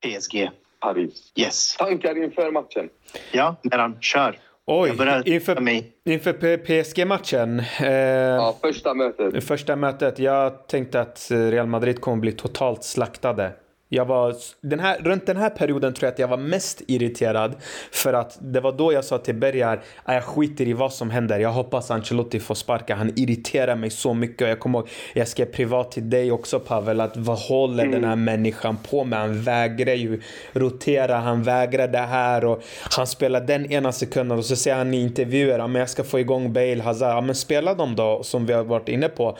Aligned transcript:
PSG. 0.00 0.50
Paris. 0.80 1.32
Yes. 1.36 1.76
Tankar 1.76 2.22
inför 2.24 2.50
matchen? 2.50 2.88
Ja, 3.32 3.56
Meran, 3.62 3.96
kör. 4.00 4.38
Oj, 4.66 4.90
inför, 5.24 5.54
inför 6.04 6.56
PSG-matchen. 6.56 7.62
Eh, 7.80 7.86
Ja, 7.92 8.56
första 8.60 8.94
mötet. 8.94 9.44
Första 9.44 9.76
mötet, 9.76 10.18
jag 10.18 10.66
tänkte 10.68 11.00
att 11.00 11.28
Real 11.30 11.66
Madrid 11.66 12.00
kommer 12.00 12.16
bli 12.16 12.32
totalt 12.32 12.84
slaktade. 12.84 13.52
Jag 13.90 14.04
var, 14.04 14.34
den 14.60 14.80
här, 14.80 14.98
runt 14.98 15.26
den 15.26 15.36
här 15.36 15.50
perioden 15.50 15.94
tror 15.94 16.06
jag 16.06 16.12
att 16.12 16.18
jag 16.18 16.28
var 16.28 16.36
mest 16.36 16.82
irriterad 16.86 17.54
för 17.92 18.12
att 18.12 18.38
det 18.40 18.60
var 18.60 18.72
då 18.72 18.92
jag 18.92 19.04
sa 19.04 19.18
till 19.18 19.34
Bergar, 19.34 19.82
"Ah, 20.04 20.14
jag 20.14 20.24
skiter 20.24 20.68
i 20.68 20.72
vad 20.72 20.92
som 20.92 21.10
händer, 21.10 21.38
jag 21.38 21.52
hoppas 21.52 21.90
Ancelotti 21.90 22.40
får 22.40 22.54
sparka, 22.54 22.94
han 22.94 23.12
irriterar 23.16 23.76
mig 23.76 23.90
så 23.90 24.14
mycket. 24.14 24.42
Och 24.42 24.48
jag 24.48 24.60
kommer 24.60 24.78
ihåg, 24.78 24.88
jag 25.14 25.28
skrev 25.28 25.46
privat 25.46 25.92
till 25.92 26.10
dig 26.10 26.32
också 26.32 26.60
Pavel, 26.60 27.00
att 27.00 27.16
vad 27.16 27.38
håller 27.38 27.86
den 27.86 28.04
här 28.04 28.16
människan 28.16 28.76
på 28.90 29.04
med? 29.04 29.18
Han 29.18 29.42
vägrar 29.42 29.94
ju 29.94 30.20
rotera, 30.52 31.16
han 31.16 31.42
vägrar 31.42 31.88
det 31.88 31.98
här. 31.98 32.44
Och 32.44 32.62
han 32.90 33.06
spelar 33.06 33.40
den 33.40 33.72
ena 33.72 33.92
sekunden 33.92 34.38
och 34.38 34.44
så 34.44 34.56
säger 34.56 34.76
han 34.76 34.94
i 34.94 35.00
intervjuer, 35.00 35.58
"Ja, 35.58 35.66
men 35.66 35.80
jag 35.80 35.90
ska 35.90 36.04
få 36.04 36.20
igång 36.20 36.52
Bale, 36.52 36.82
Hazard, 36.82 37.16
ja 37.16 37.20
men 37.20 37.34
spela 37.34 37.74
dem 37.74 37.96
då 37.96 38.22
som 38.22 38.46
vi 38.46 38.52
har 38.52 38.64
varit 38.64 38.88
inne 38.88 39.08
på. 39.08 39.38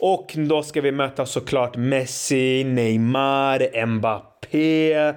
Och 0.00 0.34
då 0.36 0.62
ska 0.62 0.80
vi 0.80 0.92
möta 0.92 1.26
såklart 1.26 1.76
Messi, 1.76 2.64
Neymar, 2.64 3.68
Mbappé, 3.96 4.92
eh, 4.92 5.14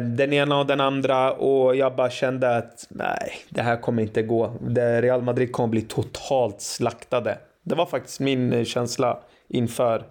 den 0.00 0.32
ena 0.32 0.58
och 0.58 0.66
den 0.66 0.80
andra 0.80 1.32
och 1.32 1.76
jag 1.76 1.96
bara 1.96 2.10
kände 2.10 2.56
att 2.56 2.86
nej, 2.88 3.32
det 3.48 3.62
här 3.62 3.76
kommer 3.76 4.02
inte 4.02 4.22
gå. 4.22 4.52
Real 4.76 5.22
Madrid 5.22 5.52
kommer 5.52 5.68
bli 5.68 5.82
totalt 5.82 6.60
slaktade. 6.60 7.38
Det 7.62 7.74
var 7.74 7.86
faktiskt 7.86 8.20
min 8.20 8.52
eh, 8.52 8.64
känsla 8.64 9.18
inför 9.48 10.04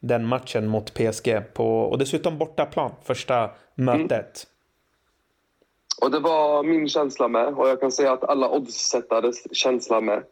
den 0.00 0.26
matchen 0.26 0.66
mot 0.66 0.94
PSG 0.94 1.40
på, 1.54 1.80
och 1.80 1.98
dessutom 1.98 2.38
bortaplan, 2.38 2.90
första 3.02 3.50
mötet. 3.74 4.46
Och 6.02 6.10
det 6.10 6.18
var 6.18 6.62
min 6.62 6.88
känsla 6.88 7.28
med. 7.28 7.54
Och 7.54 7.68
jag 7.68 7.80
kan 7.80 7.92
säga 7.92 8.12
att 8.12 8.24
alla 8.24 8.50
oddsättares 8.50 9.56
känsla 9.56 10.00
med. 10.00 10.22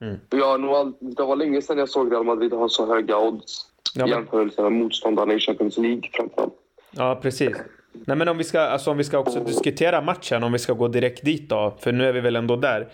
Mm. 0.00 0.16
Jag 0.30 0.46
har 0.46 0.58
nog 0.58 0.70
all... 0.70 0.92
Det 1.00 1.24
var 1.24 1.36
länge 1.36 1.62
sedan 1.62 1.78
jag 1.78 1.88
såg 1.88 2.12
Real 2.12 2.24
Madrid 2.24 2.52
ha 2.52 2.68
så 2.68 2.86
höga 2.86 3.18
odds. 3.18 3.66
Ja, 3.94 4.06
men- 4.06 4.08
jämförelse 4.08 4.62
med 4.62 4.72
motståndarna 4.72 5.34
i 5.34 5.38
Champions 5.40 5.76
League 5.78 6.02
framförallt. 6.12 6.54
Ja, 6.90 7.18
precis. 7.22 7.56
Nej, 7.92 8.16
men 8.16 8.28
om 8.28 8.38
vi 8.38 8.44
ska, 8.44 8.60
alltså, 8.60 8.90
om 8.90 8.96
vi 8.96 9.04
ska 9.04 9.18
också 9.18 9.40
diskutera 9.44 10.00
matchen, 10.00 10.42
om 10.42 10.52
vi 10.52 10.58
ska 10.58 10.72
gå 10.72 10.88
direkt 10.88 11.24
dit 11.24 11.48
då, 11.48 11.74
för 11.80 11.92
nu 11.92 12.08
är 12.08 12.12
vi 12.12 12.20
väl 12.20 12.36
ändå 12.36 12.56
där. 12.56 12.88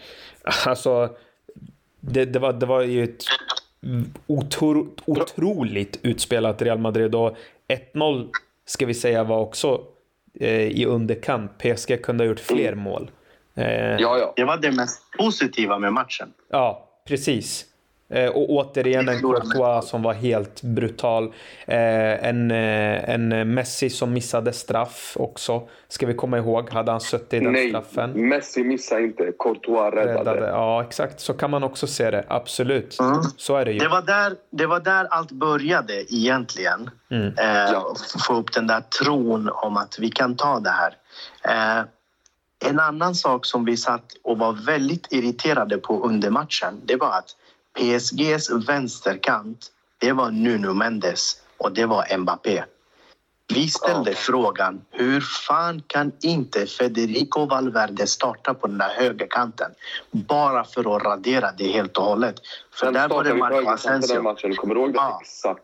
Alltså, 0.66 1.08
det, 2.00 2.24
det, 2.24 2.38
var, 2.38 2.52
det 2.52 2.66
var 2.66 2.82
ju 2.82 3.04
ett 3.04 3.24
otro, 4.26 4.86
otroligt 5.06 5.98
utspelat 6.02 6.62
Real 6.62 6.78
Madrid 6.78 7.14
och 7.14 7.36
1-0 7.94 8.28
ska 8.66 8.86
vi 8.86 8.94
säga 8.94 9.24
var 9.24 9.38
också 9.40 9.80
eh, 10.40 10.62
i 10.62 10.84
underkant. 10.86 11.58
PSG 11.58 12.02
kunde 12.02 12.24
ha 12.24 12.28
gjort 12.28 12.40
fler 12.40 12.74
mål. 12.74 13.10
Eh, 13.54 13.66
Ja, 13.66 14.18
ja. 14.18 14.32
Det 14.36 14.44
var 14.44 14.56
det 14.56 14.72
mest 14.72 15.02
positiva 15.18 15.78
med 15.78 15.92
matchen. 15.92 16.32
Ja, 16.50 16.88
precis. 17.08 17.66
Eh, 18.08 18.28
och 18.28 18.50
återigen 18.50 19.08
en 19.08 19.20
Courtois 19.20 19.88
som 19.88 20.02
var 20.02 20.12
helt 20.12 20.62
brutal. 20.62 21.24
Eh, 21.66 22.26
en, 22.28 22.50
eh, 22.50 23.10
en 23.10 23.54
Messi 23.54 23.90
som 23.90 24.12
missade 24.12 24.52
straff 24.52 25.16
också. 25.20 25.68
Ska 25.88 26.06
vi 26.06 26.14
komma 26.14 26.38
ihåg. 26.38 26.70
Hade 26.72 26.90
han 26.90 27.00
suttit 27.00 27.32
i 27.32 27.38
den 27.40 27.52
Nej, 27.52 27.68
straffen. 27.68 28.28
Messi 28.28 28.64
missade 28.64 29.02
inte. 29.02 29.32
Courtois 29.38 29.94
räddade. 29.94 30.20
Räddade. 30.20 30.48
Ja, 30.48 30.82
exakt. 30.82 31.20
Så 31.20 31.34
kan 31.34 31.50
man 31.50 31.62
också 31.62 31.86
se 31.86 32.10
det. 32.10 32.24
Absolut. 32.28 33.00
Mm. 33.00 33.22
Så 33.36 33.56
är 33.56 33.64
det 33.64 33.72
ju. 33.72 33.78
Det 33.78 33.88
var 33.88 34.02
där, 34.02 34.32
det 34.50 34.66
var 34.66 34.80
där 34.80 35.04
allt 35.04 35.30
började 35.32 36.14
egentligen. 36.14 36.90
Mm. 37.10 37.26
Eh, 37.26 37.72
Ja. 37.72 37.94
Få 38.28 38.34
upp 38.34 38.52
den 38.52 38.66
där 38.66 38.80
tron 38.80 39.50
om 39.54 39.76
att 39.76 39.98
vi 39.98 40.10
kan 40.10 40.36
ta 40.36 40.60
det 40.60 40.70
här. 40.70 40.96
Eh, 41.48 41.84
en 42.70 42.80
annan 42.80 43.14
sak 43.14 43.46
som 43.46 43.64
vi 43.64 43.76
satt 43.76 44.04
och 44.22 44.38
var 44.38 44.52
väldigt 44.52 45.12
irriterade 45.12 45.78
på 45.78 46.04
under 46.04 46.30
matchen 46.30 46.80
det 46.84 46.96
var 46.96 47.08
att 47.18 47.36
PSGs 47.78 48.50
vänsterkant 48.68 49.70
det 49.98 50.12
var 50.12 50.30
Nuno 50.30 50.72
Mendes 50.74 51.36
och 51.58 51.72
det 51.72 51.86
var 51.86 52.16
Mbappé. 52.18 52.64
Vi 53.54 53.68
ställde 53.68 54.10
Ja. 54.10 54.16
frågan 54.16 54.80
hur 54.90 55.20
fan 55.20 55.82
kan 55.86 56.12
inte 56.22 56.66
Federico 56.66 57.46
Valverde 57.46 58.06
starta 58.06 58.54
på 58.54 58.66
den 58.66 58.78
där 58.78 58.88
högerkanten 58.96 59.70
bara 60.10 60.64
för 60.64 60.96
att 60.96 61.02
radera 61.02 61.52
det 61.52 61.66
helt 61.72 61.96
och 61.96 62.04
hållet? 62.04 62.34
För 62.72 62.92
där 62.92 63.08
var 63.08 63.24
det 63.24 63.34
Marco 63.34 63.68
Asensio. 63.68 64.22
matchen. 64.22 64.56
Kommer 64.56 64.74
du 64.74 64.80
ihåg 64.80 64.92
det? 64.92 64.96
Ja. 64.96 65.18
Exakt. 65.22 65.62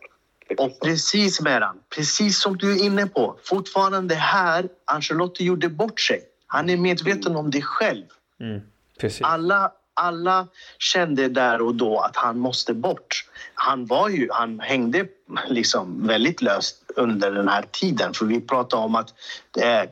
Och 0.57 0.65
Exakt. 0.65 0.83
precis 0.83 1.41
Meran, 1.41 1.79
precis 1.95 2.41
som 2.41 2.57
du 2.57 2.71
är 2.71 2.83
inne 2.83 3.07
på. 3.07 3.35
Fortfarande 3.43 4.15
här, 4.15 4.69
Ancelotti 4.85 5.43
gjorde 5.43 5.69
bort 5.69 5.99
sig. 5.99 6.21
Han 6.47 6.69
är 6.69 6.77
medveten 6.77 7.35
om 7.35 7.51
det 7.51 7.61
själv. 7.61 8.05
Mm. 8.39 8.61
Precis. 8.99 9.21
Alla, 9.21 9.71
alla 9.93 10.47
kände 10.79 11.29
där 11.29 11.61
och 11.61 11.75
då 11.75 11.99
att 11.99 12.15
han 12.15 12.39
måste 12.39 12.73
bort. 12.73 13.25
Han 13.53 13.85
var 13.85 14.09
ju, 14.09 14.27
han 14.31 14.59
hängde 14.59 15.05
liksom 15.47 16.07
väldigt 16.07 16.41
löst 16.41 16.83
under 16.95 17.31
den 17.31 17.47
här 17.47 17.65
tiden. 17.71 18.13
För 18.13 18.25
vi 18.25 18.41
pratade 18.41 18.83
om 18.83 18.95
att 18.95 19.13
eh, 19.57 19.89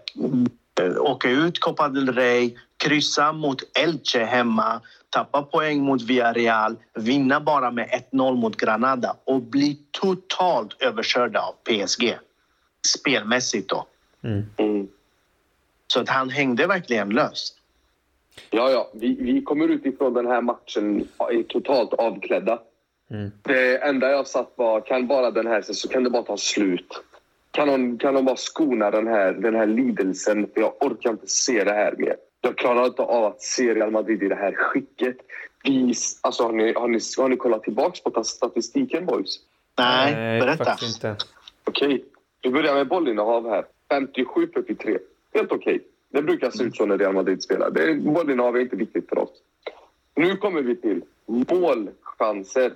åka 0.97 1.29
ut 1.29 1.59
Copa 1.59 1.89
del 1.89 2.13
Rey, 2.13 2.55
kryssa 2.77 3.31
mot 3.31 3.77
Elche 3.77 4.25
hemma, 4.25 4.81
tappa 5.09 5.41
poäng 5.41 5.81
mot 5.81 6.01
Villarreal, 6.01 6.75
vinna 6.93 7.39
bara 7.39 7.71
med 7.71 8.05
1-0 8.11 8.35
mot 8.35 8.57
Granada 8.57 9.15
och 9.23 9.41
bli 9.41 9.79
totalt 9.91 10.81
överkörda 10.81 11.39
av 11.39 11.53
PSG. 11.63 12.17
Spelmässigt 12.87 13.69
då. 13.69 13.85
Mm. 14.23 14.87
Så 15.87 15.99
att 15.99 16.09
han 16.09 16.29
hängde 16.29 16.67
verkligen 16.67 17.09
löst. 17.09 17.58
Ja, 18.49 18.69
ja. 18.71 18.89
Vi, 18.93 19.17
vi 19.19 19.41
kommer 19.41 19.67
ut 19.67 19.85
ifrån 19.85 20.13
den 20.13 20.27
här 20.27 20.41
matchen 20.41 21.07
är 21.17 21.43
totalt 21.43 21.93
avklädda. 21.93 22.59
Mm. 23.11 23.31
Det 23.41 23.77
enda 23.77 24.11
jag 24.11 24.27
satt 24.27 24.53
var, 24.55 24.81
kan 24.81 25.07
bara 25.07 25.31
den 25.31 25.47
här 25.47 25.61
så 25.61 25.87
kan 25.87 26.03
det 26.03 26.09
bara 26.09 26.23
ta 26.23 26.37
slut. 26.37 27.03
Kan 27.51 27.67
de, 27.67 27.97
kan 27.97 28.13
de 28.13 28.25
bara 28.25 28.35
skona 28.35 28.91
den 28.91 29.07
här, 29.07 29.33
den 29.33 29.55
här 29.55 29.65
lidelsen? 29.65 30.47
För 30.53 30.61
jag 30.61 30.73
orkar 30.79 31.09
inte 31.09 31.27
se 31.27 31.63
det 31.63 31.73
här 31.73 31.95
mer. 31.97 32.15
Jag 32.41 32.57
klarar 32.57 32.85
inte 32.85 33.01
av 33.01 33.25
att 33.25 33.41
se 33.41 33.73
Real 33.73 33.91
Madrid 33.91 34.23
i 34.23 34.27
det 34.27 34.35
här 34.35 34.53
skicket. 34.53 35.17
Vi, 35.63 35.93
alltså, 36.21 36.43
har, 36.43 36.51
ni, 36.51 36.73
har, 36.73 36.87
ni, 36.87 36.99
har 37.17 37.29
ni 37.29 37.37
kollat 37.37 37.63
tillbaka 37.63 38.09
på 38.09 38.23
statistiken, 38.23 39.05
boys? 39.05 39.39
Nej, 39.77 40.15
Nej, 40.15 40.39
berätta. 40.39 40.77
Okej. 41.63 42.05
Vi 42.41 42.49
börjar 42.49 42.73
med 42.73 42.87
bollinnehav 42.87 43.49
här. 43.49 43.65
57-43. 43.89 44.97
Helt 45.33 45.51
okej. 45.51 45.81
Det 46.11 46.21
brukar 46.21 46.51
se 46.51 46.63
ut 46.63 46.75
så 46.75 46.85
när 46.85 46.97
Real 46.97 47.13
Madrid 47.13 47.43
spelar. 47.43 47.71
Det, 47.71 47.95
bollinnehav 47.95 48.55
är 48.55 48.59
inte 48.59 48.75
viktigt 48.75 49.09
för 49.09 49.17
oss. 49.19 49.29
Nu 50.15 50.37
kommer 50.37 50.61
vi 50.61 50.75
till 50.75 51.01
målchanser. 51.25 52.73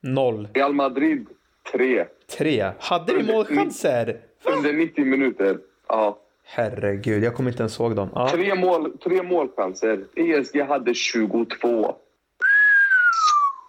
Noll. 0.00 0.48
Real 0.54 0.74
Madrid 0.74 1.26
3. 1.72 2.06
Tre. 2.38 2.72
Hade 2.78 3.14
vi 3.14 3.32
målchanser? 3.32 4.20
Under 4.56 4.72
90 4.72 5.04
minuter. 5.04 5.58
Ja. 5.88 6.18
Herregud, 6.44 7.24
jag 7.24 7.34
kommer 7.34 7.50
inte 7.50 7.62
ens 7.62 7.80
ihåg 7.80 7.96
dem. 7.96 8.08
Ja. 8.14 8.28
Tre, 8.28 8.54
mål, 8.54 8.98
tre 8.98 9.22
målchanser. 9.22 9.96
PSG 10.14 10.60
hade 10.62 10.94
22. 10.94 11.96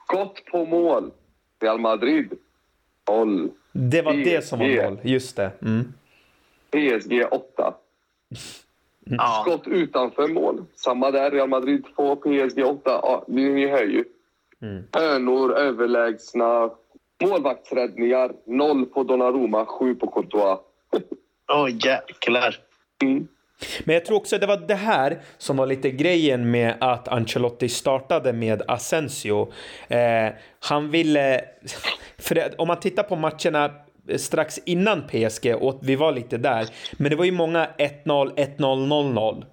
Skott 0.08 0.46
på 0.52 0.66
mål. 0.66 1.12
Real 1.62 1.80
Madrid 1.80 2.34
0. 3.10 3.50
Det 3.72 4.02
var 4.02 4.14
det 4.14 4.46
som 4.46 4.60
var 4.60 4.66
PSG. 4.68 4.84
mål. 4.84 5.00
Just 5.04 5.36
det. 5.36 5.52
Mm. 5.62 5.94
PSG 6.72 7.24
8. 7.32 7.74
Ja. 9.18 9.44
Skott 9.46 9.68
utanför 9.68 10.28
mål. 10.28 10.66
Samma 10.75 11.12
där. 11.12 11.31
Real 11.31 11.50
Madrid 11.50 11.86
2, 11.96 12.16
PSG 12.16 12.66
8. 12.66 12.80
Ja, 12.86 13.25
ni, 13.28 13.50
ni 13.50 13.68
hör 13.68 13.84
ju. 13.84 14.03
Mm. 14.62 14.84
Hörnor 14.92 15.53
överlägsna. 15.53 16.70
Målvaktsräddningar. 17.24 18.31
0 18.46 18.86
på 18.86 19.03
Donnarumma, 19.03 19.66
7 19.66 19.96
på 19.96 20.08
Courtois. 20.08 20.59
Åh 21.53 21.69
jäklar. 21.69 22.56
Mm. 23.04 23.28
Men 23.84 23.94
jag 23.94 24.06
tror 24.06 24.18
också 24.18 24.38
det 24.38 24.48
var 24.48 24.57
det 24.57 24.75
här 24.75 25.19
som 25.38 25.57
var 25.57 25.66
lite 25.66 25.92
grejen 25.92 26.51
med 26.51 26.75
att 26.80 27.07
Ancelotti 27.07 27.69
startade 27.69 28.34
med 28.34 28.62
Asensio. 28.68 29.51
Eh, 29.88 30.34
han 30.60 30.89
ville... 30.89 31.42
För 32.18 32.36
det, 32.36 32.54
om 32.57 32.68
man 32.68 32.80
tittar 32.80 33.04
på 33.04 33.16
matcherna 33.16 33.72
strax 34.18 34.60
innan 34.66 35.08
PSG, 35.08 35.56
och 35.56 35.80
vi 35.84 35.96
var 35.96 36.12
lite 36.12 36.38
där, 36.38 36.66
men 36.92 37.10
det 37.10 37.16
var 37.16 37.26
ju 37.26 37.32
många 37.32 37.68
1-0, 37.78 38.36
1-0, 38.36 38.58
0-0. 38.58 39.44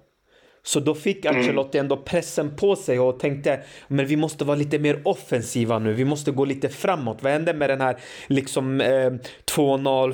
Så 0.63 0.79
då 0.79 0.95
fick 0.95 1.25
Ancelotti 1.25 1.77
ändå 1.77 1.97
pressen 1.97 2.55
på 2.55 2.75
sig 2.75 2.99
och 2.99 3.19
tänkte 3.19 3.59
men 3.87 4.05
vi 4.05 4.15
måste 4.15 4.45
vara 4.45 4.57
lite 4.57 4.79
mer 4.79 5.01
offensiva 5.07 5.79
nu. 5.79 5.93
Vi 5.93 6.05
måste 6.05 6.31
gå 6.31 6.45
lite 6.45 6.69
framåt. 6.69 7.17
Vad 7.23 7.31
hände 7.31 7.53
med 7.53 7.69
den 7.69 7.81
här 7.81 7.97
liksom 8.27 8.81
eh, 8.81 9.11
2-0, 9.55 10.13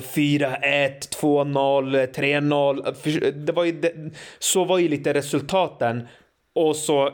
2-0, 1.20 2.06
3-0? 2.12 2.94
För- 2.94 3.32
Det 3.32 3.52
var 3.52 3.64
ju 3.64 3.72
det, 3.72 3.92
så 4.38 4.64
var 4.64 4.78
ju 4.78 4.88
lite 4.88 5.14
resultaten. 5.14 6.08
Och 6.54 6.76
så 6.76 7.10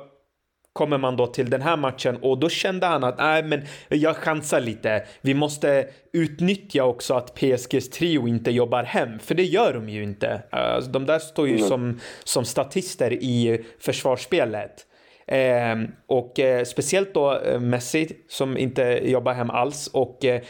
kommer 0.73 0.99
man 0.99 1.17
då 1.17 1.27
till 1.27 1.51
den 1.51 1.63
här 1.63 1.77
matchen 1.77 2.17
och 2.17 2.39
då 2.39 2.49
kände 2.49 2.87
han 2.87 3.05
att 3.05 3.19
nej, 3.19 3.43
men 3.43 3.63
jag 3.89 4.17
chansar 4.17 4.61
lite. 4.61 5.05
Vi 5.21 5.35
måste 5.35 5.87
utnyttja 6.13 6.85
också 6.85 7.15
att 7.15 7.35
PSGs 7.35 7.91
trio 7.91 8.29
inte 8.29 8.51
jobbar 8.51 8.83
hem, 8.83 9.19
för 9.19 9.35
det 9.35 9.45
gör 9.45 9.73
de 9.75 9.89
ju 9.89 10.03
inte. 10.03 10.43
Alltså, 10.51 10.91
de 10.91 11.07
där 11.07 11.19
står 11.19 11.49
ju 11.49 11.57
mm. 11.57 11.69
som, 11.69 12.01
som 12.25 12.45
statister 12.45 13.13
i 13.13 13.65
försvarsspelet. 13.81 14.87
Eh, 15.27 15.77
och 16.07 16.41
eh, 16.41 16.65
speciellt 16.65 17.15
då 17.15 17.41
eh, 17.41 17.61
Messi 17.61 18.09
som 18.29 18.59
inte 18.59 18.83
jobbar 19.05 19.33
hem 19.33 19.51
alls 19.51 19.87
och 19.87 20.25
eh, 20.25 20.41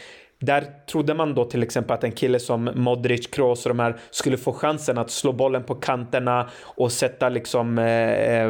där 0.41 0.65
trodde 0.91 1.13
man 1.13 1.35
då 1.35 1.45
till 1.45 1.63
exempel 1.63 1.93
att 1.93 2.03
en 2.03 2.11
kille 2.11 2.39
som 2.39 2.69
Modric, 2.75 3.27
Kroos 3.27 3.65
och 3.65 3.69
de 3.69 3.79
här 3.79 3.95
skulle 4.11 4.37
få 4.37 4.53
chansen 4.53 4.97
att 4.97 5.11
slå 5.11 5.33
bollen 5.33 5.63
på 5.63 5.75
kanterna 5.75 6.49
och 6.61 6.91
sätta 6.91 7.29
liksom 7.29 7.77
eh, 7.77 7.85
eh, 7.85 8.49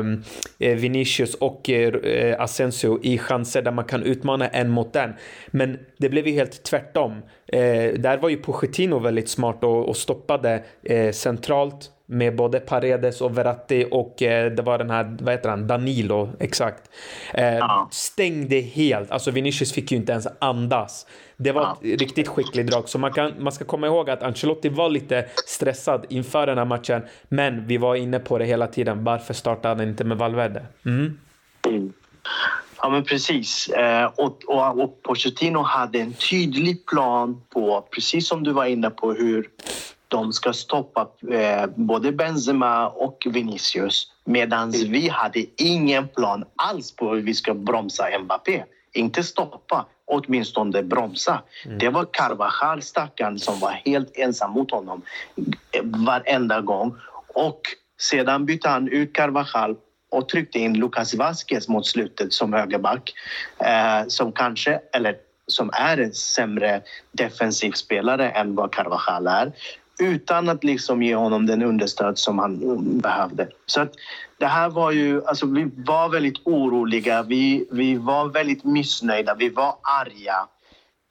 eh, 0.60 0.76
Vinicius 0.76 1.36
och 1.36 1.70
eh, 1.70 2.42
Asensio 2.42 3.00
i 3.04 3.18
chanser 3.18 3.62
där 3.62 3.72
man 3.72 3.86
kan 3.86 4.04
utmana 4.04 4.48
en 4.48 4.70
mot 4.70 4.96
en. 4.96 5.14
Men 5.48 5.80
det 5.98 6.10
blev 6.10 6.28
ju 6.28 6.34
helt 6.34 6.64
tvärtom. 6.64 7.12
Eh, 7.48 7.94
där 7.94 8.18
var 8.18 8.30
ju 8.30 8.38
Pochettino 8.38 9.00
väldigt 9.00 9.30
smart 9.30 9.64
och, 9.64 9.90
och 9.90 9.98
stoppade 9.98 10.64
eh, 10.84 11.12
centralt 11.12 11.90
med 12.12 12.36
både 12.36 12.60
Paredes 12.60 13.22
och 13.22 13.38
Verratti 13.38 13.88
och 13.92 14.22
eh, 14.22 14.52
det 14.52 14.62
var 14.62 14.78
den 14.78 14.90
här, 14.90 15.18
vad 15.22 15.34
heter 15.34 15.50
han, 15.50 15.68
Danilo, 15.68 16.30
exakt. 16.40 16.90
Eh, 17.34 17.46
ja. 17.46 17.88
Stängde 17.92 18.60
helt, 18.60 19.12
alltså 19.12 19.32
Vinicius 19.32 19.74
fick 19.74 19.92
ju 19.92 19.98
inte 19.98 20.12
ens 20.12 20.28
andas. 20.40 21.08
Det 21.38 21.52
var 21.52 21.62
ja. 21.62 21.94
ett 21.94 22.02
riktigt 22.02 22.28
skickligt 22.28 22.72
drag, 22.72 22.90
så 22.90 23.00
man, 23.00 23.14
kan, 23.14 23.34
man 23.40 23.52
ska 23.52 23.66
komma 23.66 23.88
ihåg 23.88 24.10
att 24.10 24.24
Ancelotti 24.24 24.70
var 24.70 24.90
lite 24.90 25.26
stressad 25.46 26.06
inför 26.10 26.48
den 26.48 26.58
här 26.58 26.66
matchen, 26.66 27.02
men 27.30 27.68
vi 27.68 27.78
var 27.78 27.96
inne 27.96 28.20
på 28.20 28.38
det 28.38 28.46
hela 28.46 28.68
tiden. 28.68 29.04
Varför 29.04 29.34
startade 29.34 29.76
han 29.76 29.90
inte 29.90 30.04
med 30.04 30.18
Valverde? 30.18 30.66
Mm. 30.86 31.20
Mm. 31.68 31.94
Ja, 32.82 32.90
men 32.90 33.04
precis. 33.04 33.68
Eh, 33.70 34.06
och, 34.06 34.44
och, 34.48 34.84
och 34.84 35.04
Pochettino 35.04 35.62
hade 35.62 36.00
en 36.00 36.14
tydlig 36.14 36.86
plan 36.86 37.42
på, 37.50 37.88
precis 37.92 38.28
som 38.28 38.44
du 38.44 38.52
var 38.52 38.66
inne 38.66 38.90
på, 38.90 39.14
hur 39.14 39.50
de 40.12 40.34
ska 40.34 40.54
stoppa 40.54 41.08
eh, 41.32 41.66
både 41.76 42.12
Benzema 42.12 42.88
och 42.88 43.24
Vinicius 43.26 44.12
medan 44.26 44.74
mm. 44.74 44.92
vi 44.92 45.08
hade 45.08 45.46
ingen 45.58 46.08
plan 46.08 46.46
alls 46.56 46.96
på 46.96 47.14
hur 47.14 47.22
vi 47.22 47.34
ska 47.34 47.54
bromsa 47.54 48.20
Mbappé. 48.20 48.64
Inte 48.94 49.24
stoppa, 49.24 49.86
åtminstone 50.06 50.84
bromsa. 50.84 51.42
Mm. 51.66 51.78
Det 51.78 51.90
var 51.90 52.06
Carvajal, 52.12 52.82
stackaren, 52.82 53.40
som 53.40 53.60
var 53.60 53.72
helt 53.72 54.18
ensam 54.18 54.52
mot 54.52 54.72
honom 54.72 55.02
eh, 55.72 55.82
varenda 55.84 56.62
gång. 56.62 56.96
Och 57.34 57.62
sedan 58.02 58.46
bytte 58.46 58.70
han 58.70 58.88
ut 58.88 59.14
Carvajal 59.14 59.76
och 60.12 60.30
tryckte 60.30 60.60
in 60.60 60.74
Lucas 60.74 61.14
Vasquez 61.14 61.68
mot 61.68 61.88
slutet 61.88 62.34
som 62.34 62.54
högerback. 62.54 63.14
Eh, 63.60 64.08
som 64.08 64.32
kanske, 64.32 64.80
eller 64.94 65.16
som 65.48 65.70
är 65.74 65.98
en 65.98 66.14
sämre 66.14 66.82
defensiv 67.12 67.72
spelare 67.72 68.30
än 68.30 68.56
vad 68.56 68.74
Carvajal 68.74 69.28
är 69.28 69.52
utan 70.02 70.50
att 70.50 70.64
liksom 70.64 71.04
ge 71.04 71.16
honom 71.16 71.46
den 71.46 71.64
understöd 71.64 72.18
som 72.18 72.40
han 72.40 72.60
behövde. 73.00 73.48
Så 73.66 73.82
att 73.82 73.94
det 74.38 74.46
här 74.46 74.70
var 74.70 74.92
ju, 74.92 75.26
alltså 75.26 75.46
vi 75.46 75.70
var 75.76 76.10
väldigt 76.10 76.42
oroliga, 76.44 77.24
vi, 77.24 77.68
vi 77.72 77.96
var 77.96 78.26
väldigt 78.26 78.64
missnöjda, 78.64 79.36
vi 79.36 79.50
var 79.50 79.76
arga. 80.02 80.48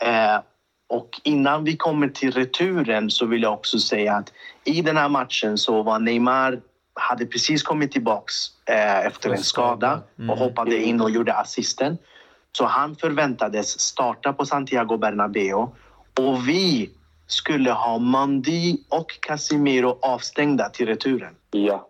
Eh, 0.04 0.40
och 0.88 1.20
innan 1.24 1.64
vi 1.64 1.76
kommer 1.76 2.08
till 2.08 2.32
returen 2.32 3.10
så 3.10 3.26
vill 3.26 3.42
jag 3.42 3.52
också 3.52 3.78
säga 3.78 4.14
att 4.14 4.32
i 4.64 4.82
den 4.82 4.96
här 4.96 5.08
matchen 5.08 5.58
så 5.58 5.82
var 5.82 5.98
Neymar 5.98 6.60
hade 6.94 7.26
precis 7.26 7.62
kommit 7.62 7.92
tillbaks 7.92 8.34
eh, 8.66 9.06
efter 9.06 9.30
en 9.30 9.38
skada 9.38 10.02
och 10.16 10.22
mm. 10.24 10.38
hoppade 10.38 10.82
in 10.82 11.00
och 11.00 11.10
gjorde 11.10 11.34
assisten. 11.34 11.98
Så 12.52 12.64
han 12.64 12.96
förväntades 12.96 13.80
starta 13.80 14.32
på 14.32 14.46
Santiago 14.46 14.96
Bernabéu 14.96 15.68
och 16.18 16.48
vi 16.48 16.90
skulle 17.32 17.70
ha 17.70 17.98
Mandi 17.98 18.84
och 18.88 19.20
Casimiro 19.20 19.98
avstängda 20.02 20.68
till 20.68 20.86
returen. 20.86 21.34
Ja. 21.50 21.86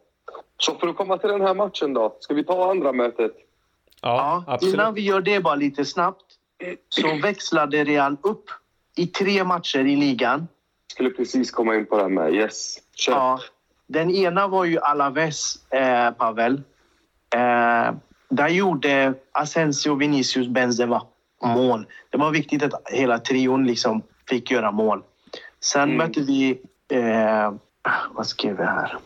Så 0.56 0.74
för 0.74 0.88
att 0.88 0.96
komma 0.96 1.18
till 1.18 1.30
den 1.30 1.40
här 1.40 1.54
matchen 1.54 1.94
då, 1.94 2.16
ska 2.20 2.34
vi 2.34 2.44
ta 2.44 2.70
andra 2.70 2.92
mötet? 2.92 3.32
Ja, 4.02 4.44
ja 4.46 4.58
Innan 4.62 4.94
vi 4.94 5.00
gör 5.00 5.20
det 5.20 5.40
bara 5.40 5.54
lite 5.54 5.84
snabbt 5.84 6.24
så 6.88 7.16
växlade 7.22 7.84
Real 7.84 8.16
upp 8.22 8.44
i 8.96 9.06
tre 9.06 9.44
matcher 9.44 9.86
i 9.86 9.96
ligan. 9.96 10.48
Skulle 10.92 11.10
precis 11.10 11.50
komma 11.50 11.74
in 11.76 11.86
på 11.86 11.98
det 11.98 12.08
med. 12.08 12.34
Yes, 12.34 12.78
Kör. 12.94 13.12
Ja, 13.12 13.40
Den 13.86 14.10
ena 14.10 14.48
var 14.48 14.64
ju 14.64 14.78
Alaves, 14.78 15.72
eh, 15.72 16.10
Pavel. 16.10 16.62
Eh, 17.34 17.94
där 18.28 18.48
gjorde 18.48 19.14
Asensio, 19.32 19.94
Vinicius, 19.94 20.48
Benzema 20.48 21.06
mål. 21.44 21.86
Det 22.10 22.18
var 22.18 22.30
viktigt 22.30 22.62
att 22.62 22.82
hela 22.90 23.18
trion 23.18 23.66
liksom 23.66 24.02
fick 24.28 24.50
göra 24.50 24.70
mål. 24.70 25.02
Sen 25.60 25.82
mm. 25.82 25.96
mötte 25.96 26.20
vi... 26.20 26.60
Eh, 26.88 27.52
vad 28.10 28.26
skrev 28.26 28.56
vi 28.56 28.64
här? 28.64 28.98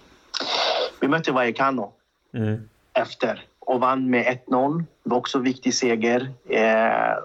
Vi 1.00 1.08
mötte 1.08 1.32
Vallecano 1.32 1.92
mm. 2.34 2.68
efter 2.92 3.44
och 3.58 3.80
vann 3.80 4.10
med 4.10 4.38
1-0. 4.46 4.78
Det 4.78 5.10
var 5.10 5.16
också 5.16 5.38
en 5.38 5.44
viktig 5.44 5.74
seger. 5.74 6.32
Eh, 6.48 7.18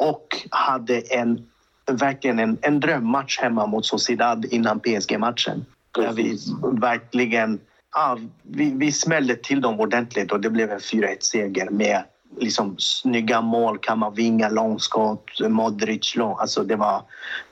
och 0.00 0.36
hade 0.50 1.00
en, 1.00 1.50
verkligen 1.86 2.38
en, 2.38 2.58
en 2.62 2.80
drömmatch 2.80 3.38
hemma 3.38 3.66
mot 3.66 3.86
Sociedad 3.86 4.44
innan 4.44 4.80
PSG-matchen. 4.80 5.66
Där 5.92 6.12
vi 6.12 6.38
verkligen... 6.80 7.60
Ja, 7.94 8.18
vi, 8.42 8.72
vi 8.74 8.92
smällde 8.92 9.36
till 9.36 9.60
dem 9.60 9.80
ordentligt 9.80 10.32
och 10.32 10.40
det 10.40 10.50
blev 10.50 10.70
en 10.70 10.78
4-1-seger 10.78 11.70
med 11.70 12.02
liksom 12.40 12.78
snygga 12.78 13.40
mål, 13.40 13.78
Kamavinga 13.78 14.48
långskott, 14.48 15.40
Modric 15.40 16.16
lång... 16.16 16.36
Alltså 16.38 16.64
det 16.64 16.76
var, 16.76 17.02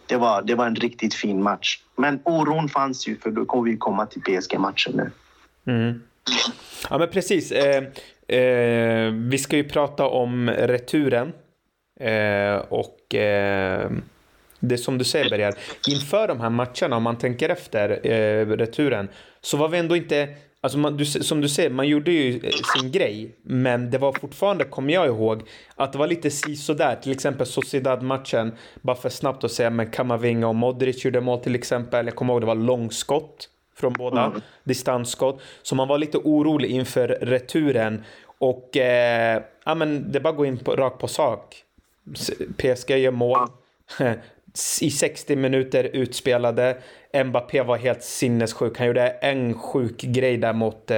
det, 0.07 0.17
var, 0.17 0.43
det 0.43 0.55
var 0.55 0.67
en 0.67 0.77
riktigt 0.77 1.15
fin 1.15 1.43
match. 1.43 1.79
Men 1.97 2.21
oron 2.25 2.69
fanns 2.69 3.09
ju 3.09 3.17
för 3.17 3.31
då 3.31 3.45
kommer 3.45 3.71
vi 3.71 3.77
komma 3.77 4.07
till 4.07 4.23
PSG-matchen 4.23 4.93
nu. 4.97 5.11
Mm. 5.73 6.03
Ja 6.91 6.99
men 6.99 7.09
precis. 7.09 7.53
Eh, 7.53 7.85
eh, 8.39 9.13
vi 9.13 9.39
ska 9.39 9.57
ju 9.57 9.65
prata 9.65 10.07
om 10.07 10.51
returen. 10.51 11.33
Eh, 12.01 12.57
och 12.57 13.15
eh, 13.15 13.91
det 14.61 14.79
som 14.79 14.99
du 14.99 15.05
säger 15.05 15.31
Bergar. 15.31 15.55
inför 15.89 16.29
de 16.29 16.41
här 16.41 16.51
matcherna 16.51 16.97
om 16.97 17.03
man 17.03 17.19
tänker 17.19 17.49
efter 17.49 18.07
eh, 18.07 18.47
returen 18.47 19.09
så 19.41 19.57
var 19.57 19.69
vi 19.69 19.79
ändå 19.79 19.97
inte 19.97 20.29
Alltså 20.65 20.79
man, 20.79 20.97
du, 20.97 21.05
som 21.05 21.41
du 21.41 21.49
säger, 21.49 21.71
man 21.71 21.89
gjorde 21.89 22.13
ju 22.13 22.37
eh, 22.37 22.51
sin 22.79 22.93
grej, 22.93 23.35
men 23.43 23.91
det 23.91 23.99
var 23.99 24.13
fortfarande, 24.13 24.65
kommer 24.65 24.93
jag 24.93 25.07
ihåg, 25.07 25.43
att 25.75 25.93
det 25.93 25.99
var 25.99 26.07
lite 26.07 26.31
sådär. 26.31 26.97
Till 27.03 27.13
exempel 27.13 27.47
Sociedad-matchen, 27.47 28.53
bara 28.83 28.97
för 28.97 29.09
snabbt 29.09 29.45
att 29.45 29.53
säga, 29.53 29.71
men 29.71 29.91
Kamavinga 29.91 30.49
och 30.49 30.55
Modric 30.55 31.05
gjorde 31.05 31.21
mål 31.21 31.41
till 31.41 31.55
exempel. 31.55 32.07
Jag 32.07 32.15
kommer 32.15 32.33
ihåg 32.33 32.43
det 32.43 32.47
var 32.47 32.55
långskott 32.55 33.49
från 33.77 33.93
båda, 33.93 34.25
mm. 34.25 34.41
distansskott. 34.65 35.41
Så 35.63 35.75
man 35.75 35.89
var 35.89 35.99
lite 35.99 36.19
orolig 36.19 36.71
inför 36.71 37.09
returen. 37.09 38.05
Och 38.39 38.77
eh, 38.77 39.43
ja, 39.65 39.75
men 39.75 40.13
det 40.13 40.21
bara 40.21 40.33
gå 40.33 40.47
in 40.47 40.59
på, 40.59 40.77
rakt 40.77 40.99
på 40.99 41.09
sak. 41.09 41.63
PSG 42.57 42.91
gör 42.91 43.11
mål. 43.11 43.49
i 44.81 44.91
60 44.91 45.37
minuter 45.37 45.85
utspelade. 45.93 46.77
Mbappé 47.15 47.63
var 47.63 47.77
helt 47.77 48.03
sinnessjuk. 48.03 48.79
Han 48.79 48.87
gjorde 48.87 49.09
en 49.09 49.55
sjuk 49.59 50.01
grej 50.03 50.37
där 50.37 50.53
mot 50.53 50.91
eh, 50.91 50.97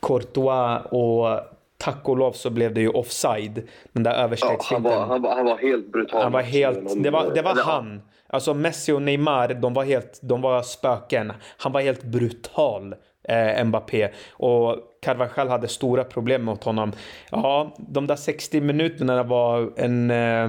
Courtois 0.00 0.82
och 0.90 1.40
tack 1.78 2.08
och 2.08 2.16
lov 2.16 2.32
så 2.32 2.50
blev 2.50 2.74
det 2.74 2.80
ju 2.80 2.88
offside. 2.88 3.68
Den 3.92 4.02
där 4.02 4.14
överstegsfinten. 4.14 4.92
Ja, 4.92 4.98
han, 4.98 5.08
var, 5.08 5.14
han, 5.14 5.22
var, 5.22 5.34
han 5.36 5.44
var 5.44 5.58
helt 5.58 5.92
brutal. 5.92 6.22
Han 6.22 6.32
var 6.32 6.42
helt, 6.42 7.02
det 7.02 7.10
var, 7.10 7.34
det 7.34 7.42
var 7.42 7.54
han. 7.54 8.02
Alltså 8.26 8.54
Messi 8.54 8.92
och 8.92 9.02
Neymar, 9.02 9.48
de 9.48 9.74
var 9.74 9.84
helt, 9.84 10.20
de 10.22 10.40
var 10.40 10.62
spöken. 10.62 11.32
Han 11.56 11.72
var 11.72 11.80
helt 11.80 12.02
brutal, 12.02 12.94
eh, 13.28 13.64
Mbappé. 13.64 14.08
Och 14.30 14.76
Carvajal 15.02 15.48
hade 15.48 15.68
stora 15.68 16.04
problem 16.04 16.44
mot 16.44 16.64
honom. 16.64 16.92
Ja, 17.30 17.74
de 17.78 18.06
där 18.06 18.16
60 18.16 18.60
minuterna 18.60 19.22
var 19.22 19.72
en 19.76 20.10
eh, 20.10 20.48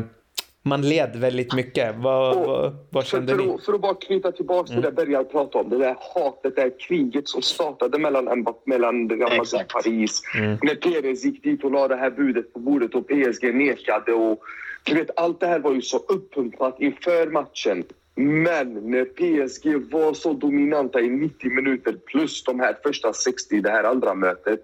man 0.63 0.81
led 0.81 1.15
väldigt 1.15 1.53
mycket. 1.53 1.95
Vad, 1.97 2.37
och, 2.37 2.47
vad, 2.47 2.75
vad 2.89 3.05
kände 3.05 3.35
för, 3.35 3.43
ni? 3.43 3.57
För, 3.65 3.73
att 3.73 3.81
bara 3.81 3.95
knyta 3.95 4.31
tillbaka 4.31 4.67
till 4.67 4.77
mm. 4.77 4.95
det 4.95 5.05
Bergar 5.05 5.23
pratade 5.23 5.63
om. 5.63 5.69
Det 5.69 5.77
där 5.77 5.95
hatet, 6.15 6.55
det 6.55 6.61
där 6.61 6.71
kriget 6.79 7.27
som 7.27 7.41
startade 7.41 7.99
mellan, 7.99 8.45
mellan 8.65 9.09
Real 9.09 9.37
Madrid 9.37 9.61
och 9.61 9.67
Paris. 9.67 10.21
Mm. 10.37 10.57
När 10.61 10.75
Perez 10.75 11.25
gick 11.25 11.43
dit 11.43 11.63
och 11.63 11.71
la 11.71 11.87
det 11.87 11.95
här 11.95 12.11
budet 12.11 12.53
på 12.53 12.59
bordet 12.59 12.95
och 12.95 13.07
PSG 13.07 13.55
nekade. 13.55 14.13
Och, 14.13 14.39
du 14.83 14.95
vet, 14.95 15.09
allt 15.15 15.39
det 15.39 15.47
här 15.47 15.59
var 15.59 15.73
ju 15.73 15.81
så 15.81 15.97
uppumpat 15.97 16.75
inför 16.79 17.27
matchen. 17.27 17.83
Men 18.15 18.73
när 18.73 19.05
PSG 19.05 19.91
var 19.91 20.13
så 20.13 20.33
dominanta 20.33 21.01
i 21.01 21.09
90 21.09 21.51
minuter 21.51 21.93
plus 22.05 22.43
de 22.43 22.59
här 22.59 22.77
första 22.83 23.13
60 23.13 23.55
i 23.55 23.61
det 23.61 23.69
här 23.69 23.83
andra 23.83 24.13
mötet 24.13 24.59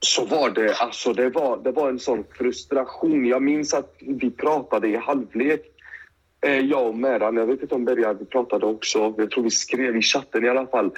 så 0.00 0.24
var 0.24 0.50
det, 0.50 0.74
alltså 0.74 1.12
det 1.12 1.28
var, 1.28 1.56
det 1.56 1.70
var 1.72 1.88
en 1.88 1.98
sån 1.98 2.24
frustration. 2.32 3.26
Jag 3.26 3.42
minns 3.42 3.74
att 3.74 3.94
vi 3.98 4.30
pratade 4.30 4.88
i 4.88 4.96
halvlek, 4.96 5.62
eh, 6.40 6.58
jag 6.58 6.86
och 6.86 6.94
Meran. 6.94 7.36
Jag 7.36 7.46
vet 7.46 7.62
inte 7.62 7.74
om 7.74 7.84
Berga, 7.84 8.12
vi 8.12 8.24
pratade 8.24 8.66
också. 8.66 9.14
Jag 9.18 9.30
tror 9.30 9.44
vi 9.44 9.50
skrev 9.50 9.96
i 9.96 10.02
chatten 10.02 10.44
i 10.44 10.48
alla 10.48 10.66
fall. 10.66 10.90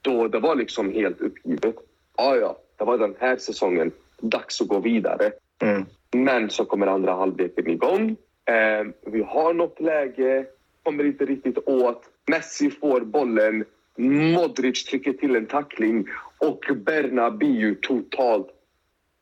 Då 0.00 0.28
det 0.28 0.38
var 0.38 0.54
liksom 0.54 0.92
helt 0.92 1.20
uppgivet. 1.20 1.76
Ja, 2.16 2.36
ja. 2.36 2.56
det 2.76 2.84
var 2.84 2.98
den 2.98 3.14
här 3.18 3.36
säsongen. 3.36 3.90
Dags 4.20 4.60
att 4.60 4.68
gå 4.68 4.78
vidare. 4.78 5.32
Mm. 5.58 5.84
Men 6.12 6.50
så 6.50 6.64
kommer 6.64 6.86
andra 6.86 7.12
halvleken 7.12 7.70
igång. 7.70 8.16
Eh, 8.44 8.86
vi 9.06 9.22
har 9.22 9.54
något 9.54 9.80
läge, 9.80 10.46
kommer 10.82 11.04
inte 11.04 11.24
riktigt 11.24 11.58
åt. 11.68 12.02
Messi 12.26 12.70
får 12.70 13.00
bollen. 13.00 13.64
Modric 13.96 14.84
trycker 14.84 15.12
till 15.12 15.36
en 15.36 15.46
tackling 15.46 16.06
och 16.38 16.64
Bernabéu 16.76 17.74
totalt 17.74 18.48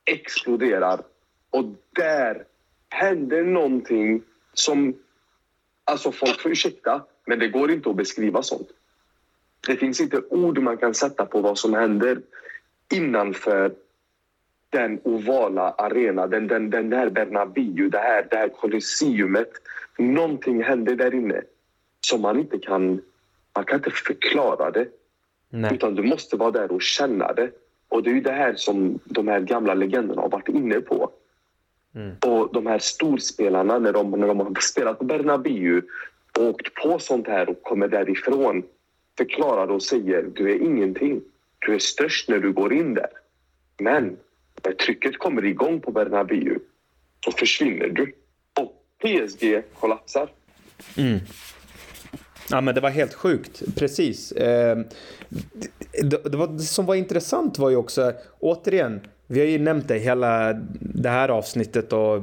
exploderar. 0.05 1.01
Och 1.51 1.65
där 1.93 2.45
händer 2.89 3.45
någonting 3.45 4.23
som... 4.53 4.95
Alltså 5.85 6.13
folk 6.13 6.41
får 6.41 6.53
ursäkta, 6.53 7.05
men 7.27 7.39
det 7.39 7.49
går 7.49 7.71
inte 7.71 7.91
att 7.91 7.97
beskriva 7.97 8.43
sånt. 8.43 8.69
Det 9.67 9.77
finns 9.77 10.01
inte 10.01 10.23
ord 10.31 10.59
man 10.59 10.77
kan 10.77 10.95
sätta 10.95 11.27
på 11.27 11.41
vad 11.41 11.59
som 11.59 11.75
händer 11.75 12.21
innanför 12.93 13.75
den 14.71 15.01
ovala 15.05 15.71
arenan, 15.71 16.31
den, 16.31 16.47
den, 16.47 16.71
den 16.71 16.91
där 16.91 17.11
Bernabéu, 17.11 17.89
det 17.89 17.99
här, 17.99 18.27
det 18.31 18.37
här 18.37 18.49
Coliseum. 18.49 19.37
Någonting 19.99 20.63
händer 20.63 20.97
där 20.97 21.15
inne 21.15 21.43
som 22.01 22.21
man 22.21 22.39
inte 22.39 22.59
kan... 22.59 23.01
Man 23.55 23.65
kan 23.65 23.77
inte 23.77 23.91
förklara 23.91 24.71
det. 24.71 24.89
Nej. 25.51 25.75
Utan 25.75 25.95
du 25.95 26.03
måste 26.03 26.37
vara 26.37 26.51
där 26.51 26.73
och 26.73 26.83
känna 26.83 27.33
det. 27.33 27.51
Och 27.89 28.03
det 28.03 28.11
är 28.11 28.15
ju 28.15 28.21
det 28.21 28.33
här 28.33 28.55
som 28.55 28.99
de 29.05 29.29
här 29.29 29.41
gamla 29.41 29.75
legenderna 29.75 30.23
har 30.23 30.29
varit 30.29 30.49
inne 30.49 30.81
på. 30.81 31.11
Mm. 31.95 32.17
Och 32.27 32.53
de 32.53 32.67
här 32.67 32.79
storspelarna, 32.79 33.79
när 33.79 33.93
de, 33.93 34.11
när 34.11 34.27
de 34.27 34.41
har 34.41 34.61
spelat 34.61 34.99
på 34.99 35.05
Bernabéu 35.05 35.83
och 36.39 36.45
åkt 36.45 36.75
på 36.75 36.99
sånt 36.99 37.27
här 37.27 37.49
och 37.49 37.63
kommer 37.63 37.89
därifrån 37.89 38.63
förklarar 39.19 39.69
och 39.71 39.83
säger 39.83 40.23
du 40.23 40.51
är 40.51 40.63
ingenting. 40.63 41.23
Du 41.59 41.75
är 41.75 41.79
störst 41.79 42.29
när 42.29 42.39
du 42.39 42.53
går 42.53 42.73
in 42.73 42.95
där. 42.95 43.11
Men 43.79 44.17
när 44.65 44.73
trycket 44.73 45.19
kommer 45.19 45.45
igång 45.45 45.81
på 45.81 45.91
Bernabéu 45.91 46.59
så 47.25 47.33
försvinner 47.33 47.89
du. 47.89 48.15
Och 48.61 48.85
PSG 48.99 49.63
kollapsar. 49.81 50.29
Mm. 50.97 51.19
Ja, 52.51 52.61
men 52.61 52.75
det 52.75 52.81
var 52.81 52.91
helt 52.91 53.15
sjukt. 53.15 53.63
Precis. 53.77 54.33
Eh, 54.33 54.79
det, 56.03 56.37
var, 56.37 56.47
det 56.47 56.63
som 56.63 56.87
var 56.87 56.95
intressant 56.95 57.59
var 57.59 57.71
ju 57.71 57.77
också, 57.77 58.13
återigen, 58.41 59.01
vi 59.27 59.41
har 59.41 59.47
ju 59.47 59.59
nämnt 59.59 59.89
det 59.89 59.99
hela 59.99 60.53
det 60.81 61.09
här 61.09 61.29
avsnittet 61.29 61.93
och 61.93 62.23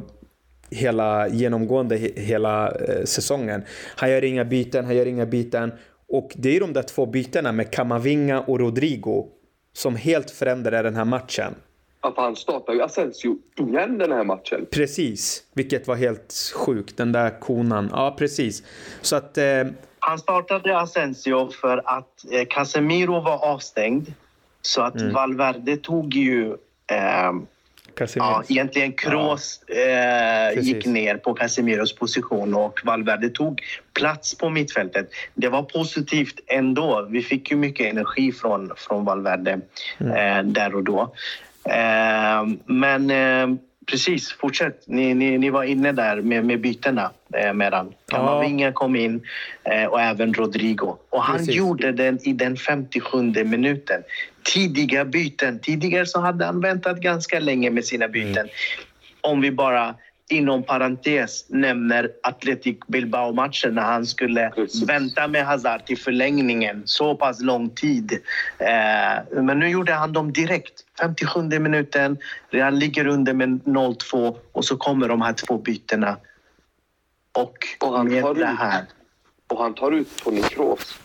hela 0.70 1.28
genomgående 1.28 1.96
hela 2.16 2.72
eh, 2.72 3.04
säsongen. 3.04 3.62
Han 3.96 4.12
gör 4.12 4.24
inga 4.24 4.46
byten, 4.46 4.86
han 4.86 4.96
gör 4.96 5.06
inga 5.06 5.26
byten. 5.26 5.72
Och 6.08 6.32
det 6.36 6.50
är 6.50 6.54
ju 6.54 6.60
de 6.60 6.74
där 6.74 6.84
två 6.84 7.06
bytena 7.06 7.52
med 7.52 7.72
Kamavinga 7.72 8.42
och 8.42 8.60
Rodrigo 8.60 9.28
som 9.74 9.96
helt 9.96 10.32
förändrar 10.32 10.84
den 10.84 10.96
här 10.96 11.06
matchen. 11.06 11.56
Ja, 12.02 12.14
för 12.16 12.22
han 12.22 12.36
startar 12.36 12.74
ju 12.74 12.82
Asensio 12.82 13.38
igen 13.58 13.98
den 13.98 14.12
här 14.12 14.24
matchen. 14.24 14.66
Precis, 14.72 15.44
vilket 15.54 15.88
var 15.88 15.96
helt 15.96 16.54
sjukt. 16.56 16.98
Den 16.98 17.12
där 17.12 17.40
konan. 17.40 17.90
Ja, 17.92 18.16
precis. 18.20 18.64
Så 19.02 19.16
att... 19.16 19.38
Eh, 19.38 19.64
Han 20.00 20.20
startade 20.20 20.78
Asensio 20.80 21.52
för 21.52 21.82
att 21.86 22.26
eh, 22.32 22.46
Casemiro 22.50 23.20
var 23.22 23.46
avstängd. 23.46 24.14
Så 24.62 24.82
att 24.82 24.96
Mm. 24.96 25.14
Valverde 25.14 25.78
tog 25.78 26.14
ju... 26.14 26.58
Eh, 26.88 27.32
ja, 28.16 28.44
egentligen 28.48 28.94
Kroos 28.94 29.64
eh, 29.64 30.54
Precis. 30.56 30.68
gick 30.68 30.86
ner 30.86 31.18
på 31.18 31.34
Casemiros 31.34 31.96
position 31.96 32.54
och 32.56 32.80
Valverde 32.84 33.30
tog 33.30 33.62
plats 33.94 34.38
på 34.38 34.50
mittfältet. 34.50 35.10
Det 35.34 35.50
var 35.50 35.64
positivt 35.64 36.40
ändå. 36.48 37.08
Vi 37.10 37.22
fick 37.22 37.52
ju 37.52 37.58
mycket 37.58 37.92
energi 37.92 38.32
från, 38.32 38.72
från 38.78 39.06
Valverde 39.06 39.60
eh, 40.00 40.44
där 40.44 40.76
och 40.76 40.84
då. 40.84 41.14
Eh, 41.70 42.48
men 42.66 43.12
eh, 43.12 43.58
precis, 43.90 44.32
fortsätt. 44.32 44.84
Ni, 44.88 45.14
ni, 45.14 45.38
ni 45.38 45.50
var 45.50 45.64
inne 45.64 45.92
där 45.92 46.22
med, 46.22 46.46
med 46.46 46.62
bytena 46.62 47.12
eh, 47.34 47.54
medan 47.54 47.94
Kamavinga 48.08 48.72
kom 48.72 48.96
in 48.96 49.22
eh, 49.64 49.86
och 49.86 50.02
även 50.02 50.34
Rodrigo. 50.34 50.98
Och 51.10 51.24
han 51.24 51.38
Precis. 51.38 51.56
gjorde 51.56 51.92
den 51.92 52.20
i 52.24 52.34
den 52.34 52.58
57 52.58 53.22
minuten. 53.44 54.04
Tidiga 54.54 55.06
byten. 55.06 55.60
Tidigare 55.60 56.06
så 56.06 56.20
hade 56.20 56.46
han 56.46 56.62
väntat 56.62 56.98
ganska 56.98 57.40
länge 57.40 57.70
med 57.70 57.86
sina 57.86 58.08
byten. 58.08 58.48
Om 59.22 59.42
vi 59.42 59.52
bara 59.52 59.96
inom 60.32 60.64
parentes 60.64 61.46
nämner 61.50 62.12
Athletic 62.24 62.78
Bilbao-matchen 62.88 63.76
när 63.76 63.82
han 63.82 64.06
skulle 64.06 64.50
Precis. 64.56 64.84
vänta 64.90 65.28
med 65.28 65.46
Hazard 65.46 65.86
till 65.86 65.98
förlängningen 65.98 66.82
så 66.86 67.16
pass 67.16 67.42
lång 67.42 67.70
tid. 67.70 68.12
Eh, 68.58 69.42
men 69.44 69.60
nu 69.60 69.70
gjorde 69.70 69.94
han 69.94 70.14
dem 70.14 70.34
direkt. 70.34 70.86
57 71.00 71.42
minuten, 71.60 72.18
Real 72.50 72.74
ligger 72.76 73.08
under 73.08 73.34
med 73.34 73.50
0-2 73.66 74.36
och 74.52 74.66
så 74.66 74.78
kommer 74.78 75.08
de 75.08 75.22
här 75.22 75.34
två 75.34 75.58
bytena. 75.58 76.18
Och, 77.38 77.58
Och 77.80 77.98
han 77.98 78.08
med 78.08 78.24
tar 78.24 78.34
det 78.34 78.42
ut- 78.42 78.60
här, 78.60 78.84
Och 79.48 79.62
han 79.64 79.74
tar 79.74 79.92
ut 79.92 80.18
Toni 80.24 80.42
Kroos 80.42 81.00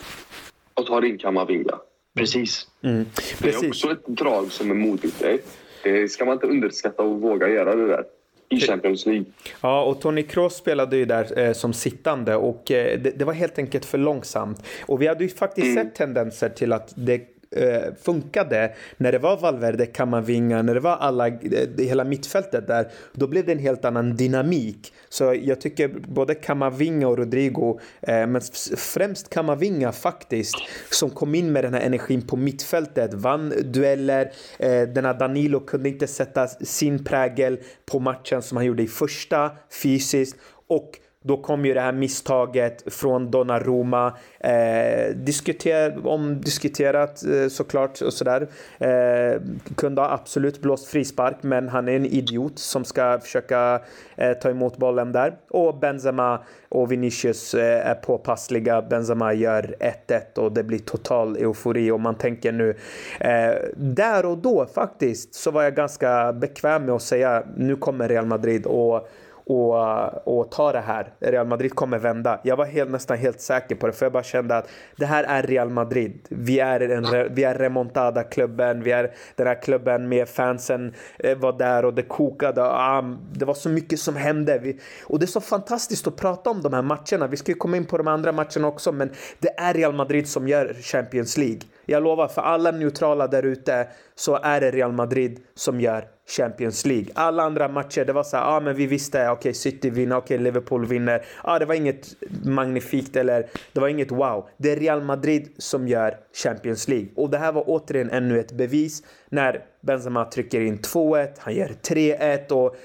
och 0.75 0.87
tar 0.87 1.04
in 1.04 1.19
Kamavinga. 1.19 1.75
precis. 2.16 2.66
Mm. 2.83 3.07
Det 3.14 3.49
är 3.49 3.52
Precis. 3.52 3.69
också 3.69 3.93
ett 3.93 4.07
drag 4.07 4.52
som 4.52 4.71
är 4.71 4.75
modigt. 4.75 5.19
Det, 5.21 5.38
det 5.83 6.09
ska 6.09 6.25
man 6.25 6.35
inte 6.35 6.47
underskatta 6.47 7.02
och 7.02 7.21
våga 7.21 7.49
göra 7.49 7.76
det 7.76 7.87
där 7.87 8.04
i 8.48 8.60
Champions 8.60 9.06
League. 9.06 9.24
Ja, 9.60 9.84
och 9.84 10.00
Tony 10.00 10.22
Kroos 10.22 10.56
spelade 10.56 10.96
ju 10.96 11.04
där 11.04 11.38
eh, 11.38 11.52
som 11.52 11.72
sittande 11.72 12.36
och 12.36 12.70
eh, 12.70 13.00
det, 13.00 13.18
det 13.18 13.24
var 13.24 13.32
helt 13.32 13.58
enkelt 13.58 13.84
för 13.84 13.98
långsamt. 13.98 14.66
Och 14.86 15.02
vi 15.02 15.06
hade 15.06 15.24
ju 15.24 15.30
faktiskt 15.30 15.74
sett 15.74 15.94
tendenser 15.94 16.48
till 16.48 16.72
att 16.72 16.92
det 16.96 17.33
eh, 17.56 17.94
funkade 18.02 18.73
när 18.96 19.12
det 19.12 19.18
var 19.18 19.37
Valverde, 19.37 19.87
Kamavinga, 19.87 20.62
när 20.62 20.75
det 20.75 20.80
var 20.80 20.96
alla, 20.96 21.28
eh, 21.28 21.34
hela 21.78 22.04
mittfältet 22.04 22.66
där. 22.66 22.88
Då 23.12 23.26
blev 23.26 23.46
det 23.46 23.52
en 23.52 23.58
helt 23.58 23.84
annan 23.84 24.16
dynamik. 24.16 24.92
Så 25.08 25.34
jag 25.42 25.61
tycker 25.61 25.88
både 25.88 26.34
Kamavinga 26.34 27.08
och 27.08 27.18
Rodrigo, 27.18 27.80
eh, 28.02 28.26
men 28.26 28.40
främst 28.76 29.30
Kamavinga 29.30 29.92
faktiskt, 29.92 30.56
som 30.90 31.11
kom 31.11 31.34
in 31.34 31.52
med 31.52 31.64
den 31.64 31.75
här 31.75 31.80
energin 31.80 32.23
på 32.23 32.37
mittfältet, 32.37 33.14
vann 33.14 33.52
dueller. 33.64 34.32
Eh, 34.58 34.82
den 34.82 35.04
här 35.04 35.14
Danilo 35.14 35.61
kunde 35.61 35.88
inte 35.88 36.06
sätta 36.06 36.49
sin 36.49 37.04
prägel 37.04 37.58
på 37.87 37.99
matchen 37.99 38.42
som 38.42 38.56
han 38.56 38.66
gjorde 38.66 38.82
i 38.82 38.88
första 38.88 39.50
fysiskt. 39.82 40.37
Och 40.66 40.99
då 41.26 41.37
kom 41.37 41.66
ju 41.66 41.75
det 41.75 41.81
här 41.81 41.93
misstaget 41.93 42.95
från 42.95 43.31
Donnarumma. 43.31 44.12
Eh, 44.40 45.14
diskuter, 45.14 46.07
omdiskuterat 46.07 47.25
eh, 47.25 47.49
såklart 47.49 48.02
och 48.02 48.12
sådär. 48.12 48.49
Eh, 48.78 49.40
kunde 49.76 50.00
ha 50.00 50.11
absolut 50.11 50.62
blåst 50.62 50.87
frispark 50.88 51.37
men 51.40 51.69
han 51.69 51.88
är 51.88 51.97
en 51.97 52.07
idiot 52.07 52.59
som 52.59 52.85
ska 52.85 53.19
försöka 53.21 53.81
eh, 54.16 54.33
ta 54.33 54.50
emot 54.50 54.76
bollen 54.76 55.12
där. 55.12 55.35
Och 55.50 55.78
Benzema 55.78 56.40
och 56.69 56.93
Vinicius 56.93 57.54
eh, 57.54 57.90
är 57.90 57.95
påpassliga. 57.95 58.83
Benzema 58.83 59.33
gör 59.33 59.75
1-1 59.81 60.38
och 60.38 60.52
det 60.52 60.62
blir 60.62 60.78
total 60.78 61.37
eufori 61.37 61.90
och 61.90 62.00
man 62.00 62.14
tänker 62.14 62.52
nu. 62.52 62.76
Eh, 63.21 63.54
där 63.76 64.26
och 64.26 64.38
då 64.38 64.66
faktiskt 64.75 65.35
så 65.35 65.50
var 65.50 65.62
jag 65.62 65.75
ganska 65.75 66.33
bekväm 66.33 66.85
med 66.85 66.95
att 66.95 67.02
säga 67.02 67.43
nu 67.57 67.76
kommer 67.76 68.09
Real 68.09 68.26
Madrid 68.26 68.66
och 68.66 69.09
och, 69.46 70.38
och 70.38 70.50
ta 70.50 70.72
det 70.72 70.80
här. 70.80 71.12
Real 71.20 71.46
Madrid 71.46 71.74
kommer 71.74 71.98
vända. 71.98 72.40
Jag 72.42 72.56
var 72.56 72.64
helt, 72.64 72.90
nästan 72.90 73.18
helt 73.18 73.40
säker 73.40 73.74
på 73.74 73.86
det 73.86 73.92
för 73.92 74.06
jag 74.06 74.12
bara 74.12 74.22
kände 74.22 74.56
att 74.56 74.68
det 74.96 75.06
här 75.06 75.24
är 75.24 75.42
Real 75.42 75.70
Madrid. 75.70 76.26
Vi 76.28 76.60
är, 76.60 76.80
en, 76.80 77.34
vi 77.34 77.44
är 77.44 77.54
remontada-klubben. 77.54 78.82
Vi 78.82 78.90
är 78.90 79.14
den 79.36 79.46
här 79.46 79.62
klubben 79.62 80.08
med 80.08 80.28
fansen 80.28 80.94
eh, 81.18 81.38
var 81.38 81.52
där 81.52 81.84
och 81.84 81.94
det 81.94 82.02
kokade. 82.02 82.64
Ah, 82.64 83.02
det 83.32 83.44
var 83.44 83.54
så 83.54 83.68
mycket 83.68 84.00
som 84.00 84.16
hände. 84.16 84.58
Vi, 84.58 84.80
och 85.04 85.18
det 85.18 85.24
är 85.24 85.26
så 85.26 85.40
fantastiskt 85.40 86.06
att 86.06 86.16
prata 86.16 86.50
om 86.50 86.62
de 86.62 86.72
här 86.72 86.82
matcherna. 86.82 87.26
Vi 87.26 87.36
ska 87.36 87.52
ju 87.52 87.58
komma 87.58 87.76
in 87.76 87.84
på 87.84 87.98
de 87.98 88.08
andra 88.08 88.32
matcherna 88.32 88.68
också 88.68 88.92
men 88.92 89.10
det 89.38 89.60
är 89.60 89.74
Real 89.74 89.92
Madrid 89.92 90.28
som 90.28 90.48
gör 90.48 90.74
Champions 90.82 91.36
League. 91.38 91.60
Jag 91.86 92.02
lovar, 92.02 92.28
för 92.28 92.42
alla 92.42 92.70
neutrala 92.70 93.26
där 93.26 93.42
ute 93.42 93.88
så 94.14 94.38
är 94.42 94.60
det 94.60 94.70
Real 94.70 94.92
Madrid 94.92 95.40
som 95.54 95.80
gör 95.80 96.08
Champions 96.36 96.86
League. 96.86 97.06
Alla 97.14 97.42
andra 97.42 97.68
matcher, 97.68 98.04
det 98.04 98.12
var 98.12 98.22
så 98.22 98.36
här, 98.36 98.44
ja 98.44 98.56
ah, 98.56 98.60
men 98.60 98.76
vi 98.76 98.86
visste, 98.86 99.30
okej 99.30 99.54
City 99.54 99.90
vinner, 99.90 100.16
okej 100.16 100.38
Liverpool 100.38 100.86
vinner. 100.86 101.24
Ja, 101.44 101.54
ah, 101.54 101.58
det 101.58 101.66
var 101.66 101.74
inget 101.74 102.16
magnifikt 102.44 103.16
eller 103.16 103.46
det 103.72 103.80
var 103.80 103.88
inget 103.88 104.12
wow. 104.12 104.48
Det 104.56 104.72
är 104.72 104.76
Real 104.76 105.02
Madrid 105.02 105.54
som 105.58 105.88
gör 105.88 106.16
Champions 106.44 106.88
League. 106.88 107.08
Och 107.16 107.30
det 107.30 107.38
här 107.38 107.52
var 107.52 107.64
återigen 107.66 108.10
ännu 108.10 108.40
ett 108.40 108.52
bevis 108.52 109.02
när 109.28 109.64
Benzema 109.80 110.24
trycker 110.24 110.60
in 110.60 110.78
2-1, 110.78 111.28
han 111.38 111.54
gör 111.54 111.68
3-1 111.68 112.52
och 112.52 112.76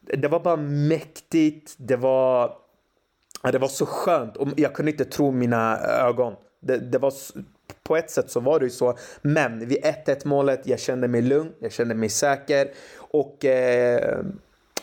det 0.00 0.28
var 0.28 0.40
bara 0.40 0.56
mäktigt. 0.56 1.74
Det 1.78 1.96
var, 1.96 2.52
det 3.52 3.58
var 3.58 3.68
så 3.68 3.86
skönt 3.86 4.36
och 4.36 4.48
jag 4.56 4.74
kunde 4.74 4.90
inte 4.90 5.04
tro 5.04 5.30
mina 5.30 5.78
ögon. 5.78 6.34
Det, 6.60 6.78
det 6.78 6.98
var 6.98 7.12
på 7.82 7.96
ett 7.96 8.10
sätt 8.10 8.30
så 8.30 8.40
var 8.40 8.58
det 8.58 8.66
ju 8.66 8.70
så. 8.70 8.98
Men 9.22 9.68
vid 9.68 9.84
1-1 9.84 10.26
målet, 10.26 10.66
jag 10.66 10.80
kände 10.80 11.08
mig 11.08 11.22
lugn, 11.22 11.52
jag 11.58 11.72
kände 11.72 11.94
mig 11.94 12.08
säker. 12.08 12.68
Och 12.96 13.44
eh, 13.44 14.18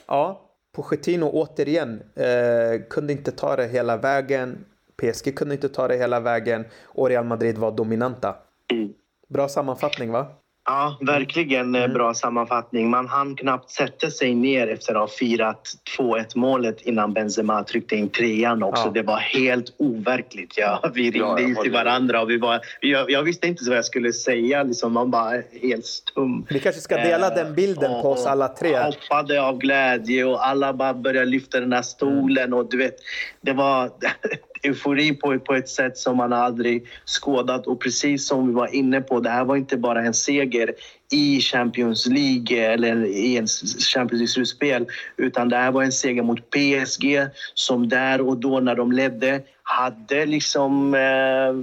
ja, 0.08 0.50
Pochettino 0.72 1.26
återigen 1.26 2.02
eh, 2.16 2.82
kunde 2.90 3.14
inte 3.14 3.32
ta 3.32 3.56
det 3.56 3.68
hela 3.68 3.98
vägen. 3.98 4.66
PSG 4.96 5.36
kunde 5.36 5.56
inte 5.56 5.70
ta 5.70 5.88
det 5.88 5.98
hela 5.98 6.20
vägen 6.20 6.66
och 6.84 7.10
Real 7.10 7.26
Madrid 7.26 7.58
var 7.58 7.72
dominanta. 7.72 8.36
Mm. 8.72 8.94
Bra 9.28 9.48
sammanfattning 9.48 10.12
va? 10.12 10.28
Ja, 10.66 10.98
verkligen 11.02 11.76
mm. 11.76 11.94
bra 11.94 12.14
sammanfattning. 12.14 12.90
Man 12.90 13.08
hann 13.08 13.36
knappt 13.36 13.70
sätta 13.70 14.10
sig 14.10 14.36
ner 14.36 14.68
efter 14.68 14.94
att 14.96 15.00
ha 15.00 15.08
firat 15.08 15.74
2-1 15.98 16.26
målet 16.36 16.82
innan 16.82 17.14
Benzema 17.14 17.64
tryckte 17.64 17.96
in 17.96 18.10
trean 18.10 18.64
också. 18.64 18.84
Ja. 18.86 18.92
Det 18.92 19.02
var 19.02 19.18
helt 19.18 19.74
overkligt. 19.78 20.58
Ja, 20.58 20.92
vi 20.94 21.12
ringde 21.12 21.42
ja, 21.42 21.64
till 21.64 21.72
varandra 21.72 22.22
och 22.22 22.30
vi 22.30 22.38
var, 22.38 22.60
jag, 22.82 23.12
jag, 23.12 23.24
visste 23.24 23.48
inte 23.48 23.64
vad 23.68 23.78
jag 23.78 23.86
skulle 23.86 24.14
säga. 24.14 24.64
Liksom, 24.64 24.94
man 24.94 25.12
bara 25.12 25.42
helt 25.62 25.86
stum. 25.86 26.46
Vi 26.50 26.60
kanske 26.60 26.82
ska 26.82 26.96
dela 26.96 27.28
eh, 27.28 27.36
den 27.36 27.56
bilden 27.56 27.92
och, 27.92 28.02
på 28.02 28.12
oss 28.12 28.26
alla 28.26 28.48
tre. 28.48 28.78
hoppade 28.78 29.42
av 29.42 29.58
glädje 29.58 30.26
och 30.26 30.48
alla 30.48 30.74
bara 30.74 30.94
började 30.94 31.26
lyfta 31.26 31.60
den 31.60 31.74
här 31.74 31.82
stolen. 31.82 32.54
Och 32.54 32.70
du 32.70 32.78
vet, 32.78 32.96
det 33.42 33.54
var 33.54 33.92
eufori 34.64 35.14
på, 35.14 35.40
på 35.40 35.54
ett 35.54 35.70
sätt 35.70 35.98
som 35.98 36.18
man 36.18 36.34
aldrig 36.34 36.88
skådat. 37.06 37.68
Och 37.68 37.82
precis 37.82 38.28
som 38.28 38.48
vi 38.48 38.54
var 38.54 38.76
inne 38.76 39.02
på, 39.02 39.20
det 39.20 39.30
här 39.30 39.46
var 39.46 39.56
inte 39.56 39.78
bara 39.78 40.02
en 40.02 40.14
seger 40.14 40.74
i 41.12 41.42
Champions 41.42 42.06
League 42.08 42.58
eller 42.58 43.06
i 43.06 43.38
en 43.38 43.48
Champions 43.94 44.38
League-slutspel 44.38 44.88
utan 45.18 45.50
det 45.50 45.56
här 45.56 45.72
var 45.72 45.84
en 45.84 45.92
seger 45.92 46.24
mot 46.24 46.50
PSG 46.50 47.20
som 47.54 47.90
där 47.90 48.22
och 48.22 48.38
då 48.38 48.60
när 48.60 48.76
de 48.76 48.92
ledde 48.92 49.42
hade 49.64 50.26
liksom 50.26 50.94
eh, 50.94 51.54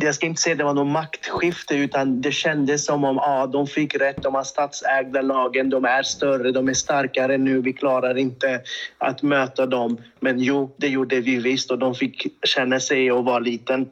jag 0.00 0.14
ska 0.14 0.26
inte 0.26 0.40
säga 0.40 0.52
att 0.52 0.58
det 0.58 0.64
var 0.64 0.74
något 0.74 0.92
maktskifte 0.92 1.76
utan 1.76 2.20
det 2.20 2.32
kändes 2.32 2.84
som 2.84 3.04
om 3.04 3.18
ah, 3.18 3.46
de 3.46 3.66
fick 3.66 3.94
rätt. 3.94 4.22
De 4.22 4.34
har 4.34 4.42
statsägda 4.42 5.22
lagen, 5.22 5.70
de 5.70 5.84
är 5.84 6.02
större, 6.02 6.52
de 6.52 6.68
är 6.68 6.74
starkare 6.74 7.38
nu. 7.38 7.60
Vi 7.60 7.72
klarar 7.72 8.18
inte 8.18 8.60
att 8.98 9.22
möta 9.22 9.66
dem. 9.66 9.96
Men 10.20 10.38
jo, 10.38 10.74
det 10.76 10.88
gjorde 10.88 11.20
vi 11.20 11.36
visst 11.36 11.70
och 11.70 11.78
de 11.78 11.94
fick 11.94 12.26
känna 12.46 12.80
sig 12.80 13.12
och 13.12 13.24
vara 13.24 13.38
liten 13.38 13.88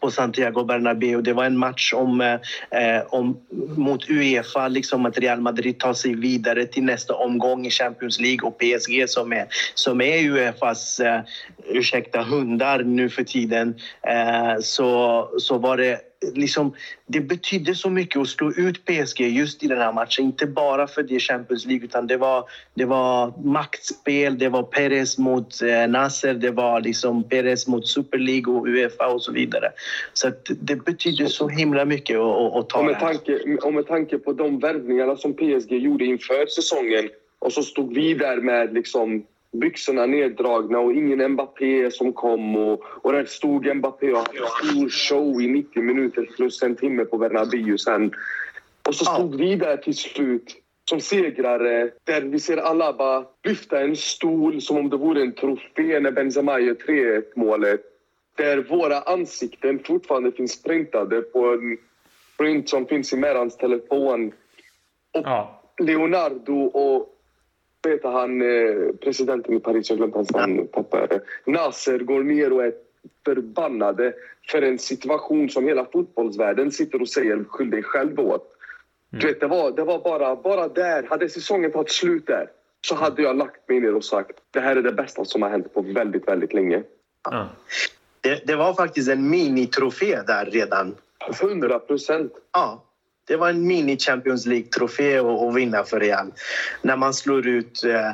på 0.00 0.10
Santiago 0.10 0.64
Bernabéu. 0.64 1.22
Det 1.22 1.32
var 1.32 1.44
en 1.44 1.56
match 1.56 1.92
om, 1.92 2.20
eh, 2.20 2.34
eh, 2.70 3.02
om, 3.08 3.40
mot 3.76 4.10
Uefa, 4.10 4.68
liksom 4.68 5.06
att 5.06 5.18
Real 5.18 5.40
Madrid 5.40 5.78
tar 5.78 5.94
sig 5.94 6.14
vidare 6.14 6.66
till 6.66 6.84
nästa 6.84 7.14
omgång 7.14 7.66
i 7.66 7.70
Champions 7.70 8.20
League 8.20 8.48
och 8.48 8.58
PSG 8.58 9.08
som 9.08 9.32
är, 9.32 9.46
som 9.74 10.00
är 10.00 10.30
Uefas, 10.30 11.00
eh, 11.00 11.20
ursäkta, 11.68 12.22
hundar 12.22 12.82
nu 12.82 13.08
för 13.08 13.24
tiden. 13.24 13.74
Eh, 14.02 14.60
så, 14.60 15.28
så 15.38 15.58
var 15.58 15.76
det 15.76 16.07
liksom, 16.34 16.74
det 17.06 17.20
betydde 17.20 17.74
så 17.74 17.90
mycket 17.90 18.20
att 18.20 18.28
slå 18.28 18.52
ut 18.52 18.84
PSG 18.84 19.20
just 19.20 19.62
i 19.62 19.66
den 19.66 19.78
här 19.78 19.92
matchen. 19.92 20.24
Inte 20.24 20.46
bara 20.46 20.86
för 20.86 21.02
det 21.02 21.20
Champions 21.20 21.66
League, 21.66 21.84
utan 21.84 22.06
det 22.06 22.16
var, 22.16 22.44
det 22.74 22.84
var 22.84 23.32
maktspel. 23.44 24.38
Det 24.38 24.48
var 24.48 24.62
Perez 24.62 25.18
mot 25.18 25.62
eh, 25.62 25.88
Nasser, 25.88 26.34
det 26.34 26.50
var 26.50 26.80
liksom 26.80 27.22
Perez 27.22 27.66
mot 27.66 27.88
Super 27.88 28.18
League 28.18 28.54
och 28.54 28.66
Uefa 28.66 29.06
och 29.06 29.22
så 29.22 29.32
vidare. 29.32 29.72
Så 30.12 30.30
det 30.60 30.76
betydde 30.76 31.28
så 31.28 31.48
himla 31.48 31.84
mycket 31.84 32.18
att, 32.18 32.56
att 32.56 32.68
ta 32.68 32.78
och 32.78 32.84
med, 32.84 33.00
tanke, 33.00 33.56
och 33.62 33.74
med 33.74 33.86
tanke 33.86 34.18
på 34.18 34.32
de 34.32 34.58
värvningarna 34.58 35.16
som 35.16 35.34
PSG 35.34 35.72
gjorde 35.72 36.04
inför 36.04 36.46
säsongen 36.46 37.08
och 37.38 37.52
så 37.52 37.62
stod 37.62 37.94
vi 37.94 38.14
där 38.14 38.36
med 38.36 38.74
liksom 38.74 39.24
byxorna 39.52 40.06
neddragna 40.06 40.78
och 40.78 40.92
ingen 40.92 41.32
Mbappé 41.32 41.90
som 41.90 42.12
kom. 42.12 42.56
Och, 42.56 42.84
och 42.84 43.12
där 43.12 43.24
stod 43.24 43.76
Mbappé 43.76 44.12
och 44.12 44.18
hade 44.18 44.38
stor 44.38 44.88
show 44.88 45.40
i 45.40 45.48
90 45.48 45.82
minuter 45.82 46.28
plus 46.36 46.62
en 46.62 46.76
timme 46.76 47.04
på 47.04 47.18
Bernabéu 47.18 47.78
sen. 47.78 48.12
Och 48.88 48.94
så 48.94 49.04
stod 49.04 49.34
vi 49.34 49.56
där 49.56 49.76
till 49.76 49.96
slut 49.96 50.56
som 50.88 51.00
segrare 51.00 51.90
där 52.04 52.20
vi 52.20 52.40
ser 52.40 52.56
alla 52.56 52.92
bara 52.92 53.24
lyfta 53.42 53.80
en 53.80 53.96
stol 53.96 54.60
som 54.60 54.76
om 54.76 54.90
det 54.90 54.96
vore 54.96 55.20
en 55.20 55.32
trofé 55.32 56.00
när 56.00 56.10
Benzema 56.10 56.60
gör 56.60 56.74
3-1 56.74 57.22
målet. 57.36 57.80
Där 58.36 58.58
våra 58.58 59.00
ansikten 59.00 59.78
fortfarande 59.84 60.32
finns 60.32 60.62
printade 60.62 61.20
på 61.20 61.52
en 61.52 61.78
print 62.38 62.68
som 62.68 62.86
finns 62.86 63.12
i 63.12 63.16
Merans 63.16 63.56
telefon. 63.56 64.32
Och 65.14 65.24
ja. 65.24 65.62
Leonardo 65.78 66.60
och 66.60 67.17
heter 67.86 68.08
han, 68.08 68.42
eh, 68.42 68.94
presidenten 69.00 69.54
i 69.54 69.60
Paris, 69.60 69.90
jag 69.90 69.98
glömde 69.98 70.16
hans 70.16 70.32
namn, 70.32 70.68
tappade 70.68 71.20
Nasser 71.44 71.98
går 71.98 72.22
ner 72.22 72.52
och 72.52 72.64
är 72.64 72.72
förbannade 73.24 74.14
för 74.50 74.62
en 74.62 74.78
situation 74.78 75.50
som 75.50 75.64
hela 75.64 75.84
fotbollsvärlden 75.84 76.72
sitter 76.72 77.02
och 77.02 77.08
säger 77.08 77.44
skyll 77.44 77.70
dig 77.70 77.82
själv 77.82 78.20
åt. 78.20 78.54
Mm. 79.12 79.20
Du 79.20 79.26
vet, 79.26 79.40
det 79.40 79.46
var, 79.46 79.70
det 79.70 79.84
var 79.84 79.98
bara, 79.98 80.36
bara 80.36 80.68
där, 80.68 81.02
hade 81.02 81.28
säsongen 81.28 81.72
tagit 81.72 81.90
slut 81.90 82.26
där 82.26 82.50
så 82.80 82.94
hade 82.94 83.22
jag 83.22 83.36
lagt 83.36 83.68
mig 83.68 83.80
ner 83.80 83.94
och 83.94 84.04
sagt 84.04 84.32
det 84.50 84.60
här 84.60 84.76
är 84.76 84.82
det 84.82 84.92
bästa 84.92 85.24
som 85.24 85.42
har 85.42 85.50
hänt 85.50 85.74
på 85.74 85.82
väldigt, 85.82 86.28
väldigt 86.28 86.52
länge. 86.52 86.82
Ja. 87.30 87.48
Det, 88.20 88.46
det 88.46 88.56
var 88.56 88.74
faktiskt 88.74 89.08
en 89.08 89.30
minitrofé 89.30 90.18
där 90.26 90.46
redan. 90.46 90.94
100 91.42 91.78
procent. 91.78 92.32
Ja, 92.52 92.84
det 93.28 93.36
var 93.36 93.48
en 93.48 93.70
mini-Champions 93.70 94.46
League-trofé 94.46 95.18
att 95.18 95.54
vinna 95.54 95.84
för 95.84 96.00
Real. 96.00 96.32
När 96.82 96.96
man 96.96 97.14
slår 97.14 97.46
ut 97.46 97.84
eh, 97.84 98.10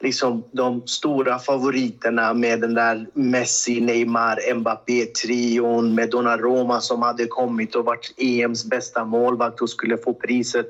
liksom 0.00 0.44
de 0.52 0.86
stora 0.86 1.38
favoriterna 1.38 2.34
med 2.34 2.60
den 2.60 2.74
där 2.74 3.06
Messi, 3.14 3.80
Neymar, 3.80 4.54
Mbappé-trion 4.54 5.94
med 5.94 6.10
Donnarumma 6.10 6.80
som 6.80 7.02
hade 7.02 7.26
kommit 7.26 7.74
och 7.74 7.84
varit 7.84 8.14
EMs 8.16 8.64
bästa 8.64 9.04
målvakt 9.04 9.60
och 9.60 9.70
skulle 9.70 9.98
få 9.98 10.14
priset, 10.14 10.66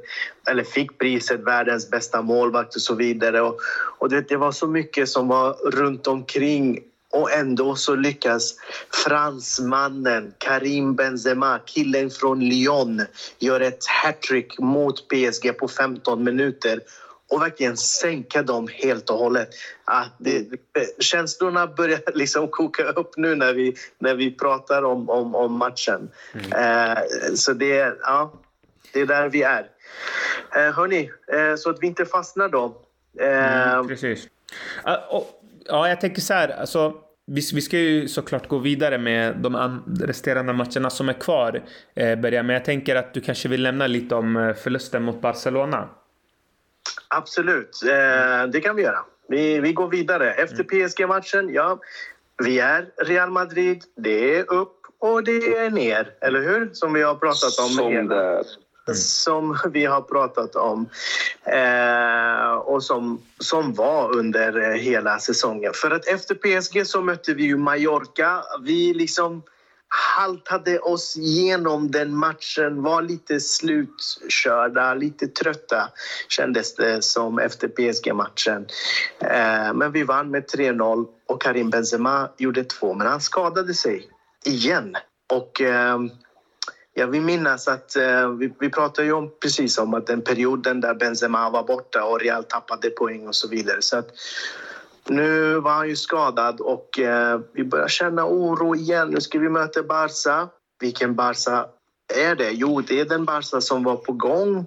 eller 0.51 0.65
fick 0.65 0.99
priset, 0.99 1.41
världens 1.41 1.91
bästa 1.91 2.23
målvakt 2.23 2.77
och 2.77 2.83
så 2.83 2.95
vidare. 2.95 3.41
Och, 3.41 3.59
och 3.99 4.09
det, 4.09 4.29
det 4.29 4.37
var 4.37 4.53
så 4.53 4.67
mycket 4.67 5.09
som 5.09 5.29
var 5.29 5.53
runt 5.53 6.07
omkring 6.07 6.81
och 7.13 7.33
ändå 7.33 7.77
så 7.77 7.95
lyckas 7.95 8.55
fransmannen 9.05 10.35
Karim 10.39 10.95
Benzema, 10.95 11.59
killen 11.67 12.11
från 12.11 12.41
Lyon, 12.41 13.03
göra 13.39 13.67
ett 13.67 13.87
hattrick 13.87 14.59
mot 14.59 15.09
PSG 15.09 15.59
på 15.59 15.69
15 15.69 16.25
minuter 16.25 16.81
och 17.29 17.43
verkligen 17.43 17.77
sänka 17.77 18.43
dem 18.43 18.69
helt 18.73 19.11
och 19.11 19.19
hållet. 19.19 19.49
Ah, 19.85 20.05
det, 20.19 20.47
känslorna 20.99 21.67
börjar 21.67 22.01
liksom 22.15 22.49
koka 22.49 22.85
upp 22.85 23.17
nu 23.17 23.35
när 23.35 23.53
vi, 23.53 23.77
när 23.99 24.15
vi 24.15 24.31
pratar 24.31 24.83
om, 24.83 25.11
om, 25.11 25.35
om 25.35 25.53
matchen. 25.53 26.11
Mm. 26.33 26.53
Eh, 26.53 27.03
så 27.35 27.53
det, 27.53 27.97
ja, 28.03 28.33
det 28.93 29.01
är 29.01 29.07
där 29.07 29.29
vi 29.29 29.43
är. 29.43 29.71
Eh, 30.57 30.73
hörni, 30.75 31.11
eh, 31.33 31.57
så 31.57 31.71
att 31.71 31.79
vi 31.81 31.87
inte 31.87 32.05
fastnar 32.05 32.49
då. 32.49 32.83
Eh, 33.21 33.73
mm, 33.73 33.89
precis. 33.89 34.29
Uh, 34.87 35.15
och, 35.15 35.43
ja, 35.69 35.89
jag 35.89 36.01
tänker 36.01 36.21
så 36.21 36.35
här. 36.35 36.49
Alltså, 36.49 36.95
vi, 37.27 37.41
vi 37.55 37.61
ska 37.61 37.79
ju 37.79 38.09
såklart 38.09 38.49
gå 38.49 38.59
vidare 38.59 38.99
med 38.99 39.37
de 39.37 39.83
resterande 40.01 40.53
matcherna 40.53 40.91
som 40.91 41.09
är 41.09 41.13
kvar, 41.13 41.63
eh, 41.95 42.19
Berga. 42.19 42.43
Men 42.43 42.55
jag 42.55 42.65
tänker 42.65 42.97
att 42.97 43.15
du 43.15 43.21
kanske 43.21 43.49
vill 43.49 43.63
nämna 43.63 43.87
lite 43.87 44.15
om 44.15 44.37
eh, 44.37 44.55
förlusten 44.55 45.03
mot 45.03 45.21
Barcelona. 45.21 45.89
Absolut, 47.09 47.83
eh, 47.83 48.47
det 48.49 48.61
kan 48.61 48.77
vi 48.77 48.83
göra. 48.83 48.99
Vi, 49.29 49.61
vi 49.61 49.73
går 49.73 49.89
vidare. 49.89 50.33
Efter 50.33 50.67
mm. 50.73 50.89
PSG-matchen, 50.89 51.55
ja, 51.55 51.79
vi 52.45 52.59
är 52.59 52.89
Real 53.05 53.31
Madrid. 53.31 53.83
Det 53.97 54.39
är 54.39 54.53
upp 54.53 54.77
och 54.99 55.25
det 55.25 55.57
är 55.57 55.71
ner, 55.71 56.15
eller 56.21 56.43
hur? 56.43 56.71
Som 56.73 56.93
vi 56.93 57.03
har 57.03 57.15
pratat 57.15 57.59
om. 57.59 57.69
Som 57.69 58.09
det 58.09 58.45
Mm. 58.89 58.97
som 58.97 59.59
vi 59.73 59.85
har 59.85 60.01
pratat 60.01 60.57
om 60.57 60.89
eh, 61.45 62.55
och 62.55 62.83
som, 62.83 63.23
som 63.39 63.75
var 63.75 64.17
under 64.17 64.71
eh, 64.71 64.77
hela 64.77 65.19
säsongen. 65.19 65.73
För 65.75 65.91
att 65.91 66.07
efter 66.07 66.35
PSG 66.35 66.87
så 66.87 67.01
mötte 67.01 67.35
vi 67.35 67.43
ju 67.43 67.57
Mallorca. 67.57 68.43
Vi 68.63 68.95
liksom 68.95 69.43
haltade 69.89 70.79
oss 70.79 71.17
igenom 71.17 71.91
den 71.91 72.17
matchen, 72.17 72.83
var 72.83 73.03
lite 73.03 73.41
slutkörda, 73.41 74.95
lite 74.95 75.29
trötta 75.29 75.89
kändes 76.29 76.75
det 76.75 77.05
som 77.05 77.39
efter 77.39 77.69
PSG-matchen. 77.69 78.67
Eh, 79.21 79.75
men 79.75 79.93
vi 79.93 80.03
vann 80.03 80.31
med 80.31 80.45
3-0 80.45 81.07
och 81.27 81.43
Karim 81.43 81.71
Benzema 81.71 82.29
gjorde 82.39 82.65
två, 82.65 82.95
men 82.95 83.07
han 83.07 83.21
skadade 83.21 83.75
sig 83.75 84.09
igen. 84.45 84.97
Och 85.33 85.61
eh, 85.61 85.99
jag 86.99 87.07
vill 87.07 87.23
minnas 87.23 87.69
att 87.69 87.97
eh, 87.97 88.29
vi, 88.29 88.53
vi 88.59 88.71
pratade 88.71 89.07
ju 89.07 89.13
om 89.13 89.31
precis 89.43 89.79
om 89.79 89.95
att 89.95 90.07
den 90.07 90.23
perioden 90.23 90.81
där 90.81 90.95
Benzema 90.95 91.51
var 91.51 91.63
borta 91.63 92.05
och 92.05 92.21
Real 92.21 92.45
tappade 92.45 92.91
poäng 92.91 93.29
och 93.29 93.35
så 93.35 93.49
vidare. 93.49 93.83
Så 93.83 93.97
att 93.97 94.09
nu 95.09 95.55
var 95.55 95.71
han 95.71 95.89
ju 95.89 95.97
skadad 95.97 96.61
och 96.61 96.99
eh, 96.99 97.41
vi 97.53 97.65
börjar 97.65 97.89
känna 97.89 98.27
oro 98.27 98.75
igen. 98.75 99.09
Nu 99.09 99.21
ska 99.21 99.39
vi 99.39 99.49
möta 99.49 99.83
Barca. 99.83 100.49
Vilken 100.81 101.15
Barca 101.15 101.67
är 102.15 102.35
det? 102.35 102.51
Jo, 102.51 102.81
det 102.81 103.01
är 103.01 103.05
den 103.05 103.25
Barca 103.25 103.61
som 103.61 103.85
var 103.85 103.97
på 103.97 104.13
gång. 104.13 104.67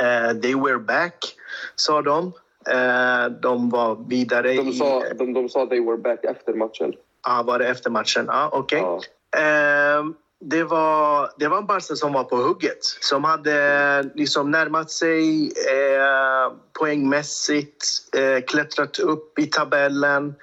Eh, 0.00 0.40
they 0.40 0.54
were 0.54 0.78
back, 0.78 1.34
sa 1.76 2.02
de. 2.02 2.32
Eh, 2.70 3.32
de 3.42 3.70
var 3.70 4.08
vidare 4.08 4.52
de 4.52 4.72
sa, 4.72 5.06
i... 5.06 5.14
De, 5.14 5.32
de 5.32 5.48
sa 5.48 5.66
they 5.66 5.80
were 5.80 5.98
back 5.98 6.24
efter 6.24 6.54
matchen. 6.54 6.92
Ja, 7.26 7.38
ah, 7.38 7.42
var 7.42 7.58
det 7.58 7.68
efter 7.68 7.90
matchen? 7.90 8.30
Ah, 8.30 8.48
Okej. 8.52 8.82
Okay. 8.82 9.08
Ja. 9.30 9.98
Eh, 9.98 10.04
det 10.44 10.64
var, 10.64 11.30
det 11.38 11.48
var 11.48 11.58
en 11.58 11.66
Barca 11.66 11.96
som 11.96 12.12
var 12.12 12.24
på 12.24 12.36
hugget. 12.36 12.84
Som 13.00 13.24
hade 13.24 14.10
liksom 14.14 14.50
närmat 14.50 14.90
sig 14.90 15.44
eh, 15.46 16.52
poängmässigt, 16.78 17.86
eh, 18.16 18.44
klättrat 18.44 18.98
upp 18.98 19.38
i 19.38 19.46
tabellen. 19.46 20.34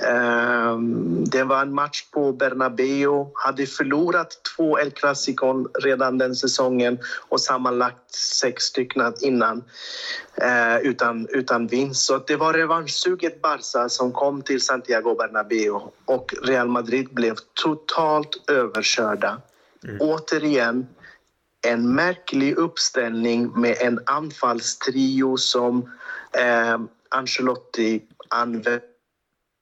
Ehm, 0.00 1.24
det 1.24 1.44
var 1.44 1.62
en 1.62 1.74
match 1.74 2.04
på 2.10 2.32
Bernabéu. 2.32 3.26
Hade 3.34 3.66
förlorat 3.66 4.38
två 4.56 4.78
El 4.78 4.90
Clasicon 4.90 5.68
redan 5.82 6.18
den 6.18 6.34
säsongen 6.34 6.98
och 7.28 7.40
sammanlagt 7.40 8.14
sex 8.14 8.64
stycken 8.64 9.14
innan 9.20 9.64
eh, 10.34 10.76
utan, 10.76 11.28
utan 11.30 11.66
vinst. 11.66 12.06
Så 12.06 12.18
det 12.18 12.36
var 12.36 12.52
revanschsuget 12.52 13.42
Barca 13.42 13.88
som 13.88 14.12
kom 14.12 14.42
till 14.42 14.60
Santiago 14.60 15.14
Bernabéu 15.14 15.80
och 16.04 16.34
Real 16.42 16.68
Madrid 16.68 17.08
blev 17.10 17.34
totalt 17.54 18.50
överkörda. 18.50 19.40
Mm. 19.84 19.96
Återigen, 20.00 20.86
en 21.66 21.94
märklig 21.94 22.56
uppställning 22.56 23.60
med 23.60 23.76
en 23.80 24.00
anfallstrio 24.06 25.36
som 25.36 25.90
eh, 26.32 26.78
Ancelotti 27.08 28.02
använde 28.28 28.80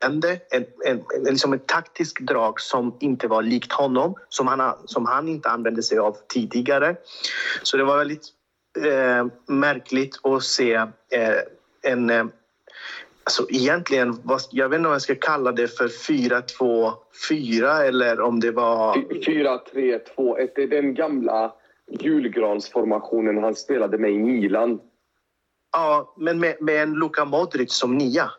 en, 0.04 0.22
en, 0.50 0.64
en, 0.84 1.24
liksom 1.24 1.52
ett 1.52 1.66
taktiskt 1.66 2.20
drag 2.20 2.60
som 2.60 2.96
inte 3.00 3.28
var 3.28 3.42
likt 3.42 3.72
honom, 3.72 4.14
som 4.28 4.46
han, 4.46 4.74
som 4.84 5.06
han 5.06 5.28
inte 5.28 5.48
använde 5.48 5.82
sig 5.82 5.98
av 5.98 6.16
tidigare. 6.28 6.96
Så 7.62 7.76
det 7.76 7.84
var 7.84 7.98
väldigt 7.98 8.28
eh, 8.78 9.26
märkligt 9.46 10.26
att 10.26 10.42
se 10.42 10.74
eh, 10.74 10.88
en... 11.82 12.10
Eh, 12.10 12.24
alltså 13.24 13.46
egentligen, 13.48 14.22
jag 14.50 14.68
vet 14.68 14.76
inte 14.76 14.88
om 14.88 14.92
jag 14.92 15.02
ska 15.02 15.14
kalla 15.14 15.52
det 15.52 15.68
för 15.68 15.88
4-2-4 15.88 17.82
eller 17.82 18.20
om 18.20 18.40
det 18.40 18.50
var... 18.50 18.94
4-3-2-1, 18.94 20.48
det 20.54 20.62
är 20.62 20.68
den 20.68 20.94
gamla 20.94 21.52
julgransformationen 22.00 23.44
han 23.44 23.54
spelade 23.54 23.98
med 23.98 24.10
i 24.10 24.18
Milan. 24.18 24.80
Ja, 25.72 26.14
men 26.16 26.40
med, 26.40 26.56
med 26.60 26.82
en 26.82 26.94
Luka 26.94 27.24
Modric 27.24 27.72
som 27.72 27.98
nia. 27.98 28.30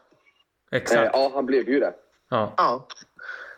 Exakt. 0.71 1.15
Eh, 1.15 1.21
ja, 1.21 1.31
han 1.33 1.45
blev 1.45 1.69
ju 1.69 1.79
det. 1.79 1.93
Ja. 2.29 2.53
ja. 2.57 2.87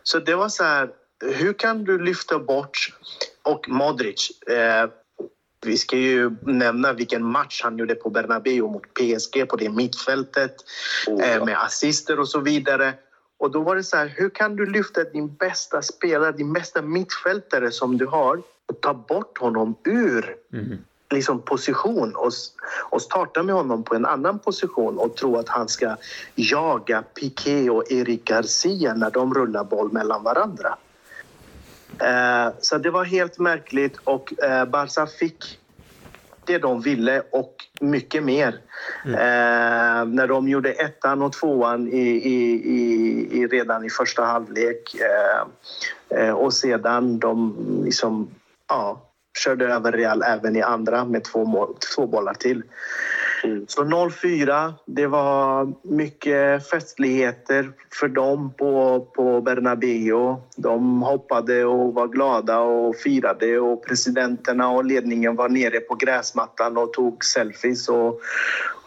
Så 0.02 0.18
det 0.18 0.34
var 0.34 0.48
så 0.48 0.64
här, 0.64 0.90
hur 1.24 1.52
kan 1.52 1.84
du 1.84 1.98
lyfta 1.98 2.38
bort... 2.38 2.94
Och 3.42 3.68
Modric, 3.68 4.42
eh, 4.46 4.90
vi 5.66 5.76
ska 5.76 5.96
ju 5.96 6.30
nämna 6.40 6.92
vilken 6.92 7.24
match 7.24 7.60
han 7.64 7.78
gjorde 7.78 7.94
på 7.94 8.10
Bernabéu 8.10 8.62
mot 8.62 8.94
PSG 8.94 9.48
på 9.48 9.56
det 9.56 9.70
mittfältet 9.70 10.56
oh, 11.06 11.22
eh, 11.22 11.44
med 11.44 11.62
assister 11.62 12.20
och 12.20 12.28
så 12.28 12.40
vidare. 12.40 12.94
Och 13.38 13.50
då 13.50 13.62
var 13.62 13.76
det 13.76 13.84
så 13.84 13.96
här, 13.96 14.14
hur 14.16 14.30
kan 14.30 14.56
du 14.56 14.66
lyfta 14.66 15.04
din 15.04 15.34
bästa 15.34 15.82
spelare, 15.82 16.32
din 16.32 16.52
bästa 16.52 16.82
mittfältare 16.82 17.70
som 17.70 17.98
du 17.98 18.06
har 18.06 18.42
och 18.66 18.80
ta 18.80 18.94
bort 18.94 19.38
honom 19.38 19.76
ur 19.84 20.36
mm 20.52 20.78
liksom 21.10 21.42
position 21.42 22.14
och, 22.16 22.32
och 22.90 23.02
starta 23.02 23.42
med 23.42 23.54
honom 23.54 23.84
på 23.84 23.94
en 23.94 24.06
annan 24.06 24.38
position 24.38 24.98
och 24.98 25.16
tro 25.16 25.36
att 25.36 25.48
han 25.48 25.68
ska 25.68 25.96
jaga 26.34 27.02
Piqué 27.02 27.70
och 27.70 27.92
Eric 27.92 28.24
Garcia 28.24 28.94
när 28.94 29.10
de 29.10 29.34
rullar 29.34 29.64
boll 29.64 29.92
mellan 29.92 30.22
varandra. 30.22 30.76
Eh, 31.98 32.52
så 32.60 32.78
det 32.78 32.90
var 32.90 33.04
helt 33.04 33.38
märkligt 33.38 33.96
och 34.04 34.42
eh, 34.42 34.64
Barca 34.64 35.06
fick 35.06 35.58
det 36.44 36.58
de 36.58 36.80
ville 36.80 37.22
och 37.30 37.54
mycket 37.80 38.24
mer. 38.24 38.60
Mm. 39.04 39.14
Eh, 39.14 40.14
när 40.14 40.26
de 40.26 40.48
gjorde 40.48 40.72
ettan 40.72 41.22
och 41.22 41.32
tvåan 41.32 41.88
i, 41.88 42.08
i, 42.08 42.62
i, 43.40 43.46
redan 43.46 43.84
i 43.84 43.90
första 43.90 44.24
halvlek 44.24 44.94
eh, 44.94 46.18
eh, 46.18 46.34
och 46.34 46.54
sedan 46.54 47.18
de 47.18 47.56
liksom, 47.84 48.30
ja, 48.68 49.07
körde 49.38 49.74
över 49.74 49.92
Real 49.92 50.22
även 50.22 50.56
i 50.56 50.62
andra 50.62 51.04
med 51.04 51.24
två, 51.24 51.44
mål, 51.44 51.76
två 51.94 52.06
bollar 52.06 52.34
till. 52.34 52.62
Mm. 53.44 53.64
Så 53.68 53.84
0-4, 53.84 54.72
det 54.86 55.06
var 55.06 55.72
mycket 55.82 56.70
festligheter 56.70 57.70
för 57.92 58.08
dem 58.08 58.52
på, 58.58 59.00
på 59.16 59.40
Bernabéu. 59.40 60.36
De 60.56 61.02
hoppade 61.02 61.64
och 61.64 61.94
var 61.94 62.08
glada 62.08 62.58
och 62.60 62.96
firade 62.96 63.58
och 63.58 63.84
presidenterna 63.84 64.70
och 64.70 64.84
ledningen 64.84 65.36
var 65.36 65.48
nere 65.48 65.80
på 65.80 65.94
gräsmattan 65.94 66.76
och 66.76 66.92
tog 66.92 67.24
selfies. 67.24 67.88
Och, 67.88 68.20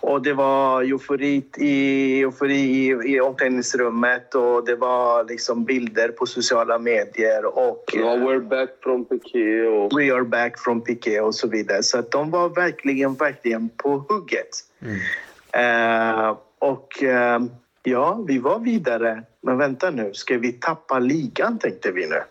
och 0.01 0.21
det 0.21 0.33
var 0.33 0.81
eufori 0.81 1.43
i, 1.57 2.19
eufori 2.21 2.55
i, 2.55 3.13
i 3.13 3.21
omklädningsrummet 3.21 4.35
och 4.35 4.65
det 4.65 4.75
var 4.75 5.23
liksom 5.23 5.65
bilder 5.65 6.09
på 6.09 6.25
sociala 6.25 6.79
medier. 6.79 7.45
Och, 7.45 7.83
ja, 7.93 8.15
we're 8.15 8.49
back 8.49 8.69
from 8.83 9.05
Piqué. 9.05 9.67
Och... 9.67 9.99
We 9.99 10.13
are 10.13 10.23
back 10.23 10.59
from 10.59 10.81
Piqué 10.81 11.19
och 11.19 11.35
så 11.35 11.47
vidare. 11.47 11.83
Så 11.83 12.01
de 12.11 12.31
var 12.31 12.49
verkligen, 12.49 13.13
verkligen 13.13 13.69
på 13.69 14.05
hugget. 14.09 14.40
Mm. 14.81 16.35
Och 16.59 17.03
eh, 17.03 17.39
ja, 17.83 18.23
vi 18.27 18.37
var 18.37 18.59
vidare. 18.59 19.23
Men 19.41 19.57
vänta 19.57 19.89
nu, 19.89 20.13
ska 20.13 20.37
vi 20.37 20.51
tappa 20.51 20.99
ligan 20.99 21.59
tänkte 21.59 21.91
vi 21.91 22.07
nu 22.07 22.21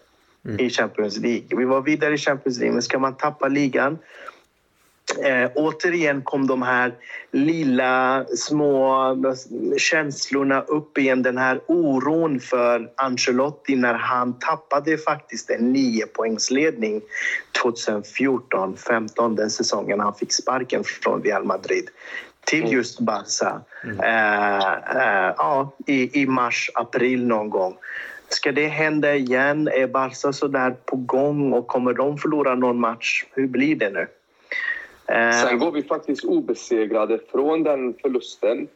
mm. 0.44 0.60
i 0.60 0.70
Champions 0.70 1.18
League. 1.18 1.46
Vi 1.50 1.64
var 1.64 1.80
vidare 1.80 2.14
i 2.14 2.18
Champions 2.18 2.58
League, 2.58 2.72
men 2.72 2.82
ska 2.82 2.98
man 2.98 3.16
tappa 3.16 3.48
ligan 3.48 3.98
Eh, 5.18 5.50
återigen 5.54 6.22
kom 6.22 6.46
de 6.46 6.62
här 6.62 6.94
lilla 7.30 8.24
små 8.36 9.16
känslorna 9.78 10.60
upp 10.60 10.98
igen. 10.98 11.22
Den 11.22 11.38
här 11.38 11.60
oron 11.66 12.40
för 12.40 12.90
Ancelotti 12.96 13.76
när 13.76 13.94
han 13.94 14.38
tappade 14.38 14.98
faktiskt 14.98 15.50
en 15.50 15.72
niopoängsledning 15.72 17.00
2014-15, 17.64 19.36
den 19.36 19.50
säsongen 19.50 20.00
han 20.00 20.14
fick 20.14 20.32
sparken 20.32 20.84
från 20.84 21.22
Real 21.22 21.44
Madrid 21.44 21.88
till 22.46 22.60
mm. 22.60 22.72
just 22.72 23.00
Barca 23.00 23.60
mm. 23.84 24.00
eh, 24.00 24.72
eh, 24.96 25.34
ja, 25.36 25.72
i, 25.86 26.22
i 26.22 26.26
mars, 26.26 26.70
april 26.74 27.26
någon 27.26 27.50
gång. 27.50 27.76
Ska 28.28 28.52
det 28.52 28.66
hända 28.66 29.14
igen? 29.14 29.68
Är 29.68 29.86
Barca 29.86 30.32
så 30.32 30.48
där 30.48 30.70
på 30.70 30.96
gång 30.96 31.52
och 31.52 31.66
kommer 31.66 31.92
de 31.92 32.18
förlora 32.18 32.54
någon 32.54 32.80
match? 32.80 33.24
Hur 33.32 33.46
blir 33.46 33.76
det 33.76 33.90
nu? 33.90 34.06
Sen 35.06 35.48
eh, 35.48 35.54
går 35.54 35.72
vi 35.72 35.82
faktiskt 35.82 36.24
obesegrade 36.24 37.18
från 37.32 37.62
den 37.62 37.94
förlusten 38.02 38.68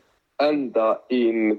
ända 0.42 0.98
in 1.08 1.58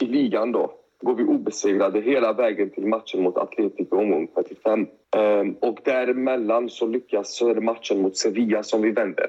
i 0.00 0.04
ligan 0.04 0.52
då. 0.52 0.74
Går 1.00 1.14
vi 1.14 1.24
obesegrade 1.24 2.00
hela 2.00 2.32
vägen 2.32 2.70
till 2.70 2.86
matchen 2.86 3.22
mot 3.22 3.36
Atletico 3.36 3.96
omgång 3.96 4.28
45. 4.34 4.86
Ehm, 5.16 5.52
och 5.52 5.78
däremellan 5.84 6.70
så 6.70 6.86
lyckas 6.86 7.36
så 7.36 7.48
är 7.48 7.54
det 7.54 7.60
matchen 7.60 8.02
mot 8.02 8.16
Sevilla 8.16 8.62
som 8.62 8.82
vi 8.82 8.90
vänder. 8.90 9.26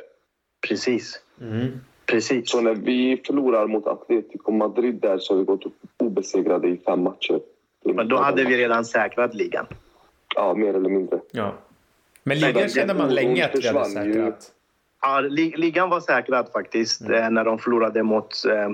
Precis. 0.68 1.22
Mm. 1.42 1.72
Precis. 2.06 2.50
Så 2.50 2.62
när 2.62 2.76
vi 2.76 3.22
förlorar 3.26 3.68
mot 3.68 3.88
Atletico 3.88 4.52
Madrid 4.52 4.96
där 4.96 5.18
så 5.18 5.34
har 5.34 5.40
vi 5.40 5.46
gått 5.46 5.64
obesegrade 5.98 6.68
i 6.68 6.78
fem 6.78 7.04
matcher. 7.04 7.40
Men 7.86 8.08
då 8.08 8.18
hade 8.18 8.44
vi 8.44 8.58
redan 8.58 8.86
säkrat 8.86 9.34
ligan. 9.34 9.66
Ja, 10.36 10.54
mer 10.54 10.74
eller 10.74 10.90
mindre. 10.90 11.20
Ja. 11.32 11.54
Men 12.24 12.40
ligan 12.40 12.70
kände 12.70 12.94
man 12.94 13.16
länge 13.16 13.46
att 13.46 13.56
vi 13.56 13.68
hade 13.68 13.86
säkrat. 13.86 14.52
Ja, 15.02 15.20
ligan 15.56 15.90
var 15.90 16.00
säkrad 16.00 16.50
faktiskt 16.54 17.02
mm. 17.02 17.14
Eh, 17.14 17.30
när 17.30 17.44
de 17.44 17.60
förlorade 17.60 18.04
mot, 18.04 18.46
eh, 18.46 18.70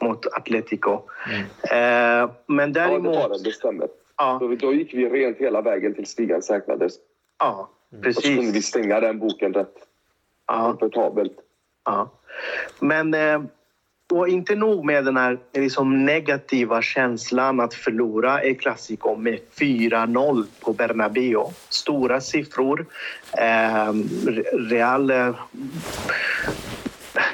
mot 0.00 0.26
Atletico. 0.26 1.00
Mm. 1.28 2.22
Eh, 2.22 2.30
men 2.46 2.72
däremot... 2.72 3.14
Ja, 3.14 3.22
det 3.22 3.28
var 3.28 3.38
det. 3.38 3.44
Det 3.44 3.52
stämmer. 3.52 3.88
Ja. 4.16 4.38
Då, 4.40 4.54
då 4.54 4.72
gick 4.72 4.94
vi 4.94 5.08
rent 5.08 5.38
hela 5.38 5.62
vägen 5.62 5.94
tills 5.94 6.18
ligan 6.18 6.42
säkrades. 6.42 6.92
Ja, 7.38 7.70
precis. 8.02 8.16
Och 8.16 8.22
så 8.22 8.36
kunde 8.36 8.52
vi 8.52 8.62
stänga 8.62 9.00
den 9.00 9.18
boken 9.18 9.54
rätt 9.54 9.74
ja. 10.46 10.64
komfortabelt. 10.64 11.32
Ja. 11.84 12.10
Men 12.80 13.14
eh, 13.14 13.42
och 14.12 14.28
inte 14.28 14.54
nog 14.54 14.84
med 14.84 15.04
den 15.04 15.16
här 15.16 15.38
liksom 15.54 16.04
negativa 16.04 16.82
känslan 16.82 17.60
att 17.60 17.74
förlora 17.74 18.42
El 18.42 18.54
Clasico 18.54 19.16
med 19.16 19.38
4-0 19.58 20.46
på 20.60 20.72
Bernabéu. 20.72 21.44
Stora 21.68 22.20
siffror. 22.20 22.86
Eh, 23.38 23.92
Real... 24.52 25.10
Eh, 25.10 25.34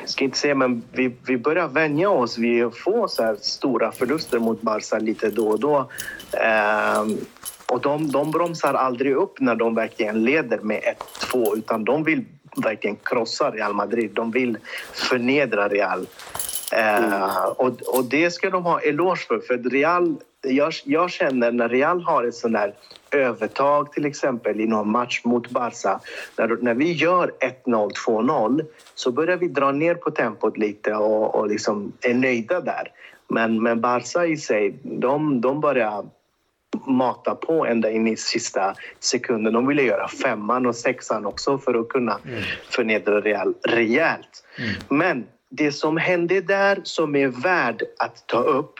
ska 0.05 0.25
inte 0.25 0.39
säga, 0.39 0.55
men 0.55 0.83
vi, 0.93 1.17
vi 1.27 1.37
börjar 1.37 1.69
vänja 1.69 2.11
oss 2.11 2.39
vid 2.39 2.65
att 2.65 2.77
få 2.77 3.09
så 3.09 3.37
stora 3.41 3.93
förluster 3.93 4.39
mot 4.39 4.63
Barca 4.63 4.99
lite 4.99 5.31
då 5.31 5.49
och 5.49 5.61
då. 5.61 5.91
Eh, 6.33 7.03
och 7.67 7.81
de, 7.81 8.11
de 8.11 8.31
bromsar 8.31 8.75
aldrig 8.75 9.15
upp 9.15 9.41
när 9.41 9.55
de 9.55 9.75
verkligen 9.75 10.25
leder 10.25 10.59
med 10.59 10.81
1-2 11.33 11.57
utan 11.57 11.85
de 11.85 12.05
vill 12.05 12.25
verkligen 12.61 12.97
krossa 13.03 13.51
Real 13.51 13.75
Madrid. 13.75 14.11
De 14.15 14.31
vill 14.31 14.59
förnedra 14.93 15.69
Real. 15.69 16.07
Uh, 16.73 17.45
och, 17.45 17.99
och 17.99 18.05
det 18.05 18.31
ska 18.31 18.51
de 18.51 18.65
ha 18.65 18.81
eloge 18.81 19.27
för. 19.29 19.39
för 19.39 19.71
Real, 19.71 20.17
jag, 20.43 20.73
jag 20.85 21.11
känner 21.11 21.53
när 21.53 21.69
Real 21.69 22.03
har 22.03 22.25
ett 22.25 22.35
sånt 22.35 22.55
där 22.55 22.75
övertag 23.11 23.93
till 23.93 24.05
exempel 24.05 24.61
i 24.61 24.67
någon 24.67 24.91
match 24.91 25.21
mot 25.25 25.51
Barca. 25.51 26.01
När, 26.37 26.57
när 26.63 26.75
vi 26.75 26.93
gör 26.93 27.33
1-0, 27.65 27.91
2-0 28.07 28.65
så 28.95 29.13
börjar 29.13 29.37
vi 29.37 29.49
dra 29.49 29.73
ner 29.73 29.95
på 29.95 30.11
tempot 30.11 30.59
lite 30.59 30.95
och, 30.95 31.35
och 31.35 31.49
liksom 31.49 31.93
är 32.01 32.15
nöjda 32.15 32.61
där. 32.61 32.93
Men, 33.29 33.63
men 33.63 33.81
Barca 33.81 34.27
i 34.27 34.37
sig, 34.37 34.79
de, 34.83 35.41
de 35.41 35.61
börjar 35.61 36.05
mata 36.87 37.35
på 37.35 37.67
ända 37.67 37.91
in 37.91 38.09
i 38.09 38.17
sista 38.17 38.75
sekunden. 39.01 39.53
De 39.53 39.67
ville 39.67 39.83
göra 39.83 40.09
femman 40.09 40.67
och 40.67 40.77
sexan 40.77 41.27
också 41.27 41.59
för 41.59 41.75
att 41.81 41.89
kunna 41.89 42.19
mm. 42.25 42.43
förnedra 42.71 43.21
Real 43.21 43.55
rejält. 43.63 44.45
Mm. 44.59 44.75
Men 44.89 45.27
det 45.49 45.73
som 45.73 45.97
hände 45.97 46.41
där 46.41 46.81
som 46.85 47.17
är 47.17 47.29
värd 47.29 47.83
att 47.99 48.27
ta 48.27 48.39
upp 48.39 48.75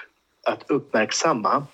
att 0.47 0.71
uppmärksamma 0.71 1.67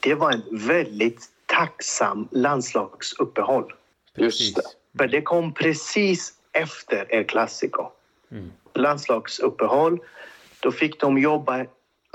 det 0.00 0.14
var 0.14 0.32
en 0.32 0.42
väldigt 0.50 1.30
tacksam 1.46 2.28
landslagsuppehåll. 2.30 3.72
Just 4.16 4.56
det. 4.56 4.62
För 4.98 5.08
det 5.08 5.22
kom 5.22 5.54
precis 5.54 6.32
efter 6.52 7.14
El 7.14 7.24
Clasico. 7.24 7.90
Mm. 8.30 8.52
Landslagsuppehåll. 8.74 9.98
Då 10.60 10.72
fick 10.72 11.00
de 11.00 11.18
jobba 11.18 11.64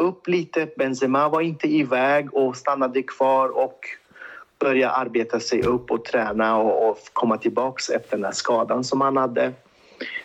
upp 0.02 0.28
lite. 0.28 0.68
Benzema 0.78 1.30
var 1.30 1.42
inte 1.42 1.68
iväg 1.68 2.34
och 2.34 2.56
stannade 2.56 3.04
kvar 3.04 3.58
och 3.58 3.80
började 4.60 4.94
arbeta 4.94 5.40
sig 5.40 5.64
upp 5.64 5.92
och 5.92 6.06
träna 6.06 6.58
och, 6.58 6.90
och 6.90 6.98
komma 7.14 7.38
tillbaka 7.38 7.94
efter 7.96 8.18
den 8.18 8.26
här 8.26 8.32
skadan 8.32 8.84
som 8.84 9.02
han 9.02 9.18
hade. 9.18 9.54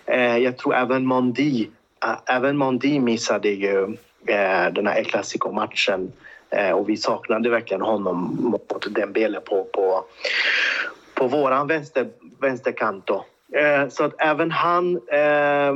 Eh, 0.07 0.37
jag 0.37 0.59
tror 0.59 0.75
även 0.75 1.07
Mondi, 1.07 1.71
äh, 2.05 2.11
eh, 2.11 2.17
även 2.27 2.57
Mondi 2.57 3.01
missade 3.01 3.49
ju 3.49 3.97
eh, 4.27 4.73
den 4.73 4.87
här 4.87 4.99
El 4.99 5.05
Clasico-matchen 5.05 6.13
eh, 6.51 6.71
och 6.71 6.89
vi 6.89 6.97
saknade 6.97 7.51
verkligen 7.51 7.83
honom 7.83 8.37
mot 8.41 8.95
Dembele 8.95 9.41
på, 9.41 9.65
på, 9.65 10.05
på 11.15 11.27
våran 11.27 11.67
vänster, 11.67 12.09
vänsterkant. 12.41 13.07
Då. 13.07 13.25
Eh, 13.53 13.89
så 13.89 14.05
att 14.05 14.15
även 14.19 14.51
han 14.51 14.97
eh, 14.97 15.75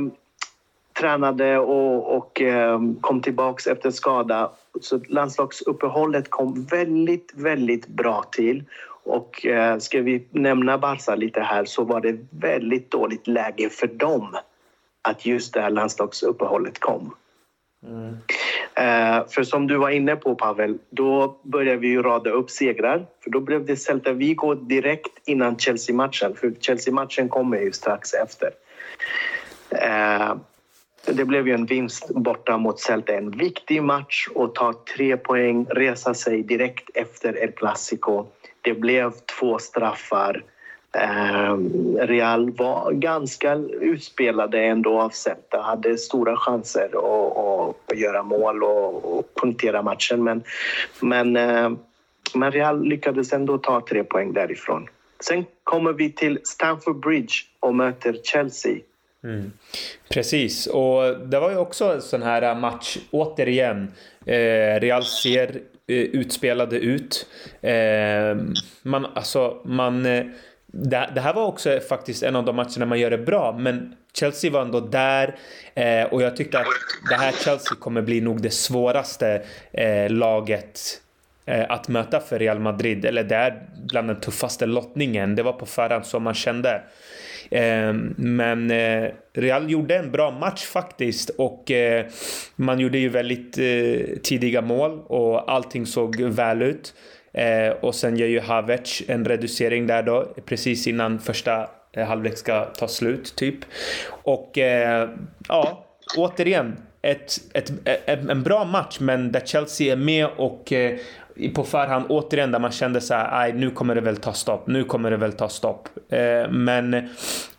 tränade 1.01 1.57
och, 1.59 2.17
och 2.17 2.41
eh, 2.41 2.79
kom 3.01 3.21
tillbaka 3.21 3.71
efter 3.71 3.91
skada. 3.91 4.51
Så 4.81 4.99
landslagsuppehållet 5.07 6.29
kom 6.29 6.65
väldigt, 6.65 7.31
väldigt 7.35 7.87
bra 7.87 8.23
till. 8.31 8.63
Och 9.03 9.45
eh, 9.45 9.77
ska 9.77 10.01
vi 10.01 10.27
nämna 10.31 10.77
Barca 10.77 11.15
lite 11.15 11.41
här 11.41 11.65
så 11.65 11.83
var 11.83 12.01
det 12.01 12.17
väldigt 12.29 12.91
dåligt 12.91 13.27
läge 13.27 13.69
för 13.69 13.87
dem 13.87 14.37
att 15.01 15.25
just 15.25 15.53
det 15.53 15.61
här 15.61 15.69
landslagsuppehållet 15.69 16.79
kom. 16.79 17.13
Mm. 17.87 18.17
Eh, 18.73 19.27
för 19.27 19.43
som 19.43 19.67
du 19.67 19.77
var 19.77 19.89
inne 19.89 20.15
på 20.15 20.35
Pavel, 20.35 20.77
då 20.89 21.39
började 21.43 21.77
vi 21.77 21.87
ju 21.87 22.01
rada 22.01 22.29
upp 22.29 22.49
segrar. 22.49 23.05
För 23.23 23.29
då 23.29 23.39
blev 23.39 23.65
det 23.65 23.77
Celta 23.77 24.13
Vigo 24.13 24.53
direkt 24.53 25.11
innan 25.25 25.57
Chelsea-matchen. 25.57 26.35
För 26.35 26.53
Chelsea-matchen 26.59 27.29
kommer 27.29 27.57
ju 27.57 27.71
strax 27.71 28.13
efter. 28.13 28.49
Det 31.05 31.25
blev 31.25 31.47
ju 31.47 31.53
en 31.53 31.65
vinst 31.65 32.09
borta 32.09 32.57
mot 32.57 32.79
Celta. 32.79 33.13
En 33.13 33.31
viktig 33.31 33.83
match 33.83 34.27
och 34.35 34.55
ta 34.55 34.73
tre 34.95 35.17
poäng, 35.17 35.65
resa 35.69 36.13
sig 36.13 36.43
direkt 36.43 36.89
efter 36.93 37.43
El 37.43 37.51
Clasico. 37.51 38.25
Det 38.61 38.73
blev 38.73 39.11
två 39.39 39.59
straffar. 39.59 40.43
Ehm, 40.93 41.97
Real 41.97 42.51
var 42.51 42.91
ganska 42.91 43.55
utspelade 43.81 44.63
ändå 44.63 45.01
av 45.01 45.09
Celta, 45.09 45.61
hade 45.61 45.97
stora 45.97 46.35
chanser 46.37 46.89
att, 46.93 47.75
att 47.91 47.97
göra 47.97 48.23
mål 48.23 48.63
och, 48.63 49.17
och 49.17 49.35
punktera 49.35 49.81
matchen. 49.81 50.23
Men, 50.23 50.43
men, 50.99 51.35
ehm, 51.35 51.77
men 52.33 52.51
Real 52.51 52.83
lyckades 52.83 53.33
ändå 53.33 53.57
ta 53.57 53.81
tre 53.89 54.03
poäng 54.03 54.33
därifrån. 54.33 54.87
Sen 55.19 55.45
kommer 55.63 55.93
vi 55.93 56.11
till 56.11 56.39
Stamford 56.43 56.99
Bridge 56.99 57.33
och 57.59 57.75
möter 57.75 58.17
Chelsea. 58.23 58.77
Mm. 59.23 59.51
Precis, 60.09 60.67
och 60.67 61.19
det 61.27 61.39
var 61.39 61.51
ju 61.51 61.57
också 61.57 61.93
en 61.93 62.01
sån 62.01 62.21
här 62.21 62.55
match, 62.55 62.97
återigen. 63.11 63.91
Eh, 64.25 64.79
Real 64.79 65.03
ser 65.03 65.49
eh, 65.87 65.97
utspelade 65.97 66.77
ut. 66.77 67.27
Eh, 67.61 68.35
man, 68.83 69.05
alltså, 69.15 69.61
man... 69.65 70.05
Eh, 70.05 70.25
det, 70.73 71.09
det, 71.15 71.21
här 71.21 71.33
var 71.33 71.45
också 71.45 71.79
faktiskt 71.89 72.23
en 72.23 72.35
av 72.35 72.45
de 72.45 72.55
matcherna 72.55 72.85
man 72.85 72.99
gör 72.99 73.09
det 73.09 73.17
bra, 73.17 73.57
men 73.57 73.95
Chelsea 74.13 74.51
var 74.51 74.61
ändå 74.61 74.79
där 74.79 75.35
eh, 75.73 76.03
och 76.03 76.21
jag 76.21 76.35
tyckte 76.35 76.59
att 76.59 76.65
det 77.09 77.15
här 77.15 77.31
Chelsea 77.31 77.75
kommer 77.79 78.01
bli 78.01 78.21
nog 78.21 78.41
det 78.41 78.49
svåraste 78.49 79.41
eh, 79.71 80.09
laget 80.09 80.79
eh, 81.45 81.65
att 81.69 81.87
möta 81.87 82.19
för 82.19 82.39
Real 82.39 82.59
Madrid. 82.59 83.05
Eller 83.05 83.23
det 83.23 83.35
är 83.35 83.63
bland 83.87 84.07
den 84.07 84.19
tuffaste 84.19 84.65
lottningen. 84.65 85.35
Det 85.35 85.43
var 85.43 85.53
på 85.53 85.65
förhand 85.65 86.05
så 86.05 86.19
man 86.19 86.33
kände. 86.33 86.81
Ehm, 87.51 88.13
men 88.17 88.71
eh, 88.71 89.11
Real 89.33 89.71
gjorde 89.71 89.97
en 89.97 90.11
bra 90.11 90.31
match 90.31 90.63
faktiskt 90.65 91.29
och 91.29 91.71
eh, 91.71 92.05
man 92.55 92.79
gjorde 92.79 92.97
ju 92.97 93.09
väldigt 93.09 93.57
eh, 93.57 94.17
tidiga 94.23 94.61
mål 94.61 94.99
och 95.07 95.51
allting 95.51 95.85
såg 95.85 96.21
väl 96.21 96.61
ut. 96.61 96.93
Och 97.81 97.95
sen 97.95 98.17
gör 98.17 98.27
ju 98.27 98.39
Havertz 98.39 99.03
en 99.07 99.25
reducering 99.25 99.87
där 99.87 100.03
då 100.03 100.33
precis 100.45 100.87
innan 100.87 101.19
första 101.19 101.69
halvlek 101.95 102.37
ska 102.37 102.65
ta 102.65 102.87
slut 102.87 103.35
typ. 103.35 103.55
Och 104.07 104.51
ja, 105.47 105.85
återigen 106.17 106.77
ett, 107.01 107.37
ett, 107.53 107.71
ett, 107.85 108.29
en 108.29 108.43
bra 108.43 108.65
match 108.65 108.97
men 108.99 109.31
där 109.31 109.39
Chelsea 109.45 109.91
är 109.91 109.97
med 109.97 110.27
och 110.37 110.73
på 111.55 111.63
förhand 111.63 112.05
återigen 112.09 112.51
där 112.51 112.59
man 112.59 112.71
kände 112.71 113.01
så 113.01 113.13
här, 113.13 113.53
nu 113.53 113.71
kommer 113.71 113.95
det 113.95 114.01
väl 114.01 114.17
ta 114.17 114.33
stopp, 114.33 114.67
nu 114.67 114.83
kommer 114.83 115.11
det 115.11 115.17
väl 115.17 115.33
ta 115.33 115.49
stopp. 115.49 115.89
Eh, 116.09 116.49
men 116.49 117.09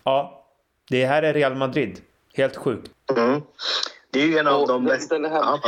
ja, 0.03 0.45
det 0.89 1.05
här 1.05 1.23
är 1.23 1.33
Real 1.33 1.55
Madrid. 1.55 1.99
Helt 2.33 2.55
sjukt. 2.55 2.91
Mm. 3.17 3.41
Det 4.11 4.21
är 4.21 4.27
ju 4.27 4.37
en 4.37 4.47
av 4.47 4.61
och 4.61 4.67
de 4.67 4.85
bästa... 4.85 5.17
Ja, 5.17 5.59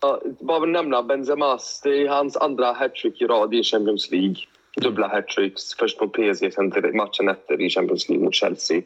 ja, 0.00 0.20
bara 0.40 0.60
vill 0.60 0.70
nämna 0.70 1.02
Benzemas. 1.02 1.80
Det 1.84 1.90
är 1.90 2.08
hans 2.08 2.36
andra 2.36 2.72
hattrick 2.72 3.22
i 3.22 3.26
rad 3.26 3.54
i 3.54 3.62
Champions 3.62 4.10
League. 4.10 4.36
Dubbla 4.76 5.08
hattricks. 5.08 5.74
Först 5.74 6.00
mot 6.00 6.12
PSG, 6.12 6.52
sen 6.52 6.72
matchen 6.94 7.28
efter 7.28 7.60
i 7.60 7.70
Champions 7.70 8.08
League 8.08 8.24
mot 8.24 8.34
Chelsea. 8.34 8.76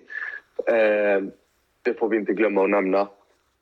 Eh, 0.66 1.22
det 1.83 1.94
får 1.98 2.09
vi 2.09 2.16
inte 2.16 2.33
glömma 2.33 2.64
att 2.64 2.70
nämna. 2.70 3.09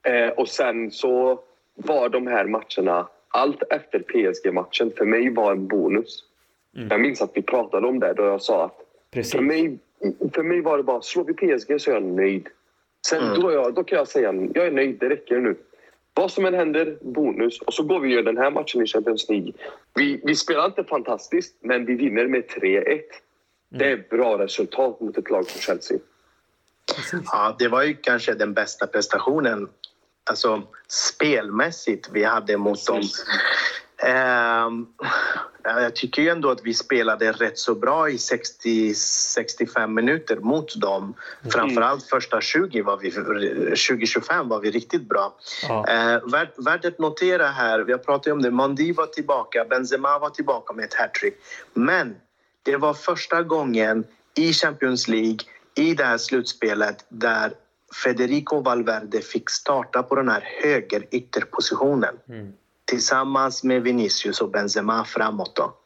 Eh, 0.03 0.29
och 0.29 0.49
sen 0.49 0.91
så 0.91 1.41
var 1.75 2.09
de 2.09 2.27
här 2.27 2.45
matcherna 2.45 3.09
allt 3.37 3.63
efter 3.71 3.99
PSG-matchen 3.99 4.93
för 4.97 5.05
mig 5.05 5.31
var 5.31 5.53
en 5.53 5.67
bonus. 5.67 6.25
Mm. 6.77 6.89
Jag 6.89 7.01
minns 7.01 7.23
att 7.23 7.31
vi 7.35 7.43
pratade 7.43 7.87
om 7.87 8.01
det 8.01 8.13
då 8.13 8.23
jag 8.23 8.43
sa 8.43 8.65
att 8.65 8.83
för 9.27 9.41
mig, 9.41 9.79
för 10.35 10.43
mig 10.43 10.61
var 10.61 10.77
det 10.77 10.83
bara 10.83 11.03
slår 11.03 11.25
vi 11.25 11.35
PSG 11.35 11.81
så 11.81 11.91
är 11.91 11.95
jag 11.95 12.03
nöjd. 12.03 12.49
Sen 13.09 13.23
mm. 13.23 13.41
då, 13.41 13.53
jag, 13.53 13.75
då 13.75 13.85
kan 13.85 13.99
jag 13.99 14.09
säga 14.09 14.35
jag 14.55 14.67
är 14.67 14.71
nöjd, 14.71 14.97
det 15.01 15.09
räcker 15.09 15.39
nu. 15.39 15.57
Vad 16.15 16.31
som 16.31 16.47
än 16.47 16.55
händer, 16.55 16.99
bonus. 17.01 17.61
Och 17.61 17.75
så 17.75 17.83
går 17.83 18.01
vi 18.01 18.09
och 18.09 18.13
gör 18.13 18.23
den 18.23 18.37
här 18.37 18.51
matchen 18.51 18.83
i 18.83 18.87
Champions 18.87 19.29
League. 19.29 19.53
Vi, 19.95 20.21
vi 20.25 20.35
spelar 20.35 20.67
inte 20.67 20.85
fantastiskt, 20.85 21.57
men 21.61 21.87
vi 21.87 21.95
vinner 21.95 22.27
med 22.27 22.45
3-1. 22.45 22.87
Mm. 22.87 23.01
Det 23.69 23.91
är 23.91 24.05
bra 24.11 24.39
resultat 24.39 25.01
mot 25.01 25.19
ett 25.19 25.31
lag 25.31 25.47
som 25.47 25.61
Chelsea. 25.61 25.99
Ja, 27.25 27.57
det 27.59 27.69
var 27.69 27.83
ju 27.83 27.95
kanske 27.95 28.35
den 28.35 28.55
bästa 28.55 28.87
prestationen 28.87 29.69
alltså, 30.27 30.63
spelmässigt 30.89 32.09
vi 32.13 32.25
hade 32.25 32.57
mot 32.57 32.87
dem. 32.87 33.03
Eh, 34.03 34.71
jag 35.65 35.97
tycker 35.97 36.23
ju 36.23 36.29
ändå 36.29 36.51
att 36.51 36.61
vi 36.63 36.75
spelade 36.75 37.33
rätt 37.33 37.59
så 37.59 37.75
bra 37.75 38.11
i 38.11 38.17
60-65 38.17 39.87
minuter 39.87 40.37
mot 40.37 40.81
dem. 40.81 41.03
Mm. 41.03 41.53
Framförallt 41.53 42.05
första 42.05 42.41
20 42.41 42.83
var 42.83 42.97
vi, 42.97 43.11
20-25 43.11 44.49
var 44.49 44.61
vi 44.61 44.71
riktigt 44.71 45.09
bra. 45.09 45.35
Ja. 45.69 45.89
Eh, 45.89 46.27
värt, 46.27 46.67
värt 46.67 46.85
att 46.85 46.99
notera 46.99 47.47
här, 47.47 47.81
vi 47.81 47.93
har 47.93 47.99
pratat 47.99 48.33
om 48.33 48.43
det, 48.43 48.51
Mondi 48.51 48.93
var 48.93 49.07
tillbaka, 49.07 49.65
Benzema 49.65 50.19
var 50.19 50.31
tillbaka 50.31 50.73
med 50.73 50.85
ett 50.85 50.95
hattrick. 50.95 51.35
Men 51.75 52.17
det 52.63 52.77
var 52.77 52.95
första 52.95 53.43
gången 53.43 54.05
i 54.35 54.53
Champions 54.53 55.09
League 55.09 55.39
i 55.75 55.95
det 55.95 56.05
här 56.05 56.19
slutspelet 56.19 57.05
där 57.09 57.53
Federico 58.05 58.61
Valverde 58.61 59.21
fick 59.21 59.51
starta 59.51 60.03
på 60.03 60.15
den 60.15 60.29
här 60.29 60.43
höger 60.63 61.07
ytterpositionen 61.11 62.15
mm. 62.29 62.53
tillsammans 62.85 63.65
med 63.65 63.83
Vinicius 63.83 64.41
och 64.41 64.51
Benzema 64.51 65.05
framåt. 65.05 65.57
Då. 65.57 65.77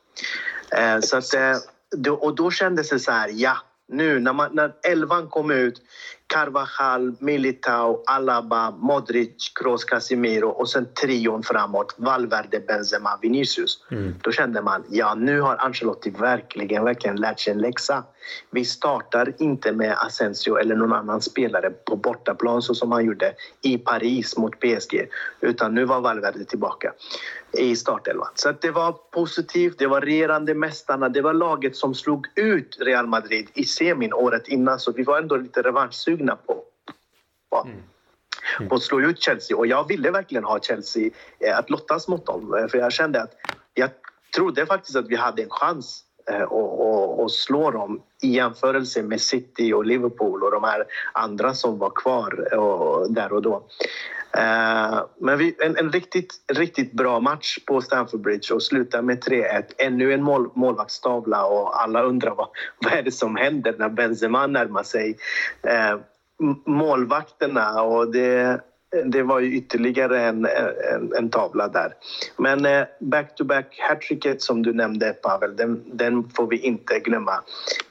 Eh, 0.76 1.00
så 1.00 1.16
att, 1.16 1.34
eh, 1.34 2.12
och 2.12 2.34
då 2.34 2.50
kändes 2.50 2.88
det 2.88 2.98
så 2.98 3.10
här, 3.10 3.30
ja, 3.34 3.56
nu 3.88 4.20
när, 4.20 4.32
man, 4.32 4.54
när 4.54 4.74
elvan 4.82 5.28
kom 5.28 5.50
ut, 5.50 5.82
Carvajal, 6.34 7.14
Militao, 7.18 8.02
Alaba, 8.06 8.70
Modric, 8.70 9.52
Kroos, 9.54 9.84
Casemiro 9.84 10.48
och 10.48 10.68
sen 10.68 10.86
trion 11.00 11.42
framåt, 11.42 11.94
Valverde, 11.96 12.60
Benzema, 12.60 13.18
Vinicius. 13.22 13.84
Mm. 13.90 14.14
Då 14.22 14.32
kände 14.32 14.62
man, 14.62 14.84
ja 14.90 15.14
nu 15.14 15.40
har 15.40 15.56
Ancelotti 15.56 16.10
verkligen, 16.10 16.84
verkligen 16.84 17.16
lärt 17.16 17.40
sig 17.40 17.52
en 17.52 17.58
läxa. 17.58 18.04
Vi 18.50 18.64
startar 18.64 19.32
inte 19.38 19.72
med 19.72 19.96
Asensio 19.98 20.56
eller 20.56 20.76
någon 20.76 20.92
annan 20.92 21.20
spelare 21.20 21.70
på 21.70 21.96
bortaplan 21.96 22.62
så 22.62 22.74
som 22.74 22.92
han 22.92 23.04
gjorde 23.04 23.34
i 23.62 23.78
Paris 23.78 24.36
mot 24.36 24.60
PSG, 24.60 25.08
utan 25.40 25.74
nu 25.74 25.84
var 25.84 26.00
Valverde 26.00 26.44
tillbaka 26.44 26.92
i 27.52 27.76
startelvan. 27.76 28.28
Så 28.34 28.52
det 28.60 28.70
var 28.70 28.92
positivt, 28.92 29.78
det 29.78 29.86
var 29.86 30.00
regerande 30.00 30.54
mästarna, 30.54 31.08
det 31.08 31.22
var 31.22 31.32
laget 31.32 31.76
som 31.76 31.94
slog 31.94 32.26
ut 32.34 32.76
Real 32.80 33.06
Madrid 33.06 33.48
i 33.54 33.64
semin 33.64 34.12
året 34.12 34.48
innan 34.48 34.78
så 34.78 34.92
vi 34.92 35.02
var 35.02 35.18
ändå 35.18 35.36
lite 35.36 35.62
revanschsugna 35.62 36.19
på, 36.26 36.62
på, 37.50 37.62
mm. 37.66 37.82
Mm. 38.58 38.72
att 38.72 38.82
slå 38.82 39.00
ut 39.00 39.22
Chelsea 39.22 39.56
och 39.56 39.66
jag 39.66 39.88
ville 39.88 40.10
verkligen 40.10 40.44
ha 40.44 40.60
Chelsea 40.60 41.10
eh, 41.38 41.58
att 41.58 41.70
lottas 41.70 42.08
mot 42.08 42.26
dem 42.26 42.54
eh, 42.54 42.66
för 42.68 42.78
jag 42.78 42.92
kände 42.92 43.22
att 43.22 43.34
jag 43.74 43.90
trodde 44.36 44.66
faktiskt 44.66 44.96
att 44.96 45.08
vi 45.08 45.16
hade 45.16 45.42
en 45.42 45.50
chans 45.50 46.04
eh, 46.30 46.42
och, 46.42 47.32
slå 47.32 47.70
dem 47.70 48.02
i 48.22 48.28
jämförelse 48.28 49.02
med 49.02 49.20
City 49.20 49.72
och 49.72 49.84
Liverpool 49.84 50.42
och 50.42 50.50
de 50.50 50.64
här 50.64 50.84
andra 51.12 51.54
som 51.54 51.78
var 51.78 51.90
kvar 51.90 52.54
och, 52.54 53.12
där 53.12 53.32
och 53.32 53.42
då. 53.42 53.66
Eh, 54.32 55.04
men 55.18 55.38
vi, 55.38 55.56
en, 55.64 55.76
en 55.76 55.92
riktigt, 55.92 56.34
riktigt 56.52 56.92
bra 56.92 57.20
match 57.20 57.58
på 57.66 57.80
Stamford 57.80 58.20
Bridge 58.20 58.54
och 58.54 58.62
slutar 58.62 59.02
med 59.02 59.24
3-1. 59.24 59.62
Ännu 59.78 60.12
en 60.12 60.22
mål, 60.22 60.50
målvaktstavla 60.54 61.44
och 61.44 61.82
alla 61.82 62.02
undrar 62.02 62.34
vad, 62.34 62.48
vad 62.84 62.92
är 62.92 63.02
det 63.02 63.12
som 63.12 63.36
händer 63.36 63.74
när 63.78 63.88
Benzema 63.88 64.46
närmar 64.46 64.82
sig 64.82 65.16
eh, 65.62 65.98
målvakterna. 66.66 67.82
Och 67.82 68.12
det, 68.12 68.60
det 69.04 69.22
var 69.22 69.40
ju 69.40 69.56
ytterligare 69.56 70.20
en, 70.20 70.46
en, 70.94 71.12
en 71.18 71.30
tavla 71.30 71.68
där. 71.68 71.92
Men 72.36 72.66
eh, 72.66 72.84
back-to-back 73.00 73.78
hattricket 73.88 74.42
som 74.42 74.62
du 74.62 74.72
nämnde, 74.72 75.12
Pavel, 75.12 75.56
den, 75.56 75.82
den 75.92 76.30
får 76.30 76.46
vi 76.46 76.58
inte 76.58 76.98
glömma. 76.98 77.34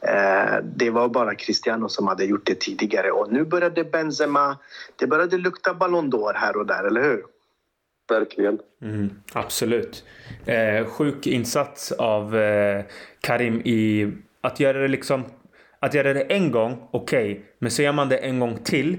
Eh, 0.01 0.57
det 0.75 0.89
var 0.89 1.09
bara 1.09 1.35
Cristiano 1.35 1.89
som 1.89 2.07
hade 2.07 2.25
gjort 2.25 2.45
det 2.45 2.59
tidigare 2.59 3.11
och 3.11 3.31
nu 3.31 3.45
började 3.45 3.83
Benzema... 3.83 4.57
Det 4.95 5.07
började 5.07 5.37
lukta 5.37 5.73
Ballon 5.73 6.11
d'Or 6.11 6.33
här 6.35 6.57
och 6.57 6.65
där, 6.65 6.83
eller 6.83 7.03
hur? 7.03 7.23
Verkligen. 8.09 8.59
Mm, 8.81 9.09
absolut. 9.33 10.03
Eh, 10.45 10.85
sjuk 10.85 11.27
insats 11.27 11.91
av 11.91 12.37
eh, 12.37 12.83
Karim 13.21 13.61
i 13.65 14.11
att 14.41 14.59
göra 14.59 14.79
det 14.79 14.87
liksom... 14.87 15.23
Att 15.79 15.93
göra 15.93 16.13
det 16.13 16.21
en 16.21 16.51
gång, 16.51 16.87
okej. 16.91 17.31
Okay. 17.31 17.43
Men 17.59 17.71
så 17.71 17.81
gör 17.81 17.91
man 17.91 18.09
det 18.09 18.17
en 18.17 18.39
gång 18.39 18.57
till 18.57 18.97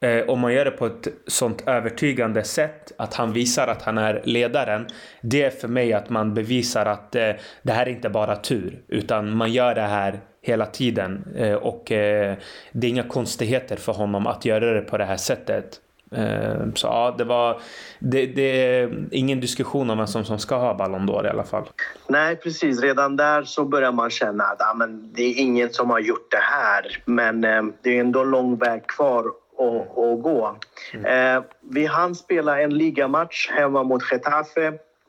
eh, 0.00 0.28
om 0.28 0.40
man 0.40 0.52
gör 0.52 0.64
det 0.64 0.70
på 0.70 0.86
ett 0.86 1.08
sånt 1.26 1.68
övertygande 1.68 2.44
sätt 2.44 2.92
att 2.98 3.14
han 3.14 3.32
visar 3.32 3.66
att 3.66 3.82
han 3.82 3.98
är 3.98 4.22
ledaren. 4.24 4.86
Det 5.20 5.42
är 5.42 5.50
för 5.50 5.68
mig 5.68 5.92
att 5.92 6.10
man 6.10 6.34
bevisar 6.34 6.86
att 6.86 7.14
eh, 7.14 7.30
det 7.62 7.72
här 7.72 7.86
är 7.86 7.90
inte 7.90 8.08
bara 8.08 8.36
tur 8.36 8.82
utan 8.88 9.36
man 9.36 9.52
gör 9.52 9.74
det 9.74 9.80
här 9.80 10.20
hela 10.42 10.66
tiden 10.66 11.34
eh, 11.36 11.54
och 11.54 11.92
eh, 11.92 12.36
det 12.72 12.86
är 12.86 12.90
inga 12.90 13.02
konstigheter 13.02 13.76
för 13.76 13.92
honom 13.92 14.26
att 14.26 14.44
göra 14.44 14.72
det 14.72 14.80
på 14.80 14.98
det 14.98 15.04
här 15.04 15.16
sättet. 15.16 15.80
Eh, 16.10 16.72
så 16.74 16.86
ja, 16.86 17.14
det 17.18 17.24
var 17.24 17.60
det, 17.98 18.26
det, 18.26 18.42
är 18.42 19.08
ingen 19.10 19.40
diskussion 19.40 19.90
om 19.90 19.98
vem 19.98 20.06
som, 20.06 20.24
som 20.24 20.38
ska 20.38 20.56
ha 20.56 20.74
Ballon 20.74 21.08
d'Or 21.08 21.26
i 21.26 21.28
alla 21.28 21.44
fall. 21.44 21.68
Nej, 22.08 22.36
precis. 22.36 22.80
Redan 22.80 23.16
där 23.16 23.42
så 23.42 23.64
börjar 23.64 23.92
man 23.92 24.10
känna 24.10 24.44
att 24.44 24.56
ja, 24.58 24.74
men 24.74 25.12
det 25.12 25.22
är 25.22 25.34
ingen 25.38 25.72
som 25.72 25.90
har 25.90 26.00
gjort 26.00 26.30
det 26.30 26.42
här. 26.42 27.02
Men 27.04 27.44
eh, 27.44 27.62
det 27.82 27.96
är 27.96 28.00
ändå 28.00 28.24
lång 28.24 28.56
väg 28.56 28.86
kvar 28.86 29.24
att, 29.58 29.98
att 29.98 30.22
gå. 30.22 30.56
Mm. 30.94 31.36
Eh, 31.36 31.42
vi 31.60 31.86
hann 31.86 32.14
spela 32.14 32.60
en 32.60 32.78
ligamatch 32.78 33.50
hemma 33.50 33.82
mot 33.82 34.02
Getafe. 34.12 34.66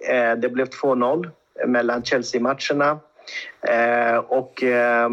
Eh, 0.10 0.32
det 0.38 0.50
blev 0.50 0.68
2-0 0.70 1.30
mellan 1.68 2.04
Chelsea-matcherna. 2.04 3.00
Eh, 3.62 4.18
och 4.18 4.64
eh, 4.64 5.10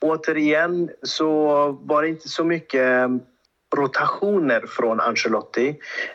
återigen 0.00 0.90
så 1.02 1.38
var 1.82 2.02
det 2.02 2.08
inte 2.08 2.28
så 2.28 2.44
mycket 2.44 3.08
rotationer 3.72 4.60
från 4.68 5.00
Ancelotti. 5.00 5.68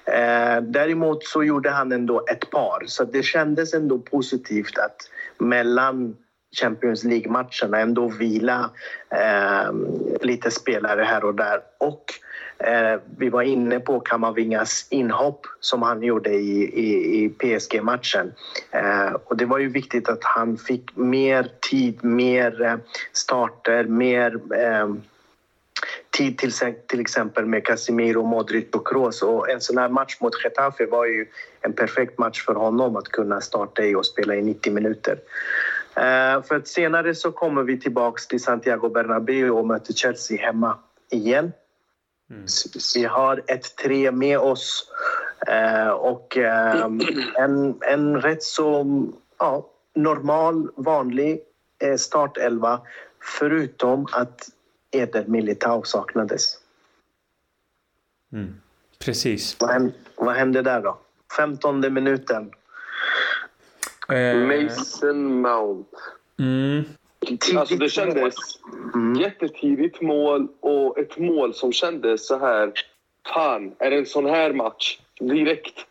Eh, 0.05 0.61
däremot 0.61 1.23
så 1.23 1.43
gjorde 1.43 1.69
han 1.69 1.91
ändå 1.91 2.25
ett 2.31 2.49
par, 2.49 2.83
så 2.85 3.03
det 3.03 3.23
kändes 3.23 3.73
ändå 3.73 3.99
positivt 3.99 4.77
att 4.77 5.09
mellan 5.37 6.15
Champions 6.55 7.03
League-matcherna 7.03 7.79
ändå 7.79 8.07
vila 8.07 8.69
eh, 9.09 9.71
lite 10.21 10.51
spelare 10.51 11.03
här 11.03 11.23
och 11.23 11.35
där. 11.35 11.59
Och 11.77 12.03
eh, 12.67 12.99
vi 13.17 13.29
var 13.29 13.41
inne 13.41 13.79
på 13.79 13.99
Kamavingas 13.99 14.87
inhopp 14.89 15.45
som 15.59 15.81
han 15.81 16.03
gjorde 16.03 16.29
i, 16.29 16.63
i, 16.63 17.23
i 17.23 17.29
PSG-matchen. 17.29 18.33
Eh, 18.71 19.11
och 19.25 19.37
det 19.37 19.45
var 19.45 19.59
ju 19.59 19.69
viktigt 19.69 20.09
att 20.09 20.23
han 20.23 20.57
fick 20.57 20.95
mer 20.95 21.51
tid, 21.69 22.03
mer 22.03 22.61
eh, 22.61 22.75
starter, 23.13 23.83
mer 23.83 24.39
eh, 24.53 24.87
tid 26.17 26.37
till, 26.37 26.51
till 26.87 26.99
exempel 26.99 27.45
med 27.45 27.65
Casemiro, 27.65 28.23
Modric 28.23 28.65
och 28.73 28.87
Kroos. 28.87 29.21
Och 29.21 29.49
en 29.49 29.61
sån 29.61 29.77
här 29.77 29.89
match 29.89 30.17
mot 30.21 30.43
Getafe 30.43 30.85
var 30.85 31.05
ju 31.05 31.27
en 31.61 31.73
perfekt 31.73 32.17
match 32.17 32.45
för 32.45 32.53
honom 32.53 32.95
att 32.95 33.07
kunna 33.07 33.41
starta 33.41 33.83
i 33.83 33.95
och 33.95 34.05
spela 34.05 34.35
i 34.35 34.41
90 34.41 34.73
minuter. 34.73 35.13
Uh, 35.97 36.43
för 36.43 36.61
senare 36.65 37.15
så 37.15 37.31
kommer 37.31 37.63
vi 37.63 37.79
tillbaka 37.79 38.21
till 38.29 38.43
Santiago 38.43 38.89
Bernabéu 38.89 39.49
och 39.49 39.67
möter 39.67 39.93
Chelsea 39.93 40.45
hemma 40.45 40.77
igen. 41.11 41.51
Mm. 42.29 42.45
Vi 42.95 43.05
har 43.05 43.43
ett 43.47 43.75
3 43.75 44.11
med 44.11 44.39
oss 44.39 44.91
uh, 45.49 45.89
och 45.89 46.37
uh, 46.37 46.85
en, 47.43 47.75
en 47.81 48.21
rätt 48.21 48.43
så 48.43 48.85
ja, 49.39 49.69
normal, 49.95 50.69
vanlig 50.75 51.39
startelva 51.97 52.81
förutom 53.39 54.07
att 54.11 54.49
Eder 54.99 55.25
Militao 55.27 55.83
saknades. 55.83 56.57
Mm. 58.33 58.61
Precis. 58.99 59.57
Vad 59.59 59.69
hände, 59.69 59.93
vad 60.15 60.35
hände 60.35 60.61
där 60.61 60.81
då? 60.81 60.99
15 61.37 61.93
minuten. 61.93 62.51
Eh. 64.09 64.37
Mason 64.37 65.41
Mount. 65.41 65.97
Mm. 66.39 66.83
Alltså 67.55 67.75
det 67.75 67.89
kändes 67.89 68.35
mm. 68.93 69.15
jättetidigt 69.15 70.01
mål 70.01 70.47
och 70.59 70.99
ett 70.99 71.17
mål 71.17 71.53
som 71.53 71.73
kändes 71.73 72.27
så 72.27 72.39
här... 72.39 72.73
Fan, 73.33 73.75
är 73.79 73.89
det 73.89 73.97
en 73.97 74.05
sån 74.05 74.25
här 74.25 74.53
match? 74.53 74.99
Direkt 75.19 75.85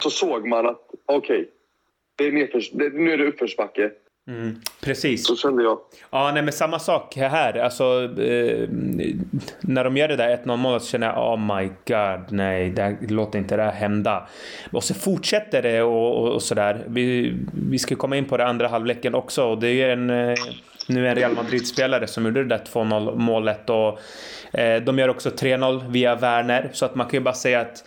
så 0.00 0.10
såg 0.10 0.48
man 0.48 0.66
att 0.66 0.90
okej, 1.06 1.48
okay, 2.18 2.90
nu 2.92 3.12
är 3.12 3.18
det 3.18 3.26
uppförsbacke. 3.26 3.92
Mm, 4.28 4.60
precis. 4.80 5.26
Så 5.26 5.36
kände 5.36 5.62
jag. 5.62 5.78
Ja, 6.10 6.30
nej, 6.34 6.42
men 6.42 6.52
samma 6.52 6.78
sak 6.78 7.16
här. 7.16 7.58
Alltså, 7.58 7.84
eh, 8.20 8.68
när 9.60 9.84
de 9.84 9.96
gör 9.96 10.08
det 10.08 10.16
där 10.16 10.36
1-0 10.36 10.56
målet 10.56 10.82
så 10.82 10.88
känner 10.88 11.06
jag 11.06 11.32
oh 11.32 11.56
my 11.56 11.66
god, 11.66 12.32
nej, 12.32 12.70
det 12.70 13.10
låter 13.10 13.38
inte 13.38 13.56
det 13.56 13.62
här 13.62 13.72
hända. 13.72 14.28
Och 14.72 14.84
så 14.84 14.94
fortsätter 14.94 15.62
det 15.62 15.82
och, 15.82 16.22
och, 16.22 16.28
och 16.28 16.42
sådär. 16.42 16.84
Vi, 16.88 17.36
vi 17.52 17.78
ska 17.78 17.96
komma 17.96 18.16
in 18.16 18.24
på 18.24 18.36
det 18.36 18.46
andra 18.46 18.68
halvleken 18.68 19.14
också 19.14 19.44
och 19.44 19.58
det 19.58 19.68
är 19.68 19.88
en, 19.88 20.10
eh, 20.10 20.34
nu 20.88 21.08
en 21.08 21.14
Real 21.14 21.34
Madrid-spelare 21.34 22.06
som 22.06 22.24
gjorde 22.24 22.44
det 22.44 22.48
där 22.48 22.64
2-0 22.72 23.16
målet 23.16 23.70
och 23.70 24.00
eh, 24.58 24.82
de 24.82 24.98
gör 24.98 25.08
också 25.08 25.30
3-0 25.30 25.90
via 25.90 26.14
Werner 26.14 26.70
så 26.72 26.84
att 26.84 26.94
man 26.94 27.06
kan 27.06 27.14
ju 27.14 27.20
bara 27.20 27.34
säga 27.34 27.60
att 27.60 27.84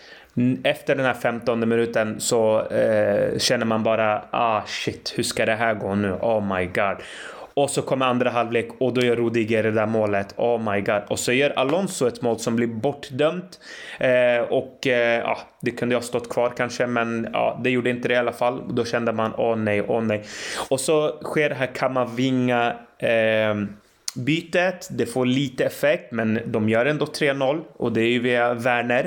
efter 0.64 0.96
den 0.96 1.06
här 1.06 1.14
15 1.14 1.70
minuten 1.70 2.20
så 2.20 2.68
eh, 2.68 3.38
känner 3.38 3.66
man 3.66 3.84
bara 3.84 4.24
ah 4.32 4.62
shit, 4.66 5.14
hur 5.16 5.24
ska 5.24 5.46
det 5.46 5.56
här 5.56 5.74
gå 5.74 5.96
nu? 5.96 6.12
Oh 6.12 6.58
my 6.58 6.66
god. 6.66 6.98
Och 7.56 7.70
så 7.70 7.82
kommer 7.82 8.06
andra 8.06 8.30
halvlek 8.30 8.70
och 8.80 8.94
då 8.94 9.02
gör 9.02 9.16
Rudiger 9.16 9.64
det 9.64 9.72
där 9.72 9.86
målet. 9.86 10.34
Oh 10.38 10.74
my 10.74 10.82
god. 10.82 11.02
Och 11.08 11.20
så 11.20 11.32
gör 11.32 11.50
Alonso 11.50 12.08
ett 12.08 12.22
mål 12.22 12.40
som 12.40 12.56
blir 12.56 12.68
bortdömt. 12.68 13.60
Eh, 14.00 14.42
och 14.50 14.88
eh, 14.88 15.20
ja, 15.20 15.38
det 15.62 15.72
kunde 15.72 15.96
ha 15.96 16.02
stått 16.02 16.30
kvar 16.30 16.54
kanske, 16.58 16.88
men 16.88 17.28
ja, 17.34 17.60
det 17.64 17.70
gjorde 17.70 17.90
inte 17.90 18.08
det 18.08 18.14
i 18.14 18.18
alla 18.18 18.32
fall. 18.32 18.76
Då 18.76 18.86
kände 18.86 19.12
man 19.12 19.34
åh 19.38 19.54
oh, 19.54 19.58
nej, 19.58 19.82
åh 19.82 20.00
oh, 20.00 20.04
nej. 20.04 20.24
Och 20.70 20.80
så 20.80 21.20
sker 21.24 21.50
det 21.50 21.56
här 21.56 21.76
Kamavinga 21.76 22.76
eh, 23.00 23.56
bytet. 24.16 24.88
Det 24.92 25.06
får 25.06 25.26
lite 25.26 25.66
effekt, 25.66 26.12
men 26.12 26.40
de 26.46 26.70
gör 26.70 26.86
ändå 26.86 27.06
3-0 27.06 27.64
och 27.74 27.92
det 27.92 28.02
är 28.02 28.10
ju 28.10 28.20
via 28.20 28.54
Werner. 28.54 29.06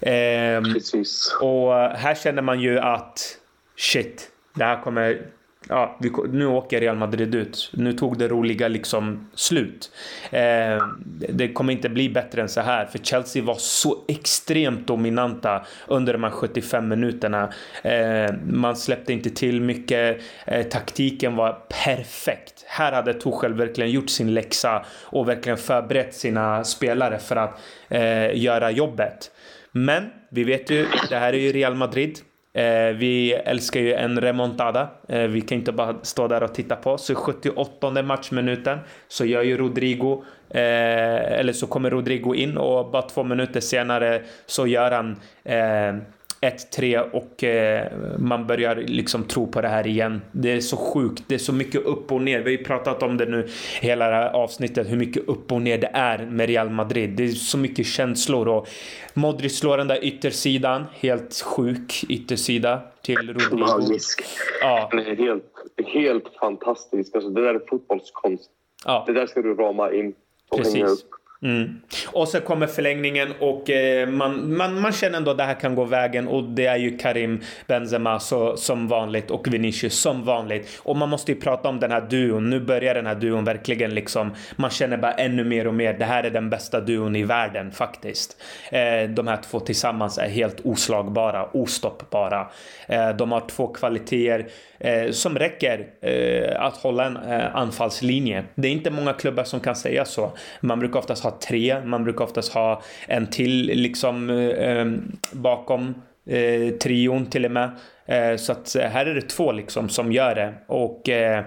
Eh, 0.00 0.72
Precis. 0.72 1.36
Och 1.40 1.72
här 1.74 2.14
känner 2.14 2.42
man 2.42 2.60
ju 2.60 2.78
att 2.78 3.38
shit, 3.76 4.28
det 4.54 4.64
här 4.64 4.82
kommer 4.82 5.22
ja, 5.68 5.96
vi, 6.00 6.10
nu 6.32 6.46
åker 6.46 6.80
Real 6.80 6.96
Madrid 6.96 7.34
ut. 7.34 7.70
Nu 7.72 7.92
tog 7.92 8.18
det 8.18 8.28
roliga 8.28 8.68
liksom 8.68 9.28
slut. 9.34 9.90
Eh, 10.30 10.86
det 11.28 11.52
kommer 11.52 11.72
inte 11.72 11.88
bli 11.88 12.08
bättre 12.08 12.42
än 12.42 12.48
så 12.48 12.60
här, 12.60 12.86
för 12.86 12.98
Chelsea 12.98 13.42
var 13.42 13.54
så 13.58 14.04
extremt 14.08 14.86
dominanta 14.86 15.66
under 15.86 16.12
de 16.12 16.24
här 16.24 16.30
75 16.30 16.88
minuterna. 16.88 17.52
Eh, 17.82 18.34
man 18.46 18.76
släppte 18.76 19.12
inte 19.12 19.30
till 19.30 19.60
mycket. 19.60 20.20
Eh, 20.46 20.62
taktiken 20.62 21.36
var 21.36 21.52
perfekt. 21.84 22.64
Här 22.66 22.92
hade 22.92 23.14
Tuchel 23.14 23.54
verkligen 23.54 23.90
gjort 23.90 24.10
sin 24.10 24.34
läxa 24.34 24.84
och 25.02 25.28
verkligen 25.28 25.58
förberett 25.58 26.14
sina 26.14 26.64
spelare 26.64 27.18
för 27.18 27.36
att 27.36 27.60
eh, 27.88 28.36
göra 28.36 28.70
jobbet. 28.70 29.30
Men 29.72 30.10
vi 30.30 30.44
vet 30.44 30.70
ju, 30.70 30.86
det 31.08 31.16
här 31.16 31.32
är 31.32 31.38
ju 31.38 31.52
Real 31.52 31.74
Madrid. 31.74 32.18
Eh, 32.54 32.94
vi 32.94 33.32
älskar 33.32 33.80
ju 33.80 33.92
en 33.94 34.20
remontada. 34.20 34.88
Eh, 35.08 35.22
vi 35.22 35.40
kan 35.40 35.58
inte 35.58 35.72
bara 35.72 35.96
stå 36.02 36.28
där 36.28 36.42
och 36.42 36.54
titta 36.54 36.76
på. 36.76 36.98
Så 36.98 37.14
78 37.14 38.02
matchminuten 38.02 38.78
så 39.08 39.24
gör 39.24 39.42
ju 39.42 39.56
Rodrigo, 39.56 40.24
eh, 40.50 41.38
eller 41.38 41.52
så 41.52 41.66
kommer 41.66 41.90
Rodrigo 41.90 42.34
in 42.34 42.56
och 42.56 42.90
bara 42.90 43.02
två 43.02 43.24
minuter 43.24 43.60
senare 43.60 44.22
så 44.46 44.66
gör 44.66 44.90
han 44.90 45.16
eh, 45.44 46.02
1-3 46.42 47.10
och 47.10 47.44
eh, 47.44 47.92
man 48.18 48.46
börjar 48.46 48.76
liksom 48.76 49.24
tro 49.24 49.46
på 49.46 49.60
det 49.60 49.68
här 49.68 49.86
igen. 49.86 50.20
Det 50.32 50.52
är 50.52 50.60
så 50.60 50.76
sjukt. 50.76 51.24
Det 51.26 51.34
är 51.34 51.38
så 51.38 51.52
mycket 51.52 51.86
upp 51.86 52.12
och 52.12 52.22
ner. 52.22 52.38
Vi 52.38 52.44
har 52.44 52.58
ju 52.58 52.64
pratat 52.64 53.02
om 53.02 53.16
det 53.16 53.26
nu 53.26 53.48
hela 53.80 54.08
det 54.08 54.14
här 54.14 54.30
avsnittet, 54.30 54.90
hur 54.90 54.96
mycket 54.96 55.28
upp 55.28 55.52
och 55.52 55.62
ner 55.62 55.78
det 55.78 55.90
är 55.92 56.26
med 56.26 56.48
Real 56.48 56.70
Madrid. 56.70 57.10
Det 57.10 57.24
är 57.24 57.28
så 57.28 57.58
mycket 57.58 57.86
känslor 57.86 58.48
och 58.48 58.68
Modric 59.14 59.58
slår 59.58 59.78
den 59.78 59.88
där 59.88 60.04
yttersidan, 60.04 60.84
helt 60.94 61.42
sjuk 61.42 62.04
yttersida 62.08 62.80
till 63.02 63.16
Rodrigo. 63.16 63.56
Magisk. 63.56 64.22
Ja. 64.60 64.88
Den 64.90 65.00
är 65.00 65.16
helt, 65.16 65.52
helt 65.86 66.28
fantastisk. 66.40 67.14
Alltså, 67.14 67.30
det 67.30 67.42
där 67.42 67.54
är 67.54 67.60
fotbollskonst. 67.68 68.50
Ja. 68.84 69.04
Det 69.06 69.12
där 69.12 69.26
ska 69.26 69.42
du 69.42 69.54
rama 69.54 69.92
in 69.92 70.14
och 70.48 70.58
Precis. 70.58 70.74
hänga 70.74 70.86
upp. 70.86 71.21
Mm. 71.42 71.80
Och 72.06 72.28
så 72.28 72.40
kommer 72.40 72.66
förlängningen 72.66 73.32
och 73.40 73.70
eh, 73.70 74.08
man, 74.08 74.56
man, 74.56 74.80
man 74.80 74.92
känner 74.92 75.18
ändå 75.18 75.30
att 75.30 75.38
det 75.38 75.44
här 75.44 75.60
kan 75.60 75.74
gå 75.74 75.84
vägen 75.84 76.28
och 76.28 76.44
det 76.44 76.66
är 76.66 76.76
ju 76.76 76.98
Karim 76.98 77.40
Benzema 77.66 78.20
så, 78.20 78.56
som 78.56 78.88
vanligt 78.88 79.30
och 79.30 79.54
Vinicius 79.54 80.00
som 80.00 80.24
vanligt. 80.24 80.80
Och 80.82 80.96
man 80.96 81.08
måste 81.08 81.32
ju 81.32 81.40
prata 81.40 81.68
om 81.68 81.80
den 81.80 81.90
här 81.90 82.00
duon. 82.00 82.50
Nu 82.50 82.60
börjar 82.60 82.94
den 82.94 83.06
här 83.06 83.14
duon 83.14 83.44
verkligen 83.44 83.94
liksom, 83.94 84.34
man 84.56 84.70
känner 84.70 84.96
bara 84.96 85.12
ännu 85.12 85.44
mer 85.44 85.66
och 85.66 85.74
mer. 85.74 85.94
Det 85.94 86.04
här 86.04 86.24
är 86.24 86.30
den 86.30 86.50
bästa 86.50 86.80
duon 86.80 87.16
i 87.16 87.22
världen 87.22 87.72
faktiskt. 87.72 88.42
Eh, 88.70 89.10
de 89.10 89.26
här 89.28 89.38
två 89.50 89.60
tillsammans 89.60 90.18
är 90.18 90.28
helt 90.28 90.60
oslagbara, 90.64 91.48
ostoppbara. 91.52 92.46
Eh, 92.86 93.08
de 93.08 93.32
har 93.32 93.40
två 93.40 93.66
kvaliteter 93.66 94.46
eh, 94.78 95.10
som 95.10 95.38
räcker 95.38 95.86
eh, 96.00 96.62
att 96.62 96.76
hålla 96.76 97.04
en 97.04 97.16
eh, 97.16 97.56
anfallslinje. 97.56 98.44
Det 98.54 98.68
är 98.68 98.72
inte 98.72 98.90
många 98.90 99.12
klubbar 99.12 99.44
som 99.44 99.60
kan 99.60 99.76
säga 99.76 100.04
så. 100.04 100.32
Man 100.60 100.78
brukar 100.78 100.98
oftast 100.98 101.24
ha 101.24 101.31
tre, 101.40 101.84
man 101.84 102.04
brukar 102.04 102.24
oftast 102.24 102.52
ha 102.52 102.82
en 103.06 103.26
till 103.26 103.66
liksom 103.66 104.30
eh, 104.30 104.86
bakom 105.32 105.94
eh, 106.26 106.74
trion 106.74 107.26
till 107.26 107.44
och 107.44 107.50
med. 107.50 107.70
Eh, 108.06 108.36
så 108.36 108.52
att 108.52 108.76
eh, 108.76 108.82
här 108.82 109.06
är 109.06 109.14
det 109.14 109.28
två 109.28 109.52
liksom 109.52 109.88
som 109.88 110.12
gör 110.12 110.34
det. 110.34 110.54
Och 110.66 111.08
eh, 111.08 111.44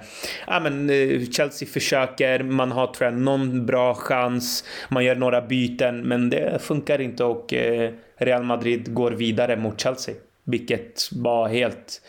ja, 0.47 0.59
men, 0.59 0.89
eh, 0.89 1.21
Chelsea 1.31 1.67
försöker, 1.67 2.43
man 2.43 2.71
har 2.71 2.87
tror 2.87 3.11
jag 3.11 3.19
någon 3.19 3.65
bra 3.65 3.93
chans, 3.93 4.63
man 4.89 5.05
gör 5.05 5.15
några 5.15 5.41
byten 5.41 6.01
men 6.01 6.29
det 6.29 6.61
funkar 6.61 7.01
inte 7.01 7.23
och 7.23 7.53
eh, 7.53 7.91
Real 8.17 8.43
Madrid 8.43 8.93
går 8.93 9.11
vidare 9.11 9.55
mot 9.55 9.81
Chelsea. 9.81 10.15
Vilket 10.43 11.09
var 11.11 11.47
helt 11.47 12.01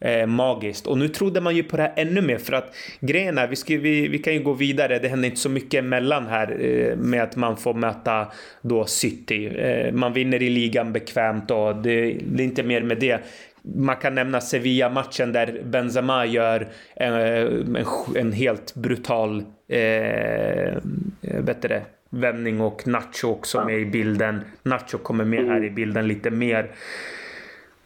eh, 0.00 0.26
magiskt. 0.26 0.86
Och 0.86 0.98
nu 0.98 1.08
trodde 1.08 1.40
man 1.40 1.56
ju 1.56 1.62
på 1.62 1.76
det 1.76 1.82
här 1.82 1.92
ännu 1.96 2.20
mer 2.20 2.38
för 2.38 2.52
att 2.52 2.74
grejen 3.00 3.38
är, 3.38 3.48
vi, 3.48 3.56
ska, 3.56 3.78
vi, 3.78 4.08
vi 4.08 4.18
kan 4.18 4.32
ju 4.32 4.42
gå 4.42 4.52
vidare, 4.52 4.98
det 4.98 5.08
händer 5.08 5.28
inte 5.28 5.40
så 5.40 5.48
mycket 5.48 5.78
emellan 5.78 6.26
här 6.26 6.64
eh, 6.64 6.96
med 6.96 7.22
att 7.22 7.36
man 7.36 7.56
får 7.56 7.74
möta 7.74 8.26
då 8.62 8.84
City. 8.84 9.46
Eh, 9.46 9.92
man 9.92 10.12
vinner 10.12 10.42
i 10.42 10.50
ligan 10.50 10.92
bekvämt 10.92 11.50
och 11.50 11.76
det, 11.76 12.16
det 12.26 12.42
är 12.42 12.46
inte 12.46 12.62
mer 12.62 12.82
med 12.82 12.98
det. 12.98 13.20
Man 13.62 13.96
kan 13.96 14.14
nämna 14.14 14.40
Sevilla-matchen 14.40 15.32
där 15.32 15.60
Benzema 15.64 16.26
gör 16.26 16.68
en, 16.94 17.14
en, 17.14 17.86
en 18.16 18.32
helt 18.32 18.74
brutal 18.74 19.38
eh, 19.68 20.76
det, 21.20 21.82
vändning 22.10 22.60
och 22.60 22.86
Nacho 22.86 23.28
också 23.28 23.64
med 23.64 23.78
i 23.78 23.86
bilden. 23.86 24.40
Nacho 24.62 24.98
kommer 24.98 25.24
med 25.24 25.46
här 25.46 25.64
i 25.64 25.70
bilden 25.70 26.08
lite 26.08 26.30
mer. 26.30 26.70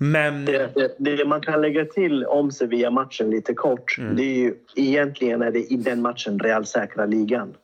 Men... 0.03 0.44
Det, 0.44 0.74
det, 0.74 0.94
det, 0.98 1.24
man 1.24 1.40
kan 1.40 1.61
lägga 1.61 1.84
till 1.84 2.24
om 2.24 2.51
Sevilla-matchen 2.51 3.30
lite 3.30 3.55
kort, 3.55 3.98
mm. 3.98 4.16
det 4.16 4.22
är 4.22 4.34
ju 4.34 4.55
egentligen 4.74 5.42
är 5.42 5.51
det 5.51 5.72
i 5.72 5.76
den 5.76 6.03
matchen 6.03 6.38
Real 6.38 6.66
säkra 6.66 7.07
ligan. 7.07 7.55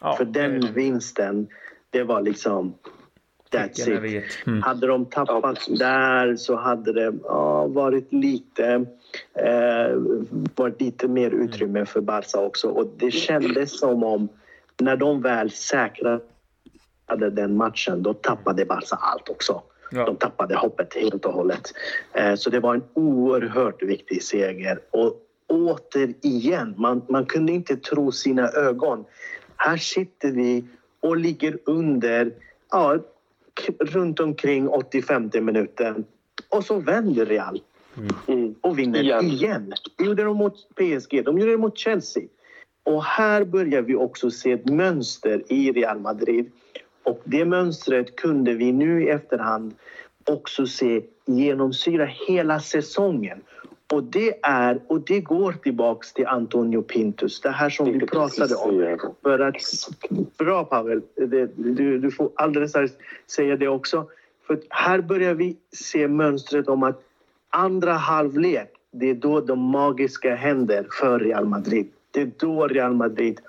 Ja, 0.00 0.16
För 0.16 0.24
den 0.24 0.60
det 0.60 0.72
vinsten, 0.72 1.46
det 1.90 2.02
var 2.02 2.20
liksom 2.20 2.74
That's 3.50 4.06
it. 4.06 4.24
Mm. 4.46 4.62
Hade 4.62 4.86
de 4.86 5.04
tappat 5.04 5.58
ja, 5.68 5.76
där 5.76 6.36
så 6.36 6.56
hade 6.56 6.92
det 6.92 7.14
ja, 7.24 7.66
varit 7.66 8.12
lite 8.12 8.86
eh, 9.34 9.96
varit 10.54 10.80
lite 10.80 11.08
mer 11.08 11.30
utrymme 11.30 11.86
för 11.86 12.00
Barca 12.00 12.40
också. 12.40 12.68
Och 12.68 12.86
det 12.96 13.10
kändes 13.10 13.78
som 13.78 14.04
om 14.04 14.28
när 14.78 14.96
de 14.96 15.22
väl 15.22 15.50
säkrade 15.50 16.20
den 17.32 17.56
matchen, 17.56 18.02
då 18.02 18.14
tappade 18.14 18.64
Barca 18.64 18.96
allt 18.96 19.28
också. 19.28 19.62
Ja. 19.90 20.06
De 20.06 20.16
tappade 20.16 20.56
hoppet 20.56 20.94
helt 20.94 21.24
och 21.24 21.32
hållet. 21.32 21.72
Eh, 22.12 22.34
så 22.34 22.50
det 22.50 22.60
var 22.60 22.74
en 22.74 22.84
oerhört 22.94 23.82
viktig 23.82 24.22
seger. 24.22 24.80
Och 24.90 25.22
återigen, 25.46 26.74
man, 26.76 27.02
man 27.08 27.26
kunde 27.26 27.52
inte 27.52 27.76
tro 27.76 28.12
sina 28.12 28.48
ögon. 28.48 29.04
Här 29.56 29.76
sitter 29.76 30.30
vi 30.30 30.64
och 31.00 31.16
ligger 31.16 31.58
under 31.64 32.32
ja, 32.70 32.98
runt 33.78 34.20
omkring 34.20 34.68
85 34.68 35.30
minuten 35.34 36.04
och 36.48 36.64
så 36.64 36.78
vänder 36.78 37.26
Real 37.26 37.60
mm. 38.28 38.54
och 38.60 38.78
vinner 38.78 39.02
igen. 39.02 39.24
igen. 39.24 39.74
Det 39.96 40.04
gjorde 40.04 40.24
de 40.24 40.36
mot 40.36 40.54
PSG, 40.74 41.24
de 41.24 41.38
gjorde 41.38 41.50
det 41.50 41.58
mot 41.58 41.78
Chelsea. 41.78 42.22
Och 42.82 43.04
här 43.04 43.44
börjar 43.44 43.82
vi 43.82 43.94
också 43.94 44.30
se 44.30 44.52
ett 44.52 44.68
mönster 44.68 45.52
i 45.52 45.72
Real 45.72 46.00
Madrid 46.00 46.50
och 47.06 47.20
det 47.24 47.44
mönstret 47.44 48.16
kunde 48.16 48.54
vi 48.54 48.72
nu 48.72 49.04
i 49.04 49.08
efterhand 49.08 49.74
också 50.24 50.66
se 50.66 51.02
genomsyra 51.26 52.04
hela 52.28 52.60
säsongen. 52.60 53.40
Och 53.92 54.02
det, 54.02 54.38
är, 54.42 54.80
och 54.86 55.00
det 55.00 55.20
går 55.20 55.52
tillbaks 55.52 56.12
till 56.12 56.26
Antonio 56.26 56.82
Pintus, 56.82 57.40
det 57.40 57.50
här 57.50 57.70
som 57.70 57.92
vi 57.92 58.06
pratade 58.06 58.54
om. 58.54 58.98
För 59.22 59.38
att, 59.38 59.56
bra 60.38 60.64
Pavel, 60.64 61.02
det, 61.14 61.50
du, 61.56 61.98
du 61.98 62.10
får 62.10 62.30
alldeles 62.34 62.72
säga 63.26 63.56
det 63.56 63.68
också. 63.68 64.06
För 64.46 64.60
här 64.68 65.00
börjar 65.00 65.34
vi 65.34 65.56
se 65.72 66.08
mönstret 66.08 66.68
om 66.68 66.82
att 66.82 67.02
andra 67.50 67.92
halvlek, 67.92 68.72
det 68.90 69.10
är 69.10 69.14
då 69.14 69.40
de 69.40 69.58
magiska 69.58 70.34
händer 70.34 70.86
för 71.00 71.18
Real 71.18 71.44
Madrid. 71.44 71.88
Det 72.10 72.20
är 72.20 72.30
då 72.38 72.66
Real 72.66 72.94
Madrid 72.94 73.40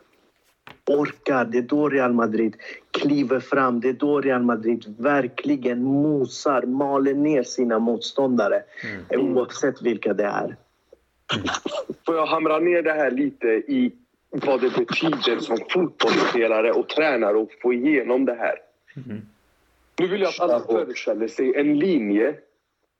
orkar. 0.87 1.45
Det 1.45 1.57
är 1.57 1.61
då 1.61 1.89
Real 1.89 2.13
Madrid 2.13 2.55
kliver 2.91 3.39
fram. 3.39 3.79
Det 3.79 3.89
är 3.89 3.93
då 3.93 4.21
Real 4.21 4.43
Madrid 4.43 4.95
verkligen 4.97 5.83
mosar, 5.83 6.61
maler 6.61 7.13
ner 7.13 7.43
sina 7.43 7.79
motståndare 7.79 8.63
mm. 9.09 9.37
oavsett 9.37 9.81
vilka 9.81 10.13
det 10.13 10.25
är. 10.25 10.55
Får 12.05 12.15
jag 12.15 12.25
hamra 12.25 12.59
ner 12.59 12.81
det 12.81 12.93
här 12.93 13.11
lite 13.11 13.47
i 13.47 13.91
vad 14.29 14.61
det 14.61 14.69
betyder 14.69 15.39
som 15.39 15.57
fotbollsspelare 15.69 16.71
och 16.71 16.89
tränare 16.89 17.41
att 17.41 17.61
få 17.61 17.73
igenom 17.73 18.25
det 18.25 18.35
här. 18.35 18.55
Mm. 19.05 19.21
Nu 19.99 20.07
vill 20.07 20.21
jag 20.21 20.29
att 20.29 20.39
alla 20.39 20.59
föreställer 20.59 21.27
sig 21.27 21.55
en 21.55 21.79
linje 21.79 22.35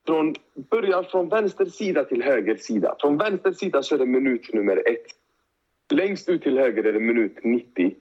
från 0.06 0.34
början 0.70 1.04
från 1.04 1.28
vänster 1.28 1.66
sida 1.66 2.04
till 2.04 2.22
höger 2.22 2.56
sida. 2.56 2.96
Från 3.00 3.18
vänster 3.18 3.52
sida 3.52 3.82
så 3.82 3.94
är 3.94 3.98
det 3.98 4.06
minut 4.06 4.54
nummer 4.54 4.76
ett. 4.76 5.06
Längst 5.90 6.28
ut 6.28 6.42
till 6.42 6.58
höger 6.58 6.84
är 6.84 6.92
det 6.92 7.00
minut 7.00 7.38
90. 7.42 7.94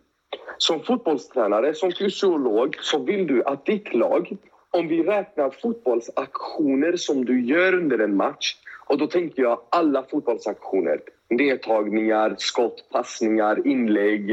Som 0.58 0.84
fotbollstränare, 0.84 1.74
som 1.74 1.92
fysiolog, 2.00 2.76
så 2.80 3.00
vill 3.04 3.28
du 3.28 3.44
att 3.44 3.66
ditt 3.66 3.94
lag, 3.94 4.38
om 4.72 4.88
vi 4.88 5.04
räknar 5.04 5.50
fotbollsaktioner 5.50 6.96
som 6.96 7.26
du 7.26 7.46
gör 7.46 7.74
under 7.74 8.00
en 8.00 8.16
match, 8.16 8.56
och 8.88 8.98
då 8.98 9.08
tänker 9.08 9.44
jag 9.44 9.62
alla 9.70 10.04
fotbollsaktioner. 10.04 11.00
Nedtagningar, 11.30 12.36
skott, 12.38 12.90
passningar, 12.92 13.68
inlägg, 13.68 14.32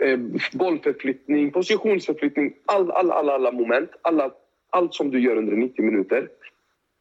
eh, 0.00 0.18
bollförflyttning, 0.52 1.50
positionsförflyttning, 1.52 2.54
all, 2.66 2.90
all, 2.90 3.10
all, 3.10 3.30
alla 3.30 3.52
moment, 3.52 3.90
alla, 4.02 4.30
allt 4.70 4.94
som 4.94 5.10
du 5.10 5.20
gör 5.20 5.36
under 5.36 5.56
90 5.56 5.84
minuter. 5.84 6.28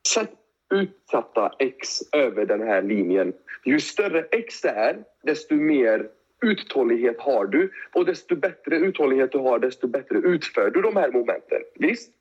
Sätt 0.07 0.31
utsatta 0.73 1.51
X 1.59 1.99
över 2.11 2.45
den 2.45 2.61
här 2.61 2.81
linjen. 2.81 3.33
Ju 3.65 3.79
större 3.79 4.25
X 4.31 4.61
det 4.61 4.69
är, 4.69 4.97
desto 5.23 5.55
mer 5.55 6.07
uthållighet 6.41 7.19
har 7.19 7.45
du. 7.45 7.71
Och 7.93 8.05
desto 8.05 8.35
bättre 8.35 8.77
uthållighet 8.77 9.31
du 9.31 9.37
har, 9.37 9.59
desto 9.59 9.87
bättre 9.87 10.17
utför 10.17 10.71
du 10.73 10.81
de 10.81 10.95
här 10.95 11.11
momenten. 11.11 11.61
Visst? 11.75 12.11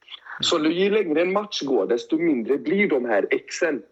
Så 0.41 0.59
ju 0.59 0.91
längre 0.91 1.23
en 1.23 1.33
match 1.33 1.63
går, 1.63 1.87
desto 1.87 2.19
mindre 2.19 2.59
blir 2.59 2.89
de 2.89 3.05
här 3.05 3.27
Xen. 3.49 3.83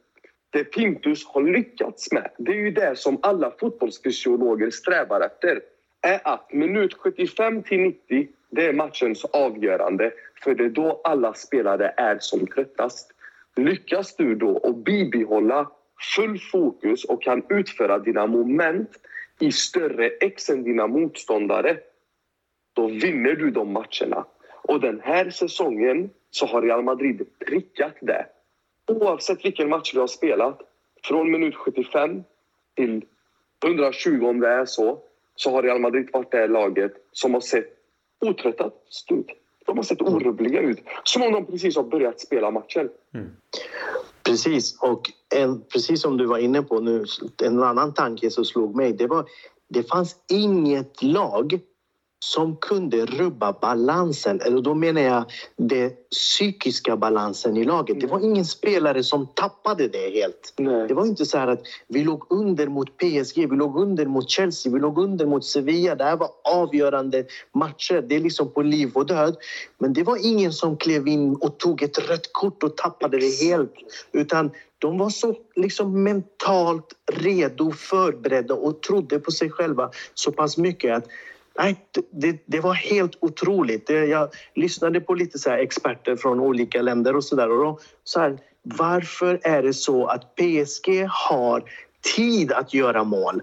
Det 0.50 0.64
Pintus 0.64 1.26
har 1.26 1.42
lyckats 1.42 2.12
med, 2.12 2.30
det 2.38 2.52
är 2.52 2.56
ju 2.56 2.70
det 2.70 2.98
som 2.98 3.18
alla 3.22 3.52
fotbollsfysiologer 3.60 4.70
strävar 4.70 5.20
efter. 5.20 5.60
Är 6.02 6.20
att 6.24 6.52
minut 6.52 6.94
75 6.94 7.62
till 7.62 7.80
90, 7.80 8.28
det 8.50 8.66
är 8.66 8.72
matchens 8.72 9.24
avgörande. 9.24 10.12
För 10.44 10.54
det 10.54 10.64
är 10.64 10.68
då 10.68 11.00
alla 11.04 11.34
spelare 11.34 11.94
är 11.96 12.18
som 12.20 12.46
tröttast. 12.46 13.12
Lyckas 13.56 14.16
du 14.16 14.34
då 14.34 14.58
att 14.58 14.76
bibehålla 14.76 15.70
full 16.16 16.38
fokus 16.38 17.04
och 17.04 17.22
kan 17.22 17.42
utföra 17.48 17.98
dina 17.98 18.26
moment 18.26 18.90
i 19.40 19.52
större 19.52 20.08
X 20.08 20.50
än 20.50 20.62
dina 20.62 20.86
motståndare, 20.86 21.78
då 22.72 22.86
vinner 22.86 23.34
du 23.34 23.50
de 23.50 23.72
matcherna. 23.72 24.24
Och 24.62 24.80
den 24.80 25.00
här 25.00 25.30
säsongen 25.30 26.10
så 26.30 26.46
har 26.46 26.62
Real 26.62 26.82
Madrid 26.82 27.26
prickat 27.46 27.94
det. 28.00 28.26
Oavsett 28.86 29.44
vilken 29.44 29.68
match 29.68 29.94
vi 29.94 30.00
har 30.00 30.06
spelat, 30.06 30.60
från 31.04 31.30
minut 31.30 31.54
75 31.54 32.22
till 32.76 33.04
120 33.64 34.26
om 34.26 34.40
det 34.40 34.48
är 34.48 34.64
så, 34.64 35.02
så 35.34 35.50
har 35.50 35.62
Real 35.62 35.80
Madrid 35.80 36.08
varit 36.12 36.30
det 36.30 36.46
laget 36.46 36.92
som 37.12 37.34
har 37.34 37.40
sett 37.40 37.76
otröttat 38.20 38.74
ut. 39.10 39.39
De 39.70 39.76
har 39.76 39.84
sett 39.84 40.02
orubbliga 40.02 40.60
ut, 40.60 40.78
som 41.04 41.22
om 41.22 41.32
de 41.32 41.46
precis 41.46 41.76
har 41.76 41.82
börjat 41.82 42.20
spela 42.20 42.50
matchen. 42.50 42.88
Mm. 43.14 43.30
Precis, 44.22 44.78
och 44.80 45.10
en, 45.34 45.62
precis 45.72 46.02
som 46.02 46.16
du 46.16 46.26
var 46.26 46.38
inne 46.38 46.62
på 46.62 46.80
nu, 46.80 47.04
en 47.42 47.62
annan 47.62 47.94
tanke 47.94 48.30
som 48.30 48.44
slog 48.44 48.76
mig, 48.76 48.92
det 48.92 49.06
var 49.06 49.24
det 49.68 49.82
fanns 49.82 50.16
inget 50.28 51.02
lag 51.02 51.60
som 52.22 52.56
kunde 52.56 53.06
rubba 53.06 53.52
balansen. 53.52 54.40
Eller 54.40 54.62
då 54.62 54.74
menar 54.74 55.00
jag 55.00 55.24
den 55.56 55.90
psykiska 56.10 56.96
balansen 56.96 57.56
i 57.56 57.64
laget. 57.64 58.00
Det 58.00 58.06
var 58.06 58.20
ingen 58.20 58.44
spelare 58.44 59.04
som 59.04 59.26
tappade 59.26 59.88
det 59.88 60.10
helt. 60.10 60.52
Nej. 60.56 60.88
Det 60.88 60.94
var 60.94 61.06
inte 61.06 61.26
så 61.26 61.38
här 61.38 61.46
att 61.46 61.60
vi 61.88 62.04
låg 62.04 62.26
under 62.30 62.66
mot 62.66 62.96
PSG, 62.96 63.36
vi 63.36 63.56
låg 63.56 63.80
under 63.80 64.06
mot 64.06 64.30
Chelsea, 64.30 64.72
vi 64.72 64.78
låg 64.78 64.98
under 64.98 65.26
mot 65.26 65.44
Sevilla. 65.44 65.94
Det 65.94 66.04
här 66.04 66.16
var 66.16 66.30
avgörande 66.44 67.24
matcher. 67.54 68.04
Det 68.08 68.16
är 68.16 68.20
liksom 68.20 68.52
på 68.52 68.62
liv 68.62 68.90
och 68.94 69.06
död. 69.06 69.36
Men 69.78 69.92
det 69.92 70.02
var 70.02 70.26
ingen 70.26 70.52
som 70.52 70.76
klev 70.76 71.08
in 71.08 71.34
och 71.34 71.58
tog 71.58 71.82
ett 71.82 71.98
rött 71.98 72.32
kort 72.32 72.62
och 72.62 72.76
tappade 72.76 73.18
det 73.18 73.44
helt. 73.44 73.74
Utan 74.12 74.50
de 74.78 74.98
var 74.98 75.10
så 75.10 75.34
liksom 75.56 76.02
mentalt 76.02 76.94
redo, 77.12 77.72
förberedda 77.72 78.54
och 78.54 78.82
trodde 78.82 79.18
på 79.18 79.30
sig 79.30 79.50
själva 79.50 79.90
så 80.14 80.32
pass 80.32 80.56
mycket 80.56 80.96
att 80.96 81.06
Nej, 81.58 81.76
det, 82.10 82.42
det 82.46 82.60
var 82.60 82.74
helt 82.74 83.16
otroligt. 83.20 83.90
Jag 83.90 84.28
lyssnade 84.54 85.00
på 85.00 85.14
lite 85.14 85.38
så 85.38 85.50
experter 85.50 86.16
från 86.16 86.40
olika 86.40 86.82
länder 86.82 87.16
och 87.16 87.24
så 87.24 87.36
där. 87.36 87.50
Och 87.50 87.64
då, 87.64 87.78
så 88.04 88.20
här, 88.20 88.38
varför 88.62 89.40
är 89.42 89.62
det 89.62 89.74
så 89.74 90.06
att 90.06 90.34
PSG 90.36 91.06
har 91.10 91.64
tid 92.16 92.52
att 92.52 92.74
göra 92.74 93.04
mål? 93.04 93.42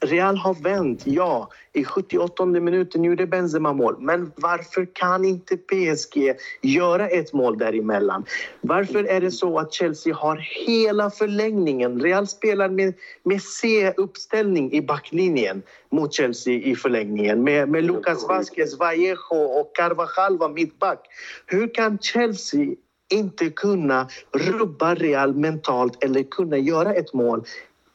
Real 0.00 0.36
har 0.36 0.54
vänt, 0.54 1.06
ja. 1.06 1.50
I 1.72 1.84
78 1.84 2.44
minuten 2.44 3.04
gjorde 3.04 3.26
Benzema 3.26 3.72
mål. 3.72 3.96
Men 3.98 4.32
varför 4.36 4.86
kan 4.92 5.24
inte 5.24 5.56
PSG 5.56 6.34
göra 6.62 7.08
ett 7.08 7.32
mål 7.32 7.58
däremellan? 7.58 8.24
Varför 8.60 9.04
är 9.04 9.20
det 9.20 9.30
så 9.30 9.58
att 9.58 9.72
Chelsea 9.72 10.14
har 10.14 10.36
hela 10.66 11.10
förlängningen? 11.10 12.00
Real 12.00 12.26
spelar 12.26 12.68
med, 12.68 12.94
med 13.22 13.42
C-uppställning 13.42 14.72
i 14.72 14.82
backlinjen 14.82 15.62
mot 15.90 16.14
Chelsea 16.14 16.54
i 16.54 16.76
förlängningen 16.76 17.44
med, 17.44 17.68
med 17.68 17.84
Lucas 17.84 18.28
Vasquez, 18.28 18.78
Vallejo 18.78 19.36
och 19.36 19.76
Carvajal 19.76 20.38
var 20.38 20.48
mittback. 20.48 21.06
Hur 21.46 21.74
kan 21.74 21.98
Chelsea 21.98 22.74
inte 23.12 23.50
kunna 23.50 24.08
rubba 24.32 24.94
Real 24.94 25.34
mentalt 25.34 26.04
eller 26.04 26.22
kunna 26.22 26.58
göra 26.58 26.94
ett 26.94 27.14
mål 27.14 27.44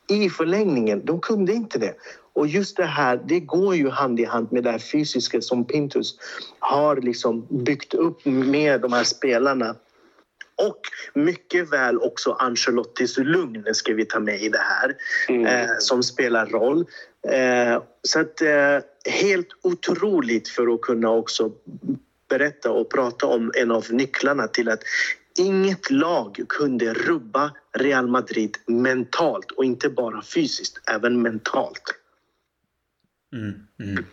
i 0.09 0.29
förlängningen. 0.29 1.05
De 1.05 1.21
kunde 1.21 1.53
inte 1.53 1.79
det. 1.79 1.95
Och 2.33 2.47
just 2.47 2.77
det 2.77 2.85
här, 2.85 3.21
det 3.25 3.39
går 3.39 3.75
ju 3.75 3.89
hand 3.89 4.19
i 4.19 4.25
hand 4.25 4.51
med 4.51 4.63
det 4.63 4.71
här 4.71 4.79
fysiska 4.79 5.41
som 5.41 5.65
Pintus 5.65 6.15
har 6.59 6.95
liksom 6.95 7.47
byggt 7.49 7.93
upp 7.93 8.25
med 8.25 8.81
de 8.81 8.93
här 8.93 9.03
spelarna. 9.03 9.75
Och 10.61 10.81
mycket 11.13 11.71
väl 11.71 11.97
också 11.97 12.31
Ancelottis 12.31 13.17
lugn 13.17 13.65
ska 13.73 13.93
vi 13.93 14.05
ta 14.05 14.19
med 14.19 14.41
i 14.41 14.49
det 14.49 14.61
här, 14.61 14.95
mm. 15.29 15.45
eh, 15.45 15.69
som 15.79 16.03
spelar 16.03 16.45
roll. 16.45 16.85
Eh, 17.27 17.81
så 18.01 18.19
att, 18.19 18.41
eh, 18.41 18.79
helt 19.11 19.47
otroligt 19.61 20.47
för 20.47 20.73
att 20.73 20.81
kunna 20.81 21.11
också 21.11 21.51
berätta 22.29 22.71
och 22.71 22.91
prata 22.91 23.25
om 23.25 23.51
en 23.55 23.71
av 23.71 23.85
nycklarna 23.89 24.47
till 24.47 24.69
att 24.69 24.83
Inget 25.37 25.91
lag 25.91 26.45
kunde 26.49 26.93
rubba 26.93 27.51
Real 27.77 28.07
Madrid 28.07 28.57
mentalt 28.67 29.51
och 29.51 29.65
inte 29.65 29.89
bara 29.89 30.21
fysiskt, 30.21 30.89
även 30.89 31.21
mentalt. 31.21 31.83
Mm, 33.33 33.67
mm. 33.79 34.05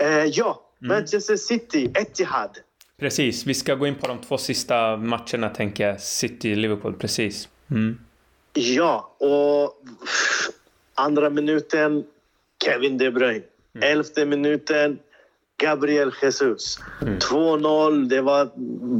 Eh, 0.00 0.24
ja, 0.24 0.70
mm. 0.82 0.96
Manchester 0.96 1.36
City, 1.36 1.90
Etihad. 1.94 2.58
Precis, 2.98 3.46
vi 3.46 3.54
ska 3.54 3.74
gå 3.74 3.86
in 3.86 3.94
på 3.94 4.06
de 4.06 4.20
två 4.20 4.38
sista 4.38 4.96
matcherna 4.96 5.48
tänker 5.48 5.88
jag. 5.88 6.00
City-Liverpool, 6.00 6.94
precis. 6.94 7.48
Mm. 7.70 7.98
Ja, 8.54 9.14
och 9.18 9.82
andra 10.94 11.30
minuten 11.30 12.04
Kevin 12.64 12.98
De 12.98 13.10
Bruyne. 13.10 13.44
Mm. 13.74 13.92
Elfte 13.92 14.26
minuten 14.26 14.98
Gabriel 15.58 16.12
Jesus. 16.22 16.78
Mm. 17.02 17.18
2-0, 17.18 18.08
det 18.08 18.20
var 18.20 18.50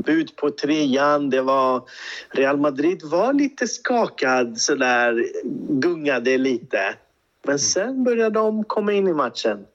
bud 0.03 0.37
på 0.37 0.51
trean. 0.51 1.31
Det 1.31 1.43
var... 1.43 1.89
Real 2.31 2.57
Madrid 2.57 3.03
var 3.05 3.33
lite 3.33 3.69
skakad, 3.69 4.59
sådär, 4.59 5.27
gungade 5.69 6.39
lite. 6.39 6.95
Men 7.43 7.53
mm. 7.53 7.59
sen 7.59 8.05
började 8.05 8.35
de 8.35 8.65
komma 8.65 8.93
in 8.93 9.09
i 9.09 9.13
matchen. 9.13 9.67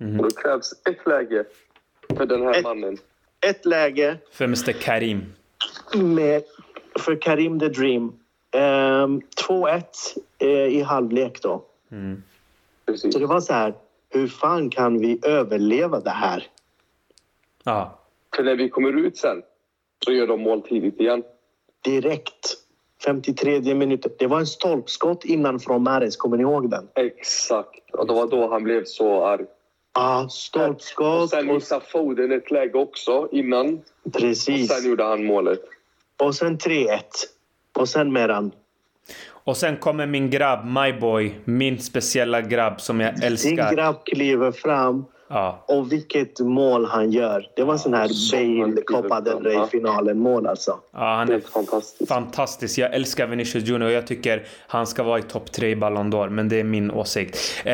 Mm. 0.00 0.20
Och 0.20 0.28
det 0.28 0.36
krävs 0.42 0.72
ett 0.72 1.06
läge 1.06 1.44
för 2.16 2.26
den 2.26 2.42
här 2.42 2.54
ett, 2.54 2.62
mannen. 2.62 2.98
Ett 3.46 3.66
läge. 3.66 4.18
För 4.32 4.44
Mr 4.44 4.72
Karim. 4.72 5.32
Med, 5.94 6.42
för 6.98 7.16
Karim 7.20 7.60
the 7.60 7.68
Dream. 7.68 8.12
Um, 8.52 9.22
2-1 9.48 9.82
eh, 10.38 10.48
i 10.48 10.82
halvlek 10.82 11.42
då. 11.42 11.64
Mm. 11.90 12.22
Så 12.96 13.18
det 13.18 13.26
var 13.26 13.40
så 13.40 13.52
här 13.52 13.74
hur 14.10 14.28
fan 14.28 14.70
kan 14.70 14.98
vi 14.98 15.18
överleva 15.22 16.00
det 16.00 16.10
här? 16.10 16.46
Ja. 17.64 17.98
För 18.36 18.42
när 18.42 18.56
vi 18.56 18.68
kommer 18.68 18.92
ut 19.06 19.16
sen 19.16 19.42
så 20.04 20.12
gör 20.12 20.26
de 20.26 20.42
mål 20.42 20.62
tidigt 20.62 21.00
igen. 21.00 21.22
Direkt. 21.84 22.56
53 23.04 23.74
minuten. 23.74 24.12
Det 24.18 24.26
var 24.26 24.40
en 24.40 24.46
stolpskott 24.46 25.24
innan 25.24 25.60
från 25.60 25.82
Mares, 25.82 26.16
kommer 26.16 26.36
ni 26.36 26.42
ihåg 26.42 26.70
den? 26.70 26.88
Exakt. 26.94 27.90
Och 27.92 28.06
det 28.06 28.12
var 28.12 28.26
då 28.26 28.48
han 28.48 28.64
blev 28.64 28.84
så 28.84 29.24
arg. 29.24 29.44
Ja, 29.94 30.28
stolpskott. 30.30 31.22
Och 31.22 31.30
sen 31.30 31.46
missade 31.46 31.84
Foden 31.84 32.32
ett 32.32 32.50
läge 32.50 32.78
också 32.78 33.28
innan. 33.32 33.80
Precis. 34.12 34.70
Och 34.70 34.76
sen 34.76 34.90
gjorde 34.90 35.04
han 35.04 35.24
målet. 35.24 35.60
Och 36.16 36.34
sen 36.34 36.58
3-1. 36.58 37.00
Och 37.72 37.88
sen 37.88 38.12
Meran. 38.12 38.52
Och 39.50 39.56
sen 39.56 39.76
kommer 39.76 40.06
min 40.06 40.30
grabb, 40.30 40.64
my 40.64 40.92
boy, 40.92 41.34
min 41.44 41.78
speciella 41.78 42.40
grabb 42.40 42.80
som 42.80 43.00
jag 43.00 43.24
älskar. 43.24 43.50
Din 43.50 43.76
grabb 43.76 44.04
kliver 44.04 44.52
fram. 44.52 45.04
Ja. 45.28 45.64
Och 45.68 45.92
vilket 45.92 46.40
mål 46.40 46.86
han 46.86 47.10
gör. 47.10 47.46
Det 47.56 47.62
var 47.64 47.72
en 47.72 47.78
sån 47.78 47.94
här 47.94 48.08
Bale 48.60 48.82
Copa 48.82 49.20
del 49.20 49.42
Rey-finalen 49.42 50.18
mål 50.18 50.46
alltså. 50.46 50.78
Ja, 50.92 51.16
han 51.16 51.28
är, 51.28 51.34
är 51.34 51.40
fantastisk. 51.40 52.08
fantastisk. 52.08 52.78
Jag 52.78 52.94
älskar 52.94 53.26
Vinicius 53.26 53.64
Junior 53.64 53.88
och 53.88 53.92
jag 53.92 54.06
tycker 54.06 54.46
han 54.66 54.86
ska 54.86 55.02
vara 55.02 55.18
i 55.18 55.22
topp 55.22 55.52
tre 55.52 55.68
i 55.70 55.76
Ballon 55.76 56.12
d'Or. 56.12 56.28
Men 56.28 56.48
det 56.48 56.60
är 56.60 56.64
min 56.64 56.90
åsikt. 56.90 57.38
Eh, 57.64 57.72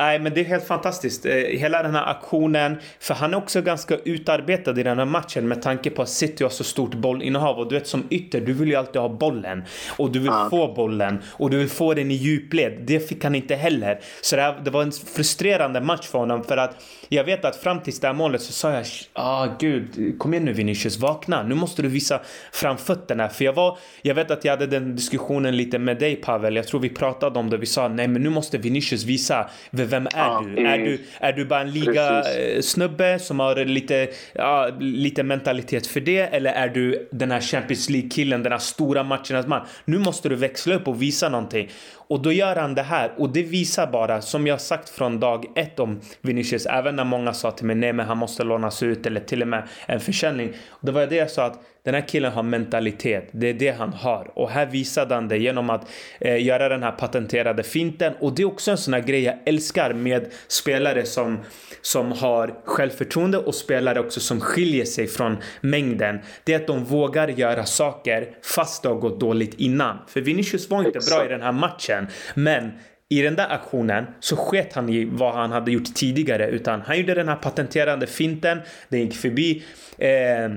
Nej, 0.00 0.18
men 0.18 0.34
det 0.34 0.40
är 0.40 0.44
helt 0.44 0.66
fantastiskt. 0.66 1.26
Eh, 1.26 1.32
hela 1.32 1.82
den 1.82 1.94
här 1.94 2.10
aktionen. 2.10 2.78
För 3.00 3.14
han 3.14 3.34
är 3.34 3.38
också 3.38 3.62
ganska 3.62 3.96
utarbetad 3.96 4.80
i 4.80 4.82
den 4.82 4.98
här 4.98 5.04
matchen 5.04 5.48
med 5.48 5.62
tanke 5.62 5.90
på 5.90 6.02
att 6.02 6.08
City 6.08 6.44
har 6.44 6.50
så 6.50 6.64
stort 6.64 6.94
bollinnehav. 6.94 7.58
Och 7.58 7.68
du 7.68 7.74
vet 7.74 7.86
som 7.86 8.06
ytter, 8.10 8.40
du 8.40 8.52
vill 8.52 8.68
ju 8.68 8.74
alltid 8.74 9.00
ha 9.00 9.08
bollen. 9.08 9.64
Och 9.96 10.12
du 10.12 10.18
vill 10.18 10.30
ah. 10.30 10.50
få 10.50 10.74
bollen. 10.74 11.22
Och 11.28 11.50
du 11.50 11.58
vill 11.58 11.68
få 11.68 11.94
den 11.94 12.10
i 12.10 12.14
djupled. 12.14 12.82
Det 12.84 13.08
fick 13.08 13.24
han 13.24 13.34
inte 13.34 13.54
heller. 13.54 14.00
Så 14.22 14.36
det, 14.36 14.42
här, 14.42 14.60
det 14.64 14.70
var 14.70 14.82
en 14.82 14.92
frustrerande 14.92 15.80
match 15.80 16.06
för 16.06 16.18
honom. 16.18 16.44
För 16.44 16.56
att 16.56 16.76
jag 17.08 17.24
vet 17.24 17.44
att 17.44 17.56
fram 17.56 17.80
till 17.80 17.94
det 18.00 18.06
här 18.06 18.14
målet 18.14 18.42
så 18.42 18.52
sa 18.52 18.72
jag 18.72 18.86
ah 19.12 19.48
gud, 19.58 20.18
kom 20.18 20.34
igen 20.34 20.44
nu 20.44 20.52
Vinicius, 20.52 20.98
vakna. 20.98 21.42
Nu 21.42 21.54
måste 21.54 21.82
du 21.82 21.88
visa 21.88 22.20
framfötterna. 22.52 23.28
För 23.28 23.44
jag 23.44 23.52
var, 23.52 23.78
jag 24.02 24.14
vet 24.14 24.30
att 24.30 24.44
jag 24.44 24.52
hade 24.52 24.66
den 24.66 24.96
diskussionen 24.96 25.56
lite 25.56 25.78
med 25.78 25.98
dig 25.98 26.16
Pavel. 26.16 26.56
Jag 26.56 26.66
tror 26.66 26.80
vi 26.80 26.88
pratade 26.88 27.38
om 27.38 27.50
det. 27.50 27.56
Vi 27.56 27.66
sa 27.66 27.88
nej 27.88 28.08
men 28.08 28.22
nu 28.22 28.30
måste 28.30 28.58
Vinicius 28.58 29.04
visa 29.04 29.50
vem 29.90 30.06
är 30.06 30.10
ja, 30.14 30.42
du? 30.44 30.50
Mm. 30.60 30.66
Är 30.66 30.78
du? 30.78 31.00
Är 31.20 31.32
du 31.32 31.44
bara 31.44 31.60
en 31.60 31.70
liga-snubbe 31.70 33.18
som 33.18 33.40
har 33.40 33.64
lite, 33.64 34.08
ja, 34.32 34.70
lite 34.80 35.22
mentalitet 35.22 35.86
för 35.86 36.00
det? 36.00 36.20
Eller 36.20 36.52
är 36.52 36.68
du 36.68 37.08
den 37.10 37.30
här 37.30 37.40
Champions 37.40 37.90
League-killen, 37.90 38.42
den 38.42 38.52
här 38.52 38.58
stora 38.58 39.02
matchernas 39.02 39.46
man? 39.46 39.66
Nu 39.84 39.98
måste 39.98 40.28
du 40.28 40.36
växla 40.36 40.74
upp 40.74 40.88
och 40.88 41.02
visa 41.02 41.28
någonting. 41.28 41.70
Och 42.10 42.22
då 42.22 42.32
gör 42.32 42.56
han 42.56 42.74
det 42.74 42.82
här 42.82 43.12
och 43.16 43.30
det 43.30 43.42
visar 43.42 43.86
bara, 43.86 44.22
som 44.22 44.46
jag 44.46 44.60
sagt 44.60 44.88
från 44.88 45.20
dag 45.20 45.46
ett 45.54 45.80
om 45.80 46.00
Vinicius, 46.20 46.66
även 46.66 46.96
när 46.96 47.04
många 47.04 47.32
sa 47.32 47.50
till 47.50 47.66
mig 47.66 47.76
nej 47.76 47.92
men 47.92 48.06
han 48.06 48.18
måste 48.18 48.44
lånas 48.44 48.82
ut 48.82 49.06
eller 49.06 49.20
till 49.20 49.42
och 49.42 49.48
med 49.48 49.68
en 49.86 50.00
försäljning. 50.00 50.52
Det 50.80 50.92
var 50.92 51.06
det 51.06 51.16
jag 51.16 51.30
sa 51.30 51.44
att 51.44 51.60
den 51.82 51.94
här 51.94 52.08
killen 52.08 52.32
har 52.32 52.42
mentalitet. 52.42 53.28
Det 53.32 53.48
är 53.48 53.54
det 53.54 53.70
han 53.70 53.92
har. 53.92 54.30
Och 54.34 54.50
här 54.50 54.66
visade 54.66 55.14
han 55.14 55.28
det 55.28 55.38
genom 55.38 55.70
att 55.70 55.88
eh, 56.20 56.44
göra 56.44 56.68
den 56.68 56.82
här 56.82 56.92
patenterade 56.92 57.62
finten. 57.62 58.12
Och 58.20 58.34
det 58.34 58.42
är 58.42 58.46
också 58.46 58.70
en 58.70 58.78
sån 58.78 58.94
här 58.94 59.00
grej 59.00 59.22
jag 59.22 59.36
älskar 59.44 59.92
med 59.92 60.32
spelare 60.48 61.06
som, 61.06 61.38
som 61.82 62.12
har 62.12 62.54
självförtroende 62.64 63.38
och 63.38 63.54
spelare 63.54 64.00
också 64.00 64.20
som 64.20 64.40
skiljer 64.40 64.84
sig 64.84 65.06
från 65.06 65.36
mängden. 65.60 66.18
Det 66.44 66.54
är 66.54 66.56
att 66.56 66.66
de 66.66 66.84
vågar 66.84 67.28
göra 67.28 67.64
saker 67.64 68.28
fast 68.42 68.82
det 68.82 68.88
har 68.88 68.96
gått 68.96 69.20
dåligt 69.20 69.54
innan. 69.54 69.98
För 70.08 70.20
Vinicius 70.20 70.70
var 70.70 70.84
inte 70.86 70.98
bra 71.10 71.24
i 71.24 71.28
den 71.28 71.42
här 71.42 71.52
matchen. 71.52 71.99
Men 72.34 72.72
i 73.08 73.22
den 73.22 73.36
där 73.36 73.48
aktionen 73.48 74.06
så 74.20 74.36
sket 74.36 74.72
han 74.72 74.88
i 74.88 75.04
vad 75.04 75.34
han 75.34 75.52
hade 75.52 75.72
gjort 75.72 75.94
tidigare 75.94 76.46
utan 76.46 76.80
han 76.80 76.98
gjorde 76.98 77.14
den 77.14 77.28
här 77.28 77.36
patenterande 77.36 78.06
finten, 78.06 78.60
den 78.88 79.00
gick 79.00 79.14
förbi 79.14 79.62
eh, 79.98 80.50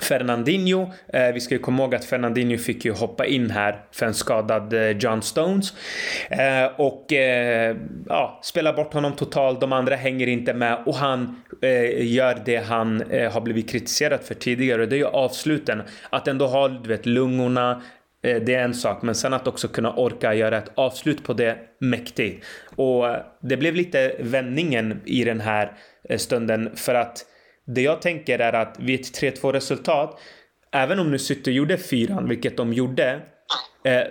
Fernandinho. 0.00 0.92
Eh, 1.12 1.32
vi 1.34 1.40
ska 1.40 1.54
ju 1.54 1.60
komma 1.60 1.82
ihåg 1.82 1.94
att 1.94 2.04
Fernandinho 2.04 2.58
fick 2.58 2.84
ju 2.84 2.92
hoppa 2.92 3.26
in 3.26 3.50
här 3.50 3.80
för 3.92 4.06
en 4.06 4.14
skadad 4.14 4.72
eh, 4.72 4.90
John 4.90 5.22
Stones. 5.22 5.72
Eh, 6.30 6.80
och 6.80 7.12
eh, 7.12 7.76
ja, 8.06 8.40
spelar 8.42 8.72
bort 8.72 8.94
honom 8.94 9.12
totalt. 9.12 9.60
De 9.60 9.72
andra 9.72 9.96
hänger 9.96 10.26
inte 10.26 10.54
med 10.54 10.78
och 10.86 10.94
han 10.94 11.42
eh, 11.62 12.06
gör 12.14 12.42
det 12.44 12.56
han 12.56 13.02
eh, 13.02 13.32
har 13.32 13.40
blivit 13.40 13.70
kritiserad 13.70 14.20
för 14.20 14.34
tidigare 14.34 14.82
och 14.82 14.88
det 14.88 14.96
är 14.96 14.98
ju 14.98 15.06
avsluten. 15.06 15.82
Att 16.10 16.28
ändå 16.28 16.46
ha 16.46 16.68
du 16.68 16.88
vet, 16.88 17.06
lungorna 17.06 17.82
Eh, 18.22 18.42
det 18.42 18.54
är 18.54 18.64
en 18.64 18.74
sak, 18.74 19.02
men 19.02 19.14
sen 19.14 19.34
att 19.34 19.46
också 19.46 19.68
kunna 19.68 19.94
orka 19.94 20.34
göra 20.34 20.58
ett 20.58 20.70
avslut 20.74 21.24
på 21.24 21.32
det 21.32 21.58
mäktigt. 21.80 22.44
Och 22.76 23.08
eh, 23.08 23.22
det 23.42 23.56
blev 23.56 23.74
lite 23.74 24.16
vändningen 24.18 25.00
i 25.04 25.24
den 25.24 25.40
här 25.40 25.72
eh, 26.08 26.18
stunden 26.18 26.76
för 26.76 26.94
att 26.94 27.26
det 27.66 27.82
jag 27.82 28.02
tänker 28.02 28.38
är 28.38 28.52
att 28.52 28.76
vid 28.80 29.00
ett 29.00 29.22
3-2 29.22 29.52
resultat, 29.52 30.20
även 30.72 30.98
om 30.98 31.10
nu 31.10 31.18
City 31.18 31.50
gjorde 31.50 31.76
fyran, 31.76 32.28
vilket 32.28 32.56
de 32.56 32.72
gjorde, 32.72 33.20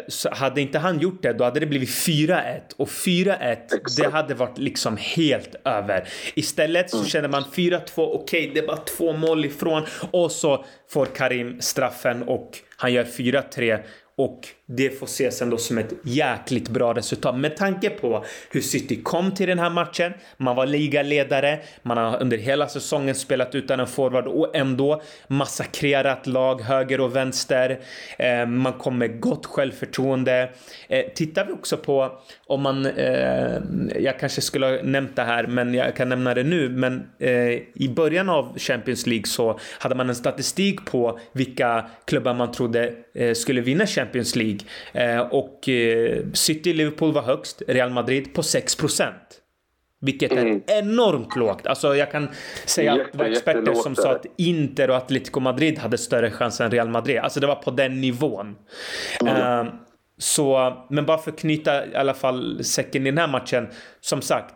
så 0.07 0.29
hade 0.33 0.61
inte 0.61 0.79
han 0.79 0.99
gjort 0.99 1.21
det, 1.21 1.33
då 1.33 1.43
hade 1.43 1.59
det 1.59 1.65
blivit 1.65 1.89
4-1 1.89 2.61
och 2.77 2.87
4-1, 2.87 3.57
det 3.97 4.09
hade 4.09 4.33
varit 4.33 4.57
liksom 4.57 4.97
helt 4.97 5.55
över. 5.65 6.07
Istället 6.35 6.89
så 6.89 6.97
mm. 6.97 7.09
känner 7.09 7.29
man 7.29 7.43
4-2, 7.43 7.79
okej, 7.95 8.05
okay, 8.05 8.51
det 8.53 8.59
är 8.59 8.67
bara 8.67 8.77
två 8.77 9.13
mål 9.13 9.45
ifrån 9.45 9.83
och 10.11 10.31
så 10.31 10.65
får 10.89 11.05
Karim 11.05 11.61
straffen 11.61 12.23
och 12.23 12.57
han 12.77 12.93
gör 12.93 13.03
4-3 13.03 13.83
och 14.17 14.47
det 14.67 14.99
får 14.99 15.05
ses 15.05 15.41
ändå 15.41 15.57
som 15.57 15.77
ett 15.77 15.93
jäkligt 16.03 16.69
bra 16.69 16.93
resultat 16.93 17.37
med 17.37 17.57
tanke 17.57 17.89
på 17.89 18.25
hur 18.49 18.61
City 18.61 19.01
kom 19.03 19.31
till 19.31 19.47
den 19.47 19.59
här 19.59 19.69
matchen. 19.69 20.13
Man 20.37 20.55
var 20.55 20.65
ligaledare, 20.65 21.59
man 21.81 21.97
har 21.97 22.21
under 22.21 22.37
hela 22.37 22.67
säsongen 22.67 23.15
spelat 23.15 23.55
utan 23.55 23.79
en 23.79 23.87
forward 23.87 24.27
och 24.27 24.55
ändå 24.55 25.01
massakrerat 25.27 26.27
lag 26.27 26.61
höger 26.61 27.01
och 27.01 27.15
vänster. 27.15 27.79
Eh, 28.17 28.45
man 28.45 28.73
kom 28.73 28.97
med 28.97 29.19
gott 29.19 29.45
självförtroende. 29.45 30.49
Eh, 30.89 31.05
tittar 31.15 31.45
vi 31.45 31.53
också 31.53 31.77
på 31.77 32.19
om 32.47 32.61
man, 32.61 32.85
eh, 32.85 33.59
jag 33.99 34.19
kanske 34.19 34.41
skulle 34.41 34.65
ha 34.65 34.81
nämnt 34.83 35.15
det 35.15 35.23
här, 35.23 35.47
men 35.47 35.73
jag 35.73 35.95
kan 35.95 36.09
nämna 36.09 36.33
det 36.33 36.43
nu, 36.43 36.69
men 36.69 37.09
eh, 37.19 37.29
i 37.73 37.93
början 37.95 38.29
av 38.29 38.59
Champions 38.59 39.07
League 39.07 39.25
så 39.25 39.59
hade 39.79 39.95
man 39.95 40.09
en 40.09 40.15
statistik 40.15 40.85
på 40.85 41.19
vilka 41.31 41.85
klubbar 42.05 42.33
man 42.33 42.51
trodde 42.51 42.93
eh, 43.13 43.33
skulle 43.33 43.61
vinna 43.61 43.85
Champions 43.85 44.35
League 44.35 44.54
League. 44.55 45.15
Eh, 45.15 45.21
och 45.21 45.69
eh, 45.69 46.23
City 46.33 46.73
Liverpool 46.73 47.13
var 47.13 47.21
högst, 47.21 47.61
Real 47.67 47.89
Madrid 47.89 48.33
på 48.33 48.41
6% 48.41 49.11
Vilket 50.01 50.31
är 50.31 50.37
mm. 50.37 50.61
enormt 50.67 51.35
lågt. 51.35 51.67
Alltså 51.67 51.95
jag 51.95 52.11
kan 52.11 52.29
säga 52.65 52.93
att 52.93 53.11
det 53.11 53.17
var 53.17 53.25
experter 53.25 53.73
som 53.73 53.95
sa 53.95 54.11
att 54.11 54.25
Inter 54.37 54.89
och 54.89 54.95
Atletico 54.95 55.39
Madrid 55.39 55.77
hade 55.77 55.97
större 55.97 56.31
chans 56.31 56.61
än 56.61 56.71
Real 56.71 56.89
Madrid. 56.89 57.17
Alltså 57.17 57.39
det 57.39 57.47
var 57.47 57.55
på 57.55 57.71
den 57.71 58.01
nivån. 58.01 58.55
Mm. 59.21 59.65
Uh, 59.65 59.73
så, 60.17 60.73
men 60.89 61.05
bara 61.05 61.17
för 61.17 61.31
att 61.31 61.39
knyta 61.39 61.87
i 61.87 61.95
alla 61.95 62.13
fall 62.13 62.63
säcken 62.63 63.07
i 63.07 63.11
den 63.11 63.17
här 63.17 63.27
matchen. 63.27 63.67
Som 64.01 64.21
sagt, 64.21 64.55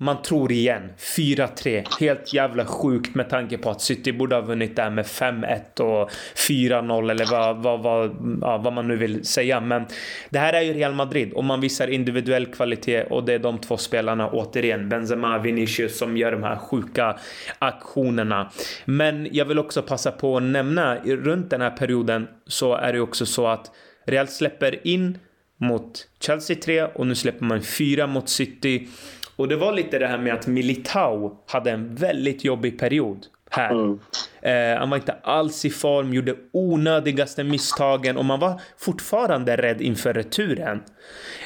man 0.00 0.22
tror 0.22 0.52
igen. 0.52 0.82
4-3. 0.98 1.86
Helt 2.00 2.32
jävla 2.32 2.64
sjukt 2.64 3.14
med 3.14 3.30
tanke 3.30 3.58
på 3.58 3.70
att 3.70 3.80
City 3.80 4.12
borde 4.12 4.34
ha 4.34 4.42
vunnit 4.42 4.76
där 4.76 4.90
med 4.90 5.04
5-1 5.04 5.80
och 5.80 6.10
4-0 6.34 7.10
eller 7.10 7.30
vad, 7.30 7.62
vad, 7.62 7.82
vad, 7.82 8.38
ja, 8.40 8.58
vad 8.58 8.72
man 8.72 8.88
nu 8.88 8.96
vill 8.96 9.24
säga. 9.24 9.60
Men 9.60 9.84
det 10.30 10.38
här 10.38 10.52
är 10.52 10.60
ju 10.60 10.72
Real 10.72 10.94
Madrid 10.94 11.32
och 11.32 11.44
man 11.44 11.60
visar 11.60 11.88
individuell 11.88 12.46
kvalitet 12.46 13.02
och 13.02 13.24
det 13.24 13.34
är 13.34 13.38
de 13.38 13.58
två 13.58 13.76
spelarna 13.76 14.30
återigen, 14.30 14.88
Benzema 14.88 15.36
och 15.36 15.46
Vinicius, 15.46 15.98
som 15.98 16.16
gör 16.16 16.32
de 16.32 16.42
här 16.42 16.56
sjuka 16.56 17.18
aktionerna. 17.58 18.50
Men 18.84 19.28
jag 19.30 19.44
vill 19.44 19.58
också 19.58 19.82
passa 19.82 20.10
på 20.10 20.36
att 20.36 20.42
nämna, 20.42 20.96
runt 21.04 21.50
den 21.50 21.60
här 21.60 21.70
perioden 21.70 22.28
så 22.46 22.74
är 22.74 22.92
det 22.92 23.00
också 23.00 23.26
så 23.26 23.46
att 23.46 23.70
Real 24.06 24.28
släpper 24.28 24.86
in 24.86 25.18
mot 25.56 26.08
Chelsea 26.20 26.56
3 26.56 26.84
och 26.84 27.06
nu 27.06 27.14
släpper 27.14 27.44
man 27.44 27.62
4 27.62 28.06
mot 28.06 28.28
City. 28.28 28.88
Och 29.36 29.48
det 29.48 29.56
var 29.56 29.72
lite 29.72 29.98
det 29.98 30.06
här 30.06 30.18
med 30.18 30.34
att 30.34 30.46
Militao 30.46 31.36
hade 31.46 31.70
en 31.70 31.94
väldigt 31.94 32.44
jobbig 32.44 32.78
period 32.78 33.26
här. 33.50 33.70
Mm. 33.70 33.98
Eh, 34.42 34.78
han 34.78 34.90
var 34.90 34.96
inte 34.96 35.16
alls 35.22 35.64
i 35.64 35.70
form, 35.70 36.14
gjorde 36.14 36.34
onödigaste 36.52 37.44
misstagen 37.44 38.16
och 38.16 38.24
man 38.24 38.40
var 38.40 38.60
fortfarande 38.78 39.56
rädd 39.56 39.80
inför 39.80 40.14
returen. 40.14 40.82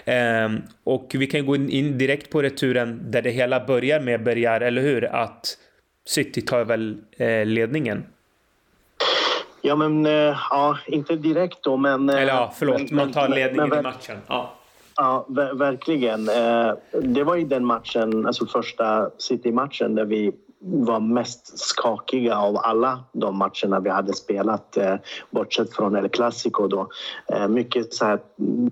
Eh, 0.05 0.49
och 0.85 1.11
vi 1.15 1.27
kan 1.27 1.47
gå 1.47 1.57
in 1.57 1.99
direkt 1.99 2.31
på 2.31 2.43
returen 2.43 3.11
där 3.11 3.23
det 3.23 3.31
hela 3.31 3.67
börjar 3.67 4.01
med 4.01 4.23
Bergar, 4.23 4.61
eller 4.61 4.83
hur? 4.83 5.05
Att 5.05 5.59
City 6.09 6.43
tar 6.43 6.65
väl 6.65 6.99
eh, 7.17 7.47
ledningen. 7.47 8.05
Ja, 9.63 9.77
men 9.77 10.07
eh, 10.07 10.37
ja, 10.51 10.79
inte 10.87 11.17
direkt 11.17 11.63
då, 11.63 11.77
men... 11.77 12.09
Eh, 12.09 12.17
eller 12.17 12.33
ja, 12.33 12.55
förlåt, 12.59 12.81
men, 12.81 12.97
man 12.97 13.13
tar 13.13 13.29
ledningen 13.29 13.69
men, 13.69 13.79
i 13.79 13.83
matchen. 13.83 14.19
Ja. 14.27 14.58
Ja, 15.01 15.27
verkligen. 15.53 16.29
Eh, 16.29 16.73
det 17.03 17.25
var 17.25 17.37
ju 17.37 17.45
den 17.45 17.65
matchen, 17.65 18.27
alltså 18.27 18.47
första 18.47 19.11
City-matchen 19.19 19.95
där 19.95 20.05
vi 20.05 20.33
var 20.61 21.01
mest 21.01 21.59
skakiga 21.59 22.37
av 22.37 22.57
alla 22.57 23.05
de 23.13 23.39
matcherna 23.39 23.81
vi 23.81 23.91
hade 23.91 24.13
spelat 24.13 24.77
eh, 24.77 24.95
bortsett 25.31 25.75
från 25.75 25.97
El 25.97 26.09
Clasico. 26.09 26.67
Då. 26.67 26.89
Eh, 27.27 27.49
mycket 27.49 27.95
så 27.95 28.05
här 28.05 28.21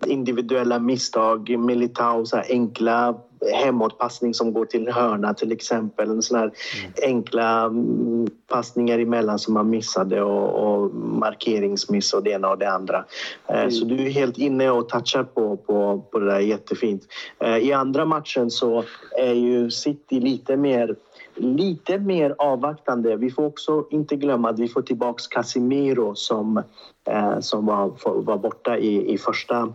individuella 0.06 0.78
misstag, 0.78 1.58
Militao, 1.58 2.24
så 2.24 2.36
enkla 2.36 3.14
hemåtpassning 3.52 4.34
som 4.34 4.52
går 4.52 4.64
till 4.64 4.88
hörna 4.88 5.34
till 5.34 5.52
exempel. 5.52 6.10
En 6.10 6.22
sån 6.22 6.38
här 6.38 6.44
mm. 6.44 6.92
enkla 7.02 7.64
mm, 7.64 8.26
passningar 8.48 8.98
emellan 8.98 9.38
som 9.38 9.54
man 9.54 9.70
missade 9.70 10.22
och, 10.22 10.66
och 10.66 10.94
markeringsmiss 10.94 12.12
och 12.12 12.22
det 12.22 12.30
ena 12.30 12.48
och 12.48 12.58
det 12.58 12.70
andra. 12.70 13.04
Eh, 13.48 13.58
mm. 13.58 13.70
Så 13.70 13.84
du 13.84 14.06
är 14.06 14.10
helt 14.10 14.38
inne 14.38 14.70
och 14.70 14.88
touchar 14.88 15.24
på, 15.24 15.56
på, 15.56 16.02
på 16.10 16.18
det 16.18 16.26
där 16.26 16.40
jättefint. 16.40 17.02
Eh, 17.38 17.56
I 17.56 17.72
andra 17.72 18.04
matchen 18.04 18.50
så 18.50 18.84
är 19.18 19.34
ju 19.34 19.70
City 19.70 20.20
lite 20.20 20.56
mer 20.56 20.96
lite 21.36 21.98
mer 21.98 22.34
avvaktande. 22.38 23.16
Vi 23.16 23.30
får 23.30 23.46
också 23.46 23.86
inte 23.90 24.16
glömma 24.16 24.50
att 24.50 24.58
vi 24.58 24.68
får 24.68 24.82
tillbaka 24.82 25.22
Casimiro 25.30 26.14
som, 26.14 26.62
eh, 27.04 27.40
som 27.40 27.66
var, 27.66 27.92
var 28.22 28.38
borta 28.38 28.78
i, 28.78 29.12
i 29.14 29.18
första 29.18 29.72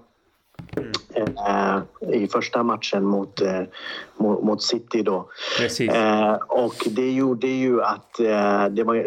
Eh, 1.48 1.80
i 2.14 2.28
första 2.28 2.64
matchen 2.64 3.06
mot, 3.06 3.42
eh, 3.42 3.62
mot, 4.18 4.44
mot 4.44 4.64
City. 4.64 5.04
Då. 5.04 5.30
Eh, 5.80 6.34
och 6.34 6.76
det 6.92 7.12
gjorde 7.12 7.48
ju 7.48 7.82
att 7.82 8.14
det 8.70 8.84
var 8.84 9.06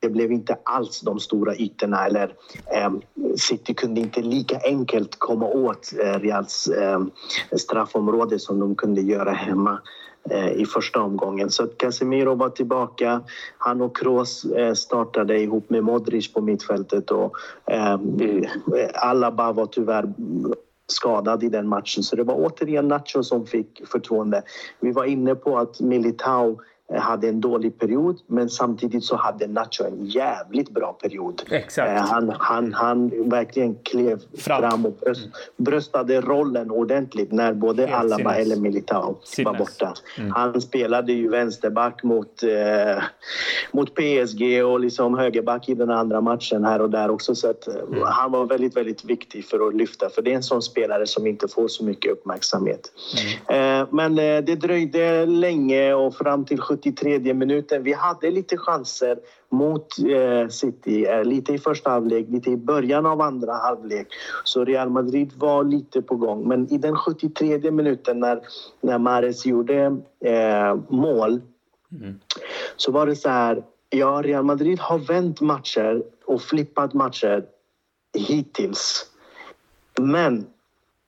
det 0.00 0.10
blev 0.10 0.32
inte 0.32 0.56
alls 0.64 1.00
de 1.00 1.20
stora 1.20 1.56
ytorna. 1.56 2.06
Eller, 2.06 2.34
City 3.36 3.74
kunde 3.74 4.00
inte 4.00 4.22
lika 4.22 4.60
enkelt 4.64 5.18
komma 5.18 5.46
åt 5.46 5.92
Reals 5.96 6.68
straffområde 7.56 8.38
som 8.38 8.60
de 8.60 8.74
kunde 8.74 9.00
göra 9.00 9.30
hemma. 9.30 9.78
Eh, 10.30 10.52
I 10.52 10.66
första 10.66 11.02
omgången. 11.02 11.50
Så 11.50 11.66
Casemiro 11.66 12.34
var 12.34 12.48
tillbaka. 12.48 13.22
Han 13.58 13.80
och 13.80 13.96
Kroos 13.96 14.44
eh, 14.44 14.72
startade 14.72 15.40
ihop 15.40 15.70
med 15.70 15.84
Modric 15.84 16.32
på 16.32 16.40
mittfältet 16.40 17.10
och 17.10 17.36
eh, 17.66 17.92
eh, 17.92 17.98
Alaba 18.94 19.52
var 19.52 19.66
tyvärr 19.66 20.12
skadad 20.86 21.42
i 21.42 21.48
den 21.48 21.68
matchen. 21.68 22.02
Så 22.02 22.16
det 22.16 22.22
var 22.22 22.34
återigen 22.34 22.88
Nacho 22.88 23.22
som 23.22 23.46
fick 23.46 23.82
förtroende. 23.86 24.42
Vi 24.80 24.92
var 24.92 25.04
inne 25.04 25.34
på 25.34 25.58
att 25.58 25.80
Militao 25.80 26.60
hade 26.92 27.28
en 27.28 27.40
dålig 27.40 27.78
period 27.78 28.18
men 28.26 28.50
samtidigt 28.50 29.04
så 29.04 29.16
hade 29.16 29.46
Nacho 29.46 29.84
en 29.84 30.06
jävligt 30.06 30.70
bra 30.70 30.92
period. 30.92 31.42
Exakt. 31.50 31.90
Eh, 31.90 32.06
han, 32.06 32.32
han, 32.38 32.72
han 32.72 33.28
verkligen 33.30 33.74
klev 33.74 34.20
fram, 34.38 34.62
fram 34.62 34.86
och 34.86 34.92
bröst, 34.92 35.28
bröstade 35.56 36.20
rollen 36.20 36.70
ordentligt 36.70 37.32
när 37.32 37.52
både 37.52 37.86
Helt 37.86 38.12
Alaba 38.12 38.34
eller 38.34 38.56
Militao 38.56 39.16
sinnes. 39.24 39.52
var 39.52 39.58
borta. 39.58 39.94
Mm. 40.18 40.30
Han 40.30 40.60
spelade 40.60 41.12
ju 41.12 41.28
vänsterback 41.28 42.02
mot, 42.02 42.42
eh, 42.42 43.02
mot 43.72 43.94
PSG 43.94 44.64
och 44.64 44.80
liksom 44.80 45.18
högerback 45.18 45.68
i 45.68 45.74
den 45.74 45.90
andra 45.90 46.20
matchen 46.20 46.64
här 46.64 46.80
och 46.80 46.90
där 46.90 47.10
också. 47.10 47.34
Så 47.34 47.50
att, 47.50 47.68
eh, 47.68 47.74
mm. 47.74 48.02
Han 48.04 48.32
var 48.32 48.46
väldigt, 48.46 48.76
väldigt 48.76 49.04
viktig 49.04 49.44
för 49.44 49.68
att 49.68 49.74
lyfta 49.74 50.10
för 50.10 50.22
det 50.22 50.30
är 50.30 50.36
en 50.36 50.42
sån 50.42 50.62
spelare 50.62 51.06
som 51.06 51.26
inte 51.26 51.48
får 51.48 51.68
så 51.68 51.84
mycket 51.84 52.12
uppmärksamhet. 52.12 52.92
Mm. 53.48 53.80
Eh, 53.80 53.88
men 53.90 54.18
eh, 54.18 54.44
det 54.44 54.54
dröjde 54.54 55.26
länge 55.26 55.94
och 55.94 56.14
fram 56.14 56.44
till 56.44 56.60
73 56.74 57.34
minuten. 57.34 57.82
Vi 57.82 57.92
hade 57.92 58.30
lite 58.30 58.56
chanser 58.56 59.18
mot 59.48 59.98
eh, 59.98 60.48
City, 60.48 61.06
eh, 61.06 61.24
lite 61.24 61.52
i 61.52 61.58
första 61.58 61.90
halvlek, 61.90 62.26
lite 62.28 62.50
i 62.50 62.56
början 62.56 63.06
av 63.06 63.20
andra 63.20 63.52
halvlek. 63.52 64.06
Så 64.44 64.64
Real 64.64 64.90
Madrid 64.90 65.32
var 65.36 65.64
lite 65.64 66.02
på 66.02 66.16
gång. 66.16 66.48
Men 66.48 66.72
i 66.72 66.78
den 66.78 66.96
73 66.96 67.70
minuten 67.70 68.20
när, 68.20 68.40
när 68.80 68.98
Mares 68.98 69.46
gjorde 69.46 69.96
eh, 70.20 70.76
mål 70.88 71.40
mm. 71.92 72.20
så 72.76 72.92
var 72.92 73.06
det 73.06 73.16
så 73.16 73.28
här, 73.28 73.64
ja, 73.90 74.22
Real 74.24 74.44
Madrid 74.44 74.78
har 74.80 74.98
vänt 74.98 75.40
matcher 75.40 76.02
och 76.24 76.42
flippat 76.42 76.94
matcher 76.94 77.44
hittills. 78.18 79.10
Men 80.00 80.46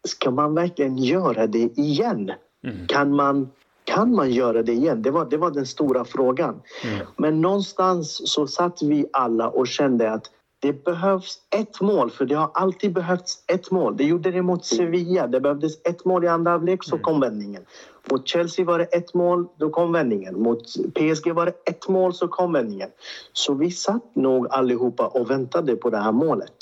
ska 0.05 0.31
man 0.31 0.55
verkligen 0.55 0.99
göra 0.99 1.47
det 1.47 1.79
igen? 1.79 2.33
Mm. 2.64 2.87
Kan 2.87 3.17
man 3.17 3.51
kan 3.87 4.14
man 4.14 4.30
göra 4.30 4.62
det 4.62 4.72
igen? 4.72 5.03
Det 5.03 5.11
var, 5.11 5.24
det 5.24 5.37
var 5.37 5.51
den 5.51 5.66
stora 5.66 6.05
frågan. 6.05 6.62
Mm. 6.84 7.07
Men 7.16 7.41
någonstans 7.41 8.32
så 8.32 8.47
satt 8.47 8.82
vi 8.82 9.07
alla 9.12 9.49
och 9.49 9.66
kände 9.66 10.11
att 10.11 10.30
det 10.59 10.84
behövs 10.84 11.39
ett 11.57 11.80
mål, 11.80 12.11
för 12.11 12.26
det 12.26 12.34
har 12.34 12.51
alltid 12.55 12.93
behövts 12.93 13.45
ett 13.47 13.70
mål. 13.70 13.97
Det 13.97 14.05
gjorde 14.05 14.30
det 14.30 14.43
mot 14.43 14.64
Sevilla. 14.64 15.26
Det 15.26 15.41
behövdes 15.41 15.72
ett 15.84 16.05
mål 16.05 16.24
i 16.24 16.28
andra 16.28 16.51
halvlek, 16.51 16.84
så 16.84 16.99
kom 16.99 17.20
vändningen. 17.20 17.62
Mot 18.11 18.28
Chelsea 18.28 18.64
var 18.64 18.78
det 18.78 18.84
ett 18.84 19.14
mål, 19.14 19.47
då 19.59 19.70
kom 19.70 19.93
vändningen. 19.93 20.43
Mot 20.43 20.62
PSG 20.95 21.32
var 21.32 21.47
det 21.47 21.70
ett 21.70 21.89
mål, 21.89 22.14
så 22.14 22.28
kom 22.28 22.53
vändningen. 22.53 22.89
Så 23.32 23.55
vi 23.55 23.70
satt 23.70 24.16
nog 24.16 24.47
allihopa 24.51 25.07
och 25.07 25.30
väntade 25.30 25.76
på 25.76 25.91
det 25.91 25.99
här 25.99 26.12
målet. 26.12 26.57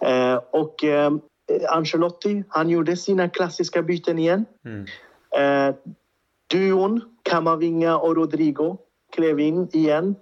Eh, 0.00 0.40
och 0.50 0.84
eh, 0.84 1.12
Ancelotti, 1.68 2.44
han 2.48 2.68
gjorde 2.68 2.96
sina 2.96 3.28
klassiska 3.28 3.82
byten 3.82 4.18
igen. 4.18 4.44
Mm. 4.64 4.86
Eh, 5.36 5.74
duon 6.50 7.00
Kamavinga 7.22 7.96
och 7.98 8.16
Rodrigo 8.16 8.76
klev 9.12 9.40
in 9.40 9.68
igen. 9.72 10.14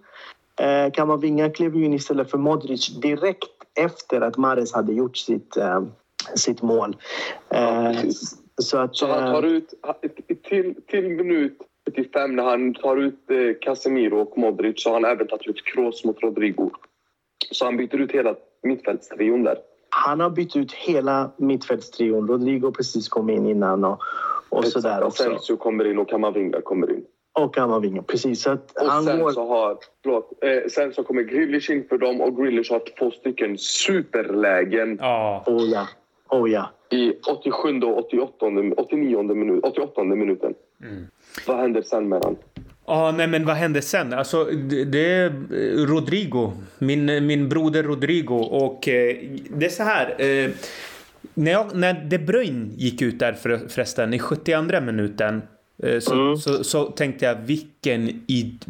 Eh, 0.61 0.93
Kamavinga 0.93 1.51
klev 1.51 1.77
in 1.77 1.93
istället 1.93 2.31
för 2.31 2.39
Modric 2.39 2.89
direkt 3.01 3.49
efter 3.81 4.21
att 4.21 4.37
Mares 4.37 4.73
hade 4.73 4.93
gjort 4.93 5.17
sitt, 5.17 5.57
eh, 5.57 5.83
sitt 6.35 6.63
mål. 6.63 6.97
Ja, 7.49 7.57
Eh, 7.91 8.03
precis. 8.03 8.35
så 8.63 8.79
att, 8.79 8.97
Så 8.97 9.07
han 9.07 9.27
eh, 9.27 9.33
tar 9.33 9.43
ut, 9.43 9.75
till, 10.49 10.75
till 10.87 11.09
minut 11.09 11.59
75 11.87 12.37
när 12.37 12.43
han 12.43 12.75
tar 12.75 12.97
ut 12.97 13.31
eh, 13.31 13.37
Casemiro 13.61 14.21
och 14.21 14.39
Modric 14.39 14.83
så 14.83 14.89
har 14.91 14.95
han 14.95 15.05
även 15.05 15.27
tagit 15.29 15.47
ut 15.47 15.65
Kroos 15.65 16.05
mot 16.05 16.23
Rodrigo. 16.23 16.71
Så 17.51 17.65
han 17.65 17.77
byter 17.77 17.97
ut 17.97 18.13
hela 18.13 18.35
mittfältstrion 18.63 19.43
där. 19.43 19.59
han 19.91 20.21
har 20.21 20.31
bytt 20.31 20.57
ut 20.57 20.73
hela 20.73 21.31
mittfältstrion. 21.37 22.29
Rodrigo 22.29 22.71
precis 22.73 23.09
kom 23.09 23.31
in 23.31 23.47
innan 23.47 23.85
och, 23.85 24.01
och 24.53 24.65
sådär 24.65 25.01
Och 25.01 25.07
också. 25.07 25.23
Asensio 25.23 25.57
kommer 25.57 25.91
in 25.91 25.99
och 25.99 26.09
Kamavinga 26.11 26.61
kommer 26.61 26.91
in. 26.91 27.05
Och 27.33 27.55
Kamavinga, 27.55 28.03
precis. 28.03 28.43
Så 28.43 28.51
att 28.51 28.77
Och 28.81 28.87
han 28.87 29.05
sen 29.05 29.21
går... 29.21 29.31
så 29.31 29.49
har, 29.49 29.79
förlåt, 30.03 30.33
eh, 30.45 30.71
sen 30.71 30.93
så 30.93 31.03
kommer 31.03 31.23
Grealish 31.23 31.71
in 31.71 31.85
för 31.89 31.99
dem 31.99 32.21
och 32.21 32.37
Grealish 32.37 32.73
har 32.73 32.83
två 32.99 33.11
stycken 33.11 33.59
superlägen 33.59 34.99
Ja. 35.01 35.45
Oh 35.47 35.65
ja, 35.69 35.89
oh 36.29 36.51
ja. 36.51 36.71
i 36.91 37.13
87 37.31 37.81
och 37.81 37.99
88, 37.99 38.47
89 38.77 39.23
minut, 39.35 39.65
88 39.65 40.05
minuten. 40.05 40.55
Mm. 40.83 41.07
Vad 41.47 41.57
händer 41.57 41.83
sen 41.83 42.09
med 42.09 42.25
han? 42.25 42.37
Ja, 42.87 43.15
nej 43.17 43.27
men 43.27 43.47
vad 43.47 43.57
hände 43.57 43.83
sen? 43.83 44.13
Alltså, 44.13 44.45
det, 44.45 44.85
det 44.85 45.13
är 45.13 45.27
eh, 45.27 45.87
Rodrigo. 45.87 46.53
Min, 46.79 47.27
min 47.27 47.49
broder 47.49 47.83
Rodrigo. 47.83 48.35
Och 48.35 48.89
eh, 48.89 49.17
det 49.51 49.67
är 49.67 49.71
så 49.71 49.83
här. 49.83 50.15
Eh, 50.19 50.51
när, 51.35 51.53
jag, 51.53 51.75
när 51.75 51.95
De 52.11 52.19
Bruyne 52.19 52.71
gick 52.77 53.03
ut 53.03 53.19
där 53.19 53.33
för, 53.33 53.59
förresten 53.69 54.15
i 54.15 54.19
72 54.19 54.81
minuten. 54.81 55.43
eh, 55.83 55.99
Så, 56.01 56.13
Mm. 56.15 56.37
så, 56.37 56.65
så 56.65 56.85
tänkte 56.85 57.25
jag 57.25 57.35
vilken 57.35 58.25
id, 58.27 58.65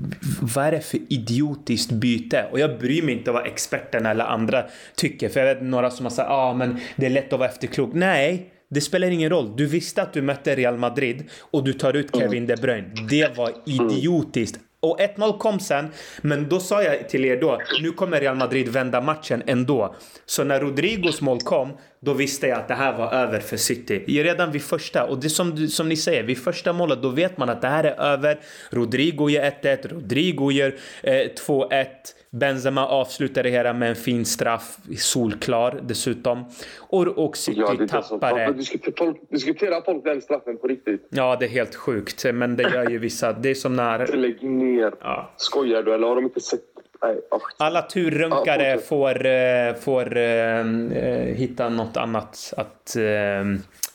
vad 0.54 0.64
är 0.66 0.70
det 0.72 0.80
för 0.80 0.98
idiotiskt 1.08 1.92
byte? 1.92 2.46
Och 2.52 2.58
jag 2.60 2.78
bryr 2.78 3.02
mig 3.02 3.14
inte 3.14 3.32
vad 3.32 3.46
experterna 3.46 4.10
eller 4.10 4.24
andra 4.24 4.64
tycker. 4.96 5.28
För 5.28 5.40
jag 5.40 5.54
vet 5.54 5.62
några 5.64 5.90
som 5.90 6.06
har 6.06 6.10
sagt 6.10 6.30
ah, 6.30 6.54
men 6.54 6.76
det 6.96 7.06
är 7.06 7.10
lätt 7.10 7.32
att 7.32 7.38
vara 7.38 7.48
efterklok. 7.48 7.90
Nej, 7.94 8.48
det 8.70 8.80
spelar 8.80 9.10
ingen 9.10 9.30
roll. 9.30 9.56
Du 9.56 9.66
visste 9.66 10.02
att 10.02 10.12
du 10.12 10.22
mötte 10.22 10.54
Real 10.54 10.76
Madrid 10.78 11.24
och 11.40 11.64
du 11.64 11.72
tar 11.72 11.96
ut 11.96 12.16
Kevin 12.16 12.46
De 12.46 12.56
Bruyne. 12.56 12.88
Det 13.10 13.36
var 13.36 13.50
idiotiskt. 13.66 14.58
Och 14.80 14.98
1-0 15.00 15.38
kom 15.38 15.60
sen, 15.60 15.86
men 16.22 16.48
då 16.48 16.60
sa 16.60 16.82
jag 16.82 17.08
till 17.08 17.24
er 17.24 17.40
då, 17.40 17.58
nu 17.82 17.90
kommer 17.90 18.20
Real 18.20 18.36
Madrid 18.36 18.68
vända 18.68 19.00
matchen 19.00 19.42
ändå. 19.46 19.94
Så 20.26 20.44
när 20.44 20.60
Rodrigos 20.60 21.20
mål 21.20 21.40
kom, 21.40 21.72
då 22.04 22.12
visste 22.12 22.46
jag 22.46 22.58
att 22.58 22.68
det 22.68 22.74
här 22.74 22.98
var 22.98 23.12
över 23.12 23.40
för 23.40 23.56
City. 23.56 24.22
Redan 24.22 24.52
vid 24.52 24.62
första, 24.62 25.04
och 25.04 25.18
det 25.20 25.30
som, 25.30 25.68
som 25.68 25.88
ni 25.88 25.96
säger, 25.96 26.22
vid 26.22 26.38
första 26.38 26.72
målet 26.72 27.02
då 27.02 27.08
vet 27.08 27.38
man 27.38 27.48
att 27.48 27.60
det 27.62 27.68
här 27.68 27.84
är 27.84 28.00
över. 28.00 28.40
Rodrigo 28.70 29.28
gör 29.30 29.42
1-1, 29.62 29.88
Rodrigo 29.88 30.50
gör 30.50 30.74
eh, 31.02 31.12
2-1. 31.12 31.86
Benzema 32.30 32.86
avslutar 32.86 33.42
det 33.42 33.50
hela 33.50 33.72
med 33.72 33.88
en 33.88 33.96
fin 33.96 34.24
straff, 34.24 34.76
solklar 34.98 35.80
dessutom. 35.82 36.44
Och, 36.78 37.06
och 37.06 37.36
City 37.36 37.60
Ja, 37.60 37.74
det 37.78 37.88
tappar 37.88 38.38
det. 38.38 38.52
diskuterar 39.30 39.84
folk 39.84 40.04
den 40.04 40.20
straffen 40.20 40.58
på 40.58 40.66
riktigt? 40.66 41.06
Ja, 41.10 41.36
det 41.40 41.44
är 41.46 41.48
helt 41.48 41.74
sjukt, 41.74 42.24
men 42.34 42.56
det 42.56 42.62
gör 42.62 42.90
ju 42.90 42.98
vissa. 42.98 43.32
Det 43.32 43.50
är 43.50 43.54
som 43.54 43.76
när... 43.76 44.16
Lägg 44.16 44.42
ner. 44.42 44.92
Ja. 45.00 45.32
Skojar 45.36 45.82
du 45.82 45.94
eller 45.94 46.06
har 46.06 46.14
de 46.16 46.24
inte 46.24 46.40
sett? 46.40 46.60
Alla 47.58 47.82
turrunkare 47.82 48.68
Ja, 48.70 48.78
får, 48.78 49.26
eh, 49.26 49.74
får 49.74 50.16
eh, 50.16 50.58
eh, 50.60 51.34
hitta 51.36 51.68
något 51.68 51.96
annat 51.96 52.54
att 52.56 52.96
eh, 52.96 53.44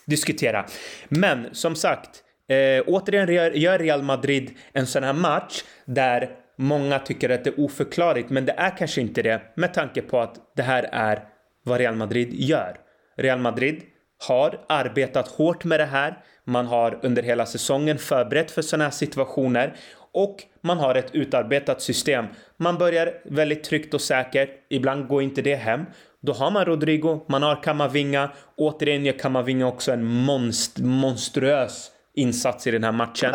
diskutera. 0.05 0.65
Men 1.09 1.47
som 1.51 1.75
sagt, 1.75 2.09
eh, 2.49 2.83
återigen 2.87 3.33
gör- 3.33 3.51
gör 3.51 3.79
Real 3.79 4.01
Madrid 4.03 4.51
en 4.73 4.87
sån 4.87 5.03
här 5.03 5.13
match 5.13 5.63
där 5.85 6.29
många 6.57 6.99
tycker 6.99 7.29
att 7.29 7.43
det 7.43 7.49
är 7.49 7.59
oförklarligt, 7.59 8.29
men 8.29 8.45
det 8.45 8.53
är 8.57 8.77
kanske 8.77 9.01
inte 9.01 9.21
det 9.21 9.41
med 9.55 9.73
tanke 9.73 10.01
på 10.01 10.19
att 10.19 10.35
det 10.55 10.63
här 10.63 10.89
är 10.91 11.19
vad 11.63 11.79
Real 11.79 11.95
Madrid 11.95 12.29
gör. 12.33 12.77
Real 13.17 13.39
Madrid 13.39 13.81
har 14.27 14.59
arbetat 14.69 15.27
hårt 15.27 15.63
med 15.63 15.79
det 15.79 15.85
här. 15.85 16.17
Man 16.43 16.65
har 16.65 16.99
under 17.03 17.23
hela 17.23 17.45
säsongen 17.45 17.97
förberett 17.97 18.51
för 18.51 18.61
sådana 18.61 18.83
här 18.83 18.91
situationer 18.91 19.75
och 20.13 20.35
man 20.67 20.77
har 20.77 20.95
ett 20.95 21.15
utarbetat 21.15 21.81
system. 21.81 22.25
Man 22.57 22.77
börjar 22.77 23.13
väldigt 23.23 23.63
tryggt 23.63 23.93
och 23.93 24.01
säkert. 24.01 24.49
Ibland 24.69 25.07
går 25.07 25.21
inte 25.23 25.41
det 25.41 25.55
hem. 25.55 25.85
Då 26.21 26.33
har 26.33 26.51
man 26.51 26.65
Rodrigo, 26.65 27.25
man 27.27 27.43
har 27.43 27.63
Kamavinga. 27.63 28.29
Återigen 28.57 29.05
gör 29.05 29.13
Kamavinga 29.19 29.67
också 29.67 29.91
en 29.91 30.03
monst- 30.03 30.79
monstruös 30.79 31.91
insats 32.15 32.67
i 32.67 32.71
den 32.71 32.83
här 32.83 32.91
matchen. 32.91 33.33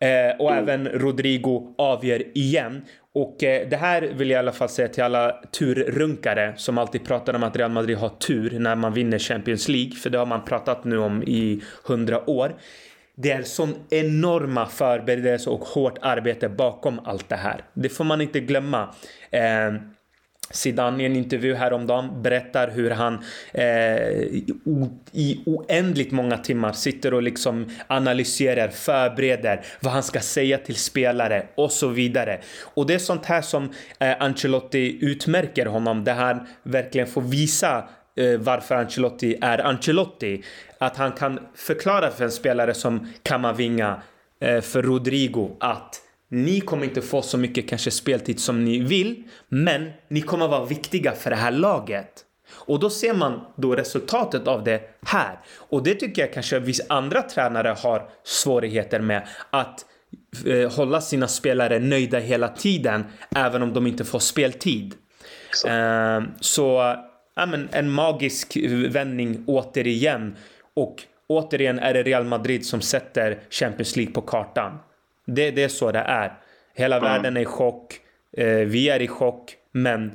Eh, 0.00 0.40
och 0.40 0.52
även 0.52 0.88
Rodrigo 0.88 1.74
avgör 1.78 2.22
igen. 2.38 2.84
Och 3.14 3.44
eh, 3.44 3.68
det 3.68 3.76
här 3.76 4.02
vill 4.02 4.30
jag 4.30 4.36
i 4.36 4.38
alla 4.38 4.52
fall 4.52 4.68
säga 4.68 4.88
till 4.88 5.02
alla 5.02 5.32
turrunkare 5.32 6.54
som 6.56 6.78
alltid 6.78 7.04
pratar 7.04 7.34
om 7.34 7.42
att 7.42 7.56
Real 7.56 7.70
Madrid 7.70 7.96
har 7.96 8.08
tur 8.08 8.58
när 8.58 8.74
man 8.76 8.92
vinner 8.92 9.18
Champions 9.18 9.68
League. 9.68 9.92
För 9.92 10.10
det 10.10 10.18
har 10.18 10.26
man 10.26 10.44
pratat 10.44 10.84
nu 10.84 10.98
om 10.98 11.22
i 11.22 11.62
hundra 11.84 12.30
år. 12.30 12.54
Det 13.16 13.32
är 13.32 13.42
sån 13.42 13.74
enorma 13.90 14.66
förberedelse 14.66 15.50
och 15.50 15.64
hårt 15.64 15.98
arbete 16.02 16.48
bakom 16.48 17.00
allt 17.04 17.28
det 17.28 17.36
här. 17.36 17.64
Det 17.74 17.88
får 17.88 18.04
man 18.04 18.20
inte 18.20 18.40
glömma. 18.40 18.94
Eh, 19.30 19.74
Zidane 20.50 21.02
i 21.02 21.06
en 21.06 21.16
intervju 21.16 21.54
häromdagen 21.54 22.22
berättar 22.22 22.68
hur 22.70 22.90
han 22.90 23.24
eh, 23.52 23.64
i 24.10 24.44
o- 24.64 24.98
i 25.12 25.40
oändligt 25.46 26.10
många 26.12 26.38
timmar 26.38 26.72
sitter 26.72 27.14
och 27.14 27.22
liksom 27.22 27.70
analyserar, 27.86 28.68
förbereder 28.68 29.60
vad 29.80 29.92
han 29.92 30.02
ska 30.02 30.20
säga 30.20 30.58
till 30.58 30.74
spelare 30.76 31.46
och 31.54 31.72
så 31.72 31.88
vidare. 31.88 32.40
Och 32.74 32.86
det 32.86 32.94
är 32.94 32.98
sånt 32.98 33.26
här 33.26 33.42
som 33.42 33.72
eh, 33.98 34.22
Ancelotti 34.22 34.98
utmärker 35.00 35.66
honom, 35.66 36.04
där 36.04 36.14
han 36.14 36.46
verkligen 36.62 37.06
får 37.06 37.22
visa 37.22 37.88
eh, 38.16 38.38
varför 38.38 38.74
Ancelotti 38.74 39.38
är 39.40 39.58
Ancelotti. 39.58 40.42
Att 40.84 40.96
han 40.96 41.12
kan 41.12 41.40
förklara 41.54 42.10
för 42.10 42.24
en 42.24 42.30
spelare 42.30 42.74
som 42.74 43.12
Kamavinga, 43.22 44.02
eh, 44.40 44.60
för 44.60 44.82
Rodrigo, 44.82 45.56
att 45.60 46.00
ni 46.28 46.60
kommer 46.60 46.84
inte 46.84 47.02
få 47.02 47.22
så 47.22 47.38
mycket 47.38 47.68
kanske 47.68 47.90
speltid 47.90 48.40
som 48.40 48.64
ni 48.64 48.78
vill, 48.78 49.22
men 49.48 49.90
ni 50.08 50.20
kommer 50.20 50.48
vara 50.48 50.64
viktiga 50.64 51.12
för 51.12 51.30
det 51.30 51.36
här 51.36 51.50
laget. 51.50 52.24
Och 52.52 52.78
då 52.78 52.90
ser 52.90 53.14
man 53.14 53.40
då 53.56 53.74
resultatet 53.76 54.48
av 54.48 54.64
det 54.64 54.80
här. 55.02 55.38
Och 55.56 55.82
det 55.82 55.94
tycker 55.94 56.22
jag 56.22 56.32
kanske 56.32 56.58
vissa 56.58 56.84
andra 56.88 57.22
tränare 57.22 57.76
har 57.78 58.08
svårigheter 58.24 59.00
med. 59.00 59.28
Att 59.50 59.84
eh, 60.46 60.72
hålla 60.72 61.00
sina 61.00 61.28
spelare 61.28 61.78
nöjda 61.78 62.18
hela 62.18 62.48
tiden, 62.48 63.04
även 63.36 63.62
om 63.62 63.72
de 63.72 63.86
inte 63.86 64.04
får 64.04 64.18
speltid. 64.18 64.94
Eh, 65.66 66.22
så 66.40 66.96
ja, 67.36 67.46
men 67.46 67.68
en 67.72 67.90
magisk 67.90 68.56
vändning 68.88 69.44
återigen. 69.46 70.36
Och 70.74 71.02
återigen 71.26 71.78
är 71.78 71.94
det 71.94 72.02
Real 72.02 72.24
Madrid 72.24 72.66
som 72.66 72.80
sätter 72.80 73.38
Champions 73.50 73.96
League 73.96 74.14
på 74.14 74.20
kartan. 74.20 74.78
Det, 75.24 75.50
det 75.50 75.62
är 75.62 75.68
så 75.68 75.92
det 75.92 75.98
är. 75.98 76.32
Hela 76.74 77.00
världen 77.00 77.36
är 77.36 77.40
i 77.40 77.44
chock. 77.44 78.00
Eh, 78.32 78.46
vi 78.46 78.88
är 78.88 79.02
i 79.02 79.08
chock. 79.08 79.56
Men 79.72 80.12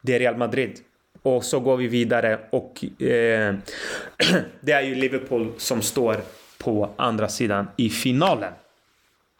det 0.00 0.14
är 0.14 0.18
Real 0.18 0.36
Madrid. 0.36 0.80
Och 1.22 1.44
så 1.44 1.60
går 1.60 1.76
vi 1.76 1.88
vidare 1.88 2.38
och 2.50 2.84
eh, 3.02 3.54
det 4.60 4.72
är 4.72 4.82
ju 4.82 4.94
Liverpool 4.94 5.52
som 5.56 5.82
står 5.82 6.16
på 6.58 6.90
andra 6.96 7.28
sidan 7.28 7.66
i 7.76 7.90
finalen. 7.90 8.52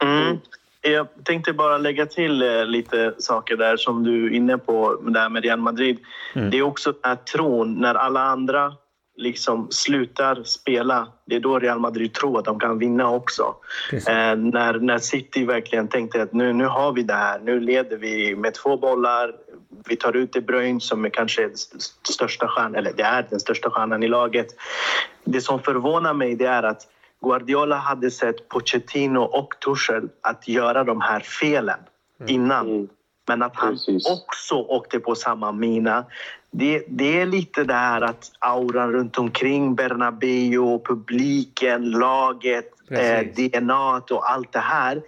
Mm. 0.03 0.39
Jag 0.81 1.07
tänkte 1.25 1.53
bara 1.53 1.79
lägga 1.79 2.07
till 2.07 2.43
eh, 2.43 2.67
lite 2.67 3.15
saker 3.19 3.57
där 3.57 3.77
som 3.77 4.05
du 4.05 4.27
är 4.27 4.31
inne 4.31 4.59
på, 4.59 5.01
det 5.03 5.21
här 5.21 5.29
med 5.29 5.45
Real 5.45 5.61
Madrid. 5.61 5.99
Det 6.35 6.59
är 6.59 6.63
också 6.63 6.93
den 6.93 7.01
här 7.03 7.17
tron 7.17 7.75
när 7.75 7.95
alla 7.95 8.21
andra 8.21 8.77
liksom 9.17 9.69
slutar 9.71 10.43
spela. 10.45 11.09
Det 11.25 11.37
är 11.37 11.41
då 11.41 11.59
Real 11.59 11.81
Madrid 11.81 12.15
tror 12.15 12.39
att 12.39 12.45
de 12.45 12.61
kan 12.61 12.79
vinna 12.79 13.11
också. 13.11 13.55
Eh, 13.93 14.37
när, 14.37 14.79
när 14.79 14.99
City 14.99 15.45
verkligen 15.45 15.89
tänkte 15.89 16.23
att 16.23 16.33
nu, 16.33 16.53
nu 16.53 16.67
har 16.67 16.93
vi 16.93 17.03
det 17.03 17.15
här. 17.15 17.39
Nu 17.39 17.61
leder 17.61 17.97
vi 17.97 18.37
med 18.37 18.55
två 18.55 18.77
bollar. 18.77 19.35
Vi 19.89 19.97
tar 19.97 20.17
ut 20.17 20.33
De 20.33 20.41
Bruyne 20.41 20.81
som 20.81 21.05
är 21.05 21.11
kanske 21.11 21.51
största 22.03 22.49
stjärnan, 22.49 22.75
eller 22.75 22.93
det 22.93 23.03
är 23.03 23.27
den 23.31 23.41
största 23.41 23.71
stjärnan 23.71 24.03
i 24.03 24.09
laget. 24.09 24.47
Det 25.25 25.41
som 25.41 25.59
förvånar 25.59 26.15
mig 26.15 26.35
det 26.35 26.47
är 26.47 26.63
att 26.63 26.89
Guardiola 27.23 27.77
hade 27.77 28.11
sett 28.11 28.49
Pochettino 28.49 29.19
och 29.19 29.55
Tuchel 29.65 30.09
att 30.21 30.49
göra 30.49 30.85
de 30.85 31.01
här 31.01 31.21
felen 31.21 31.79
innan. 32.27 32.69
Mm. 32.69 32.89
Men 33.29 33.43
att 33.43 33.57
han 33.57 33.71
Precis. 33.71 34.07
också 34.11 34.55
åkte 34.55 35.01
på 35.01 35.15
samma 35.15 35.53
mina. 35.53 36.05
Det, 36.55 36.85
det 36.89 37.21
är 37.21 37.27
lite 37.27 37.65
det 37.65 37.75
här 37.75 38.01
att 38.01 38.33
auran 38.39 38.93
runt 38.93 39.19
omkring 39.19 39.75
Bernabéu, 39.75 40.79
publiken, 40.85 41.91
laget, 41.91 42.71
eh. 42.91 43.27
DNA 43.35 44.03
och 44.11 44.31
allt 44.31 44.53
det 44.53 44.59
här. 44.59 45.03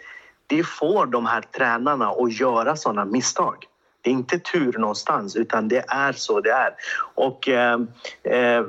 Det 0.47 0.65
får 0.65 1.07
de 1.07 1.27
här 1.27 1.41
tränarna 1.41 2.09
att 2.09 2.41
göra 2.41 2.77
såna 2.77 3.05
misstag. 3.05 3.67
Det 4.03 4.11
är 4.11 4.15
inte 4.15 4.39
tur 4.39 4.79
någonstans, 4.79 5.37
utan 5.37 5.69
det 5.69 5.85
är 5.89 6.13
så 6.13 6.41
det 6.41 6.51
är. 6.51 6.75
Och 7.15 7.49
eh, 7.49 7.81
eh, 8.23 8.65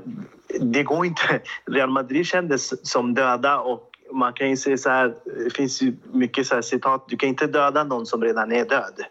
det 0.60 0.84
går 0.84 1.06
inte... 1.06 1.42
Real 1.66 1.90
Madrid 1.90 2.26
kändes 2.26 2.90
som 2.92 3.14
döda 3.14 3.60
och 3.60 3.92
man 4.12 4.34
kan 4.34 4.50
ju 4.50 4.58
säga 4.58 4.78
så 4.78 4.90
här, 4.90 5.16
det 5.44 5.56
finns 5.56 5.82
ju 5.82 5.94
mycket 6.12 6.48
så 6.48 6.56
här 6.56 6.62
citat, 6.62 7.06
du 7.08 7.18
kan 7.18 7.30
inte 7.30 7.48
döda 7.48 7.84
någon 7.84 8.06
som 8.06 8.22
redan 8.22 8.52
är 8.52 8.66
död. 8.66 9.02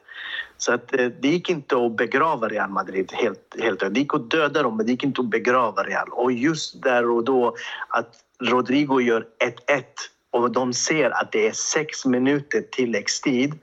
Så 0.56 0.72
att, 0.72 0.94
eh, 1.00 1.06
det 1.20 1.28
gick 1.28 1.50
inte 1.50 1.76
att 1.76 1.96
begrava 1.96 2.48
Real 2.48 2.70
Madrid 2.70 3.12
helt, 3.12 3.56
helt 3.60 3.80
Det 3.80 4.00
gick 4.00 4.14
att 4.14 4.30
döda 4.30 4.62
dem, 4.62 4.76
men 4.76 4.86
det 4.86 4.92
gick 4.92 5.04
inte 5.04 5.20
att 5.20 5.26
begrava 5.30 5.82
Real. 5.82 6.08
Och 6.10 6.32
just 6.32 6.82
där 6.82 7.10
och 7.10 7.24
då 7.24 7.54
att 7.88 8.14
Rodrigo 8.42 9.00
gör 9.00 9.26
1-1 9.38 9.84
och 10.30 10.50
de 10.52 10.72
ser 10.72 11.10
att 11.10 11.32
det 11.32 11.46
är 11.48 11.52
sex 11.52 12.04
minuter 12.06 12.60
tilläggstid. 12.72 13.54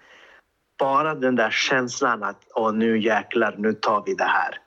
Bara 0.80 1.16
den 1.16 1.36
där 1.36 1.50
känslan 1.50 2.24
att 2.24 2.44
Åh, 2.56 2.74
nu 2.74 3.00
jäklar, 3.00 3.56
nu 3.58 3.74
tar 3.74 4.04
vi 4.06 4.14
det 4.14 4.24
här. 4.24 4.58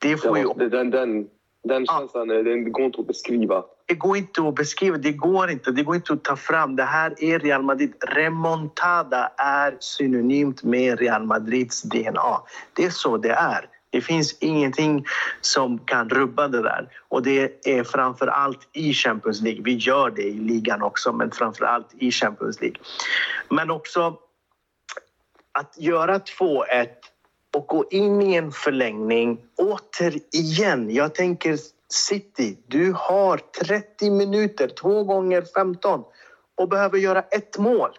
Det 0.00 0.16
får 0.16 0.38
ju 0.38 0.44
Ja, 0.44 0.54
den, 0.68 0.90
den, 0.90 1.28
den 1.64 1.86
känslan 1.86 2.30
är- 2.30 2.42
den 2.42 2.72
går 2.72 2.84
inte 2.84 3.00
att 3.00 3.06
beskriva 3.06 3.64
det 3.86 3.94
går 3.94 4.16
inte 4.16 4.42
att 4.42 4.54
beskriva, 4.54 4.98
det 4.98 5.12
går 5.12 5.50
inte, 5.50 5.70
det 5.70 5.82
går 5.82 5.94
inte 5.94 6.12
att 6.12 6.24
ta 6.24 6.36
fram. 6.36 6.76
Det 6.76 6.84
här 6.84 7.24
är 7.24 7.38
Real 7.38 7.62
Madrid. 7.62 7.94
Remontada 8.00 9.32
är 9.36 9.76
synonymt 9.80 10.62
med 10.62 10.98
Real 10.98 11.24
Madrids 11.24 11.82
DNA. 11.82 12.42
Det 12.72 12.84
är 12.84 12.90
så 12.90 13.16
det 13.16 13.32
är. 13.32 13.68
Det 13.90 14.00
finns 14.00 14.38
ingenting 14.40 15.04
som 15.40 15.78
kan 15.78 16.08
rubba 16.08 16.48
det 16.48 16.62
där. 16.62 16.88
Och 17.08 17.22
det 17.22 17.68
är 17.68 17.84
framför 17.84 18.26
allt 18.26 18.68
i 18.72 18.92
Champions 18.92 19.40
League. 19.40 19.62
Vi 19.64 19.74
gör 19.74 20.10
det 20.10 20.22
i 20.22 20.38
ligan 20.38 20.82
också, 20.82 21.12
men 21.12 21.30
framför 21.30 21.64
allt 21.64 21.88
i 21.98 22.10
Champions 22.10 22.60
League. 22.60 22.76
Men 23.48 23.70
också 23.70 24.18
att 25.52 25.74
göra 25.78 26.18
2-1 26.18 26.64
och 27.56 27.66
gå 27.66 27.84
in 27.90 28.22
i 28.22 28.34
en 28.34 28.52
förlängning 28.52 29.38
återigen. 29.56 30.90
Jag 30.94 31.14
tänker 31.14 31.58
City, 31.92 32.58
du 32.66 32.92
har 32.96 33.38
30 33.66 34.10
minuter, 34.10 34.68
två 34.68 35.04
gånger 35.04 35.42
15 35.54 36.04
och 36.54 36.68
behöver 36.68 36.98
göra 36.98 37.22
ett 37.22 37.58
mål. 37.58 37.90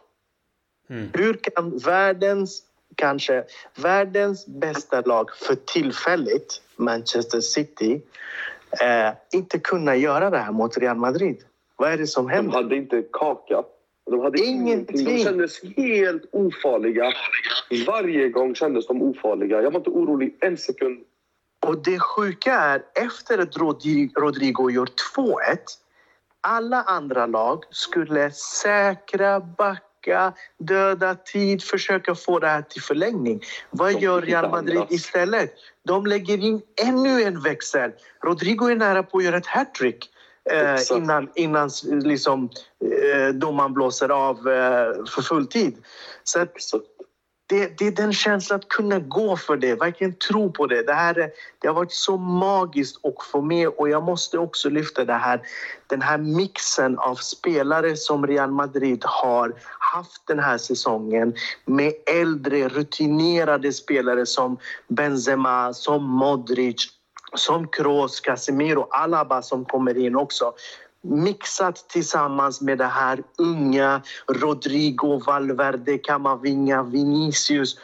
Mm. 0.89 1.09
Hur 1.13 1.33
kan 1.33 1.77
världens, 1.77 2.63
kanske 2.95 3.43
världens 3.75 4.47
bästa 4.47 5.01
lag 5.01 5.29
för 5.31 5.55
tillfället, 5.55 6.61
Manchester 6.75 7.39
City, 7.41 8.01
eh, 8.81 9.13
inte 9.33 9.59
kunna 9.59 9.95
göra 9.95 10.29
det 10.29 10.37
här 10.37 10.51
mot 10.51 10.77
Real 10.77 10.97
Madrid? 10.97 11.37
Vad 11.75 11.91
är 11.91 11.97
det 11.97 12.07
som 12.07 12.27
De 12.27 12.33
händer? 12.33 12.53
hade 12.53 12.75
inte 12.75 13.03
kaka. 13.11 13.63
De 14.11 14.19
hade 14.19 14.39
Ingenting. 14.39 14.99
ingenting. 14.99 15.17
De 15.17 15.23
kändes 15.23 15.63
helt 15.77 16.23
ofarliga. 16.31 17.13
Varje 17.87 18.29
gång 18.29 18.55
kändes 18.55 18.87
de 18.87 19.01
ofarliga. 19.01 19.61
Jag 19.61 19.71
var 19.71 19.79
inte 19.79 19.89
orolig 19.89 20.37
en 20.39 20.57
sekund. 20.57 21.03
Och 21.65 21.77
det 21.77 21.99
sjuka 21.99 22.53
är, 22.53 22.81
efter 22.95 23.37
att 23.37 23.57
Rodri- 23.57 24.11
Rodrigo 24.15 24.69
gör 24.69 24.87
2-1 25.15 25.37
alla 26.41 26.83
andra 26.83 27.25
lag 27.25 27.63
skulle 27.69 28.31
säkra, 28.31 29.39
backa, 29.39 30.33
döda 30.57 31.15
tid, 31.15 31.63
försöka 31.63 32.15
få 32.15 32.39
det 32.39 32.47
här 32.47 32.61
till 32.61 32.81
förlängning. 32.81 33.41
Vad 33.69 33.93
De 33.93 33.99
gör 33.99 34.21
Real 34.21 34.49
Madrid 34.49 34.83
istället? 34.89 35.53
De 35.85 36.05
lägger 36.05 36.37
in 36.37 36.61
ännu 36.85 37.23
en 37.23 37.41
växel. 37.41 37.91
Rodrigo 38.23 38.67
är 38.69 38.75
nära 38.75 39.03
på 39.03 39.17
att 39.17 39.23
göra 39.23 39.37
ett 39.37 39.47
hattrick. 39.47 40.09
Eh, 40.51 40.97
innan 40.97 41.29
innan 41.35 41.69
liksom, 41.83 42.49
eh, 42.85 43.33
domaren 43.33 43.73
blåser 43.73 44.09
av 44.09 44.37
eh, 44.37 45.05
för 45.05 45.21
full 45.21 45.47
tid. 45.47 45.77
Så 46.23 46.39
att, 46.39 46.53
det, 47.47 47.77
det 47.77 47.87
är 47.87 47.91
den 47.91 48.13
känslan 48.13 48.59
att 48.59 48.67
kunna 48.67 48.99
gå 48.99 49.37
för 49.37 49.57
det, 49.57 49.75
verkligen 49.75 50.13
tro 50.13 50.51
på 50.51 50.67
det. 50.67 50.83
Det, 50.83 50.93
här, 50.93 51.31
det 51.59 51.67
har 51.67 51.75
varit 51.75 51.91
så 51.91 52.17
magiskt 52.17 53.05
att 53.05 53.25
få 53.31 53.41
med 53.41 53.67
och 53.67 53.89
jag 53.89 54.03
måste 54.03 54.37
också 54.37 54.69
lyfta 54.69 55.05
det 55.05 55.13
här, 55.13 55.41
den 55.87 56.01
här 56.01 56.17
mixen 56.17 56.99
av 56.99 57.15
spelare 57.15 57.95
som 57.95 58.27
Real 58.27 58.51
Madrid 58.51 59.03
har 59.05 59.53
haft 59.79 60.27
den 60.27 60.39
här 60.39 60.57
säsongen 60.57 61.33
med 61.65 61.93
äldre 62.05 62.67
rutinerade 62.67 63.73
spelare 63.73 64.25
som 64.25 64.57
Benzema, 64.87 65.73
som 65.73 66.03
Modric, 66.03 66.87
som 67.35 67.67
Kroos, 67.67 68.19
Casemiro, 68.19 68.87
Alaba 68.91 69.41
som 69.41 69.65
kommer 69.65 69.97
in 69.97 70.15
också 70.15 70.53
mixat 71.05 71.89
tillsammans 71.89 72.61
med 72.61 72.77
det 72.77 72.85
här 72.85 73.23
unga 73.37 74.01
Rodrigo, 74.27 75.21
Valverde, 75.25 75.97
Camavinga, 75.97 76.83
Vinicius 76.83 77.77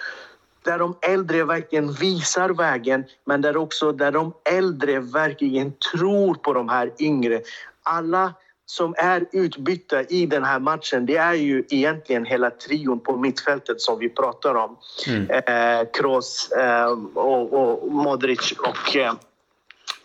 där 0.64 0.80
de 0.80 0.96
äldre 1.02 1.44
verkligen 1.44 1.92
visar 1.92 2.50
vägen 2.50 3.04
men 3.26 3.42
där 3.42 3.58
också 3.58 3.92
där 3.92 4.12
de 4.12 4.34
äldre 4.52 5.00
verkligen 5.00 5.74
tror 5.92 6.34
på 6.34 6.54
de 6.54 6.70
här 6.70 6.92
yngre. 7.00 7.42
Alla 7.84 8.34
som 8.66 8.96
är 8.98 9.26
utbytta 9.32 10.04
i 10.04 10.26
den 10.26 10.44
här 10.44 10.60
matchen 10.60 11.06
det 11.06 11.18
är 11.18 11.34
ju 11.34 11.64
egentligen 11.70 12.26
hela 12.26 12.50
trion 12.50 13.00
på 13.00 13.18
mittfältet 13.18 13.82
som 13.82 14.00
vi 14.00 14.10
pratar 14.10 14.56
om. 14.56 14.78
Mm. 15.08 15.30
Eh, 15.30 15.88
Kroos 15.94 16.52
eh, 16.52 16.92
och, 17.14 17.54
och 17.54 17.92
Modric 17.92 18.52
och 18.52 18.96
eh, 18.96 19.14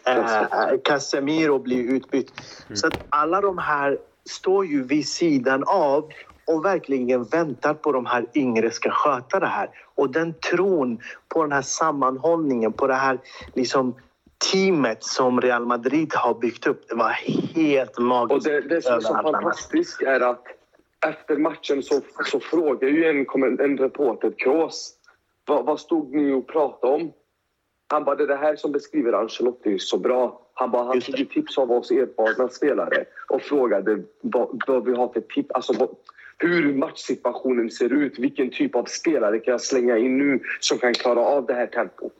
eh, 0.06 0.78
Casemiro 0.84 1.58
blir 1.58 1.94
utbytt. 1.94 2.32
Så 2.74 2.86
att 2.86 3.06
alla 3.08 3.40
de 3.40 3.58
här 3.58 3.98
står 4.30 4.66
ju 4.66 4.82
vid 4.82 5.08
sidan 5.08 5.64
av 5.66 6.10
och 6.46 6.64
verkligen 6.64 7.24
väntar 7.24 7.74
på 7.74 7.92
de 7.92 8.06
här 8.06 8.26
yngre 8.34 8.70
ska 8.70 8.90
sköta 8.90 9.40
det 9.40 9.46
här. 9.46 9.70
Och 9.94 10.10
den 10.10 10.34
tron 10.50 11.00
på 11.28 11.42
den 11.42 11.52
här 11.52 11.62
sammanhållningen, 11.62 12.72
på 12.72 12.86
det 12.86 12.94
här 12.94 13.18
liksom 13.54 13.94
teamet 14.52 15.04
som 15.04 15.40
Real 15.40 15.66
Madrid 15.66 16.14
har 16.14 16.34
byggt 16.34 16.66
upp, 16.66 16.88
det 16.88 16.94
var 16.94 17.10
helt 17.54 17.96
och 17.96 18.02
magiskt. 18.02 18.44
det, 18.44 18.60
det 18.60 18.82
som 18.82 18.94
är 18.94 19.00
så 19.00 19.14
fantastiskt 19.14 20.02
är 20.02 20.20
att 20.20 20.44
efter 21.06 21.36
matchen 21.36 21.82
så, 21.82 22.00
så 22.24 22.40
frågar 22.40 22.88
ju 22.88 23.04
en, 23.04 23.60
en 23.60 23.78
reporter 23.78 24.32
Kroos 24.38 24.96
vad, 25.46 25.64
vad 25.64 25.80
stod 25.80 26.14
ni 26.14 26.32
och 26.32 26.46
pratade 26.46 26.92
om? 26.92 27.12
Han 27.88 28.04
bara, 28.04 28.16
det 28.16 28.22
är 28.22 28.28
det 28.28 28.36
här 28.36 28.56
som 28.56 28.72
beskriver 28.72 29.12
Ancelotti 29.12 29.78
så 29.78 29.98
bra. 29.98 30.40
Han 30.54 30.70
bara, 30.70 30.84
han 30.84 31.00
tog 31.00 31.30
tips 31.30 31.58
av 31.58 31.72
oss 31.72 31.90
erfarna 31.90 32.48
spelare 32.48 33.04
och 33.28 33.42
frågade 33.42 34.02
vad, 34.20 34.62
vad 34.66 34.84
vi 34.84 34.92
har 34.92 35.08
för 35.08 35.20
tips. 35.20 35.50
Alltså, 35.50 35.72
vad, 35.72 35.88
hur 36.38 36.74
matchsituationen 36.74 37.70
ser 37.70 37.92
ut. 37.92 38.18
Vilken 38.18 38.50
typ 38.50 38.74
av 38.74 38.84
spelare 38.84 39.38
kan 39.38 39.52
jag 39.52 39.60
slänga 39.60 39.98
in 39.98 40.18
nu 40.18 40.40
som 40.60 40.78
kan 40.78 40.94
klara 40.94 41.20
av 41.20 41.46
det 41.46 41.54
här 41.54 41.66
tempot? 41.66 42.12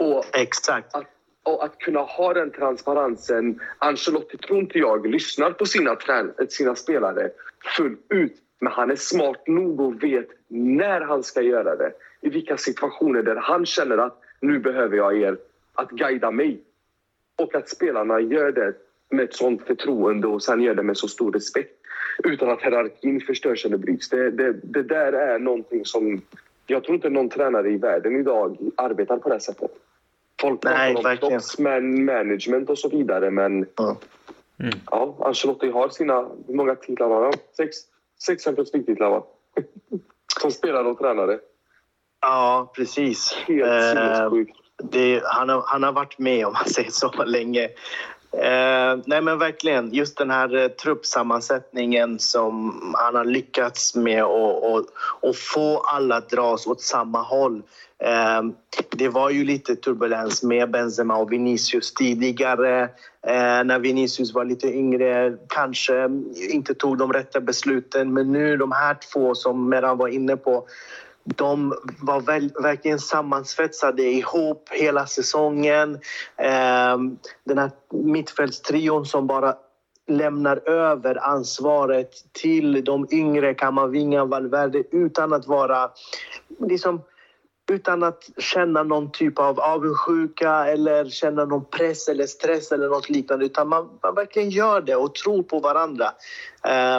Och 0.00 0.24
Exakt. 0.38 0.94
att, 0.94 1.06
och 1.42 1.64
att 1.64 1.78
kunna 1.78 2.00
ha 2.00 2.34
den 2.34 2.50
transparensen. 2.50 3.60
Ancelotti 3.78 4.36
tror 4.38 4.58
inte 4.58 4.78
jag 4.78 5.06
lyssnar 5.06 5.50
på 5.50 5.66
sina, 5.66 5.96
sina 6.48 6.74
spelare 6.74 7.30
fullt 7.76 8.06
ut. 8.08 8.36
Men 8.60 8.72
han 8.72 8.90
är 8.90 8.96
smart 8.96 9.46
nog 9.46 9.80
och 9.80 10.02
vet 10.02 10.28
när 10.48 11.00
han 11.00 11.22
ska 11.22 11.42
göra 11.42 11.76
det. 11.76 11.92
I 12.20 12.28
vilka 12.28 12.56
situationer 12.56 13.22
där 13.22 13.36
han 13.36 13.66
känner 13.66 13.98
att 13.98 14.20
nu 14.40 14.58
behöver 14.58 14.96
jag 14.96 15.20
er 15.20 15.36
att 15.74 15.90
guida 15.90 16.30
mig. 16.30 16.60
Och 17.36 17.54
att 17.54 17.68
spelarna 17.68 18.20
gör 18.20 18.52
det 18.52 18.74
med 19.10 19.24
ett 19.24 19.34
sånt 19.34 19.66
förtroende 19.66 20.26
och 20.26 20.42
sen 20.42 20.60
gör 20.60 20.74
det 20.74 20.82
med 20.82 20.96
så 20.96 21.08
stor 21.08 21.32
respekt. 21.32 21.74
Utan 22.24 22.50
att 22.50 22.62
hierarkin 22.62 23.20
förstörs 23.20 23.64
eller 23.66 23.76
bryts. 23.76 24.08
Det, 24.08 24.30
det, 24.30 24.52
det 24.52 24.82
där 24.82 25.12
är 25.12 25.38
någonting 25.38 25.84
som... 25.84 26.22
Jag 26.66 26.84
tror 26.84 26.94
inte 26.94 27.08
någon 27.08 27.28
tränare 27.28 27.70
i 27.70 27.76
världen 27.76 28.16
idag 28.20 28.56
arbetar 28.76 29.16
på 29.18 29.28
det 29.28 29.40
sättet. 29.40 29.70
Folk 30.40 30.60
pratar 30.60 30.78
Nej, 30.78 30.94
om 30.94 31.02
verkligen. 31.02 31.32
proffsman 31.32 32.04
management 32.04 32.70
och 32.70 32.78
så 32.78 32.88
vidare 32.88 33.30
men 33.30 33.66
Ja. 33.76 33.96
ja, 34.90 35.16
Ancelotti 35.20 35.70
har 35.70 35.88
sina... 35.88 36.28
Hur 36.46 36.54
många 36.54 36.74
titlar 36.74 37.08
har 37.08 37.22
han? 37.22 37.32
Sex, 37.56 37.76
sex 38.26 38.44
Champions 38.44 38.72
League-titlar 38.72 39.10
va? 39.10 39.26
Som 40.40 40.50
spelare 40.50 40.88
och 40.88 40.98
tränare. 40.98 41.38
Ja, 42.20 42.72
precis. 42.76 43.32
Helt 43.46 43.62
Eh, 43.66 43.92
sinnessjukt. 43.92 44.56
det, 44.82 45.22
han, 45.24 45.48
har, 45.48 45.62
han 45.66 45.82
har 45.82 45.92
varit 45.92 46.18
med, 46.18 46.46
om 46.46 46.52
man 46.52 46.64
säger 46.74 46.90
så, 46.90 47.24
länge. 47.24 47.64
Eh, 48.32 48.98
nej, 49.06 49.22
men 49.22 49.38
verkligen. 49.38 49.92
Just 49.92 50.18
den 50.18 50.30
här 50.30 50.56
eh, 50.56 50.68
truppsammansättningen 50.68 52.18
som 52.18 52.80
han 52.98 53.14
har 53.14 53.24
lyckats 53.24 53.94
med 53.94 54.24
och, 54.24 54.72
och, 54.72 54.84
och 55.20 55.36
få 55.36 55.78
alla 55.78 56.16
att 56.16 56.30
dras 56.30 56.66
åt 56.66 56.80
samma 56.80 57.22
håll. 57.22 57.62
Eh, 58.04 58.42
det 58.90 59.08
var 59.08 59.30
ju 59.30 59.44
lite 59.44 59.76
turbulens 59.76 60.42
med 60.42 60.70
Benzema 60.70 61.16
och 61.16 61.32
Vinicius 61.32 61.94
tidigare. 61.94 62.82
Eh, 63.26 63.64
när 63.64 63.78
Vinicius 63.78 64.34
var 64.34 64.44
lite 64.44 64.66
yngre 64.68 65.36
kanske 65.48 66.08
inte 66.50 66.74
tog 66.74 66.98
de 66.98 67.12
rätta 67.12 67.40
besluten. 67.40 68.12
Men 68.12 68.32
nu 68.32 68.56
de 68.56 68.72
här 68.72 68.96
två 69.12 69.34
som 69.34 69.68
Meran 69.68 69.98
var 69.98 70.08
inne 70.08 70.36
på 70.36 70.66
de 71.36 71.74
var 72.00 72.20
väl, 72.20 72.52
verkligen 72.62 72.98
sammansvetsade 72.98 74.02
ihop 74.02 74.68
hela 74.70 75.06
säsongen. 75.06 75.94
Eh, 76.36 76.98
den 77.44 77.58
här 77.58 77.70
mittfältstrion 77.92 79.06
som 79.06 79.26
bara 79.26 79.54
lämnar 80.08 80.68
över 80.68 81.28
ansvaret 81.28 82.10
till 82.32 82.84
de 82.84 83.06
yngre 83.10 83.54
Kamavinga 83.54 84.22
och 84.22 84.28
Valverde 84.28 84.82
utan 84.90 85.32
att 85.32 85.46
vara 85.46 85.90
liksom, 86.58 87.02
utan 87.70 88.02
att 88.02 88.30
känna 88.38 88.82
någon 88.82 89.12
typ 89.12 89.38
av 89.38 89.60
avundsjuka 89.60 90.66
eller 90.66 91.04
känna 91.04 91.44
någon 91.44 91.64
press 91.64 92.08
eller 92.08 92.26
stress 92.26 92.72
eller 92.72 92.88
något 92.88 93.10
liknande. 93.10 93.44
Utan 93.44 93.68
man, 93.68 93.98
man 94.02 94.14
verkligen 94.14 94.50
gör 94.50 94.80
det 94.80 94.96
och 94.96 95.14
tror 95.14 95.42
på 95.42 95.58
varandra. 95.58 96.06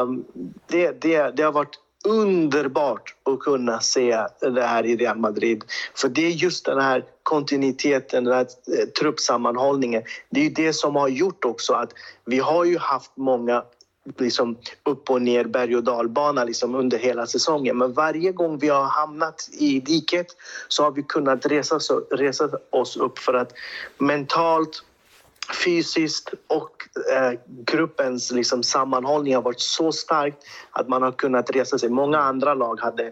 Um, 0.02 0.26
det, 0.68 1.02
det, 1.02 1.32
det 1.36 1.44
har 1.44 1.52
varit 1.52 1.80
underbart 2.06 3.16
att 3.24 3.40
kunna 3.40 3.80
se 3.80 4.26
det 4.42 4.64
här 4.64 4.86
i 4.86 4.96
Real 4.96 5.18
Madrid. 5.18 5.64
För 5.96 6.10
det 6.10 6.26
är 6.26 6.30
just 6.30 6.66
den 6.66 6.82
här 6.82 7.06
kontinuiteten, 7.24 8.24
den 8.24 8.34
här 8.34 8.48
eh, 8.80 8.86
truppsammanhållningen. 9.00 10.04
Det 10.30 10.46
är 10.46 10.50
det 10.50 10.74
som 10.74 10.96
har 10.96 11.08
gjort 11.08 11.46
också 11.46 11.74
att 11.74 11.94
vi 12.26 12.40
har 12.40 12.66
ju 12.66 12.78
haft 12.78 13.12
många 13.16 13.64
liksom 14.18 14.58
upp 14.84 15.10
och 15.10 15.22
ner 15.22 15.46
berg 15.46 15.76
och 15.76 15.84
dalbana 15.84 16.44
liksom 16.44 16.76
under 16.76 16.98
hela 16.98 17.28
säsongen. 17.28 17.78
Men 17.78 17.94
varje 17.94 18.32
gång 18.32 18.58
vi 18.58 18.70
har 18.70 18.84
hamnat 18.84 19.50
i 19.52 19.80
diket 19.80 20.28
så 20.68 20.84
har 20.84 20.92
vi 20.92 21.04
kunnat 21.04 21.46
resa, 21.46 21.80
resa 22.12 22.50
oss 22.70 22.98
upp 22.98 23.20
för 23.20 23.34
att 23.34 23.54
mentalt 23.98 24.84
fysiskt 25.54 26.34
och 26.48 26.72
eh, 27.14 27.40
gruppens 27.48 28.32
liksom, 28.32 28.64
sammanhållning 28.64 29.36
har 29.36 29.42
varit 29.42 29.60
så 29.60 29.92
stark 29.92 30.36
att 30.72 30.88
man 30.88 31.02
har 31.02 31.12
kunnat 31.12 31.50
resa 31.50 31.80
sig. 31.80 31.90
Många 31.90 32.20
andra 32.20 32.54
lag 32.54 32.80
hade, 32.80 33.12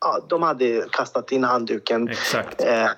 ja, 0.00 0.26
de 0.28 0.42
hade 0.42 0.86
kastat 0.90 1.32
in 1.32 1.44
handduken 1.44 2.08
eh, 2.58 2.88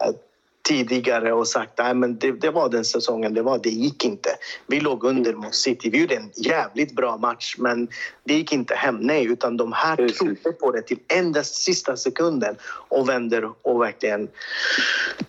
tidigare 0.69 1.33
och 1.33 1.49
sagt 1.49 1.81
att 1.81 2.21
det, 2.21 2.33
det 2.33 2.51
var 2.51 2.69
den 2.69 2.85
säsongen 2.85 3.35
det 3.35 3.43
var. 3.43 3.59
Det 3.59 3.71
gick 3.71 4.05
inte. 4.05 4.31
Vi 4.67 4.81
låg 4.81 5.05
under 5.05 5.33
mot 5.33 5.55
City. 5.55 5.91
Vi 5.91 6.01
gjorde 6.01 6.17
en 6.17 6.31
jävligt 6.37 6.97
bra 6.97 7.17
match, 7.17 7.55
men 7.59 7.89
det 8.25 8.35
gick 8.35 8.53
inte 8.53 8.75
hem. 8.75 8.97
Nej, 8.97 9.25
utan 9.25 9.57
de 9.57 9.73
här 9.73 10.09
trodde 10.09 10.53
på 10.53 10.71
det 10.71 10.83
till 10.83 10.99
enda 11.09 11.43
sista 11.43 11.97
sekunden 11.97 12.57
och 12.89 13.09
vänder 13.09 13.51
och 13.63 13.83
verkligen 13.83 14.29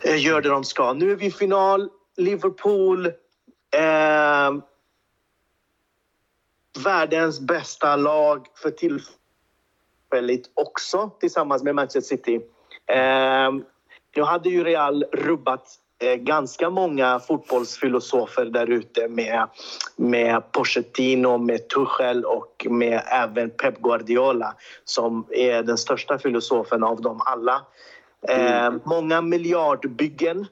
eh, 0.01 0.25
gör 0.25 0.41
det 0.41 0.49
de 0.49 0.63
ska. 0.63 0.93
Nu 0.93 1.11
är 1.11 1.15
vi 1.15 1.25
i 1.25 1.31
final. 1.31 1.89
Liverpool 2.17 3.11
Eh, 3.75 4.51
världens 6.83 7.39
bästa 7.39 7.95
lag 7.95 8.47
för 8.55 8.71
tillfället 8.71 10.41
också 10.53 11.11
tillsammans 11.19 11.63
med 11.63 11.75
Manchester 11.75 12.01
City. 12.01 12.35
Eh, 12.85 13.51
nu 14.15 14.23
hade 14.23 14.49
ju 14.49 14.63
Real 14.63 15.03
rubbat 15.11 15.79
eh, 15.99 16.15
ganska 16.15 16.69
många 16.69 17.19
fotbollsfilosofer 17.19 18.45
där 18.45 18.69
ute 18.69 19.07
med, 19.07 19.47
med 19.95 20.51
Pochettino, 20.51 21.37
med 21.37 21.69
Tuchel 21.69 22.25
och 22.25 22.67
med 22.69 23.01
även 23.05 23.49
Pep 23.49 23.81
Guardiola 23.81 24.55
som 24.83 25.25
är 25.29 25.63
den 25.63 25.77
största 25.77 26.19
filosofen 26.19 26.83
av 26.83 27.01
dem 27.01 27.21
alla. 27.25 27.65
Eh, 28.29 28.73
många 28.83 29.21
miljardbyggen. 29.21 30.47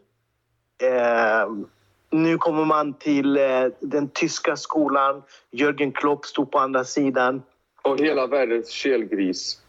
Nu 2.10 2.38
kommer 2.38 2.66
man 2.66 2.93
till 2.93 3.38
eh, 3.38 3.66
den 3.80 4.10
tyska 4.10 4.56
skolan. 4.56 5.24
Jörgen 5.51 5.91
Klopp 5.91 6.26
stod 6.26 6.51
på 6.51 6.60
andra 6.60 6.84
sidan. 6.84 7.41
Och 7.82 7.99
hela 7.99 8.28
världens 8.28 8.70
kelgris. 8.70 9.62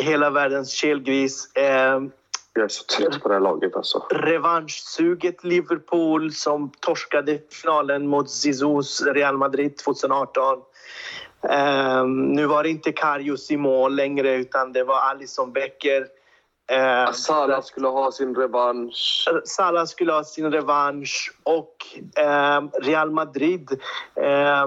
Hela 0.00 0.30
världens 0.30 0.70
kelgris. 0.72 1.50
Eh, 1.54 2.00
jag 2.54 2.64
är 2.64 2.68
så 2.68 2.84
trött 2.84 3.22
på 3.22 3.28
det 3.28 3.34
här 3.34 3.40
laget 3.40 3.76
alltså. 3.76 3.98
Revanschsuget 4.10 5.44
Liverpool 5.44 6.32
som 6.32 6.70
torskade 6.80 7.38
finalen 7.62 8.06
mot 8.06 8.30
Zizous 8.30 9.02
Real 9.02 9.36
Madrid 9.36 9.76
2018. 9.76 10.58
Eh, 11.42 12.06
nu 12.06 12.46
var 12.46 12.62
det 12.62 12.68
inte 12.68 12.92
Karius 12.92 13.50
i 13.50 13.56
mål 13.56 13.96
längre 13.96 14.34
utan 14.34 14.72
det 14.72 14.84
var 14.84 15.00
Alisson 15.00 15.52
Becker. 15.52 16.06
Eh, 16.68 17.12
Salah 17.12 17.62
skulle 17.62 17.88
ha 17.88 18.12
sin 18.12 18.34
revansch. 18.34 19.28
Salah 19.44 19.84
skulle 19.84 20.12
ha 20.12 20.24
sin 20.24 20.52
revansch 20.52 21.32
och 21.42 21.74
eh, 22.16 22.62
Real 22.80 23.10
Madrid 23.10 23.80
eh, 24.14 24.66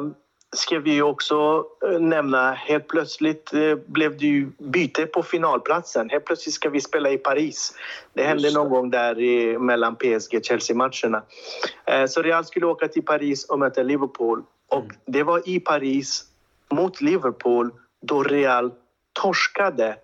ska 0.56 0.80
vi 0.80 1.02
också 1.02 1.66
eh, 1.86 2.00
nämna. 2.00 2.52
Helt 2.54 2.88
plötsligt 2.88 3.54
eh, 3.54 3.76
blev 3.76 4.18
det 4.18 4.26
ju 4.26 4.52
byte 4.58 5.06
på 5.06 5.24
finalplatsen. 5.24 6.10
Helt 6.10 6.26
plötsligt 6.26 6.56
ska 6.56 6.70
vi 6.70 6.82
spela 6.82 7.10
i 7.10 7.18
Paris. 7.18 7.74
Det 8.14 8.24
hände 8.24 8.52
någon 8.54 8.70
gång 8.70 8.90
där 8.90 9.20
i, 9.20 9.58
mellan 9.58 9.96
PSG 9.96 10.36
och 10.38 10.44
Chelsea-matcherna. 10.44 11.24
Eh, 11.86 12.06
så 12.06 12.22
Real 12.22 12.46
skulle 12.46 12.66
åka 12.66 12.88
till 12.88 13.06
Paris 13.06 13.46
och 13.46 13.60
möta 13.60 13.84
Liverpool. 13.84 14.44
Och 14.70 14.84
mm. 14.84 14.96
det 15.06 15.24
var 15.24 15.50
i 15.50 15.60
Paris 15.60 16.24
mot 16.72 17.02
Liverpool 17.02 17.72
då 18.02 18.24
Real 18.24 18.72
torskade 19.14 19.96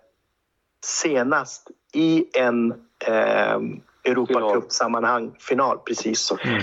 senast 0.84 1.70
i 1.92 2.24
en 2.34 2.72
eh, 3.06 3.58
Europacup-sammanhang, 4.04 5.36
final 5.38 5.78
precis. 5.78 6.20
Så. 6.20 6.38
Mm. 6.44 6.62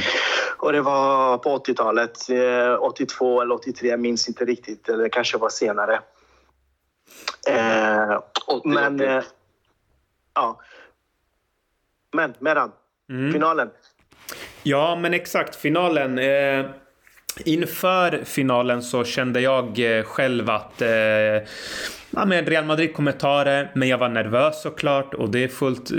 Och 0.58 0.72
det 0.72 0.82
var 0.82 1.38
på 1.38 1.58
80-talet, 1.58 2.30
eh, 2.30 2.84
82 2.84 3.42
eller 3.42 3.56
83, 3.56 3.90
jag 3.90 4.00
minns 4.00 4.28
inte 4.28 4.46
riktigt, 4.46 4.90
eller 4.90 5.04
det 5.04 5.10
kanske 5.10 5.38
var 5.38 5.50
senare. 5.50 6.00
Eh, 7.48 8.22
80, 8.48 8.68
men, 8.68 9.00
eh, 9.00 9.24
ja. 10.34 10.60
Men, 12.14 12.34
Meran, 12.40 12.72
mm. 13.10 13.34
finalen. 13.34 13.70
Ja, 14.64 14.96
men 14.96 15.14
exakt, 15.14 15.56
finalen. 15.56 16.20
Eh, 16.20 16.66
inför 17.46 18.22
finalen 18.26 18.82
så 18.82 19.04
kände 19.04 19.42
jag 19.42 19.98
eh, 19.98 20.04
själv 20.04 20.50
att 20.50 20.82
eh, 20.82 20.90
ja, 22.16 22.26
men 22.26 22.46
Real 22.46 22.66
Madrid 22.66 22.94
kommer 22.94 23.12
ta 23.12 23.44
det, 23.44 23.70
men 23.74 23.88
jag 23.88 23.98
var 23.98 24.10
nervös 24.10 24.62
såklart 24.62 25.14
och 25.14 25.30
det 25.30 25.44
är 25.44 25.48
fullt 25.48 25.92
eh, 25.92 25.98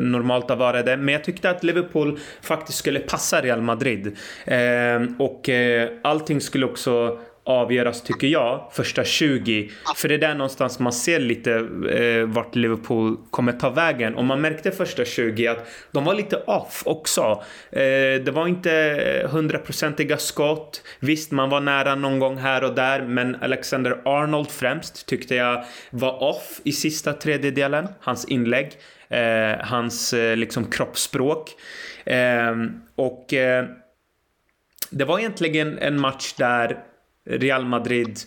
normalt 0.00 0.50
att 0.50 0.58
vara 0.58 0.82
det. 0.82 0.96
Men 0.96 1.12
jag 1.12 1.24
tyckte 1.24 1.50
att 1.50 1.64
Liverpool 1.64 2.18
faktiskt 2.42 2.78
skulle 2.78 3.00
passa 3.00 3.40
Real 3.40 3.62
Madrid. 3.62 4.16
Eh, 4.44 5.02
och 5.18 5.48
eh, 5.48 5.88
allting 6.02 6.40
skulle 6.40 6.66
också 6.66 7.18
avgöras, 7.48 8.02
tycker 8.02 8.26
jag, 8.26 8.68
första 8.72 9.04
20. 9.04 9.70
För 9.96 10.08
det 10.08 10.14
är 10.14 10.18
där 10.18 10.34
någonstans 10.34 10.78
man 10.78 10.92
ser 10.92 11.20
lite 11.20 11.52
eh, 11.90 12.26
vart 12.26 12.54
Liverpool 12.54 13.16
kommer 13.30 13.52
ta 13.52 13.70
vägen. 13.70 14.14
Och 14.14 14.24
man 14.24 14.40
märkte 14.40 14.70
första 14.70 15.04
20 15.04 15.46
att 15.46 15.66
de 15.92 16.04
var 16.04 16.14
lite 16.14 16.36
off 16.36 16.82
också. 16.86 17.42
Eh, 17.70 17.80
det 18.24 18.30
var 18.30 18.48
inte 18.48 19.28
hundraprocentiga 19.30 20.16
skott. 20.16 20.82
Visst, 21.00 21.30
man 21.30 21.50
var 21.50 21.60
nära 21.60 21.94
någon 21.94 22.18
gång 22.18 22.38
här 22.38 22.64
och 22.64 22.74
där, 22.74 23.02
men 23.02 23.36
Alexander 23.42 24.00
Arnold 24.04 24.50
främst 24.50 25.06
tyckte 25.06 25.34
jag 25.34 25.64
var 25.90 26.22
off 26.22 26.60
i 26.64 26.72
sista 26.72 27.12
tredjedelen. 27.12 27.88
Hans 28.00 28.24
inlägg, 28.24 28.72
eh, 29.08 29.66
hans 29.66 30.12
eh, 30.12 30.36
liksom 30.36 30.70
kroppsspråk. 30.70 31.50
Eh, 32.04 32.56
och 32.96 33.34
eh, 33.34 33.64
det 34.90 35.04
var 35.04 35.18
egentligen 35.18 35.78
en 35.78 36.00
match 36.00 36.32
där 36.32 36.84
Real 37.28 37.64
Madrid 37.64 38.18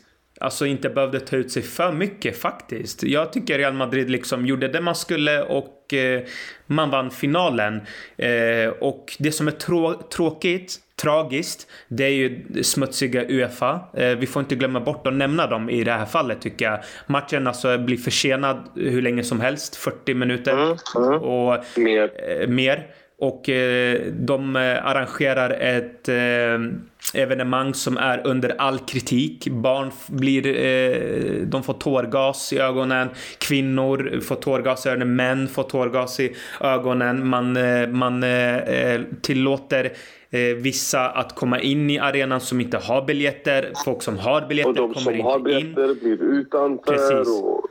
alltså 0.41 0.65
inte 0.65 0.89
behövde 0.89 1.19
ta 1.19 1.35
ut 1.35 1.51
sig 1.51 1.61
för 1.61 1.91
mycket 1.91 2.37
faktiskt. 2.37 3.03
Jag 3.03 3.33
tycker 3.33 3.57
Real 3.57 3.73
Madrid 3.73 4.09
liksom 4.09 4.45
gjorde 4.45 4.67
det 4.67 4.81
man 4.81 4.95
skulle 4.95 5.41
och 5.41 5.93
eh, 5.93 6.21
man 6.65 6.89
vann 6.89 7.11
finalen. 7.11 7.81
Eh, 8.17 8.69
och 8.79 9.15
det 9.19 9.31
som 9.31 9.47
är 9.47 9.51
trå 9.51 9.93
tråkigt, 9.93 10.79
tragiskt, 11.01 11.67
det 11.87 12.03
är 12.03 12.09
ju 12.09 12.63
smutsiga 12.63 13.25
Uefa. 13.29 13.79
Eh, 13.93 14.15
vi 14.15 14.27
får 14.27 14.39
inte 14.39 14.55
glömma 14.55 14.79
bort 14.79 15.07
att 15.07 15.13
nämna 15.13 15.47
dem 15.47 15.69
i 15.69 15.83
det 15.83 15.91
här 15.91 16.05
fallet 16.05 16.41
tycker 16.41 16.65
jag. 16.65 16.79
Matchen 17.07 17.47
alltså 17.47 17.77
blir 17.77 17.97
försenad 17.97 18.69
hur 18.75 19.01
länge 19.01 19.23
som 19.23 19.41
helst, 19.41 19.75
40 19.75 20.13
minuter 20.13 20.53
mm, 20.53 20.77
mm. 20.95 21.21
och 21.21 21.63
mer. 21.77 22.11
Eh, 22.29 22.47
mer. 22.47 22.87
Och 23.21 23.49
eh, 23.49 24.01
de 24.11 24.55
eh, 24.55 24.85
arrangerar 24.85 25.49
ett 25.49 26.09
eh, 26.09 27.21
evenemang 27.21 27.73
som 27.73 27.97
är 27.97 28.27
under 28.27 28.55
all 28.57 28.79
kritik. 28.79 29.47
Barn 29.47 29.91
blir, 30.07 31.45
de 31.45 31.63
får 31.63 31.73
tårgas 31.73 32.53
i 32.53 32.59
ögonen. 32.59 33.09
Kvinnor 33.37 34.19
får 34.21 34.35
tårgas 34.35 34.85
i 34.85 34.89
ögonen. 34.89 35.15
Män 35.15 35.47
får 35.47 35.63
tårgas 35.63 36.19
i 36.19 36.35
ögonen. 36.61 37.27
Man, 37.27 37.57
man 37.91 38.23
tillåter 39.21 39.91
vissa 40.55 41.09
att 41.09 41.35
komma 41.35 41.59
in 41.59 41.89
i 41.89 41.99
arenan 41.99 42.41
som 42.41 42.61
inte 42.61 42.77
har 42.77 43.05
biljetter. 43.05 43.71
Folk 43.85 44.01
som 44.01 44.17
har 44.17 44.47
biljetter 44.47 44.73
kommer 44.73 45.11
inte 45.11 45.11
in. 45.11 45.15
Och 45.15 45.15
de 45.15 45.21
som 45.21 45.25
har 45.25 45.39
biljetter 45.39 45.95
blir 46.01 46.23
utanför. 46.23 46.93
Precis. 46.93 47.27
Och 47.43 47.67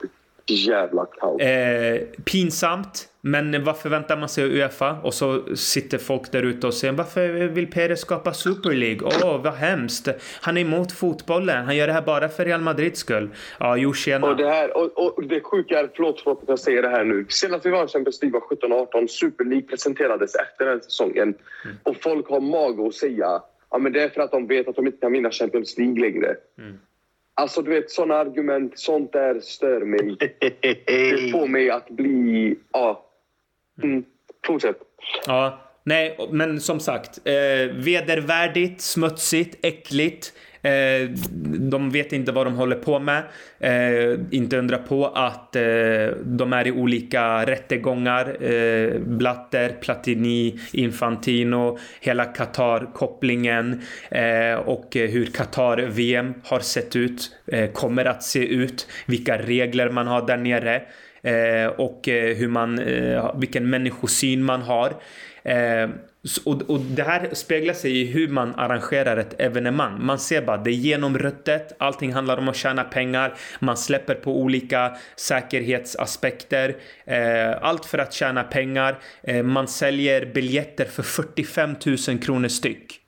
jävla 0.55 1.07
kaos. 1.07 1.40
Eh, 1.40 2.01
pinsamt. 2.24 3.07
Men 3.22 3.64
vad 3.64 3.78
förväntar 3.78 4.16
man 4.16 4.28
sig 4.28 4.44
av 4.44 4.51
Uefa? 4.51 4.96
Och 5.03 5.14
så 5.14 5.57
sitter 5.57 5.98
folk 5.98 6.32
där 6.32 6.42
ute 6.42 6.66
och 6.66 6.74
säger 6.74 6.94
varför 6.94 7.28
vill 7.28 7.70
Perez 7.70 8.01
skapa 8.01 8.32
Super 8.32 8.70
League? 8.70 9.01
Åh, 9.05 9.36
oh, 9.36 9.42
vad 9.42 9.53
hemskt. 9.53 10.09
Han 10.40 10.57
är 10.57 10.61
emot 10.61 10.92
fotbollen. 10.92 11.64
Han 11.64 11.76
gör 11.76 11.86
det 11.86 11.92
här 11.92 12.03
bara 12.03 12.28
för 12.28 12.44
Real 12.44 12.61
Madrids 12.61 13.01
skull. 13.01 13.30
Ja, 13.59 13.76
jo, 13.76 13.94
tjena. 13.94 14.26
Och 14.26 14.36
det, 14.36 14.48
här, 14.48 14.76
och, 14.76 15.18
och 15.18 15.24
det 15.24 15.40
sjuka 15.40 15.80
är, 15.80 15.90
förlåt 15.94 16.20
för 16.20 16.32
att 16.32 16.38
jag 16.46 16.59
säger 16.59 16.82
det 16.82 16.88
här 16.88 17.05
nu. 17.05 17.26
Senast 17.28 17.66
vi 17.66 17.70
var 17.70 17.84
i 17.84 17.88
Champions 17.88 18.22
League 18.22 18.40
var 18.40 18.86
17-18. 19.03 19.07
Super 19.07 19.44
League 19.44 19.68
presenterades 19.68 20.34
efter 20.34 20.66
den 20.66 20.80
säsongen. 20.80 21.34
Mm. 21.64 21.76
Och 21.82 21.96
folk 22.03 22.28
har 22.28 22.40
mag 22.40 22.80
att 22.80 22.94
säga 22.94 23.42
ja, 23.70 23.78
men 23.78 23.92
det 23.92 24.03
är 24.03 24.09
för 24.09 24.20
att 24.20 24.30
de 24.30 24.46
vet 24.46 24.68
att 24.68 24.76
de 24.76 24.86
inte 24.86 24.98
kan 24.98 25.12
vinna 25.12 25.30
Champions 25.30 25.78
League 25.78 26.01
längre. 26.01 26.36
Mm. 26.59 26.78
Alltså 27.41 27.62
du 27.62 27.70
vet 27.70 27.91
sådana 27.91 28.14
argument, 28.14 28.78
sånt 28.78 29.12
där 29.12 29.41
stör 29.41 29.80
mig. 29.80 30.16
Det 30.86 31.30
får 31.32 31.47
mig 31.47 31.70
att 31.70 31.88
bli... 31.88 32.57
Ja. 32.72 33.07
Mm. 33.82 34.05
Fortsätt. 34.47 34.76
Ja. 35.26 35.61
Nej, 35.84 36.18
men 36.30 36.61
som 36.61 36.80
sagt. 36.80 37.18
Eh, 37.24 37.74
vedervärdigt, 37.74 38.80
smutsigt, 38.80 39.66
äckligt. 39.66 40.32
Eh, 40.63 41.09
de 41.59 41.91
vet 41.91 42.13
inte 42.13 42.33
vad 42.33 42.47
de 42.47 42.55
håller 42.55 42.77
på 42.77 42.99
med. 42.99 43.23
Eh, 43.59 44.19
inte 44.31 44.59
undra 44.59 44.79
på 44.79 45.07
att 45.07 45.57
eh, 45.57 45.63
de 46.25 46.53
är 46.53 46.67
i 46.67 46.73
olika 46.73 47.47
rättegångar. 47.47 48.45
Eh, 48.45 48.99
Blatter, 49.01 49.69
Platini, 49.81 50.59
Infantino, 50.73 51.79
hela 52.01 52.25
Qatar-kopplingen 52.25 53.83
eh, 54.11 54.55
och 54.55 54.89
hur 54.93 55.27
Qatar-VM 55.27 56.35
har 56.45 56.61
sett 56.61 56.97
ut, 56.97 57.31
eh, 57.47 57.71
kommer 57.71 58.05
att 58.05 58.23
se 58.23 58.47
ut, 58.47 58.89
vilka 59.07 59.39
regler 59.39 59.91
man 59.91 60.07
har 60.07 60.27
där 60.27 60.37
nere 60.37 60.83
eh, 61.23 61.67
och 61.67 62.09
eh, 62.09 62.37
hur 62.37 62.49
man, 62.49 62.79
eh, 62.79 63.39
vilken 63.39 63.71
människosyn 63.71 64.45
man 64.45 64.63
har. 64.63 64.93
Och, 66.45 66.62
och 66.62 66.81
det 66.81 67.03
här 67.03 67.29
speglar 67.33 67.75
sig 67.75 68.01
i 68.01 68.05
hur 68.05 68.29
man 68.29 68.55
arrangerar 68.55 69.16
ett 69.16 69.41
evenemang. 69.41 70.05
Man 70.07 70.18
ser 70.18 70.43
bara, 70.43 70.57
det 70.57 70.71
är 70.71 70.75
genomruttet, 70.75 71.73
allting 71.79 72.12
handlar 72.12 72.37
om 72.37 72.49
att 72.49 72.57
tjäna 72.57 72.85
pengar, 72.85 73.35
man 73.59 73.77
släpper 73.77 74.14
på 74.14 74.41
olika 74.41 74.97
säkerhetsaspekter, 75.16 76.77
eh, 77.05 77.62
allt 77.62 77.87
för 77.87 77.99
att 77.99 78.12
tjäna 78.12 78.43
pengar. 78.43 78.99
Eh, 79.23 79.43
man 79.43 79.68
säljer 79.68 80.27
biljetter 80.35 80.85
för 80.85 81.03
45 81.03 81.77
000 82.09 82.18
kronor 82.18 82.49
styck. 82.49 83.01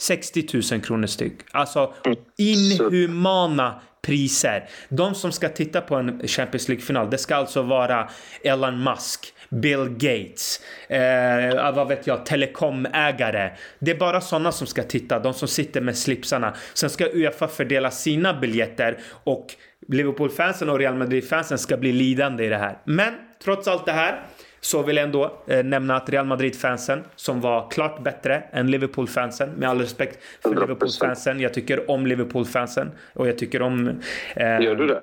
60 0.00 0.72
000 0.72 0.80
kronor 0.80 1.06
styck. 1.06 1.34
Alltså 1.52 1.94
inhumana 2.36 3.80
priser. 4.02 4.68
De 4.88 5.14
som 5.14 5.32
ska 5.32 5.48
titta 5.48 5.80
på 5.80 5.94
en 5.94 6.28
Champions 6.28 6.68
League-final, 6.68 7.10
det 7.10 7.18
ska 7.18 7.36
alltså 7.36 7.62
vara 7.62 8.10
Elon 8.44 8.84
Musk, 8.84 9.34
Bill 9.50 9.88
Gates, 9.88 10.60
eh, 10.88 11.74
vad 11.74 11.88
vet 11.88 12.06
jag, 12.06 12.26
telekomägare. 12.26 13.50
Det 13.78 13.90
är 13.90 13.98
bara 13.98 14.20
sådana 14.20 14.52
som 14.52 14.66
ska 14.66 14.82
titta, 14.82 15.18
de 15.18 15.34
som 15.34 15.48
sitter 15.48 15.80
med 15.80 15.96
slipsarna. 15.98 16.54
Sen 16.74 16.90
ska 16.90 17.04
Uefa 17.04 17.48
fördela 17.48 17.90
sina 17.90 18.34
biljetter 18.34 18.98
och 19.24 19.46
Liverpool-fansen 19.88 20.68
och 20.68 20.78
Real 20.78 20.94
Madrid-fansen 20.94 21.58
ska 21.58 21.76
bli 21.76 21.92
lidande 21.92 22.44
i 22.44 22.48
det 22.48 22.56
här. 22.56 22.78
Men 22.84 23.14
trots 23.44 23.68
allt 23.68 23.86
det 23.86 23.92
här 23.92 24.22
så 24.60 24.82
vill 24.82 24.96
jag 24.96 25.04
ändå 25.04 25.42
eh, 25.46 25.64
nämna 25.64 25.96
att 25.96 26.08
Real 26.08 26.26
Madrid-fansen 26.26 27.04
som 27.16 27.40
var 27.40 27.70
klart 27.70 28.02
bättre 28.02 28.42
än 28.52 28.70
Liverpool-fansen. 28.70 29.50
Med 29.50 29.68
all 29.68 29.80
respekt 29.80 30.18
för 30.42 30.50
Liverpool-fansen. 30.50 31.40
Jag 31.40 31.54
tycker 31.54 31.90
om 31.90 32.06
Liverpool-fansen 32.06 32.90
och 33.12 33.28
jag 33.28 33.38
tycker 33.38 33.62
om... 33.62 33.88
Eh, 34.36 34.60
Gör 34.60 34.74
du 34.74 34.86
det? 34.86 35.00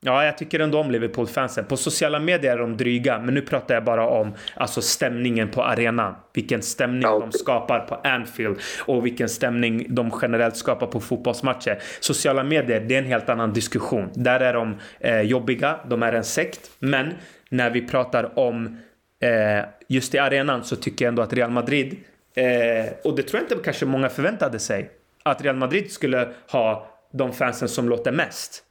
Ja, 0.00 0.24
jag 0.24 0.38
tycker 0.38 0.60
ändå 0.60 0.78
om 0.78 0.90
Liverpool-fansen. 0.90 1.64
På 1.64 1.76
sociala 1.76 2.20
medier 2.20 2.52
är 2.52 2.58
de 2.58 2.76
dryga, 2.76 3.18
men 3.18 3.34
nu 3.34 3.40
pratar 3.40 3.74
jag 3.74 3.84
bara 3.84 4.08
om 4.08 4.34
alltså, 4.54 4.82
stämningen 4.82 5.48
på 5.50 5.62
arenan. 5.64 6.14
Vilken 6.34 6.62
stämning 6.62 7.02
ja, 7.02 7.18
de 7.18 7.32
skapar 7.32 7.80
på 7.80 7.94
Anfield 7.94 8.58
och 8.86 9.06
vilken 9.06 9.28
stämning 9.28 9.86
de 9.88 10.10
generellt 10.22 10.56
skapar 10.56 10.86
på 10.86 11.00
fotbollsmatcher. 11.00 11.78
Sociala 12.00 12.44
medier, 12.44 12.80
det 12.80 12.94
är 12.94 12.98
en 12.98 13.04
helt 13.04 13.28
annan 13.28 13.52
diskussion. 13.52 14.10
Där 14.14 14.40
är 14.40 14.54
de 14.54 14.76
eh, 15.00 15.20
jobbiga, 15.20 15.80
de 15.88 16.02
är 16.02 16.12
en 16.12 16.24
sekt. 16.24 16.70
Men 16.78 17.14
när 17.50 17.70
vi 17.70 17.88
pratar 17.88 18.38
om 18.38 18.78
eh, 19.22 19.64
just 19.88 20.14
i 20.14 20.18
arenan 20.18 20.64
så 20.64 20.76
tycker 20.76 21.04
jag 21.04 21.10
ändå 21.10 21.22
att 21.22 21.32
Real 21.32 21.50
Madrid, 21.50 21.96
eh, 22.34 22.92
och 23.04 23.16
det 23.16 23.22
tror 23.22 23.42
jag 23.42 23.52
inte 23.52 23.64
kanske 23.64 23.86
många 23.86 24.08
förväntade 24.08 24.58
sig, 24.58 24.90
att 25.22 25.42
Real 25.42 25.56
Madrid 25.56 25.92
skulle 25.92 26.28
ha 26.50 26.90
de 27.12 27.32
fansen 27.32 27.68
som 27.68 27.88
låter 27.88 28.12
mest 28.12 28.64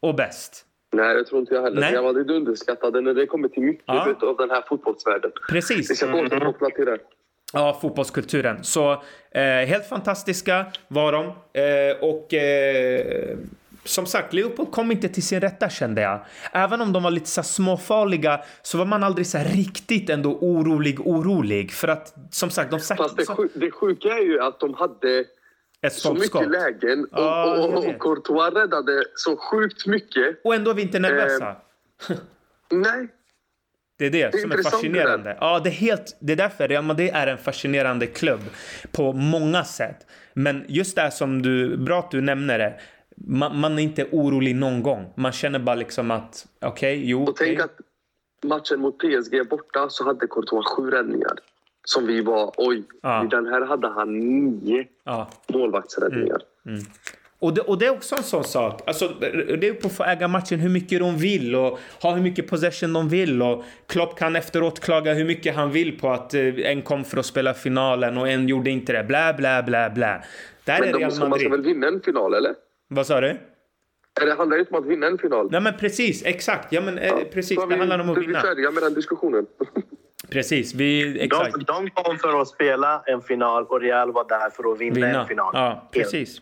och 0.00 0.14
bäst. 0.14 0.64
Nej, 0.92 1.14
det 1.14 1.24
tror 1.24 1.40
inte 1.40 1.54
jag 1.54 1.62
heller. 1.62 1.80
Nej. 1.80 1.92
Real 1.92 2.04
Madrid 2.04 2.30
underskattade 2.30 3.00
när 3.00 3.14
det 3.14 3.26
kommer 3.26 3.48
till 3.48 3.62
mycket 3.62 3.84
ja. 3.86 4.14
av 4.22 4.36
den 4.36 4.50
här 4.50 4.64
fotbollsvärlden. 4.68 5.30
Precis. 5.48 5.90
Vi 5.90 5.94
ska 5.94 6.14
återkoppla 6.14 6.70
till 6.70 6.84
det. 6.84 6.98
Ja, 7.52 7.78
fotbollskulturen. 7.82 8.64
Så 8.64 8.92
eh, 9.30 9.42
helt 9.42 9.88
fantastiska 9.88 10.66
var 10.88 11.12
de. 11.12 11.26
Eh, 11.26 11.96
och 12.00 12.34
eh, 12.34 13.38
som 13.84 14.06
sagt, 14.06 14.32
Liverpool 14.32 14.66
kom 14.66 14.90
inte 14.90 15.08
till 15.08 15.22
sin 15.22 15.40
rätta 15.40 15.68
kände 15.68 16.00
jag. 16.00 16.20
Även 16.52 16.80
om 16.80 16.92
de 16.92 17.02
var 17.02 17.10
lite 17.10 17.28
så 17.28 17.42
småfarliga 17.42 18.40
så 18.62 18.78
var 18.78 18.84
man 18.84 19.04
aldrig 19.04 19.26
så 19.26 19.38
riktigt 19.38 20.10
ändå 20.10 20.38
orolig, 20.40 21.06
orolig. 21.06 21.72
För 21.72 21.88
att 21.88 22.14
som 22.30 22.50
sagt, 22.50 22.70
de 22.70 22.80
sagt... 22.80 23.00
Fast 23.00 23.16
det, 23.16 23.26
sjuk, 23.26 23.52
det 23.54 23.70
sjuka 23.70 24.08
är 24.08 24.22
ju 24.22 24.40
att 24.40 24.60
de 24.60 24.74
hade 24.74 25.24
ett 25.86 25.92
så 25.92 26.14
mycket 26.14 26.50
lägen 26.50 27.04
och, 27.04 27.18
ah, 27.18 27.58
och, 27.58 27.74
och, 27.74 27.86
och 27.86 28.00
Courtois 28.00 28.54
räddade 28.54 29.04
så 29.14 29.36
sjukt 29.36 29.86
mycket. 29.86 30.40
Och 30.44 30.54
ändå 30.54 30.70
är 30.70 30.74
vi 30.74 30.82
inte 30.82 30.98
nervösa. 30.98 31.56
Eh, 32.10 32.16
nej. 32.70 33.08
Det 33.98 34.06
är 34.06 34.10
det, 34.10 34.30
det 34.30 34.38
är 34.38 34.42
som 34.42 34.52
är 34.52 34.62
fascinerande. 34.62 35.30
Det 35.30 35.36
ja, 35.40 35.60
det 35.64 35.70
är, 35.70 35.72
helt, 35.72 36.16
det 36.20 36.32
är 36.32 36.36
därför 36.36 36.68
Real 36.68 36.84
Madrid 36.84 37.10
är 37.14 37.26
en 37.26 37.38
fascinerande 37.38 38.06
klubb 38.06 38.40
på 38.92 39.12
många 39.12 39.64
sätt. 39.64 40.06
Men 40.34 40.64
just 40.68 40.96
det 40.96 41.10
som 41.10 41.42
du, 41.42 41.76
bra 41.76 41.98
att 41.98 42.10
du 42.10 42.20
nämner 42.20 42.58
det. 42.58 42.80
Man, 43.16 43.60
man 43.60 43.78
är 43.78 43.82
inte 43.82 44.06
orolig 44.12 44.56
någon 44.56 44.82
gång. 44.82 45.12
Man 45.16 45.32
känner 45.32 45.58
bara 45.58 45.76
liksom 45.76 46.10
att 46.10 46.46
okej, 46.60 46.96
okay, 46.96 47.10
jo. 47.10 47.22
Och 47.22 47.28
okay. 47.28 47.46
tänk 47.46 47.60
att 47.60 47.80
matchen 48.44 48.80
mot 48.80 48.98
PSG 48.98 49.48
borta 49.50 49.88
så 49.88 50.04
hade 50.04 50.26
Courtois 50.26 50.66
sju 50.66 50.90
räddningar 50.90 51.38
som 51.88 52.06
vi 52.06 52.20
var, 52.20 52.52
oj, 52.56 52.82
ja. 53.02 53.24
i 53.24 53.26
den 53.26 53.46
här 53.46 53.66
hade 53.66 53.88
han 53.88 54.18
nio 54.18 54.86
ja. 55.04 55.28
målvaktsräddningar. 55.48 56.42
Mm. 56.66 56.78
Mm. 56.78 56.86
Och 57.38 57.54
det, 57.54 57.60
och 57.60 57.78
det 57.78 57.86
är 57.86 57.90
också 57.90 58.16
en 58.16 58.22
sån 58.22 58.44
sak. 58.44 58.82
Alltså, 58.86 59.08
det 59.60 59.68
är 59.68 59.74
på 59.74 59.86
att 59.86 59.96
få 59.96 60.04
äga 60.04 60.28
matchen 60.28 60.58
hur 60.58 60.68
mycket 60.68 61.00
de 61.00 61.16
vill 61.16 61.54
och 61.54 61.78
ha 62.02 62.14
hur 62.14 62.22
mycket 62.22 62.48
possession 62.50 62.92
de 62.92 63.08
vill. 63.08 63.42
Och 63.42 63.64
Klopp 63.86 64.18
kan 64.18 64.36
efteråt 64.36 64.80
klaga 64.80 65.14
hur 65.14 65.24
mycket 65.24 65.54
han 65.54 65.72
vill 65.72 65.98
på 65.98 66.10
att 66.10 66.34
eh, 66.34 66.40
en 66.40 66.82
kom 66.82 67.04
för 67.04 67.18
att 67.18 67.26
spela 67.26 67.54
finalen 67.54 68.18
och 68.18 68.28
en 68.28 68.48
gjorde 68.48 68.70
inte 68.70 68.92
det. 68.92 69.04
Blä, 69.04 69.34
blä, 69.36 69.62
blä, 69.62 69.90
blä. 69.94 70.24
Där 70.64 70.80
men 70.80 70.88
är 70.88 70.92
Real 70.92 71.10
Madrid. 71.10 71.28
Man 71.28 71.38
ska 71.38 71.48
väl 71.48 71.62
vinna 71.62 71.86
en 71.86 72.00
final, 72.00 72.34
eller? 72.34 72.54
Vad 72.88 73.06
sa 73.06 73.20
du? 73.20 73.36
Det 74.20 74.34
handlar 74.34 74.58
inte 74.58 74.74
om 74.74 74.82
att 74.82 74.86
vinna 74.86 75.06
en 75.06 75.18
final. 75.18 75.48
Nej 75.50 75.60
men 75.60 75.76
precis, 75.76 76.22
exakt. 76.24 76.72
Ja 76.72 76.80
men 76.80 76.98
eh, 76.98 77.06
ja. 77.06 77.20
precis, 77.32 77.58
det 77.68 77.76
handlar 77.76 77.98
om 77.98 78.10
att 78.10 78.18
vinna. 78.18 78.28
Vi 78.28 78.34
är 78.34 78.40
färdiga 78.40 78.70
med 78.70 78.82
den 78.82 78.94
diskussionen. 78.94 79.46
Precis, 80.30 80.74
vi, 80.74 81.20
exakt. 81.20 81.54
De, 81.54 81.64
de 81.64 81.90
kom 81.90 82.18
för 82.18 82.40
att 82.40 82.48
spela 82.48 83.02
en 83.06 83.22
final 83.22 83.66
och 83.66 83.80
Real 83.80 84.12
var 84.12 84.28
där 84.28 84.50
för 84.50 84.72
att 84.72 84.80
vinna, 84.80 84.94
vinna. 84.94 85.20
en 85.20 85.28
final. 85.28 85.50
Ja, 85.54 85.88
precis. 85.92 86.40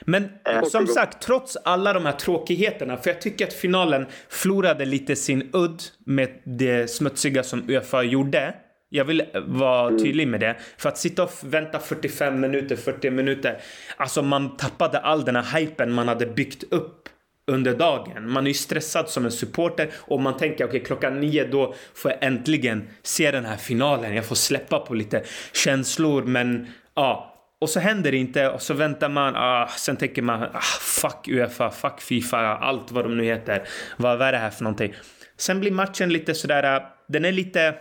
Men 0.00 0.28
eh, 0.44 0.62
som 0.62 0.86
sagt, 0.86 1.22
trots 1.22 1.56
alla 1.56 1.92
de 1.92 2.06
här 2.06 2.12
tråkigheterna, 2.12 2.96
för 2.96 3.10
jag 3.10 3.20
tycker 3.20 3.46
att 3.46 3.52
finalen 3.52 4.06
förlorade 4.28 4.84
lite 4.84 5.16
sin 5.16 5.50
udd 5.52 5.82
med 6.06 6.40
det 6.44 6.90
smutsiga 6.90 7.42
som 7.42 7.70
Uefa 7.70 8.02
gjorde. 8.02 8.54
Jag 8.88 9.04
vill 9.04 9.22
vara 9.46 9.88
mm. 9.88 9.98
tydlig 9.98 10.28
med 10.28 10.40
det. 10.40 10.56
För 10.78 10.88
att 10.88 10.98
sitta 10.98 11.22
och 11.22 11.30
vänta 11.42 11.78
45 11.78 12.40
minuter, 12.40 12.76
40 12.76 13.10
minuter. 13.10 13.60
Alltså 13.96 14.22
man 14.22 14.56
tappade 14.56 14.98
all 14.98 15.24
den 15.24 15.36
här 15.36 15.60
hypen 15.60 15.92
man 15.92 16.08
hade 16.08 16.26
byggt 16.26 16.72
upp 16.72 17.08
under 17.50 17.74
dagen. 17.74 18.30
Man 18.30 18.44
är 18.44 18.50
ju 18.50 18.54
stressad 18.54 19.08
som 19.08 19.24
en 19.24 19.30
supporter 19.32 19.90
och 19.96 20.20
man 20.20 20.36
tänker 20.36 20.64
okej 20.64 20.66
okay, 20.66 20.80
klockan 20.80 21.20
nio 21.20 21.44
då 21.44 21.74
får 21.94 22.10
jag 22.10 22.22
äntligen 22.22 22.88
se 23.02 23.30
den 23.30 23.44
här 23.44 23.56
finalen. 23.56 24.14
Jag 24.14 24.24
får 24.24 24.34
släppa 24.34 24.78
på 24.78 24.94
lite 24.94 25.22
känslor 25.52 26.22
men 26.22 26.66
ja. 26.94 27.26
Och 27.60 27.70
så 27.70 27.80
händer 27.80 28.12
det 28.12 28.16
inte 28.16 28.48
och 28.48 28.62
så 28.62 28.74
väntar 28.74 29.08
man. 29.08 29.34
Ah, 29.36 29.66
sen 29.66 29.96
tänker 29.96 30.22
man 30.22 30.42
ah, 30.42 30.60
fuck 30.80 31.28
Uefa, 31.28 31.70
fuck 31.70 32.00
Fifa, 32.00 32.38
allt 32.38 32.92
vad 32.92 33.04
de 33.04 33.16
nu 33.16 33.24
heter. 33.24 33.68
Vad, 33.96 34.18
vad 34.18 34.28
är 34.28 34.32
det 34.32 34.38
här 34.38 34.50
för 34.50 34.64
någonting? 34.64 34.94
Sen 35.36 35.60
blir 35.60 35.70
matchen 35.70 36.12
lite 36.12 36.34
sådär, 36.34 36.76
ah, 36.76 36.96
den 37.08 37.24
är 37.24 37.32
lite 37.32 37.74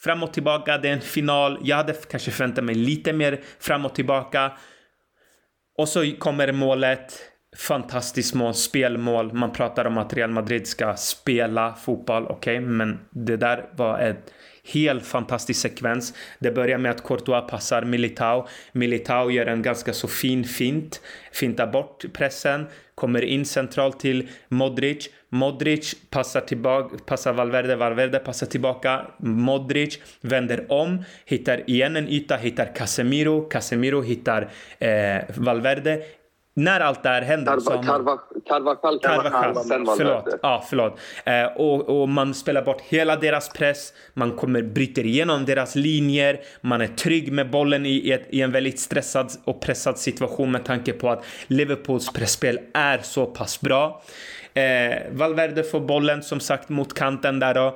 fram 0.00 0.22
och 0.22 0.32
tillbaka. 0.32 0.78
Det 0.78 0.88
är 0.88 0.92
en 0.92 1.00
final. 1.00 1.58
Jag 1.62 1.76
hade 1.76 1.92
kanske 1.92 2.30
förväntat 2.30 2.64
mig 2.64 2.74
lite 2.74 3.12
mer 3.12 3.40
fram 3.60 3.84
och 3.84 3.94
tillbaka. 3.94 4.52
Och 5.78 5.88
så 5.88 6.12
kommer 6.18 6.52
målet 6.52 7.33
fantastiskt 7.56 8.34
mål, 8.34 8.54
spelmål. 8.54 9.32
Man 9.32 9.52
pratar 9.52 9.84
om 9.84 9.98
att 9.98 10.12
Real 10.12 10.30
Madrid 10.30 10.66
ska 10.66 10.96
spela 10.96 11.74
fotboll, 11.74 12.26
okej, 12.26 12.58
okay, 12.58 12.60
men 12.60 12.98
det 13.10 13.36
där 13.36 13.66
var 13.76 13.98
ett 13.98 14.32
helt 14.72 15.06
fantastisk 15.06 15.60
sekvens. 15.60 16.14
Det 16.38 16.50
börjar 16.50 16.78
med 16.78 16.90
att 16.90 17.04
Courtois 17.04 17.50
passar 17.50 17.82
Militao. 17.82 18.46
Militao 18.72 19.30
gör 19.30 19.46
en 19.46 19.62
ganska 19.62 19.92
så 19.92 20.08
fin 20.08 20.44
fint, 20.44 21.00
fintar 21.32 21.66
bort 21.66 22.04
pressen, 22.12 22.66
kommer 22.94 23.24
in 23.24 23.44
centralt 23.44 24.00
till 24.00 24.28
Modric. 24.48 25.08
Modric 25.28 25.94
passar 26.10 26.40
tillbaka, 26.40 26.96
passar 27.06 27.32
Valverde, 27.32 27.76
Valverde 27.76 28.18
passar 28.18 28.46
tillbaka. 28.46 29.06
Modric 29.18 29.98
vänder 30.20 30.72
om, 30.72 31.04
hittar 31.24 31.70
igen 31.70 31.96
en 31.96 32.08
yta, 32.08 32.36
hittar 32.36 32.74
Casemiro. 32.74 33.40
Casemiro 33.40 34.02
hittar 34.02 34.50
eh, 34.78 35.22
Valverde 35.36 36.02
när 36.54 36.80
allt 36.80 37.02
det 37.02 37.08
här 37.08 37.22
händer 37.22 37.52
Carva, 37.82 38.18
Carvajal, 38.46 39.54
förlåt. 39.96 40.38
Ja, 40.42 40.64
förlåt. 40.68 40.98
Eh, 41.24 41.44
och, 41.44 42.02
och 42.02 42.08
man 42.08 42.34
spelar 42.34 42.62
bort 42.62 42.80
hela 42.80 43.16
deras 43.16 43.48
press, 43.48 43.92
man 44.14 44.32
kommer 44.32 44.62
bryter 44.62 45.06
igenom 45.06 45.44
deras 45.44 45.74
linjer, 45.74 46.40
man 46.60 46.80
är 46.80 46.86
trygg 46.86 47.32
med 47.32 47.50
bollen 47.50 47.86
i, 47.86 48.10
ett, 48.10 48.26
i 48.28 48.40
en 48.40 48.52
väldigt 48.52 48.80
stressad 48.80 49.32
och 49.44 49.60
pressad 49.60 49.98
situation 49.98 50.50
med 50.50 50.64
tanke 50.64 50.92
på 50.92 51.10
att 51.10 51.24
Liverpools 51.46 52.12
pressspel 52.12 52.58
är 52.74 52.98
så 52.98 53.26
pass 53.26 53.60
bra. 53.60 54.02
Eh, 54.54 55.12
Valverde 55.12 55.62
får 55.62 55.80
bollen 55.80 56.22
som 56.22 56.40
sagt 56.40 56.68
mot 56.68 56.94
kanten 56.94 57.38
där 57.38 57.54
då. 57.54 57.66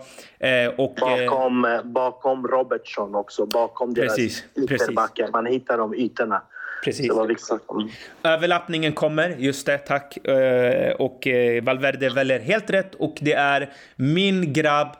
Eh, 0.47 0.69
och, 0.69 1.03
eh, 1.03 1.27
Bakom, 1.27 1.65
eh, 1.65 1.83
bakom 1.83 2.47
Robertson 2.47 3.15
också, 3.15 3.47
bakom 3.47 3.95
deras 3.95 4.17
Precis, 4.17 4.45
precis. 4.55 4.83
ytterbackar. 4.83 5.29
Man 5.33 5.47
hittar 5.47 5.79
de 5.79 5.95
ytorna. 5.95 6.43
Precis. 6.85 7.11
Mm. 7.11 7.89
Överlappningen 8.25 8.93
kommer, 8.93 9.29
just 9.39 9.67
det, 9.67 9.79
tack. 9.79 10.17
Eh, 10.27 10.93
Och 10.93 11.27
eh, 11.27 11.63
Valverde 11.65 12.09
väljer 12.11 12.41
helt 12.41 12.71
rätt 12.71 12.95
och 12.95 13.17
det 13.21 13.33
är 13.33 13.73
min 13.97 14.53
grabb. 14.53 14.97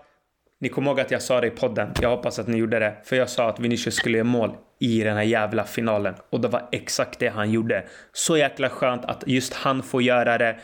Ni 0.61 0.69
kommer 0.69 0.91
ihåg 0.91 1.01
att 1.01 1.11
jag 1.11 1.23
sa 1.23 1.41
det 1.41 1.47
i 1.47 1.51
podden. 1.51 1.93
Jag 2.01 2.11
hoppas 2.11 2.39
att 2.39 2.47
ni 2.47 2.57
gjorde 2.57 2.79
det. 2.79 2.97
För 3.05 3.17
jag 3.17 3.29
sa 3.31 3.49
att 3.49 3.61
Vinicius 3.61 3.95
skulle 3.97 4.19
göra 4.19 4.25
mål 4.29 4.57
i 4.79 5.03
den 5.03 5.17
här 5.17 5.23
jävla 5.25 5.65
finalen. 5.65 6.15
Och 6.31 6.41
det 6.41 6.49
var 6.49 6.69
exakt 6.73 7.19
det 7.19 7.29
han 7.29 7.51
gjorde. 7.51 7.85
Så 8.13 8.37
jäkla 8.37 8.69
skönt 8.69 9.05
att 9.05 9.25
just 9.27 9.55
han 9.55 9.83
får 9.83 10.03
göra 10.03 10.39
det. 10.39 10.59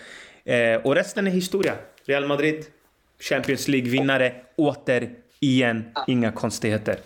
Eh, 0.45 0.81
Och 0.81 0.95
resten 0.95 1.27
är 1.27 1.31
historia. 1.31 1.75
Real 2.07 2.27
Madrid, 2.27 2.65
Champions 3.21 3.69
League-vinnare, 3.69 4.33
åter 4.57 5.11
igen. 5.41 5.85
Inga 6.07 6.33
konstigheter. 6.33 6.97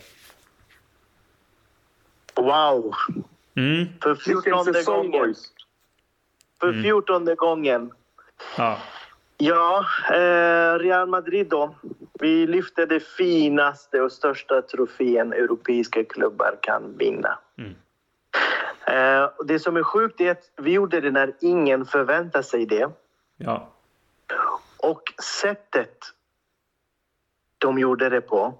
Wow! 2.35 2.93
Mm. 3.55 3.87
För 4.01 4.15
fjortonde 4.15 4.83
gången. 4.83 5.11
boys. 5.11 5.53
För 6.59 6.69
Mm. 6.69 6.83
fjortonde 6.83 7.35
gången. 7.35 7.91
Ja. 8.57 8.77
Ja, 9.37 9.85
eh, 10.11 10.79
Real 10.79 11.07
Madrid 11.07 11.47
då. 11.47 11.75
Vi 12.19 12.47
lyfte 12.47 12.85
det 12.85 12.99
finaste 12.99 14.01
och 14.01 14.11
största 14.11 14.61
trofén 14.61 15.33
europeiska 15.33 16.03
klubbar 16.03 16.57
kan 16.61 16.97
vinna. 16.97 17.39
Mm. 17.57 17.75
Eh, 18.87 19.29
det 19.45 19.59
som 19.59 19.77
är 19.77 19.83
sjukt 19.83 20.21
är 20.21 20.31
att 20.31 20.51
vi 20.57 20.71
gjorde 20.71 21.01
det 21.01 21.11
när 21.11 21.33
ingen 21.41 21.85
förväntade 21.85 22.43
sig 22.43 22.65
det. 22.65 22.89
ja. 23.37 23.69
Och 24.77 25.13
sättet 25.41 25.97
de 27.57 27.79
gjorde 27.79 28.09
det 28.09 28.21
på, 28.21 28.53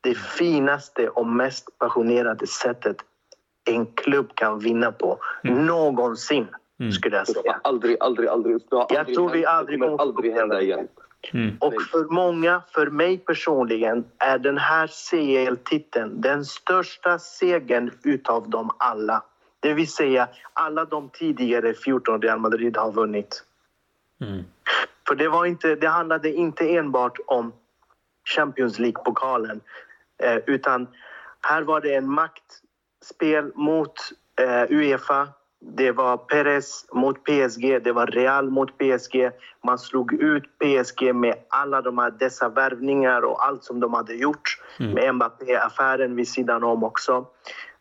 det 0.00 0.14
finaste 0.14 1.08
och 1.08 1.26
mest 1.26 1.78
passionerade 1.78 2.46
sättet 2.46 2.96
en 3.66 3.86
klubb 3.86 4.34
kan 4.34 4.58
vinna 4.58 4.92
på 4.92 5.18
någonsin, 5.42 6.46
Mm. 6.80 6.92
skulle 6.92 7.16
jag 7.16 7.28
säga. 7.28 7.60
aldrig, 7.64 7.96
aldrig, 8.00 8.28
aldrig... 8.28 8.54
Har 8.70 8.86
Jag 8.88 8.98
aldrig 8.98 9.16
tror 9.16 9.30
vi 9.30 9.46
aldrig 9.46 9.80
kommer 9.80 10.00
aldrig 10.00 10.32
hända 10.32 10.62
igen. 10.62 10.88
Mm. 11.32 11.56
Och 11.60 11.82
för 11.82 12.04
många, 12.04 12.62
för 12.74 12.86
mig 12.86 13.18
personligen, 13.18 14.04
är 14.18 14.38
den 14.38 14.58
här 14.58 14.86
CL-titeln 14.86 16.20
den 16.20 16.44
största 16.44 17.18
segern 17.18 17.90
utav 18.04 18.50
dem 18.50 18.70
alla. 18.78 19.22
Det 19.60 19.74
vill 19.74 19.88
säga, 19.88 20.28
alla 20.52 20.84
de 20.84 21.08
tidigare 21.08 21.74
14 21.74 22.22
Real 22.22 22.38
Madrid 22.38 22.76
har 22.76 22.92
vunnit. 22.92 23.44
Mm. 24.20 24.44
För 25.08 25.14
det, 25.14 25.28
var 25.28 25.46
inte, 25.46 25.74
det 25.74 25.88
handlade 25.88 26.32
inte 26.32 26.76
enbart 26.76 27.18
om 27.26 27.52
Champions 28.36 28.78
League-pokalen 28.78 29.60
eh, 30.22 30.36
utan 30.46 30.86
här 31.40 31.62
var 31.62 31.80
det 31.80 31.94
en 31.94 32.10
maktspel 33.00 33.52
mot 33.54 33.94
eh, 34.40 34.70
Uefa. 34.70 35.28
Det 35.60 35.92
var 35.92 36.16
Perez 36.16 36.86
mot 36.92 37.24
PSG, 37.24 37.82
det 37.84 37.92
var 37.92 38.06
Real 38.06 38.50
mot 38.50 38.78
PSG. 38.78 39.30
Man 39.64 39.78
slog 39.78 40.12
ut 40.12 40.44
PSG 40.58 41.14
med 41.14 41.34
alla 41.48 41.82
de 41.82 41.98
här, 41.98 42.10
dessa 42.10 42.48
värvningar 42.48 43.22
och 43.22 43.46
allt 43.46 43.64
som 43.64 43.80
de 43.80 43.94
hade 43.94 44.14
gjort. 44.14 44.60
Med 44.94 45.14
Mbappé-affären 45.14 46.16
vid 46.16 46.28
sidan 46.28 46.64
om 46.64 46.84
också. 46.84 47.26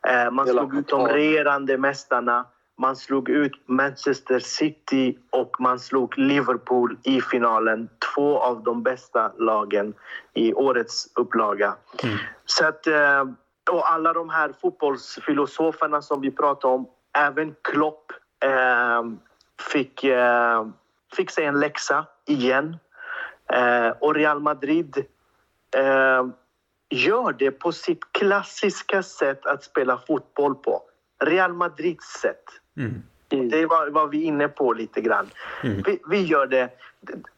Eh, 0.08 0.32
man 0.32 0.48
slog 0.48 0.76
ut 0.76 0.88
de 0.88 1.08
regerande 1.08 1.78
mästarna. 1.78 2.46
Man 2.78 2.96
slog 2.96 3.30
ut 3.30 3.52
Manchester 3.68 4.40
City 4.40 5.18
och 5.32 5.56
man 5.60 5.80
slog 5.80 6.18
Liverpool 6.18 6.98
i 7.04 7.22
finalen. 7.22 7.90
Två 8.16 8.40
av 8.40 8.64
de 8.64 8.84
bästa 8.84 9.32
lagen 9.38 9.94
i 10.34 10.54
årets 10.54 11.08
upplaga. 11.16 11.76
Så 12.46 12.66
att, 12.66 12.88
eh, 12.88 13.26
och 13.72 13.92
alla 13.92 14.14
de 14.14 14.30
här 14.30 14.54
fotbollsfilosoferna 14.62 16.02
som 16.02 16.22
vi 16.22 16.32
pratar 16.32 16.70
om, 16.70 16.88
även 17.18 17.56
Klopp 17.62 18.12
eh, 18.44 19.04
fick, 19.72 20.04
eh, 20.04 20.68
fick 21.16 21.32
sig 21.32 21.46
en 21.46 21.60
läxa 21.60 22.06
igen. 22.26 22.78
Eh, 23.54 23.90
och 23.90 24.16
Real 24.16 24.40
Madrid 24.40 25.06
eh, 25.76 26.26
gör 26.90 27.34
det 27.34 27.52
på 27.52 27.72
sitt 27.72 28.12
klassiska 28.12 29.04
sätt 29.04 29.46
att 29.46 29.64
spela 29.64 29.98
fotboll 29.98 30.56
på. 30.56 30.82
Real 31.24 31.54
Madrids 31.54 32.06
sätt. 32.06 32.44
Mm. 32.78 33.04
Det 33.28 33.66
var, 33.66 33.90
var 33.90 34.08
vi 34.08 34.24
inne 34.24 34.48
på 34.48 34.74
lite 34.74 35.02
grann. 35.02 35.30
Vi, 35.64 36.00
vi 36.10 36.22
gör 36.22 36.48
det. 36.48 36.70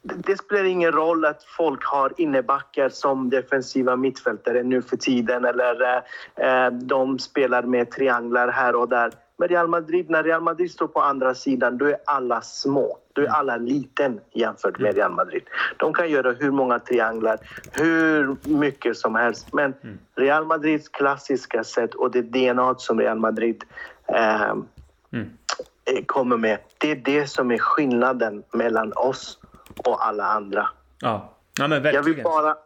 det. 0.02 0.14
Det 0.14 0.36
spelar 0.36 0.64
ingen 0.64 0.92
roll 0.92 1.24
att 1.24 1.44
folk 1.44 1.84
har 1.84 2.12
innebackar 2.16 2.88
som 2.88 3.30
defensiva 3.30 3.96
mittfältare 3.96 4.62
nu 4.62 4.82
för 4.82 4.96
tiden 4.96 5.44
eller 5.44 6.02
eh, 6.34 6.70
de 6.70 7.18
spelar 7.18 7.62
med 7.62 7.90
trianglar 7.90 8.48
här 8.48 8.74
och 8.74 8.88
där. 8.88 9.12
Men 9.36 9.48
Real 9.48 9.68
Madrid, 9.68 10.10
när 10.10 10.22
Real 10.22 10.42
Madrid 10.42 10.70
står 10.70 10.86
på 10.86 11.00
andra 11.00 11.34
sidan, 11.34 11.78
då 11.78 11.86
är 11.86 11.96
alla 12.06 12.40
små. 12.40 12.98
Då 13.12 13.22
är 13.22 13.28
alla 13.28 13.56
liten 13.56 14.20
jämfört 14.32 14.78
med 14.78 14.94
Real 14.94 15.12
Madrid. 15.12 15.42
De 15.76 15.94
kan 15.94 16.10
göra 16.10 16.32
hur 16.32 16.50
många 16.50 16.78
trianglar, 16.78 17.38
hur 17.72 18.36
mycket 18.42 18.96
som 18.96 19.14
helst. 19.14 19.52
Men 19.52 19.74
Real 20.14 20.46
Madrids 20.46 20.88
klassiska 20.88 21.64
sätt 21.64 21.94
och 21.94 22.10
det 22.10 22.22
DNA 22.22 22.74
som 22.78 23.00
Real 23.00 23.18
Madrid 23.18 23.64
eh, 24.06 24.54
Mm. 25.12 25.30
Eh, 25.96 26.04
kommer 26.06 26.36
med. 26.36 26.58
Det 26.78 26.90
är 26.90 26.96
det 26.96 27.26
som 27.26 27.50
är 27.50 27.58
skillnaden 27.58 28.42
mellan 28.52 28.92
oss 28.92 29.38
och 29.84 30.06
alla 30.06 30.24
andra. 30.24 30.68
Ja. 31.00 31.34
ja, 31.58 31.68
men 31.68 31.72
Jag 31.72 31.80
verkligen. 31.80 32.04
vill 32.04 32.24
bara 32.24 32.56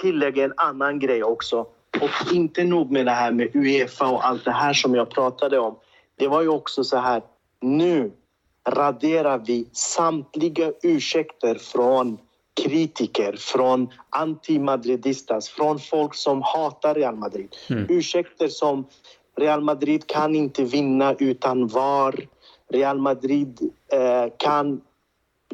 tillägga 0.00 0.44
en 0.44 0.52
annan 0.56 0.98
grej 0.98 1.24
också. 1.24 1.66
Och 2.00 2.32
inte 2.32 2.64
nog 2.64 2.90
med 2.90 3.06
det 3.06 3.12
här 3.12 3.32
med 3.32 3.56
Uefa 3.56 4.06
och 4.08 4.26
allt 4.26 4.44
det 4.44 4.50
här 4.50 4.72
som 4.72 4.94
jag 4.94 5.10
pratade 5.10 5.58
om. 5.58 5.78
Det 6.16 6.28
var 6.28 6.42
ju 6.42 6.48
också 6.48 6.84
så 6.84 6.96
här, 6.96 7.22
nu 7.60 8.12
raderar 8.68 9.38
vi 9.38 9.68
samtliga 9.72 10.72
ursäkter 10.82 11.54
från 11.54 12.18
kritiker, 12.62 13.36
från 13.38 13.88
antimadridistas, 14.10 15.48
från 15.48 15.78
folk 15.78 16.14
som 16.14 16.42
hatar 16.42 16.94
Real 16.94 17.16
Madrid. 17.16 17.56
Ursäkter 17.88 18.48
som 18.48 18.86
Real 19.36 19.60
Madrid 19.60 20.06
kan 20.06 20.34
inte 20.34 20.64
vinna 20.64 21.14
utan 21.18 21.66
VAR. 21.66 22.14
Real 22.72 22.98
Madrid 22.98 23.60
eh, 23.92 24.32
kan 24.36 24.80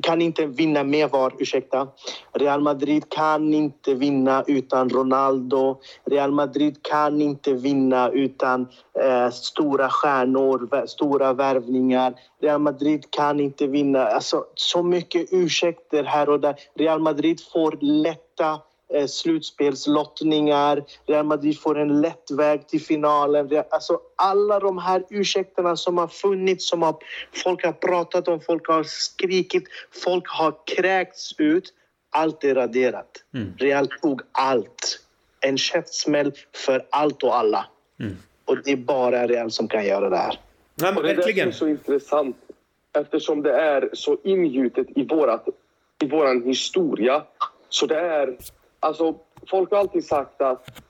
kan 0.03 0.23
inte 0.23 0.47
vinna 0.47 0.85
med 0.85 1.11
VAR, 1.11 1.33
ursäkta. 1.39 1.89
Real 2.33 2.61
Madrid 2.61 3.09
kan 3.09 3.55
inte 3.55 3.95
vinna 3.95 4.45
utan 4.47 4.89
Ronaldo. 4.91 5.81
Real 6.05 6.33
Madrid 6.33 6.83
kan 6.83 7.21
inte 7.21 7.53
vinna 7.53 8.11
utan 8.11 8.69
eh, 9.05 9.31
stora 9.31 9.89
stjärnor, 9.89 10.87
stora 10.87 11.33
värvningar. 11.33 12.15
Real 12.41 12.61
Madrid 12.61 13.11
kan 13.11 13.41
inte 13.41 13.67
vinna. 13.67 14.07
Alltså, 14.07 14.45
så 14.55 14.83
mycket 14.83 15.33
ursäkter 15.33 16.05
här 16.05 16.29
och 16.29 16.41
där. 16.41 16.55
Real 16.75 17.01
Madrid 17.01 17.41
får 17.53 17.79
lätta 17.81 18.61
slutspelslottningar. 19.09 20.85
Real 21.07 21.27
Madrid 21.27 21.61
får 21.61 21.79
en 21.79 22.01
lätt 22.01 22.31
väg 22.31 22.69
till 22.69 22.81
finalen. 22.83 23.63
Alltså, 23.71 24.01
alla 24.17 24.61
de 24.61 24.79
här 24.79 25.05
ursäkterna 25.11 25.77
som 25.77 25.99
har 25.99 26.09
funnits, 26.09 26.69
som 26.69 26.83
har, 26.83 26.97
folk 27.45 27.65
har 27.65 27.73
pratat 27.73 28.29
om, 28.29 28.41
folk 28.41 28.69
har 28.69 28.83
skrikit, 28.83 29.65
folk 30.05 30.29
har 30.29 30.55
kräkts 30.77 31.35
ut. 31.39 31.75
Allt 32.11 32.45
är 32.45 32.55
raderat. 32.55 33.11
Real 33.59 33.89
tog 34.03 34.23
allt. 34.33 35.01
En 35.41 35.59
käftsmäll 35.59 36.33
för 36.55 36.87
allt 36.91 37.23
och 37.23 37.37
alla. 37.37 37.67
Och 38.45 38.57
det 38.65 38.73
är 38.73 38.77
bara 38.77 39.27
Real 39.27 39.51
som 39.51 39.69
kan 39.69 39.87
göra 39.87 40.11
det 40.11 40.17
här. 40.17 40.41
Ja, 40.75 40.87
men 40.87 40.97
Och 40.97 41.03
det 41.03 41.15
verkligen. 41.15 41.49
är 41.49 41.53
så 41.53 41.69
intressant 41.69 42.37
eftersom 42.99 43.43
det 43.43 43.53
är 43.53 43.91
så 43.93 44.19
ingjutet 44.25 44.87
i, 44.97 45.05
vårat, 45.05 45.49
i 46.03 46.09
våran 46.09 46.43
historia. 46.43 47.23
Så 47.69 47.87
det 47.87 48.01
är... 48.01 48.37
Alltså, 48.81 49.19
folk 49.51 49.71
har 49.71 49.79
alltid 49.79 50.05
sagt 50.05 50.43
att 50.43 50.83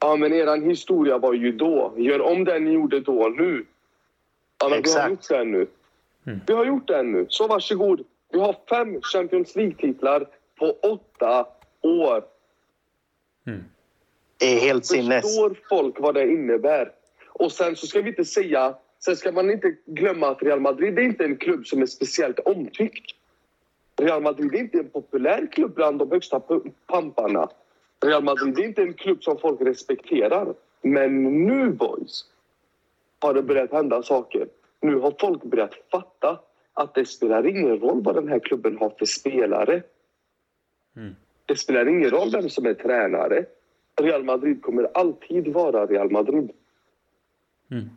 ja, 0.00 0.16
men 0.16 0.32
eran 0.32 0.62
historia 0.62 1.18
var 1.18 1.32
ju 1.32 1.52
då. 1.52 1.94
Gör 1.96 2.20
om 2.20 2.44
den 2.44 2.64
ni 2.64 2.72
gjorde 2.72 3.00
då 3.00 3.28
nu. 3.28 3.66
Ja, 4.60 4.68
men 4.68 4.82
vi 4.82 4.90
har 4.92 5.08
Exakt. 5.08 5.10
gjort 5.10 5.28
det 5.28 5.44
nu. 5.44 5.66
Mm. 6.26 6.40
Vi 6.46 6.52
har 6.52 6.64
gjort 6.64 6.88
det 6.88 7.02
nu, 7.02 7.26
så 7.28 7.46
varsågod. 7.46 8.04
Vi 8.32 8.40
har 8.40 8.56
fem 8.68 9.00
Champions 9.02 9.56
League-titlar 9.56 10.26
på 10.58 10.76
åtta 10.82 11.46
år. 11.80 12.24
Mm. 13.46 13.64
Det 14.38 14.46
är 14.46 14.60
helt 14.60 14.86
sinnes. 14.86 15.22
Förstår 15.22 15.56
folk 15.68 16.00
vad 16.00 16.14
det 16.14 16.28
innebär? 16.28 16.92
Och 17.28 17.52
sen 17.52 17.76
så 17.76 17.86
ska 17.86 18.02
vi 18.02 18.08
inte 18.08 18.24
säga... 18.24 18.74
Sen 18.98 19.16
ska 19.16 19.32
man 19.32 19.50
inte 19.50 19.74
glömma 19.86 20.28
att 20.28 20.42
Real 20.42 20.60
Madrid 20.60 20.98
är 20.98 21.02
inte 21.02 21.24
en 21.24 21.36
klubb 21.36 21.66
som 21.66 21.82
är 21.82 21.86
speciellt 21.86 22.38
omtyckt. 22.38 23.15
Real 23.96 24.22
Madrid 24.22 24.54
är 24.54 24.58
inte 24.58 24.78
en 24.78 24.88
populär 24.88 25.46
klubb 25.52 25.74
bland 25.74 25.98
de 25.98 26.10
högsta 26.10 26.42
pamparna. 26.86 27.48
Real 28.04 28.24
Madrid 28.24 28.58
är 28.58 28.64
inte 28.64 28.82
en 28.82 28.94
klubb 28.94 29.22
som 29.22 29.38
folk 29.38 29.60
respekterar. 29.60 30.54
Men 30.82 31.22
nu, 31.46 31.70
boys, 31.70 32.24
har 33.20 33.34
det 33.34 33.42
börjat 33.42 33.72
hända 33.72 34.02
saker. 34.02 34.48
Nu 34.80 34.96
har 34.96 35.14
folk 35.20 35.42
börjat 35.42 35.74
fatta 35.90 36.40
att 36.72 36.94
det 36.94 37.04
spelar 37.04 37.46
ingen 37.46 37.80
roll 37.80 38.02
vad 38.02 38.14
den 38.14 38.28
här 38.28 38.38
klubben 38.38 38.78
har 38.78 38.90
för 38.98 39.06
spelare. 39.06 39.82
Mm. 40.96 41.16
Det 41.46 41.56
spelar 41.56 41.88
ingen 41.88 42.10
roll 42.10 42.30
vem 42.30 42.48
som 42.48 42.66
är 42.66 42.74
tränare. 42.74 43.44
Real 44.00 44.24
Madrid 44.24 44.62
kommer 44.62 44.88
alltid 44.94 45.48
vara 45.48 45.86
Real 45.86 46.10
Madrid. 46.10 46.50
Mm. 47.70 47.90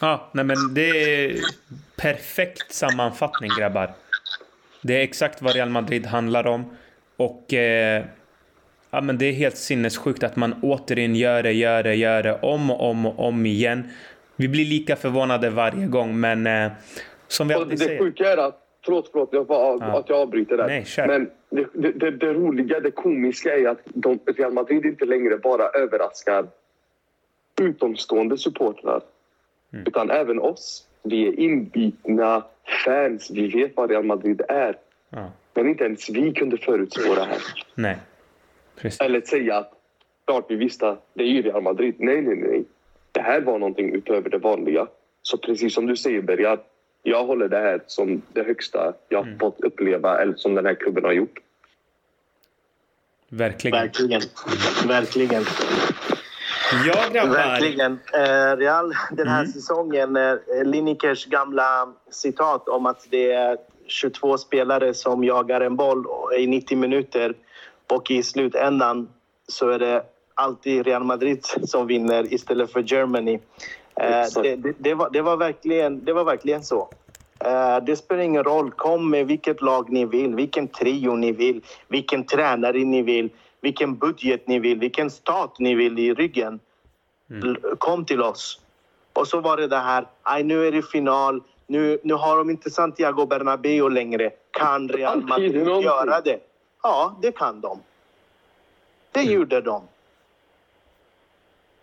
Ja, 0.00 0.30
nej 0.32 0.44
men 0.44 0.74
det 0.74 0.88
är 1.24 1.40
perfekt 1.96 2.74
sammanfattning 2.74 3.50
grabbar. 3.58 3.94
Det 4.86 4.94
är 4.94 5.02
exakt 5.02 5.42
vad 5.42 5.54
Real 5.54 5.68
Madrid 5.68 6.06
handlar 6.06 6.46
om. 6.46 6.64
Och 7.16 7.54
eh, 7.54 8.04
ja, 8.90 9.00
men 9.00 9.18
det 9.18 9.26
är 9.26 9.32
helt 9.32 9.56
sinnessjukt 9.56 10.22
att 10.22 10.36
man 10.36 10.54
återigen 10.62 11.14
gör 11.14 11.42
det, 11.42 11.52
gör 11.52 11.82
det, 11.82 11.94
gör 11.94 12.22
det 12.22 12.38
om 12.42 12.70
och 12.70 12.90
om 12.90 13.06
och 13.06 13.28
om 13.28 13.46
igen. 13.46 13.88
Vi 14.36 14.48
blir 14.48 14.64
lika 14.64 14.96
förvånade 14.96 15.50
varje 15.50 15.86
gång, 15.86 16.20
men 16.20 16.46
eh, 16.46 16.72
som 17.28 17.48
vi 17.48 17.54
alltid 17.54 17.70
det 17.70 17.78
säger. 17.78 17.90
Det 17.90 17.98
sjuka 17.98 18.32
är 18.32 18.36
att, 18.36 18.60
förlåt, 18.84 19.08
förlåt 19.12 19.28
jag 19.32 19.46
bara, 19.46 19.78
ja. 19.80 19.98
att 19.98 20.08
jag 20.08 20.18
avbryter 20.18 20.56
där. 20.56 20.66
Nej, 20.66 20.84
kör. 20.84 21.06
Men 21.06 21.30
det, 21.50 21.92
det, 21.92 22.10
det, 22.10 22.32
roliga, 22.32 22.80
det 22.80 22.90
komiska 22.90 23.58
är 23.58 23.68
att 23.68 23.80
de, 23.84 24.18
Real 24.36 24.52
Madrid 24.52 24.84
inte 24.84 25.04
längre 25.04 25.36
bara 25.36 25.68
överraskar 25.68 26.46
utomstående 27.60 28.38
supportrar, 28.38 29.00
mm. 29.72 29.84
utan 29.86 30.10
även 30.10 30.38
oss. 30.38 30.86
Vi 31.02 31.28
är 31.28 31.40
inbitna 31.40 32.42
fans. 32.84 33.30
Vi 33.30 33.48
vet 33.48 33.76
vad 33.76 33.90
Real 33.90 34.04
Madrid 34.04 34.42
är. 34.48 34.76
Ja. 35.10 35.30
Men 35.54 35.68
inte 35.68 35.84
ens 35.84 36.10
vi 36.10 36.32
kunde 36.32 36.58
förutspå 36.58 37.14
det 37.14 37.24
här. 37.24 37.38
Nej. 37.74 37.96
Precis. 38.76 39.00
Eller 39.00 39.20
säga 39.20 39.56
att 39.56 39.72
klart 40.26 40.46
vi 40.48 40.56
visste 40.56 40.88
att 40.88 41.06
det 41.14 41.22
är 41.22 41.28
ju 41.28 41.42
Real 41.42 41.62
Madrid. 41.62 41.94
Nej, 41.98 42.22
nej, 42.22 42.36
nej. 42.36 42.64
Det 43.12 43.20
här 43.20 43.40
var 43.40 43.58
någonting 43.58 43.94
utöver 43.94 44.30
det 44.30 44.38
vanliga. 44.38 44.86
Så 45.22 45.38
precis 45.38 45.74
som 45.74 45.86
du 45.86 45.96
säger, 45.96 46.22
Bergar, 46.22 46.58
jag 47.02 47.24
håller 47.24 47.48
det 47.48 47.58
här 47.58 47.80
som 47.86 48.22
det 48.32 48.42
högsta 48.42 48.92
jag 49.08 49.26
mm. 49.26 49.38
fått 49.38 49.60
uppleva 49.60 50.22
eller 50.22 50.34
som 50.34 50.54
den 50.54 50.66
här 50.66 50.74
klubben 50.74 51.04
har 51.04 51.12
gjort. 51.12 51.38
Verkligen. 53.28 53.78
Verkligen. 53.78 54.20
Verkligen. 54.88 55.44
Ja, 56.82 57.08
grabbar. 57.12 57.34
Verkligen. 57.34 57.98
Eh, 58.12 58.56
Real, 58.56 58.94
den 59.10 59.28
här 59.28 59.40
mm. 59.40 59.52
säsongen, 59.52 60.16
eh, 60.16 60.34
Linekers 60.64 61.26
gamla 61.26 61.88
citat 62.10 62.68
om 62.68 62.86
att 62.86 63.06
det 63.10 63.32
är 63.32 63.56
22 63.86 64.38
spelare 64.38 64.94
som 64.94 65.24
jagar 65.24 65.60
en 65.60 65.76
boll 65.76 66.04
i 66.38 66.46
90 66.46 66.78
minuter 66.78 67.34
och 67.92 68.10
i 68.10 68.22
slutändan 68.22 69.08
så 69.48 69.68
är 69.68 69.78
det 69.78 70.02
alltid 70.34 70.86
Real 70.86 71.04
Madrid 71.04 71.44
som 71.64 71.86
vinner 71.86 72.34
istället 72.34 72.72
för 72.72 72.80
Germany. 72.80 73.38
Eh, 74.00 74.42
det, 74.42 74.56
det, 74.56 74.72
det, 74.78 74.94
var, 74.94 75.10
det, 75.10 75.22
var 75.22 75.36
verkligen, 75.36 76.04
det 76.04 76.12
var 76.12 76.24
verkligen 76.24 76.62
så. 76.62 76.88
Det 77.82 77.96
spelar 77.96 78.22
ingen 78.22 78.44
roll. 78.44 78.70
Kom 78.70 79.10
med 79.10 79.26
vilket 79.26 79.62
lag 79.62 79.92
ni 79.92 80.04
vill, 80.04 80.34
vilken 80.34 80.68
trio 80.68 81.16
ni 81.16 81.32
vill, 81.32 81.60
vilken 81.88 82.24
tränare 82.24 82.78
ni 82.78 83.02
vill, 83.02 83.30
vilken 83.64 83.96
budget 83.96 84.48
ni 84.48 84.58
vill, 84.58 84.78
vilken 84.78 85.10
stat 85.10 85.58
ni 85.58 85.74
vill 85.74 85.98
i 85.98 86.14
ryggen. 86.14 86.60
Mm. 87.30 87.56
Kom 87.78 88.04
till 88.04 88.22
oss. 88.22 88.60
Och 89.12 89.28
så 89.28 89.40
var 89.40 89.56
det 89.56 89.66
det 89.66 89.78
här, 89.78 90.06
aj 90.22 90.42
nu 90.42 90.66
är 90.66 90.72
det 90.72 90.82
final, 90.82 91.42
nu, 91.66 91.98
nu 92.02 92.14
har 92.14 92.36
de 92.36 92.50
inte 92.50 92.70
Santiago 92.70 93.26
Bernabéu 93.26 93.90
längre. 93.90 94.30
Kan 94.50 94.88
Real 94.88 95.22
Madrid 95.22 95.66
göra 95.66 96.20
det? 96.20 96.40
Ja, 96.82 97.18
det 97.22 97.32
kan 97.32 97.60
de. 97.60 97.80
Det 99.12 99.20
mm. 99.20 99.32
gjorde 99.32 99.60
de. 99.60 99.82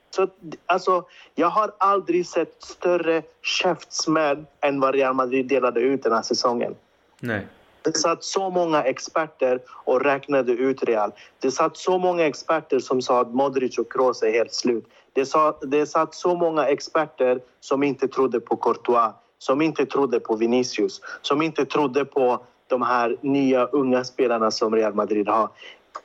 Så, 0.10 0.28
alltså, 0.66 1.06
jag 1.36 1.48
har 1.48 1.72
aldrig 1.78 2.28
sett 2.28 2.64
större 2.64 3.24
käftsmäll 3.42 4.46
än 4.62 4.80
vad 4.80 4.96
Real 4.96 5.14
Madrid 5.14 5.48
delade 5.48 5.80
ut 5.80 6.04
den 6.04 6.14
här 6.14 6.22
säsongen. 6.22 6.76
Nej. 7.20 7.48
Det 7.82 7.98
satt 7.98 8.24
så 8.24 8.50
många 8.50 8.84
experter 8.84 9.60
och 9.68 10.02
räknade 10.02 10.52
ut 10.52 10.84
Real. 10.84 11.12
Det 11.40 11.52
satt 11.52 11.78
så 11.78 11.98
många 11.98 12.26
experter 12.26 12.80
som 12.80 13.02
sa 13.02 13.22
att 13.22 13.34
Modric 13.34 13.78
och 13.78 13.92
Kroos 13.92 14.24
är 14.24 14.32
helt 14.32 14.54
slut. 14.54 14.86
Det, 15.14 15.26
sa, 15.26 15.58
det 15.62 15.86
satt 15.86 16.16
så 16.16 16.36
många 16.36 16.68
experter 16.68 17.42
som 17.60 17.84
inte 17.84 18.08
trodde 18.08 18.40
på 18.40 18.56
Courtois, 18.56 19.14
som 19.38 19.62
inte 19.62 19.86
trodde 19.86 20.20
på 20.20 20.36
Vinicius, 20.36 21.02
som 21.22 21.42
inte 21.42 21.66
trodde 21.66 22.06
på 22.06 22.40
de 22.68 22.82
här 22.82 23.18
nya 23.22 23.66
unga 23.66 24.04
spelarna 24.04 24.52
som 24.52 24.76
Real 24.76 24.94
Madrid 24.94 25.28
har. 25.28 25.50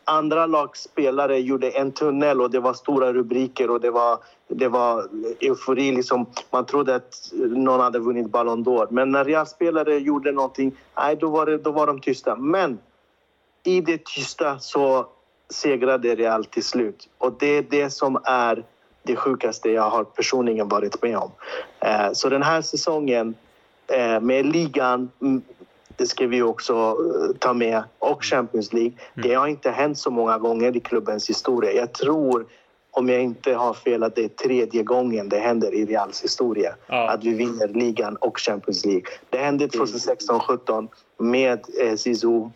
Andra 0.05 0.47
lagspelare 0.47 1.39
gjorde 1.39 1.71
en 1.71 1.93
tunnel 1.93 2.41
och 2.41 2.51
det 2.51 2.61
var 2.61 2.75
stora 2.75 3.13
rubriker 3.13 3.71
och 3.71 3.81
det 3.81 3.91
var, 3.91 4.19
det 4.49 4.69
var 4.69 5.09
eufori. 5.41 5.93
Liksom. 5.93 6.27
Man 6.51 6.67
trodde 6.67 6.95
att 6.95 7.33
någon 7.33 7.81
hade 7.81 7.99
vunnit 7.99 8.31
Ballon 8.31 8.65
d'Or. 8.65 8.87
Men 8.91 9.11
när 9.11 9.25
Real-spelare 9.25 9.99
gjorde 9.99 10.33
någonting, 10.33 10.73
nej, 10.97 11.17
då, 11.17 11.31
var 11.31 11.47
det, 11.47 11.59
då 11.59 11.71
var 11.71 11.87
de 11.87 12.01
tysta. 12.01 12.37
Men 12.37 12.79
i 13.65 13.81
det 13.81 14.05
tysta 14.05 14.59
så 14.59 15.07
segrade 15.49 16.15
Real 16.15 16.45
till 16.45 16.65
slut. 16.65 17.09
Och 17.19 17.33
det 17.39 17.47
är 17.47 17.63
det 17.71 17.91
som 17.91 18.21
är 18.25 18.65
det 19.03 19.17
sjukaste 19.17 19.71
jag 19.71 19.91
har 19.91 20.05
personligen 20.05 20.69
varit 20.69 21.03
med 21.03 21.19
om. 21.19 21.31
Eh, 21.81 22.13
så 22.13 22.29
den 22.29 22.43
här 22.43 22.63
säsongen 22.63 23.35
eh, 23.87 24.21
med 24.21 24.47
ligan 24.47 25.11
det 25.97 26.07
ska 26.07 26.27
vi 26.27 26.43
också 26.43 26.75
eh, 26.75 27.37
ta 27.39 27.55
med. 27.55 27.83
Och 27.99 28.25
Champions 28.25 28.73
League. 28.73 28.93
Mm. 29.15 29.29
Det 29.29 29.35
har 29.35 29.47
inte 29.47 29.71
hänt 29.71 29.99
så 29.99 30.11
många 30.11 30.39
gånger 30.39 30.77
i 30.77 30.81
klubbens 30.81 31.29
historia. 31.29 31.73
Jag 31.73 31.93
tror, 31.93 32.47
om 32.97 33.09
jag 33.09 33.23
inte 33.23 33.55
har 33.55 33.75
fel, 33.75 34.03
att 34.03 34.15
det 34.15 34.25
är 34.25 34.29
tredje 34.29 34.83
gången 34.83 35.29
det 35.29 35.39
händer 35.39 35.75
i 35.75 35.85
Reals 35.85 36.25
historia. 36.25 36.75
Ja. 36.87 37.11
Att 37.11 37.25
vi 37.25 37.35
vinner 37.35 37.69
ligan 37.69 38.17
och 38.17 38.39
Champions 38.41 38.85
League. 38.85 39.05
Det 39.31 39.39
hände 39.39 39.67
2016-17 39.67 40.89
med 41.19 41.61
eh, 41.81 41.97
Zizou. 41.97 42.51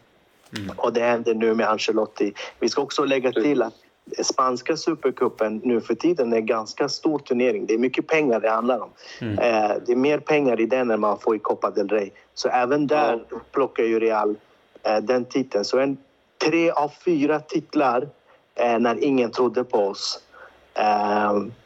Mm. 0.56 0.70
Och 0.76 0.92
det 0.92 1.00
händer 1.00 1.34
nu 1.34 1.54
med 1.54 1.68
Ancelotti. 1.68 2.32
Vi 2.58 2.68
ska 2.68 2.82
också 2.82 3.04
lägga 3.04 3.32
till 3.32 3.62
att 3.62 3.74
spanska 4.22 4.76
supercupen 4.76 5.60
nu 5.64 5.80
för 5.80 5.94
tiden 5.94 6.32
är 6.32 6.36
en 6.36 6.46
ganska 6.46 6.88
stor 6.88 7.18
turnering. 7.18 7.66
Det 7.66 7.74
är 7.74 7.78
mycket 7.78 8.06
pengar 8.06 8.40
det 8.40 8.50
handlar 8.50 8.80
om. 8.80 8.90
Mm. 9.20 9.38
Eh, 9.38 9.76
det 9.86 9.92
är 9.92 9.96
mer 9.96 10.18
pengar 10.18 10.60
i 10.60 10.66
den 10.66 10.90
än 10.90 11.00
man 11.00 11.18
får 11.18 11.36
i 11.36 11.38
Copa 11.38 11.70
del 11.70 11.88
Rey. 11.88 12.10
Så 12.34 12.48
även 12.48 12.86
där 12.86 13.24
ja. 13.30 13.36
plockar 13.52 13.84
ju 13.84 14.00
Real 14.00 14.36
eh, 14.82 14.96
den 14.96 15.24
titeln. 15.24 15.64
Så 15.64 15.78
en 15.78 15.96
tre 16.44 16.70
av 16.70 16.92
fyra 17.04 17.40
titlar 17.40 18.08
eh, 18.54 18.78
när 18.78 19.04
ingen 19.04 19.30
trodde 19.30 19.64
på 19.64 19.78
oss. 19.78 20.20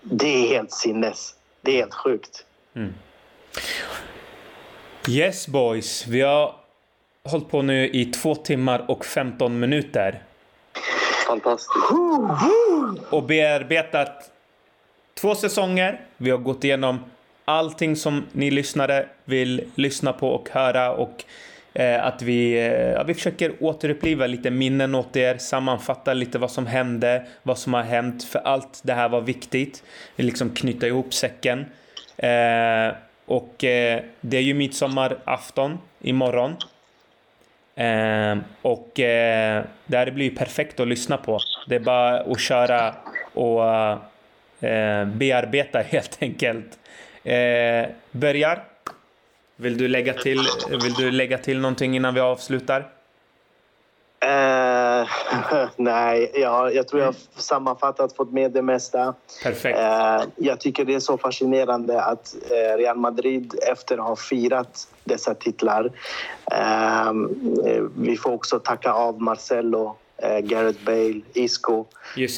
Det 0.01 0.27
är 0.27 0.49
helt 0.49 0.73
sinnes. 0.73 1.35
Det 1.61 1.73
är 1.73 1.77
helt 1.77 1.95
sjukt. 1.95 2.45
Mm. 2.75 2.95
Yes 5.09 5.49
boys, 5.49 6.07
vi 6.07 6.21
har 6.21 6.55
hållit 7.25 7.51
på 7.51 7.63
nu 7.63 7.89
i 7.89 8.05
två 8.05 8.35
timmar 8.35 8.91
och 8.91 9.05
15 9.05 9.61
minuter. 9.61 10.23
Fantastiskt. 11.27 11.71
Och 13.11 13.23
bearbetat 13.23 14.31
två 15.15 15.35
säsonger. 15.35 16.01
Vi 16.17 16.31
har 16.31 16.39
gått 16.39 16.65
igenom 16.65 16.99
allting 17.45 17.97
som 17.97 18.25
ni 18.33 18.51
lyssnare 18.51 19.09
vill 19.25 19.71
lyssna 19.75 20.13
på 20.13 20.29
och 20.29 20.49
höra 20.51 20.93
och 20.93 21.25
Eh, 21.75 22.07
att 22.07 22.23
vi, 22.23 22.53
eh, 22.53 22.73
ja, 22.73 23.03
vi 23.03 23.15
försöker 23.15 23.53
återuppliva 23.61 24.27
lite 24.27 24.51
minnen 24.51 24.95
åt 24.95 25.17
er, 25.17 25.39
sammanfatta 25.39 26.15
lite 26.15 26.39
vad 26.39 26.51
som 26.51 26.67
hände, 26.67 27.27
vad 27.43 27.59
som 27.59 27.75
har 27.75 27.83
hänt, 27.83 28.25
för 28.25 28.39
allt 28.39 28.81
det 28.85 28.93
här 28.93 29.09
var 29.09 29.21
viktigt. 29.21 29.83
Vi 30.17 30.25
liksom 30.25 30.51
knyta 30.51 30.87
ihop 30.87 31.15
säcken. 31.15 31.67
Eh, 32.17 32.95
och 33.27 33.65
eh, 33.65 34.03
det 34.21 34.37
är 34.37 34.43
ju 34.43 34.55
midsommarafton 34.55 35.79
imorgon. 36.01 36.57
Eh, 37.75 38.37
och 38.63 39.01
eh, 39.01 39.65
det 39.87 39.97
här 39.97 40.11
blir 40.11 40.37
perfekt 40.37 40.81
att 40.81 40.89
lyssna 40.89 41.17
på. 41.17 41.39
Det 41.69 41.75
är 41.75 41.81
bara 41.81 42.21
att 42.21 42.41
köra 42.41 42.95
och 43.35 43.65
eh, 44.69 45.05
bearbeta 45.05 45.79
helt 45.89 46.19
enkelt. 46.21 46.79
Eh, 47.25 47.87
börjar. 48.11 48.74
Vill 49.57 49.77
du, 49.77 49.89
lägga 49.89 50.13
till, 50.13 50.41
vill 50.83 50.95
du 50.95 51.11
lägga 51.11 51.39
till 51.39 51.61
någonting 51.61 51.97
innan 51.97 52.15
vi 52.15 52.21
avslutar? 52.21 52.91
Eh, 54.25 55.09
nej, 55.77 56.31
ja, 56.35 56.71
jag 56.71 56.89
tror 56.89 57.01
jag 57.03 57.09
har 57.09 57.17
sammanfattat, 57.37 58.17
fått 58.17 58.33
med 58.33 58.51
det 58.51 58.63
mesta. 58.63 59.15
Perfekt. 59.43 59.79
Eh, 59.79 60.23
jag 60.37 60.61
tycker 60.61 60.85
det 60.85 60.95
är 60.95 61.01
så 61.01 61.19
fascinerande 61.19 62.03
att 62.03 62.37
eh, 62.51 62.77
Real 62.77 62.97
Madrid 62.97 63.55
efter 63.73 63.99
att 63.99 64.05
ha 64.05 64.17
firat 64.17 64.89
dessa 65.05 65.35
titlar... 65.35 65.93
Vi 67.97 68.17
får 68.17 68.33
också 68.33 68.59
tacka 68.59 68.93
av 68.93 69.23
Marcelo, 69.23 69.97
Gareth 70.43 70.85
Bale, 70.85 71.21
Isco. 71.33 71.85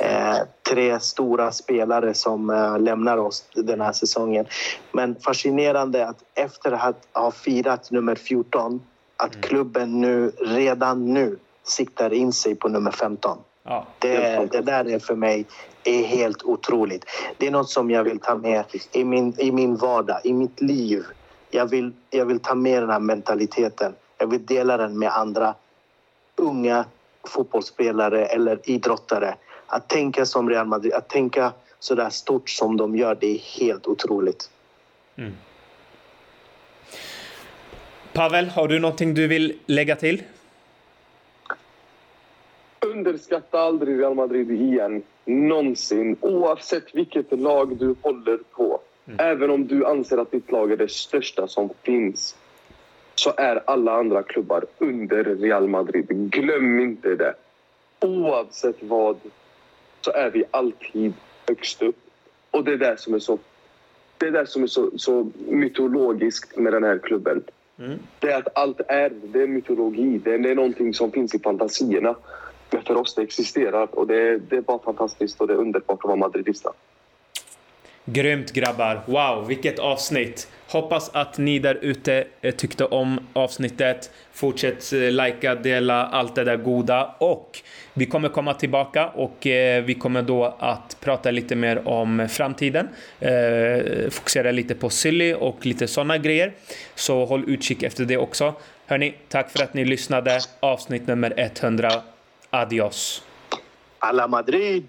Eh, 0.03 0.37
tre 0.71 1.01
stora 1.01 1.53
spelare 1.53 2.15
som 2.15 2.51
eh, 2.51 2.79
lämnar 2.79 3.17
oss 3.17 3.45
den 3.55 3.81
här 3.81 3.93
säsongen. 3.93 4.47
Men 4.93 5.17
fascinerande 5.21 6.09
att 6.09 6.25
efter 6.35 6.73
att 6.73 7.09
ha 7.13 7.31
firat 7.31 7.91
nummer 7.91 8.15
14 8.15 8.81
att 9.17 9.41
klubben 9.41 10.01
nu, 10.01 10.33
redan 10.41 11.15
nu 11.15 11.39
siktar 11.65 12.13
in 12.13 12.33
sig 12.33 12.55
på 12.55 12.69
nummer 12.69 12.91
15. 12.91 13.39
Ja. 13.63 13.87
Det, 13.99 14.49
det 14.53 14.61
där 14.61 14.89
är 14.89 14.99
för 14.99 15.15
mig 15.15 15.47
är 15.85 16.03
helt 16.05 16.43
otroligt. 16.43 17.05
Det 17.39 17.47
är 17.47 17.51
något 17.51 17.71
som 17.71 17.91
jag 17.91 18.05
vill 18.05 18.19
ta 18.19 18.35
med 18.35 18.65
i 18.93 19.05
min, 19.05 19.35
i 19.39 19.53
min 19.53 19.77
vardag, 19.77 20.21
i 20.25 20.33
mitt 20.33 20.61
liv. 20.61 21.05
Jag 21.51 21.67
vill, 21.67 21.93
jag 22.11 22.27
vill 22.27 22.41
ta 22.41 22.55
med 22.55 22.83
den 22.83 22.91
här 22.91 23.01
mentaliteten. 23.01 23.93
Jag 24.19 24.27
vill 24.27 24.47
dela 24.47 24.77
den 24.77 24.99
med 24.99 25.17
andra 25.17 25.55
unga 26.37 26.85
fotbollsspelare 27.29 28.27
eller 28.27 28.71
idrottare. 28.71 29.35
Att 29.67 29.89
tänka 29.89 30.27
som 30.27 30.51
Real 30.51 30.67
Madrid, 30.67 30.93
att 30.93 31.09
tänka 31.09 31.53
så 31.79 31.95
där 31.95 32.11
stort 32.11 32.51
som 32.51 32.77
de 32.77 32.97
gör, 32.97 33.17
det 33.21 33.27
är 33.27 33.39
helt 33.39 33.87
otroligt. 33.87 34.51
Pavel, 38.13 38.49
har 38.49 38.69
du 38.69 38.79
någonting 38.79 39.15
du 39.15 39.27
vill 39.27 39.59
lägga 39.67 39.97
till? 39.97 40.23
Underskatta 42.81 43.61
aldrig 43.61 44.01
Real 44.01 44.15
Madrid 44.15 44.51
igen. 44.51 45.03
Någonsin. 45.25 46.17
Oavsett 46.21 46.95
vilket 46.95 47.33
lag 47.41 47.77
du 47.77 47.95
håller 48.03 48.37
på. 48.37 48.81
Även 49.19 49.51
om 49.51 49.67
du 49.67 49.87
anser 49.87 50.19
att 50.19 50.31
ditt 50.31 50.53
lag 50.53 50.73
är 50.73 50.77
det 50.77 50.91
största 50.91 51.49
som 51.49 51.71
finns 51.83 52.37
så 53.17 53.35
är 53.37 53.63
alla 53.65 53.93
andra 53.93 54.23
klubbar 54.23 54.65
under 54.79 55.25
Real 55.25 55.69
Madrid. 55.69 56.07
Glöm 56.09 56.81
inte 56.81 57.15
det. 57.15 57.35
Oavsett 58.01 58.83
vad 58.83 59.17
så 60.01 60.13
är 60.13 60.31
vi 60.31 60.45
alltid 60.51 61.13
högst 61.49 61.83
upp. 61.83 61.97
Och 62.51 62.65
det 62.65 62.73
är 62.73 62.77
det 62.77 63.01
som 63.01 63.15
är 63.15 63.19
så, 63.19 63.39
det 64.19 64.27
är 64.27 64.31
det 64.31 64.47
som 64.47 64.63
är 64.63 64.67
så, 64.67 64.91
så 64.99 65.31
mytologiskt 65.49 66.57
med 66.57 66.73
den 66.73 66.85
här 66.85 66.99
klubben. 66.99 67.43
Det 68.19 68.33
är 68.33 68.39
att 68.39 68.59
allt 68.59 68.81
är, 68.89 69.13
det 69.25 69.43
är 69.43 69.47
mytologi. 69.47 70.19
Det 70.25 70.35
är, 70.35 70.39
det 70.39 70.51
är 70.51 70.55
någonting 70.55 70.95
som 70.95 71.13
finns 71.13 71.35
i 71.35 71.39
fantasierna. 71.39 72.17
Men 72.71 72.83
för 72.83 72.97
oss 72.97 73.15
det 73.15 73.23
existerar 73.23 73.89
och 73.99 74.07
det, 74.07 74.39
det 74.39 74.57
är 74.57 74.61
bara 74.61 74.79
fantastiskt 74.79 75.41
och 75.41 75.47
det 75.47 75.53
är 75.55 75.59
underbart 75.59 75.99
att 75.99 76.05
vara 76.05 76.17
madridista. 76.17 76.73
Grymt 78.09 78.53
grabbar! 78.53 79.01
Wow, 79.07 79.47
vilket 79.47 79.79
avsnitt! 79.79 80.49
Hoppas 80.69 81.11
att 81.15 81.39
ni 81.39 81.59
där 81.59 81.79
ute 81.83 82.25
eh, 82.41 82.55
tyckte 82.55 82.85
om 82.85 83.21
avsnittet. 83.33 84.11
Fortsätt 84.33 84.93
eh, 84.93 84.99
likea, 84.99 85.55
dela 85.55 86.07
allt 86.07 86.35
det 86.35 86.45
där 86.45 86.57
goda 86.57 87.15
och 87.19 87.61
vi 87.95 88.07
kommer 88.07 88.29
komma 88.29 88.55
tillbaka 88.55 89.09
och 89.09 89.47
eh, 89.47 89.85
vi 89.85 89.95
kommer 89.95 90.23
då 90.23 90.57
att 90.59 90.97
prata 91.01 91.31
lite 91.31 91.57
mer 91.57 91.89
om 91.89 92.29
framtiden. 92.31 92.89
Fokusera 94.11 94.51
lite 94.53 94.75
på 94.75 94.91
Silly 94.91 95.35
och 95.35 95.67
lite 95.67 95.89
sådana 95.89 96.19
grejer. 96.19 96.53
Så 96.95 97.25
håll 97.25 97.45
utkik 97.47 97.83
efter 97.83 98.05
det 98.05 98.17
också. 98.17 98.55
Hörni, 98.87 99.15
tack 99.29 99.51
för 99.51 99.63
att 99.65 99.75
ni 99.75 99.85
lyssnade. 99.85 100.41
Avsnitt 100.61 101.07
nummer 101.07 101.35
100. 101.37 101.91
Adios! 102.51 103.23
Alla 103.99 104.29
Madrid! 104.29 104.89